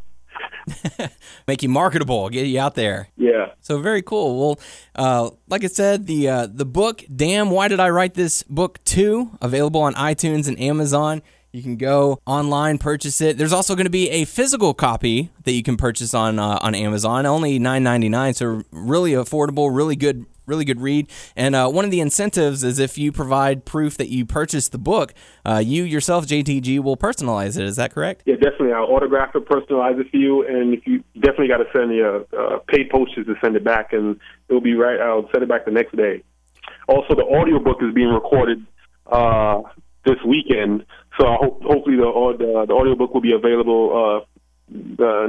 make 1.47 1.63
you 1.63 1.69
marketable, 1.69 2.29
get 2.29 2.47
you 2.47 2.59
out 2.59 2.75
there. 2.75 3.09
Yeah. 3.17 3.51
So 3.61 3.79
very 3.79 4.01
cool. 4.01 4.39
Well, 4.39 4.59
uh, 4.95 5.29
like 5.47 5.63
I 5.63 5.67
said, 5.67 6.07
the 6.07 6.29
uh, 6.29 6.47
the 6.47 6.65
book, 6.65 7.03
damn, 7.13 7.49
why 7.49 7.67
did 7.67 7.79
I 7.79 7.89
write 7.89 8.13
this 8.13 8.43
book? 8.43 8.83
Two 8.83 9.31
available 9.41 9.81
on 9.81 9.93
iTunes 9.95 10.47
and 10.47 10.59
Amazon. 10.59 11.21
You 11.53 11.63
can 11.63 11.77
go 11.77 12.19
online, 12.25 12.77
purchase 12.77 13.21
it. 13.21 13.37
There's 13.37 13.53
also 13.53 13.73
going 13.73 13.85
to 13.85 13.91
be 13.91 14.09
a 14.09 14.25
physical 14.25 14.73
copy 14.73 15.31
that 15.43 15.53
you 15.53 15.63
can 15.63 15.77
purchase 15.77 16.13
on 16.13 16.39
uh, 16.39 16.59
on 16.61 16.75
Amazon, 16.75 17.25
only 17.25 17.57
nine 17.57 17.83
ninety 17.83 18.09
nine. 18.09 18.33
So 18.33 18.63
really 18.71 19.11
affordable, 19.11 19.73
really 19.75 19.95
good, 19.95 20.25
really 20.47 20.65
good 20.65 20.81
read. 20.81 21.09
And 21.35 21.55
uh, 21.55 21.69
one 21.69 21.85
of 21.85 21.91
the 21.91 21.99
incentives 21.99 22.63
is 22.63 22.79
if 22.79 22.97
you 22.97 23.11
provide 23.11 23.65
proof 23.65 23.97
that 23.97 24.09
you 24.09 24.25
purchased 24.25 24.71
the 24.71 24.77
book, 24.77 25.13
uh, 25.45 25.61
you 25.63 25.83
yourself, 25.83 26.25
JTG, 26.25 26.79
will 26.79 26.97
personalize 26.97 27.57
it. 27.57 27.65
Is 27.65 27.75
that 27.75 27.93
correct? 27.93 28.23
Yeah, 28.25 28.35
definitely. 28.35 28.73
I'll 28.73 28.85
autograph 28.85 29.35
it, 29.35 29.47
personalize 29.47 29.99
it 29.99 30.09
for 30.09 30.17
you, 30.17 30.47
and 30.47 30.73
if 30.73 30.87
you 30.87 31.03
definitely 31.15 31.49
got 31.49 31.57
to 31.57 31.65
send 31.73 31.89
me 31.89 31.99
a, 31.99 32.21
a 32.37 32.59
paid 32.67 32.89
postage 32.89 33.25
to 33.27 33.35
send 33.41 33.55
it 33.55 33.63
back, 33.63 33.93
and 33.93 34.19
it'll 34.49 34.61
be 34.61 34.73
right. 34.73 34.99
I'll 34.99 35.29
send 35.31 35.43
it 35.43 35.49
back 35.49 35.65
the 35.65 35.71
next 35.71 35.95
day. 35.95 36.23
Also, 36.87 37.15
the 37.15 37.23
audiobook 37.23 37.77
is 37.81 37.93
being 37.93 38.09
recorded 38.09 38.65
uh, 39.11 39.61
this 40.05 40.17
weekend, 40.25 40.85
so 41.19 41.27
I 41.27 41.35
hope 41.35 41.61
hopefully 41.63 41.97
the 41.97 42.05
au- 42.05 42.37
the, 42.37 42.65
the 42.67 42.73
audiobook 42.73 43.13
will 43.13 43.21
be 43.21 43.33
available 43.33 44.25
uh, 44.25 45.03
uh, 45.03 45.27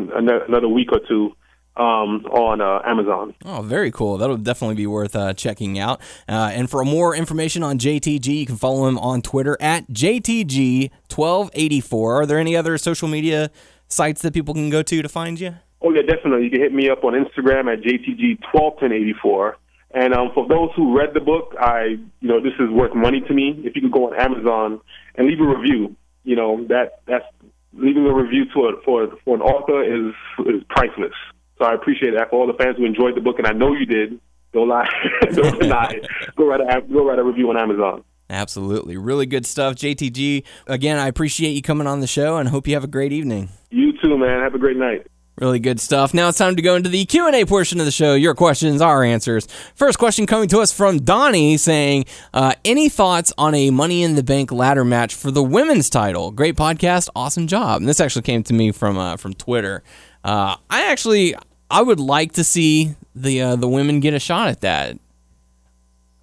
another 0.48 0.68
week 0.68 0.92
or 0.92 1.00
two 1.08 1.32
um, 1.78 2.26
on 2.26 2.60
uh, 2.60 2.82
Amazon. 2.84 3.34
Oh, 3.44 3.62
very 3.62 3.90
cool. 3.90 4.18
That'll 4.18 4.36
definitely 4.36 4.74
be 4.74 4.86
worth 4.86 5.16
uh, 5.16 5.32
checking 5.34 5.78
out. 5.78 6.00
Uh, 6.28 6.50
and 6.52 6.68
for 6.68 6.84
more 6.84 7.14
information 7.14 7.62
on 7.62 7.78
JTG, 7.78 8.26
you 8.26 8.44
can 8.46 8.56
follow 8.56 8.88
him 8.88 8.98
on 8.98 9.22
Twitter 9.22 9.56
at 9.60 9.86
JTG1284. 9.88 11.92
Are 11.92 12.26
there 12.26 12.38
any 12.38 12.56
other 12.56 12.76
social 12.78 13.08
media 13.08 13.50
sites 13.86 14.22
that 14.22 14.34
people 14.34 14.54
can 14.54 14.70
go 14.70 14.82
to 14.82 15.02
to 15.02 15.08
find 15.08 15.38
you? 15.40 15.54
Oh 15.80 15.92
yeah, 15.92 16.02
definitely. 16.02 16.42
You 16.44 16.50
can 16.50 16.60
hit 16.60 16.74
me 16.74 16.90
up 16.90 17.04
on 17.04 17.12
Instagram 17.12 17.72
at 17.72 17.82
jtg121084. 17.82 19.54
And 19.92 20.12
um, 20.12 20.32
for 20.34 20.46
those 20.46 20.68
who 20.76 20.98
read 20.98 21.14
the 21.14 21.20
book, 21.20 21.54
I 21.58 21.96
you 22.20 22.28
know 22.28 22.40
this 22.40 22.52
is 22.58 22.68
worth 22.70 22.94
money 22.94 23.22
to 23.22 23.32
me. 23.32 23.62
If 23.64 23.74
you 23.76 23.82
could 23.82 23.92
go 23.92 24.12
on 24.12 24.20
Amazon 24.20 24.80
and 25.14 25.26
leave 25.26 25.40
a 25.40 25.46
review, 25.46 25.96
you 26.24 26.36
know 26.36 26.66
that 26.68 27.00
that's 27.06 27.24
leaving 27.72 28.06
a 28.06 28.12
review 28.12 28.44
to 28.54 28.66
a, 28.66 28.82
for 28.84 29.08
for 29.24 29.36
an 29.36 29.42
author 29.42 29.82
is 29.82 30.14
is 30.46 30.62
priceless. 30.68 31.14
So 31.58 31.64
I 31.64 31.74
appreciate 31.74 32.12
that 32.16 32.30
for 32.30 32.40
all 32.40 32.46
the 32.46 32.54
fans 32.54 32.76
who 32.76 32.84
enjoyed 32.84 33.16
the 33.16 33.20
book, 33.20 33.38
and 33.38 33.46
I 33.46 33.52
know 33.52 33.72
you 33.72 33.86
did. 33.86 34.20
Don't 34.52 34.68
lie, 34.68 34.88
don't 35.32 35.60
deny 35.60 35.90
it. 35.90 36.06
Go 36.36 36.46
write 36.46 36.60
a 36.60 36.80
go 36.82 37.06
write 37.06 37.18
a 37.18 37.24
review 37.24 37.50
on 37.50 37.58
Amazon. 37.58 38.04
Absolutely. 38.30 38.96
Really 38.96 39.26
good 39.26 39.46
stuff. 39.46 39.74
JTG, 39.74 40.44
again, 40.66 40.98
I 40.98 41.08
appreciate 41.08 41.52
you 41.52 41.62
coming 41.62 41.86
on 41.86 42.00
the 42.00 42.06
show 42.06 42.36
and 42.36 42.48
hope 42.50 42.66
you 42.68 42.74
have 42.74 42.84
a 42.84 42.88
great 42.88 43.12
evening. 43.12 43.48
You 43.70 43.92
too, 44.02 44.18
man. 44.18 44.42
Have 44.42 44.54
a 44.54 44.58
great 44.58 44.76
night. 44.76 45.06
Really 45.40 45.60
good 45.60 45.78
stuff. 45.78 46.12
Now 46.12 46.28
it's 46.28 46.36
time 46.36 46.56
to 46.56 46.62
go 46.62 46.74
into 46.74 46.88
the 46.88 47.04
Q&A 47.04 47.44
portion 47.44 47.78
of 47.78 47.86
the 47.86 47.92
show. 47.92 48.14
Your 48.14 48.34
questions, 48.34 48.80
our 48.80 49.04
answers. 49.04 49.46
First 49.76 49.96
question 49.98 50.26
coming 50.26 50.48
to 50.48 50.58
us 50.58 50.72
from 50.72 50.98
Donnie 50.98 51.56
saying, 51.56 52.06
uh, 52.34 52.54
any 52.64 52.88
thoughts 52.88 53.32
on 53.38 53.54
a 53.54 53.70
Money 53.70 54.02
in 54.02 54.16
the 54.16 54.24
Bank 54.24 54.50
ladder 54.50 54.84
match 54.84 55.14
for 55.14 55.30
the 55.30 55.42
women's 55.42 55.88
title? 55.88 56.32
Great 56.32 56.56
podcast, 56.56 57.08
awesome 57.14 57.46
job. 57.46 57.80
And 57.80 57.88
this 57.88 58.00
actually 58.00 58.22
came 58.22 58.42
to 58.44 58.52
me 58.52 58.72
from 58.72 58.98
uh, 58.98 59.16
from 59.16 59.32
Twitter. 59.32 59.84
Uh, 60.24 60.56
I 60.68 60.90
actually 60.90 61.36
I 61.70 61.82
would 61.82 62.00
like 62.00 62.32
to 62.32 62.44
see 62.44 62.94
the 63.14 63.42
uh, 63.42 63.56
the 63.56 63.68
women 63.68 64.00
get 64.00 64.14
a 64.14 64.18
shot 64.18 64.48
at 64.48 64.60
that. 64.62 64.98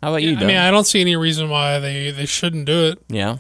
How 0.01 0.09
about 0.09 0.23
you, 0.23 0.37
I 0.37 0.43
mean, 0.45 0.57
I 0.57 0.69
don't 0.69 0.85
see 0.85 1.01
any 1.01 1.15
reason 1.15 1.49
why 1.49 1.79
they, 1.79 2.11
they 2.11 2.25
shouldn't 2.27 2.65
do 2.65 2.85
it. 2.89 2.99
Yeah, 3.07 3.37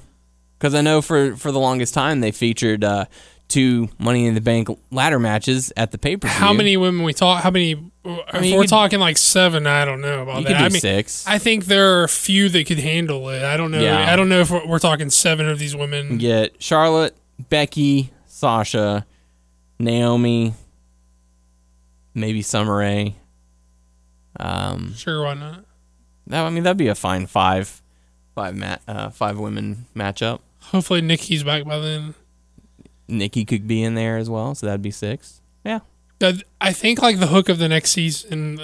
because 0.57 0.73
I 0.73 0.81
know 0.81 1.01
for 1.01 1.35
for 1.35 1.51
the 1.51 1.59
longest 1.59 1.93
time 1.93 2.21
they 2.21 2.31
featured 2.31 2.83
uh, 2.83 3.05
two 3.47 3.89
Money 3.99 4.25
in 4.25 4.33
the 4.33 4.41
Bank 4.41 4.69
ladder 4.91 5.19
matches 5.19 5.71
at 5.77 5.91
the 5.91 5.97
pay 5.97 6.17
per 6.17 6.27
view. 6.27 6.37
How 6.37 6.53
many 6.53 6.77
women 6.77 7.03
we 7.03 7.13
talk? 7.13 7.43
How 7.43 7.51
many? 7.51 7.75
mean, 7.75 7.91
if 8.05 8.53
we're 8.53 8.61
could- 8.61 8.69
talking 8.69 8.99
like 8.99 9.17
seven, 9.17 9.67
I 9.67 9.85
don't 9.85 10.01
know 10.01 10.21
about 10.21 10.43
that. 10.43 10.55
I 10.61 10.69
mean, 10.69 10.79
six. 10.79 11.25
I 11.27 11.37
think 11.37 11.65
there 11.65 11.99
are 11.99 12.03
a 12.03 12.09
few 12.09 12.49
that 12.49 12.65
could 12.67 12.79
handle 12.79 13.29
it. 13.29 13.43
I 13.43 13.57
don't 13.57 13.71
know. 13.71 13.79
Yeah. 13.81 14.11
I 14.11 14.15
don't 14.15 14.29
know 14.29 14.41
if 14.41 14.51
we're, 14.51 14.65
we're 14.67 14.79
talking 14.79 15.09
seven 15.09 15.47
of 15.49 15.59
these 15.59 15.75
women. 15.75 16.17
Get 16.17 16.61
Charlotte, 16.61 17.15
Becky, 17.49 18.11
Sasha, 18.27 19.05
Naomi, 19.79 20.53
maybe 22.15 22.41
Summer 22.41 22.77
Rae. 22.77 23.15
Um, 24.39 24.93
Sure, 24.95 25.23
why 25.23 25.35
not? 25.35 25.65
that 26.27 26.43
I 26.43 26.49
mean 26.49 26.63
that'd 26.63 26.77
be 26.77 26.87
a 26.87 26.95
fine 26.95 27.27
five, 27.27 27.81
five 28.33 28.55
mat, 28.55 28.81
uh, 28.87 29.09
five 29.11 29.37
women 29.37 29.85
matchup. 29.95 30.39
Hopefully, 30.59 31.01
Nikki's 31.01 31.43
back 31.43 31.65
by 31.65 31.77
then. 31.77 32.15
Nikki 33.07 33.45
could 33.45 33.67
be 33.67 33.83
in 33.83 33.93
there 33.93 34.17
as 34.17 34.29
well, 34.29 34.55
so 34.55 34.65
that'd 34.65 34.81
be 34.81 34.89
six. 34.89 35.41
Yeah, 35.63 35.79
I 36.59 36.73
think 36.73 37.01
like 37.01 37.19
the 37.19 37.27
hook 37.27 37.49
of 37.49 37.59
the 37.59 37.69
next 37.69 37.91
season. 37.91 38.59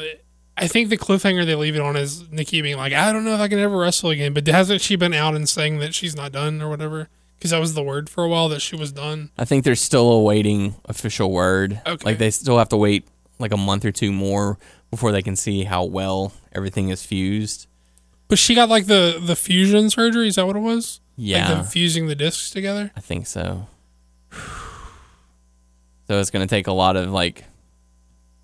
I 0.57 0.68
think 0.68 0.90
the 0.90 0.98
cliffhanger 0.98 1.45
they 1.45 1.56
leave 1.56 1.76
it 1.76 1.82
on 1.82 1.95
is 1.95 2.30
Nikki 2.32 2.61
being 2.61 2.78
like, 2.78 2.94
"I 2.94 3.11
don't 3.14 3.23
know 3.23 3.36
if 3.36 3.40
I 3.40 3.48
can 3.48 3.60
ever 3.60 3.78
wrestle 3.78 4.10
again." 4.10 4.34
But 4.34 4.48
hasn't 4.48 4.82
she 4.82 4.95
been 4.95 5.14
out 5.14 5.36
and 5.36 5.48
saying 5.48 5.78
that 5.80 5.94
she's 5.94 6.15
not 6.15 6.32
done 6.32 6.61
or 6.61 6.69
whatever? 6.69 7.07
Because 7.38 7.52
that 7.52 7.60
was 7.60 7.73
the 7.73 7.84
word 7.84 8.10
for 8.10 8.23
a 8.23 8.28
while 8.28 8.49
that 8.49 8.61
she 8.61 8.76
was 8.76 8.91
done. 8.91 9.32
I 9.38 9.45
think 9.45 9.64
they're 9.64 9.76
still 9.76 10.11
awaiting 10.11 10.76
official 10.86 11.32
word. 11.32 11.82
Okay. 11.86 12.03
Like 12.06 12.18
they 12.18 12.30
still 12.32 12.57
have 12.57 12.69
to 12.69 12.78
wait 12.78 13.07
like 13.42 13.52
a 13.52 13.58
month 13.58 13.86
or 13.86 13.92
two 13.92 14.12
more 14.12 14.58
before 14.90 15.12
they 15.12 15.22
can 15.22 15.36
see 15.36 15.64
how 15.64 15.84
well 15.84 16.34
everything 16.54 16.90
is 16.90 17.04
fused. 17.04 17.68
But 18.28 18.40
she 18.40 18.56
got 18.56 18.70
like 18.70 18.86
the 18.86 19.20
the 19.22 19.36
fusion 19.36 19.90
surgery. 19.90 20.28
Is 20.28 20.36
that 20.36 20.48
what 20.48 20.56
it 20.56 20.60
was? 20.60 21.02
Yeah. 21.18 21.48
Like 21.48 21.58
them 21.58 21.66
fusing 21.66 22.08
the 22.08 22.16
discs 22.16 22.50
together. 22.50 22.92
I 22.96 23.02
think 23.02 23.28
so. 23.28 23.68
So 26.08 26.20
it's 26.20 26.30
going 26.30 26.46
to 26.46 26.54
take 26.54 26.68
a 26.68 26.74
lot 26.74 26.98
of 26.98 27.10
like 27.10 27.46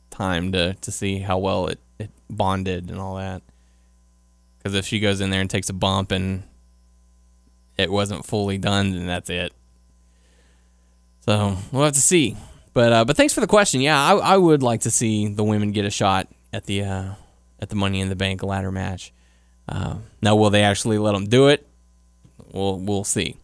time 0.09 0.53
to 0.53 0.75
to 0.75 0.89
see 0.89 1.17
how 1.17 1.37
well 1.37 1.67
it 1.67 1.79
it 1.99 2.09
bonded 2.29 2.89
and 2.89 2.97
all 2.97 3.15
that. 3.17 3.41
Because 4.57 4.73
if 4.73 4.85
she 4.85 5.01
goes 5.01 5.19
in 5.19 5.31
there 5.31 5.41
and 5.41 5.49
takes 5.49 5.69
a 5.69 5.73
bump 5.73 6.13
and 6.13 6.43
it 7.77 7.91
wasn't 7.91 8.25
fully 8.25 8.57
done, 8.57 8.93
then 8.93 9.05
that's 9.05 9.29
it. 9.29 9.51
So 11.25 11.57
we'll 11.73 11.83
have 11.83 11.93
to 11.93 12.01
see. 12.01 12.37
But 12.77 12.93
uh, 12.93 13.05
but 13.05 13.17
thanks 13.17 13.33
for 13.33 13.39
the 13.41 13.47
question. 13.47 13.81
Yeah, 13.81 13.99
I, 13.99 14.17
I 14.17 14.37
would 14.37 14.61
like 14.61 14.81
to 14.81 14.91
see 14.91 15.29
the 15.29 15.43
women 15.43 15.71
get 15.71 15.83
a 15.85 15.89
shot 15.89 16.27
at 16.53 16.65
the 16.65 16.83
uh, 16.83 17.13
at 17.59 17.69
the 17.69 17.75
Money 17.75 18.01
in 18.01 18.09
the 18.09 18.15
Bank 18.15 18.43
ladder 18.43 18.71
match. 18.71 19.11
Uh, 19.67 19.95
now, 20.21 20.35
will 20.35 20.51
they 20.51 20.61
actually 20.61 20.99
let 20.99 21.13
them 21.13 21.25
do 21.25 21.47
it? 21.47 21.67
We'll 22.53 22.77
we'll 22.79 23.03
see. 23.03 23.35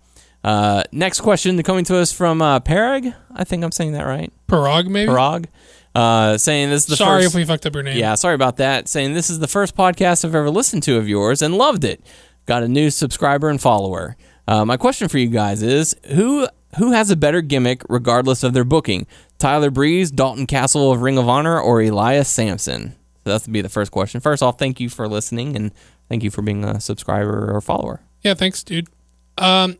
Uh, 0.43 0.83
next 0.91 1.21
question 1.21 1.63
coming 1.63 1.83
to 1.85 1.97
us 1.97 2.11
from 2.11 2.43
uh, 2.43 2.59
Parag. 2.59 3.15
I 3.33 3.43
think 3.43 3.63
I'm 3.63 3.71
saying 3.71 3.93
that 3.93 4.03
right. 4.03 4.31
Parag, 4.47 4.87
maybe. 4.87 5.11
Parag. 5.11 5.47
Uh, 5.95 6.37
saying 6.37 6.69
this 6.69 6.83
is 6.83 6.89
the 6.89 6.95
Sorry 6.95 7.23
first. 7.23 7.33
if 7.33 7.35
we 7.35 7.43
fucked 7.43 7.65
up 7.65 7.73
your 7.73 7.81
name. 7.81 7.97
Yeah, 7.97 8.13
sorry 8.13 8.35
about 8.35 8.57
that. 8.57 8.87
Saying 8.87 9.15
this 9.15 9.31
is 9.31 9.39
the 9.39 9.47
first 9.47 9.75
podcast 9.75 10.23
I've 10.23 10.35
ever 10.35 10.51
listened 10.51 10.83
to 10.83 10.97
of 10.97 11.09
yours 11.09 11.41
and 11.41 11.57
loved 11.57 11.83
it. 11.83 12.05
Got 12.45 12.61
a 12.61 12.67
new 12.67 12.91
subscriber 12.91 13.49
and 13.49 13.59
follower. 13.59 14.15
Uh, 14.47 14.63
my 14.63 14.77
question 14.77 15.07
for 15.07 15.17
you 15.17 15.29
guys 15.29 15.63
is 15.63 15.95
who 16.11 16.47
who 16.77 16.91
has 16.91 17.09
a 17.11 17.15
better 17.15 17.41
gimmick 17.41 17.83
regardless 17.89 18.43
of 18.43 18.53
their 18.53 18.63
booking? 18.63 19.07
Tyler 19.39 19.71
Breeze, 19.71 20.11
Dalton 20.11 20.47
Castle 20.47 20.91
of 20.91 21.01
Ring 21.01 21.17
of 21.17 21.27
Honor, 21.27 21.59
or 21.59 21.81
Elias 21.81 22.29
Samson? 22.29 22.95
So 23.23 23.31
that's 23.31 23.47
be 23.47 23.61
the 23.61 23.69
first 23.69 23.91
question. 23.91 24.21
First 24.21 24.43
off, 24.43 24.59
thank 24.59 24.79
you 24.79 24.89
for 24.89 25.07
listening 25.07 25.55
and 25.55 25.71
thank 26.09 26.23
you 26.23 26.31
for 26.31 26.41
being 26.41 26.63
a 26.63 26.79
subscriber 26.79 27.53
or 27.53 27.61
follower. 27.61 28.01
Yeah, 28.21 28.33
thanks, 28.33 28.63
dude. 28.63 28.87
Um, 29.37 29.77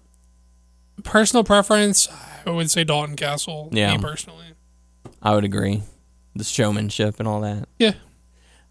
personal 1.03 1.43
preference, 1.43 2.07
I 2.45 2.51
would 2.51 2.71
say 2.71 2.83
Dalton 2.83 3.15
Castle. 3.15 3.69
Yeah. 3.71 3.95
Me 3.95 4.01
personally. 4.01 4.53
I 5.21 5.35
would 5.35 5.43
agree. 5.43 5.83
The 6.35 6.43
showmanship 6.43 7.19
and 7.19 7.27
all 7.27 7.41
that. 7.41 7.67
Yeah. 7.79 7.93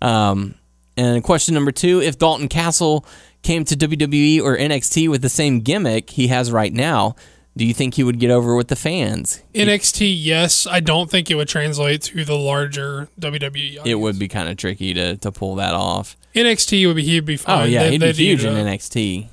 Um, 0.01 0.57
and 0.97 1.23
question 1.23 1.55
number 1.55 1.73
two: 1.73 2.03
If 2.03 2.19
Dalton 2.19 2.49
Castle 2.49 3.07
came 3.43 3.65
to 3.65 3.77
WWE 3.77 4.43
or 4.43 4.57
NXT 4.57 5.09
with 5.09 5.23
the 5.23 5.28
same 5.28 5.61
gimmick 5.61 6.11
he 6.11 6.28
has 6.28 6.51
right 6.53 6.73
now, 6.73 7.16
do 7.57 7.65
you 7.66 7.74
think 7.74 7.95
he 7.95 8.03
would 8.03 8.19
get 8.19 8.31
over 8.31 8.55
with 8.55 8.69
the 8.69 8.77
fans? 8.77 9.43
NXT, 9.55 10.12
yes. 10.19 10.66
I 10.66 10.81
don't 10.81 11.11
think 11.11 11.31
it 11.31 11.35
would 11.35 11.49
translate 11.49 12.03
to 12.03 12.24
the 12.24 12.37
larger 12.37 13.09
WWE. 13.20 13.85
It 13.85 13.97
would 13.97 14.19
be 14.19 14.29
kind 14.29 14.49
of 14.49 14.57
tricky 14.57 14.95
to, 14.95 15.16
to 15.19 15.31
pull 15.33 15.55
that 15.57 15.74
off. 15.74 16.16
NXT 16.35 16.87
would 16.87 16.97
be 16.97 17.03
he'd 17.05 17.27
be 17.27 17.37
fine. 17.37 17.61
Oh 17.61 17.65
yeah, 17.65 17.85
They- 17.85 17.91
he'd 17.93 18.01
be 18.01 18.12
huge 18.15 18.45
in. 18.45 18.55
NXT. 18.55 19.29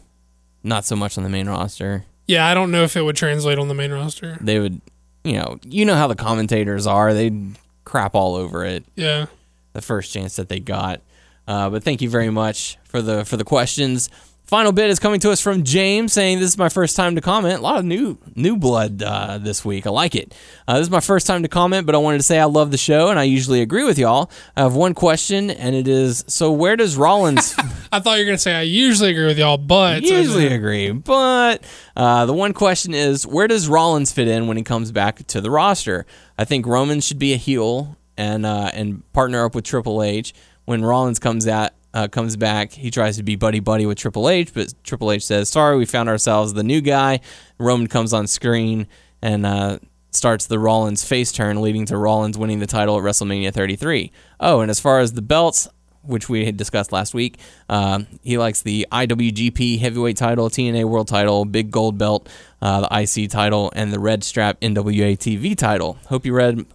Not 0.63 0.83
so 0.85 0.95
much 0.97 1.17
on 1.17 1.23
the 1.23 1.29
main 1.29 1.47
roster. 1.47 2.03
Yeah, 2.27 2.45
I 2.47 2.53
don't 2.53 2.71
know 2.71 2.83
if 2.83 2.97
it 2.97 3.01
would 3.03 3.15
translate 3.15 3.57
on 3.57 3.69
the 3.69 3.73
main 3.73 3.91
roster. 3.91 4.37
They 4.41 4.59
would, 4.59 4.81
you 5.23 5.33
know, 5.33 5.57
you 5.65 5.85
know 5.85 5.95
how 5.95 6.07
the 6.07 6.15
commentators 6.15 6.85
are. 6.85 7.13
They'd 7.13 7.55
crap 7.85 8.13
all 8.15 8.35
over 8.35 8.65
it 8.65 8.83
Yeah. 8.95 9.27
the 9.73 9.81
first 9.81 10.11
chance 10.13 10.35
that 10.35 10.49
they 10.49 10.59
got. 10.59 11.01
Uh, 11.47 11.69
but 11.69 11.83
thank 11.83 12.01
you 12.01 12.09
very 12.09 12.29
much 12.29 12.77
for 12.83 13.01
the 13.01 13.23
for 13.25 13.37
the 13.37 13.43
questions. 13.45 14.09
Final 14.49 14.71
bit 14.71 14.89
is 14.89 14.97
coming 14.97 15.19
to 15.19 15.29
us 15.29 15.39
from 15.39 15.63
James 15.63 16.11
saying, 16.11 16.39
"This 16.39 16.49
is 16.49 16.57
my 16.57 16.69
first 16.69 16.95
time 16.95 17.13
to 17.13 17.21
comment. 17.21 17.59
A 17.59 17.61
lot 17.61 17.77
of 17.77 17.85
new 17.85 18.17
new 18.35 18.57
blood 18.57 19.03
uh, 19.03 19.37
this 19.37 19.63
week. 19.63 19.85
I 19.85 19.91
like 19.91 20.15
it. 20.15 20.33
Uh, 20.67 20.79
this 20.79 20.87
is 20.87 20.89
my 20.89 21.01
first 21.01 21.27
time 21.27 21.43
to 21.43 21.47
comment, 21.47 21.85
but 21.85 21.93
I 21.93 21.99
wanted 21.99 22.17
to 22.17 22.23
say 22.23 22.39
I 22.39 22.45
love 22.45 22.71
the 22.71 22.77
show 22.77 23.09
and 23.09 23.19
I 23.19 23.25
usually 23.25 23.61
agree 23.61 23.83
with 23.83 23.99
y'all. 23.99 24.31
I 24.57 24.61
have 24.61 24.73
one 24.73 24.95
question, 24.95 25.51
and 25.51 25.75
it 25.75 25.87
is: 25.87 26.25
so 26.27 26.51
where 26.51 26.75
does 26.75 26.97
Rollins 26.97 27.53
I 27.91 27.99
thought 27.99 28.17
you 28.17 28.25
were 28.25 28.29
gonna 28.29 28.39
say 28.39 28.55
I 28.55 28.63
usually 28.63 29.11
agree 29.11 29.27
with 29.27 29.37
y'all, 29.37 29.59
but 29.59 29.97
I 29.97 30.07
usually 30.07 30.47
agree? 30.47 30.93
But 30.93 31.63
uh, 31.95 32.25
the 32.25 32.33
one 32.33 32.53
question 32.53 32.95
is: 32.95 33.27
where 33.27 33.47
does 33.47 33.69
Rollins 33.69 34.11
fit 34.11 34.27
in 34.27 34.47
when 34.47 34.57
he 34.57 34.63
comes 34.63 34.91
back 34.91 35.27
to 35.27 35.41
the 35.41 35.51
roster? 35.51 36.07
I 36.39 36.45
think 36.45 36.65
Roman 36.65 37.01
should 37.01 37.19
be 37.19 37.33
a 37.33 37.37
heel 37.37 37.97
and 38.17 38.47
uh, 38.47 38.71
and 38.73 39.03
partner 39.13 39.45
up 39.45 39.53
with 39.53 39.65
Triple 39.65 40.01
H. 40.01 40.33
When 40.65 40.83
Rollins 40.83 41.19
comes 41.19 41.47
out 41.47 41.71
uh, 41.93 42.07
comes 42.07 42.35
back, 42.35 42.71
he 42.71 42.91
tries 42.91 43.17
to 43.17 43.23
be 43.23 43.35
buddy 43.35 43.59
buddy 43.59 43.85
with 43.85 43.97
Triple 43.97 44.29
H, 44.29 44.53
but 44.53 44.73
Triple 44.83 45.11
H 45.11 45.25
says, 45.25 45.49
"Sorry, 45.49 45.77
we 45.77 45.85
found 45.85 46.09
ourselves 46.09 46.53
the 46.53 46.63
new 46.63 46.81
guy." 46.81 47.19
Roman 47.57 47.87
comes 47.87 48.13
on 48.13 48.27
screen 48.27 48.87
and 49.21 49.45
uh, 49.45 49.79
starts 50.11 50.45
the 50.47 50.59
Rollins 50.59 51.03
face 51.03 51.31
turn, 51.31 51.61
leading 51.61 51.85
to 51.87 51.97
Rollins 51.97 52.37
winning 52.37 52.59
the 52.59 52.67
title 52.67 52.97
at 52.97 53.03
WrestleMania 53.03 53.53
33. 53.53 54.11
Oh, 54.39 54.61
and 54.61 54.69
as 54.69 54.79
far 54.79 54.99
as 54.99 55.13
the 55.13 55.21
belts, 55.21 55.67
which 56.03 56.29
we 56.29 56.45
had 56.45 56.57
discussed 56.57 56.91
last 56.91 57.13
week. 57.13 57.37
Um, 57.67 58.07
he 58.23 58.37
likes 58.37 58.61
the 58.61 58.87
IWGP 58.91 59.79
Heavyweight 59.79 60.17
Title, 60.17 60.49
TNA 60.49 60.85
World 60.85 61.07
Title, 61.07 61.45
Big 61.45 61.71
Gold 61.71 61.97
Belt, 61.97 62.29
uh, 62.61 62.87
the 62.87 63.23
IC 63.23 63.29
Title, 63.29 63.71
and 63.75 63.91
the 63.91 63.99
Red 63.99 64.23
Strap 64.23 64.59
NWA 64.61 65.17
TV 65.17 65.57
Title. 65.57 65.97
Hope 66.07 66.25
you 66.25 66.33
read. 66.33 66.65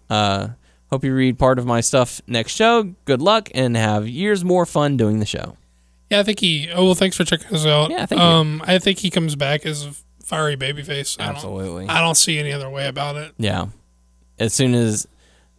Hope 0.95 1.03
you 1.03 1.13
read 1.13 1.41
part 1.41 1.59
of 1.59 1.67
my 1.67 1.81
stuff 1.81 2.21
next 2.29 2.53
show. 2.53 2.95
Good 3.05 3.21
luck 3.21 3.49
and 3.53 3.77
have 3.77 4.07
years 4.09 4.45
more 4.45 4.65
fun 4.65 4.97
doing 4.97 5.19
the 5.19 5.27
show. 5.27 5.57
Yeah, 6.09 6.21
I 6.21 6.23
think 6.23 6.39
he. 6.39 6.69
Oh 6.73 6.85
well, 6.85 6.95
thanks 6.95 7.17
for 7.17 7.25
checking 7.25 7.49
us 7.49 7.67
out. 7.67 7.91
Yeah, 7.91 8.07
thank 8.07 8.21
you. 8.21 8.25
um, 8.25 8.63
I 8.65 8.79
think 8.79 9.01
he 9.01 9.11
comes 9.11 9.35
back 9.35 9.67
as 9.67 9.85
a 9.87 9.93
fiery 10.25 10.57
babyface. 10.57 11.21
I 11.21 11.27
don't- 11.27 11.35
Absolutely. 11.35 11.89
I 11.89 12.01
don't 12.01 12.15
see 12.15 12.39
any 12.39 12.53
other 12.53 12.71
way 12.71 12.87
about 12.87 13.17
it. 13.17 13.33
Yeah. 13.39 13.67
As 14.39 14.55
soon 14.55 14.73
as 14.73 15.09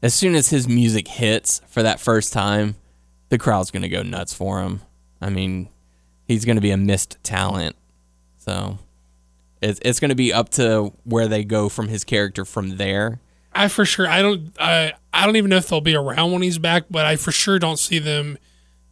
as 0.02 0.14
soon 0.14 0.36
as 0.36 0.48
his 0.52 0.70
music 0.70 1.10
hits 1.10 1.60
for 1.68 1.84
that 1.84 2.00
first 2.00 2.32
time, 2.32 2.76
the 3.28 3.38
crowd's 3.38 3.72
gonna 3.72 3.90
go 3.90 4.04
nuts 4.04 4.34
for 4.34 4.62
him. 4.62 4.84
I 5.20 5.30
mean, 5.30 5.68
he's 6.26 6.46
gonna 6.46 6.62
be 6.62 6.72
a 6.72 6.78
missed 6.78 7.18
talent. 7.24 7.76
So 8.38 8.78
it's 9.62 9.82
it's 9.84 10.00
gonna 10.00 10.16
be 10.16 10.32
up 10.32 10.48
to 10.52 10.94
where 11.04 11.28
they 11.28 11.44
go 11.44 11.68
from 11.68 11.90
his 11.90 12.06
character 12.06 12.46
from 12.46 12.78
there. 12.78 13.20
I 13.56 13.68
for 13.70 13.86
sure. 13.86 14.08
I 14.08 14.22
don't. 14.22 14.52
I. 14.60 14.94
I 15.14 15.26
don't 15.26 15.38
even 15.38 15.50
know 15.50 15.56
if 15.58 15.68
they'll 15.70 15.80
be 15.82 15.96
around 15.96 16.34
when 16.34 16.42
he's 16.42 16.58
back, 16.60 16.84
but 16.90 17.06
I 17.06 17.16
for 17.16 17.32
sure 17.32 17.58
don't 17.58 17.80
see 17.80 18.00
them 18.00 18.38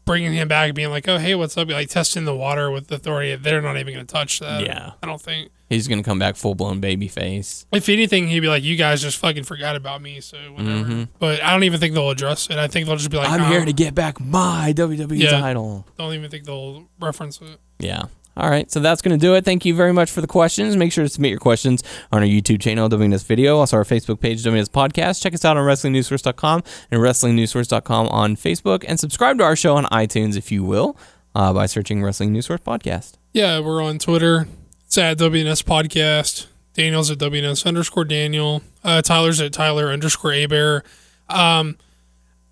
bringing 0.06 0.34
him 0.34 0.48
back, 0.48 0.73
being 0.73 0.90
like, 0.90 1.06
"Oh, 1.07 1.18
hey, 1.18 1.35
what's 1.35 1.57
up?" 1.57 1.69
Like 1.69 1.90
testing 1.90 2.23
the 2.23 2.35
water 2.35 2.72
with 2.72 2.90
authority. 2.91 3.35
They're 3.35 3.61
not 3.61 3.77
even 3.77 3.94
going 3.94 4.06
to 4.06 4.14
touch 4.14 4.40
that. 4.40 4.64
Yeah. 4.64 4.91
I 5.03 5.06
don't 5.07 5.22
think. 5.22 5.52
He's 5.69 5.88
gonna 5.88 6.03
come 6.03 6.19
back 6.19 6.35
full 6.35 6.53
blown 6.56 6.80
baby 6.80 7.07
face. 7.07 7.65
If 7.72 7.90
anything, 7.90 8.27
he'd 8.27 8.40
be 8.41 8.48
like, 8.48 8.64
"You 8.64 8.76
guys 8.76 9.02
just 9.02 9.18
fucking 9.18 9.44
forgot 9.44 9.76
about 9.76 10.02
me." 10.03 10.22
So 10.22 10.38
whatever. 10.53 11.07
But 11.19 11.41
I 11.44 11.52
don't 11.52 11.64
even 11.64 11.80
think 11.80 11.94
they'll 11.95 12.11
address 12.11 12.48
it. 12.49 12.57
I 12.57 12.68
think 12.68 12.85
they'll 12.85 12.95
just 12.95 13.10
be 13.10 13.18
like, 13.18 13.27
Mm-hmm. 13.27 13.41
I'm 13.44 13.52
here 13.52 13.61
"Oh." 13.61 13.65
to 13.65 13.73
get 13.73 13.95
back 13.95 14.19
my 14.19 14.72
WWE 14.76 15.18
Yeah. 15.19 15.31
title. 15.40 15.85
Don't 15.98 16.14
even 16.14 16.30
think 16.30 16.45
they'll 16.45 16.85
reference 16.99 17.41
it. 17.41 17.60
Yeah. 17.80 18.03
All 18.35 18.49
right, 18.49 18.72
so 18.72 18.80
that's 18.80 19.01
going 19.03 19.18
to 19.18 19.23
do 19.23 19.35
it. 19.35 19.45
Thank 19.45 19.64
you 19.64 19.76
very 19.76 19.93
much 19.93 20.10
for 20.10 20.19
the 20.22 20.27
questions. 20.27 20.76
Make 20.76 20.91
sure 20.91 21.03
to 21.03 21.10
submit 21.10 21.30
your 21.30 21.39
questions 21.39 21.84
on 22.11 22.22
our 22.23 22.27
YouTube 22.27 22.61
channel, 22.61 22.89
WNS 22.89 23.26
Video, 23.26 23.57
also 23.60 23.77
our 23.77 23.84
Facebook 23.84 24.19
page, 24.19 24.43
WNS 24.43 24.69
Podcast. 24.69 25.22
Check 25.22 25.35
us 25.35 25.45
out 25.45 25.55
on 25.55 25.64
WrestlingNewsSource.com 25.65 26.64
and 26.89 26.99
WrestlingNewsSource.com 26.99 28.07
on 28.07 28.35
Facebook, 28.35 28.84
and 28.88 28.99
subscribe 28.99 29.38
to 29.38 29.43
our 29.43 29.55
show 29.55 29.76
on 29.76 29.85
iTunes 29.85 30.35
if 30.35 30.51
you 30.51 30.64
will 30.64 30.97
uh, 31.35 31.53
by 31.53 31.68
searching 31.68 32.03
Wrestling 32.03 32.34
News 32.34 32.47
Source 32.47 32.61
Podcast. 32.61 33.14
Yeah, 33.34 33.60
we're 33.60 33.84
on 33.84 33.99
Twitter. 33.99 34.47
It's 34.85 34.97
at 34.97 35.18
WNS 35.19 35.64
Podcast. 35.64 36.47
Daniel's 36.73 37.11
at 37.11 37.19
WNS 37.19 37.68
underscore 37.68 38.05
Daniel. 38.05 38.64
Uh, 38.84 39.01
Tyler's 39.03 39.39
at 39.41 39.53
Tyler 39.53 39.89
underscore 39.89 40.31
Abear. 40.34 40.84
Um, 41.30 41.77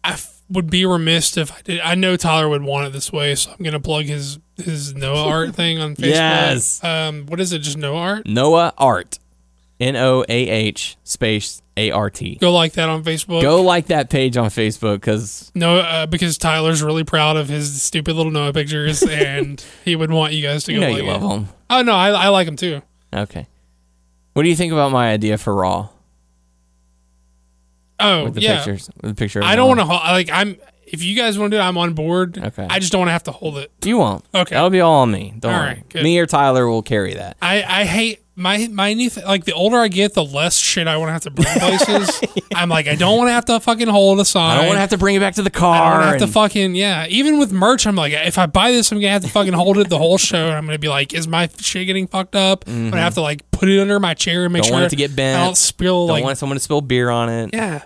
I 0.03 0.11
f- 0.11 0.41
would 0.49 0.69
be 0.69 0.85
remiss 0.85 1.37
if 1.37 1.51
I 1.51 1.61
did. 1.63 1.79
I 1.81 1.95
know 1.95 2.17
Tyler 2.17 2.49
would 2.49 2.63
want 2.63 2.85
it 2.87 2.93
this 2.93 3.11
way, 3.11 3.33
so 3.35 3.51
I'm 3.51 3.63
gonna 3.63 3.79
plug 3.79 4.05
his 4.05 4.37
his 4.63 4.93
Noah 4.93 5.27
art 5.27 5.55
thing 5.55 5.79
on 5.79 5.95
Facebook. 5.95 6.09
Yes. 6.09 6.83
Um, 6.83 7.25
what 7.25 7.39
is 7.39 7.53
it? 7.53 7.59
Just 7.59 7.77
Noah 7.77 7.99
art. 7.99 8.27
Noah 8.27 8.73
Art, 8.77 9.19
N 9.79 9.95
O 9.95 10.23
A 10.27 10.49
H 10.49 10.97
space 11.03 11.61
A 11.77 11.91
R 11.91 12.09
T. 12.09 12.35
Go 12.35 12.51
like 12.51 12.73
that 12.73 12.89
on 12.89 13.03
Facebook. 13.03 13.41
Go 13.41 13.61
like 13.61 13.87
that 13.87 14.09
page 14.09 14.37
on 14.37 14.47
Facebook 14.49 14.95
because 14.95 15.51
No, 15.55 15.77
uh, 15.77 16.05
because 16.05 16.37
Tyler's 16.37 16.81
really 16.83 17.03
proud 17.03 17.37
of 17.37 17.47
his 17.49 17.81
stupid 17.81 18.15
little 18.15 18.31
Noah 18.31 18.53
pictures, 18.53 19.03
and 19.09 19.63
he 19.85 19.95
would 19.95 20.11
want 20.11 20.33
you 20.33 20.41
guys 20.41 20.63
to 20.65 20.73
you 20.73 20.79
go 20.79 20.87
know 20.87 20.93
like 20.93 21.03
you 21.03 21.09
love 21.09 21.21
them. 21.21 21.47
Oh 21.69 21.81
no, 21.81 21.93
I, 21.93 22.09
I 22.09 22.27
like 22.29 22.47
him 22.47 22.55
too. 22.55 22.81
Okay. 23.13 23.47
What 24.33 24.43
do 24.43 24.49
you 24.49 24.55
think 24.55 24.71
about 24.71 24.91
my 24.91 25.11
idea 25.11 25.37
for 25.37 25.53
Raw 25.53 25.89
Oh 28.01 28.23
with 28.25 28.35
the 28.35 28.41
yeah, 28.41 28.57
pictures? 28.57 28.89
With 29.01 29.11
the 29.11 29.15
picture. 29.15 29.39
Of 29.39 29.45
I 29.45 29.55
don't 29.55 29.67
want 29.67 29.79
to 29.79 29.85
like. 29.85 30.29
I'm. 30.31 30.57
If 30.91 31.01
you 31.03 31.15
guys 31.15 31.39
want 31.39 31.51
to 31.51 31.57
do 31.57 31.61
it, 31.61 31.63
I'm 31.63 31.77
on 31.77 31.93
board. 31.93 32.37
Okay. 32.37 32.67
I 32.69 32.79
just 32.79 32.91
don't 32.91 32.99
want 32.99 33.09
to 33.09 33.13
have 33.13 33.23
to 33.23 33.31
hold 33.31 33.57
it. 33.57 33.71
You 33.83 33.97
won't. 33.97 34.25
Okay. 34.35 34.55
That'll 34.55 34.69
be 34.69 34.81
all 34.81 35.01
on 35.01 35.11
me. 35.11 35.33
Don't 35.39 35.53
All 35.53 35.59
worry. 35.59 35.67
right, 35.69 35.89
good. 35.89 36.03
Me 36.03 36.19
or 36.19 36.25
Tyler 36.25 36.67
will 36.67 36.83
carry 36.83 37.13
that. 37.15 37.37
I 37.41 37.63
I 37.63 37.85
hate 37.85 38.19
my 38.35 38.67
my 38.71 38.93
new 38.93 39.09
th- 39.09 39.25
like 39.25 39.43
the 39.45 39.53
older 39.53 39.77
I 39.77 39.87
get, 39.87 40.13
the 40.13 40.23
less 40.23 40.57
shit 40.57 40.87
I 40.87 40.97
want 40.97 41.09
to 41.09 41.13
have 41.13 41.21
to 41.23 41.31
bring 41.31 41.47
places. 41.59 42.21
I'm 42.55 42.69
like, 42.69 42.87
I 42.87 42.95
don't 42.95 43.17
want 43.17 43.27
to 43.27 43.33
have 43.33 43.45
to 43.45 43.59
fucking 43.59 43.87
hold 43.89 44.19
a 44.19 44.25
sign. 44.25 44.51
I 44.51 44.55
don't 44.57 44.67
want 44.67 44.77
to 44.77 44.81
have 44.81 44.89
to 44.91 44.97
bring 44.97 45.15
it 45.15 45.19
back 45.19 45.35
to 45.35 45.41
the 45.43 45.49
car. 45.49 45.75
I 45.99 46.03
don't 46.03 46.11
have 46.19 46.27
to 46.27 46.33
fucking 46.33 46.75
yeah. 46.75 47.05
Even 47.07 47.39
with 47.39 47.51
merch, 47.51 47.85
I'm 47.85 47.95
like, 47.95 48.13
if 48.13 48.37
I 48.37 48.45
buy 48.47 48.71
this, 48.71 48.91
I'm 48.91 48.99
gonna 48.99 49.11
have 49.11 49.21
to 49.23 49.29
fucking 49.29 49.53
hold 49.53 49.77
it 49.77 49.89
the 49.89 49.97
whole 49.97 50.17
show. 50.17 50.47
And 50.47 50.55
I'm 50.57 50.65
gonna 50.65 50.79
be 50.79 50.87
like, 50.89 51.13
is 51.13 51.27
my 51.27 51.49
shit 51.59 51.87
getting 51.87 52.07
fucked 52.07 52.35
up? 52.35 52.63
I'm 52.67 52.89
gonna 52.89 53.01
have 53.01 53.15
to 53.15 53.21
like 53.21 53.49
put 53.51 53.69
it 53.69 53.79
under 53.79 53.99
my 53.99 54.13
chair 54.13 54.45
and 54.45 54.53
make 54.53 54.63
Mm-hmm. 54.63 54.71
Don't 54.71 54.77
sure 54.77 54.81
want 54.81 54.85
it 54.85 54.89
to 54.91 54.95
get 55.07 55.15
bent. 55.15 55.39
I 55.39 55.45
don't 55.45 55.57
spill 55.57 56.07
don't 56.07 56.15
like 56.17 56.23
want 56.23 56.37
someone 56.37 56.55
to 56.55 56.63
spill 56.63 56.81
beer 56.81 57.09
on 57.09 57.29
it. 57.29 57.49
yeah. 57.53 57.83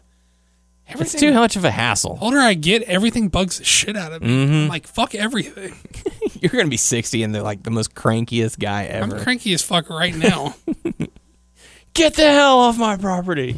It's 0.87 1.13
too 1.15 1.33
much 1.33 1.55
of 1.55 1.65
a 1.65 1.71
hassle. 1.71 2.17
older 2.21 2.37
I 2.39 2.53
get, 2.53 2.83
everything 2.83 3.29
bugs 3.29 3.57
the 3.57 3.63
shit 3.63 3.97
out 3.97 4.13
of 4.13 4.21
me. 4.21 4.27
Mm-hmm. 4.27 4.53
I'm 4.53 4.67
like, 4.67 4.87
fuck 4.87 5.15
everything. 5.15 5.75
You're 6.41 6.51
gonna 6.51 6.67
be 6.67 6.77
60 6.77 7.23
and 7.23 7.33
they're 7.33 7.41
like 7.41 7.63
the 7.63 7.71
most 7.71 7.95
crankiest 7.95 8.59
guy 8.59 8.85
ever. 8.85 9.03
I'm 9.03 9.11
ever. 9.13 9.23
cranky 9.23 9.53
as 9.53 9.61
fuck 9.61 9.89
right 9.89 10.15
now. 10.15 10.55
Get 11.93 12.15
the 12.15 12.29
hell 12.29 12.59
off 12.59 12.77
my 12.77 12.97
property. 12.97 13.55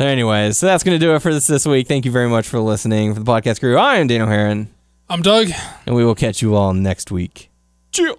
So, 0.00 0.06
anyways, 0.06 0.58
so 0.58 0.66
that's 0.66 0.84
gonna 0.84 0.98
do 0.98 1.14
it 1.14 1.20
for 1.20 1.32
this 1.34 1.46
this 1.46 1.66
week. 1.66 1.88
Thank 1.88 2.04
you 2.04 2.12
very 2.12 2.28
much 2.28 2.46
for 2.46 2.60
listening. 2.60 3.14
For 3.14 3.20
the 3.20 3.30
podcast 3.30 3.60
crew, 3.60 3.76
I 3.76 3.96
am 3.96 4.06
Daniel 4.06 4.28
Heron, 4.28 4.68
I'm 5.08 5.22
Doug. 5.22 5.48
and 5.86 5.96
we 5.96 6.04
will 6.04 6.14
catch 6.14 6.40
you 6.42 6.54
all 6.54 6.72
next 6.74 7.10
week. 7.10 7.50
Chill. 7.90 8.18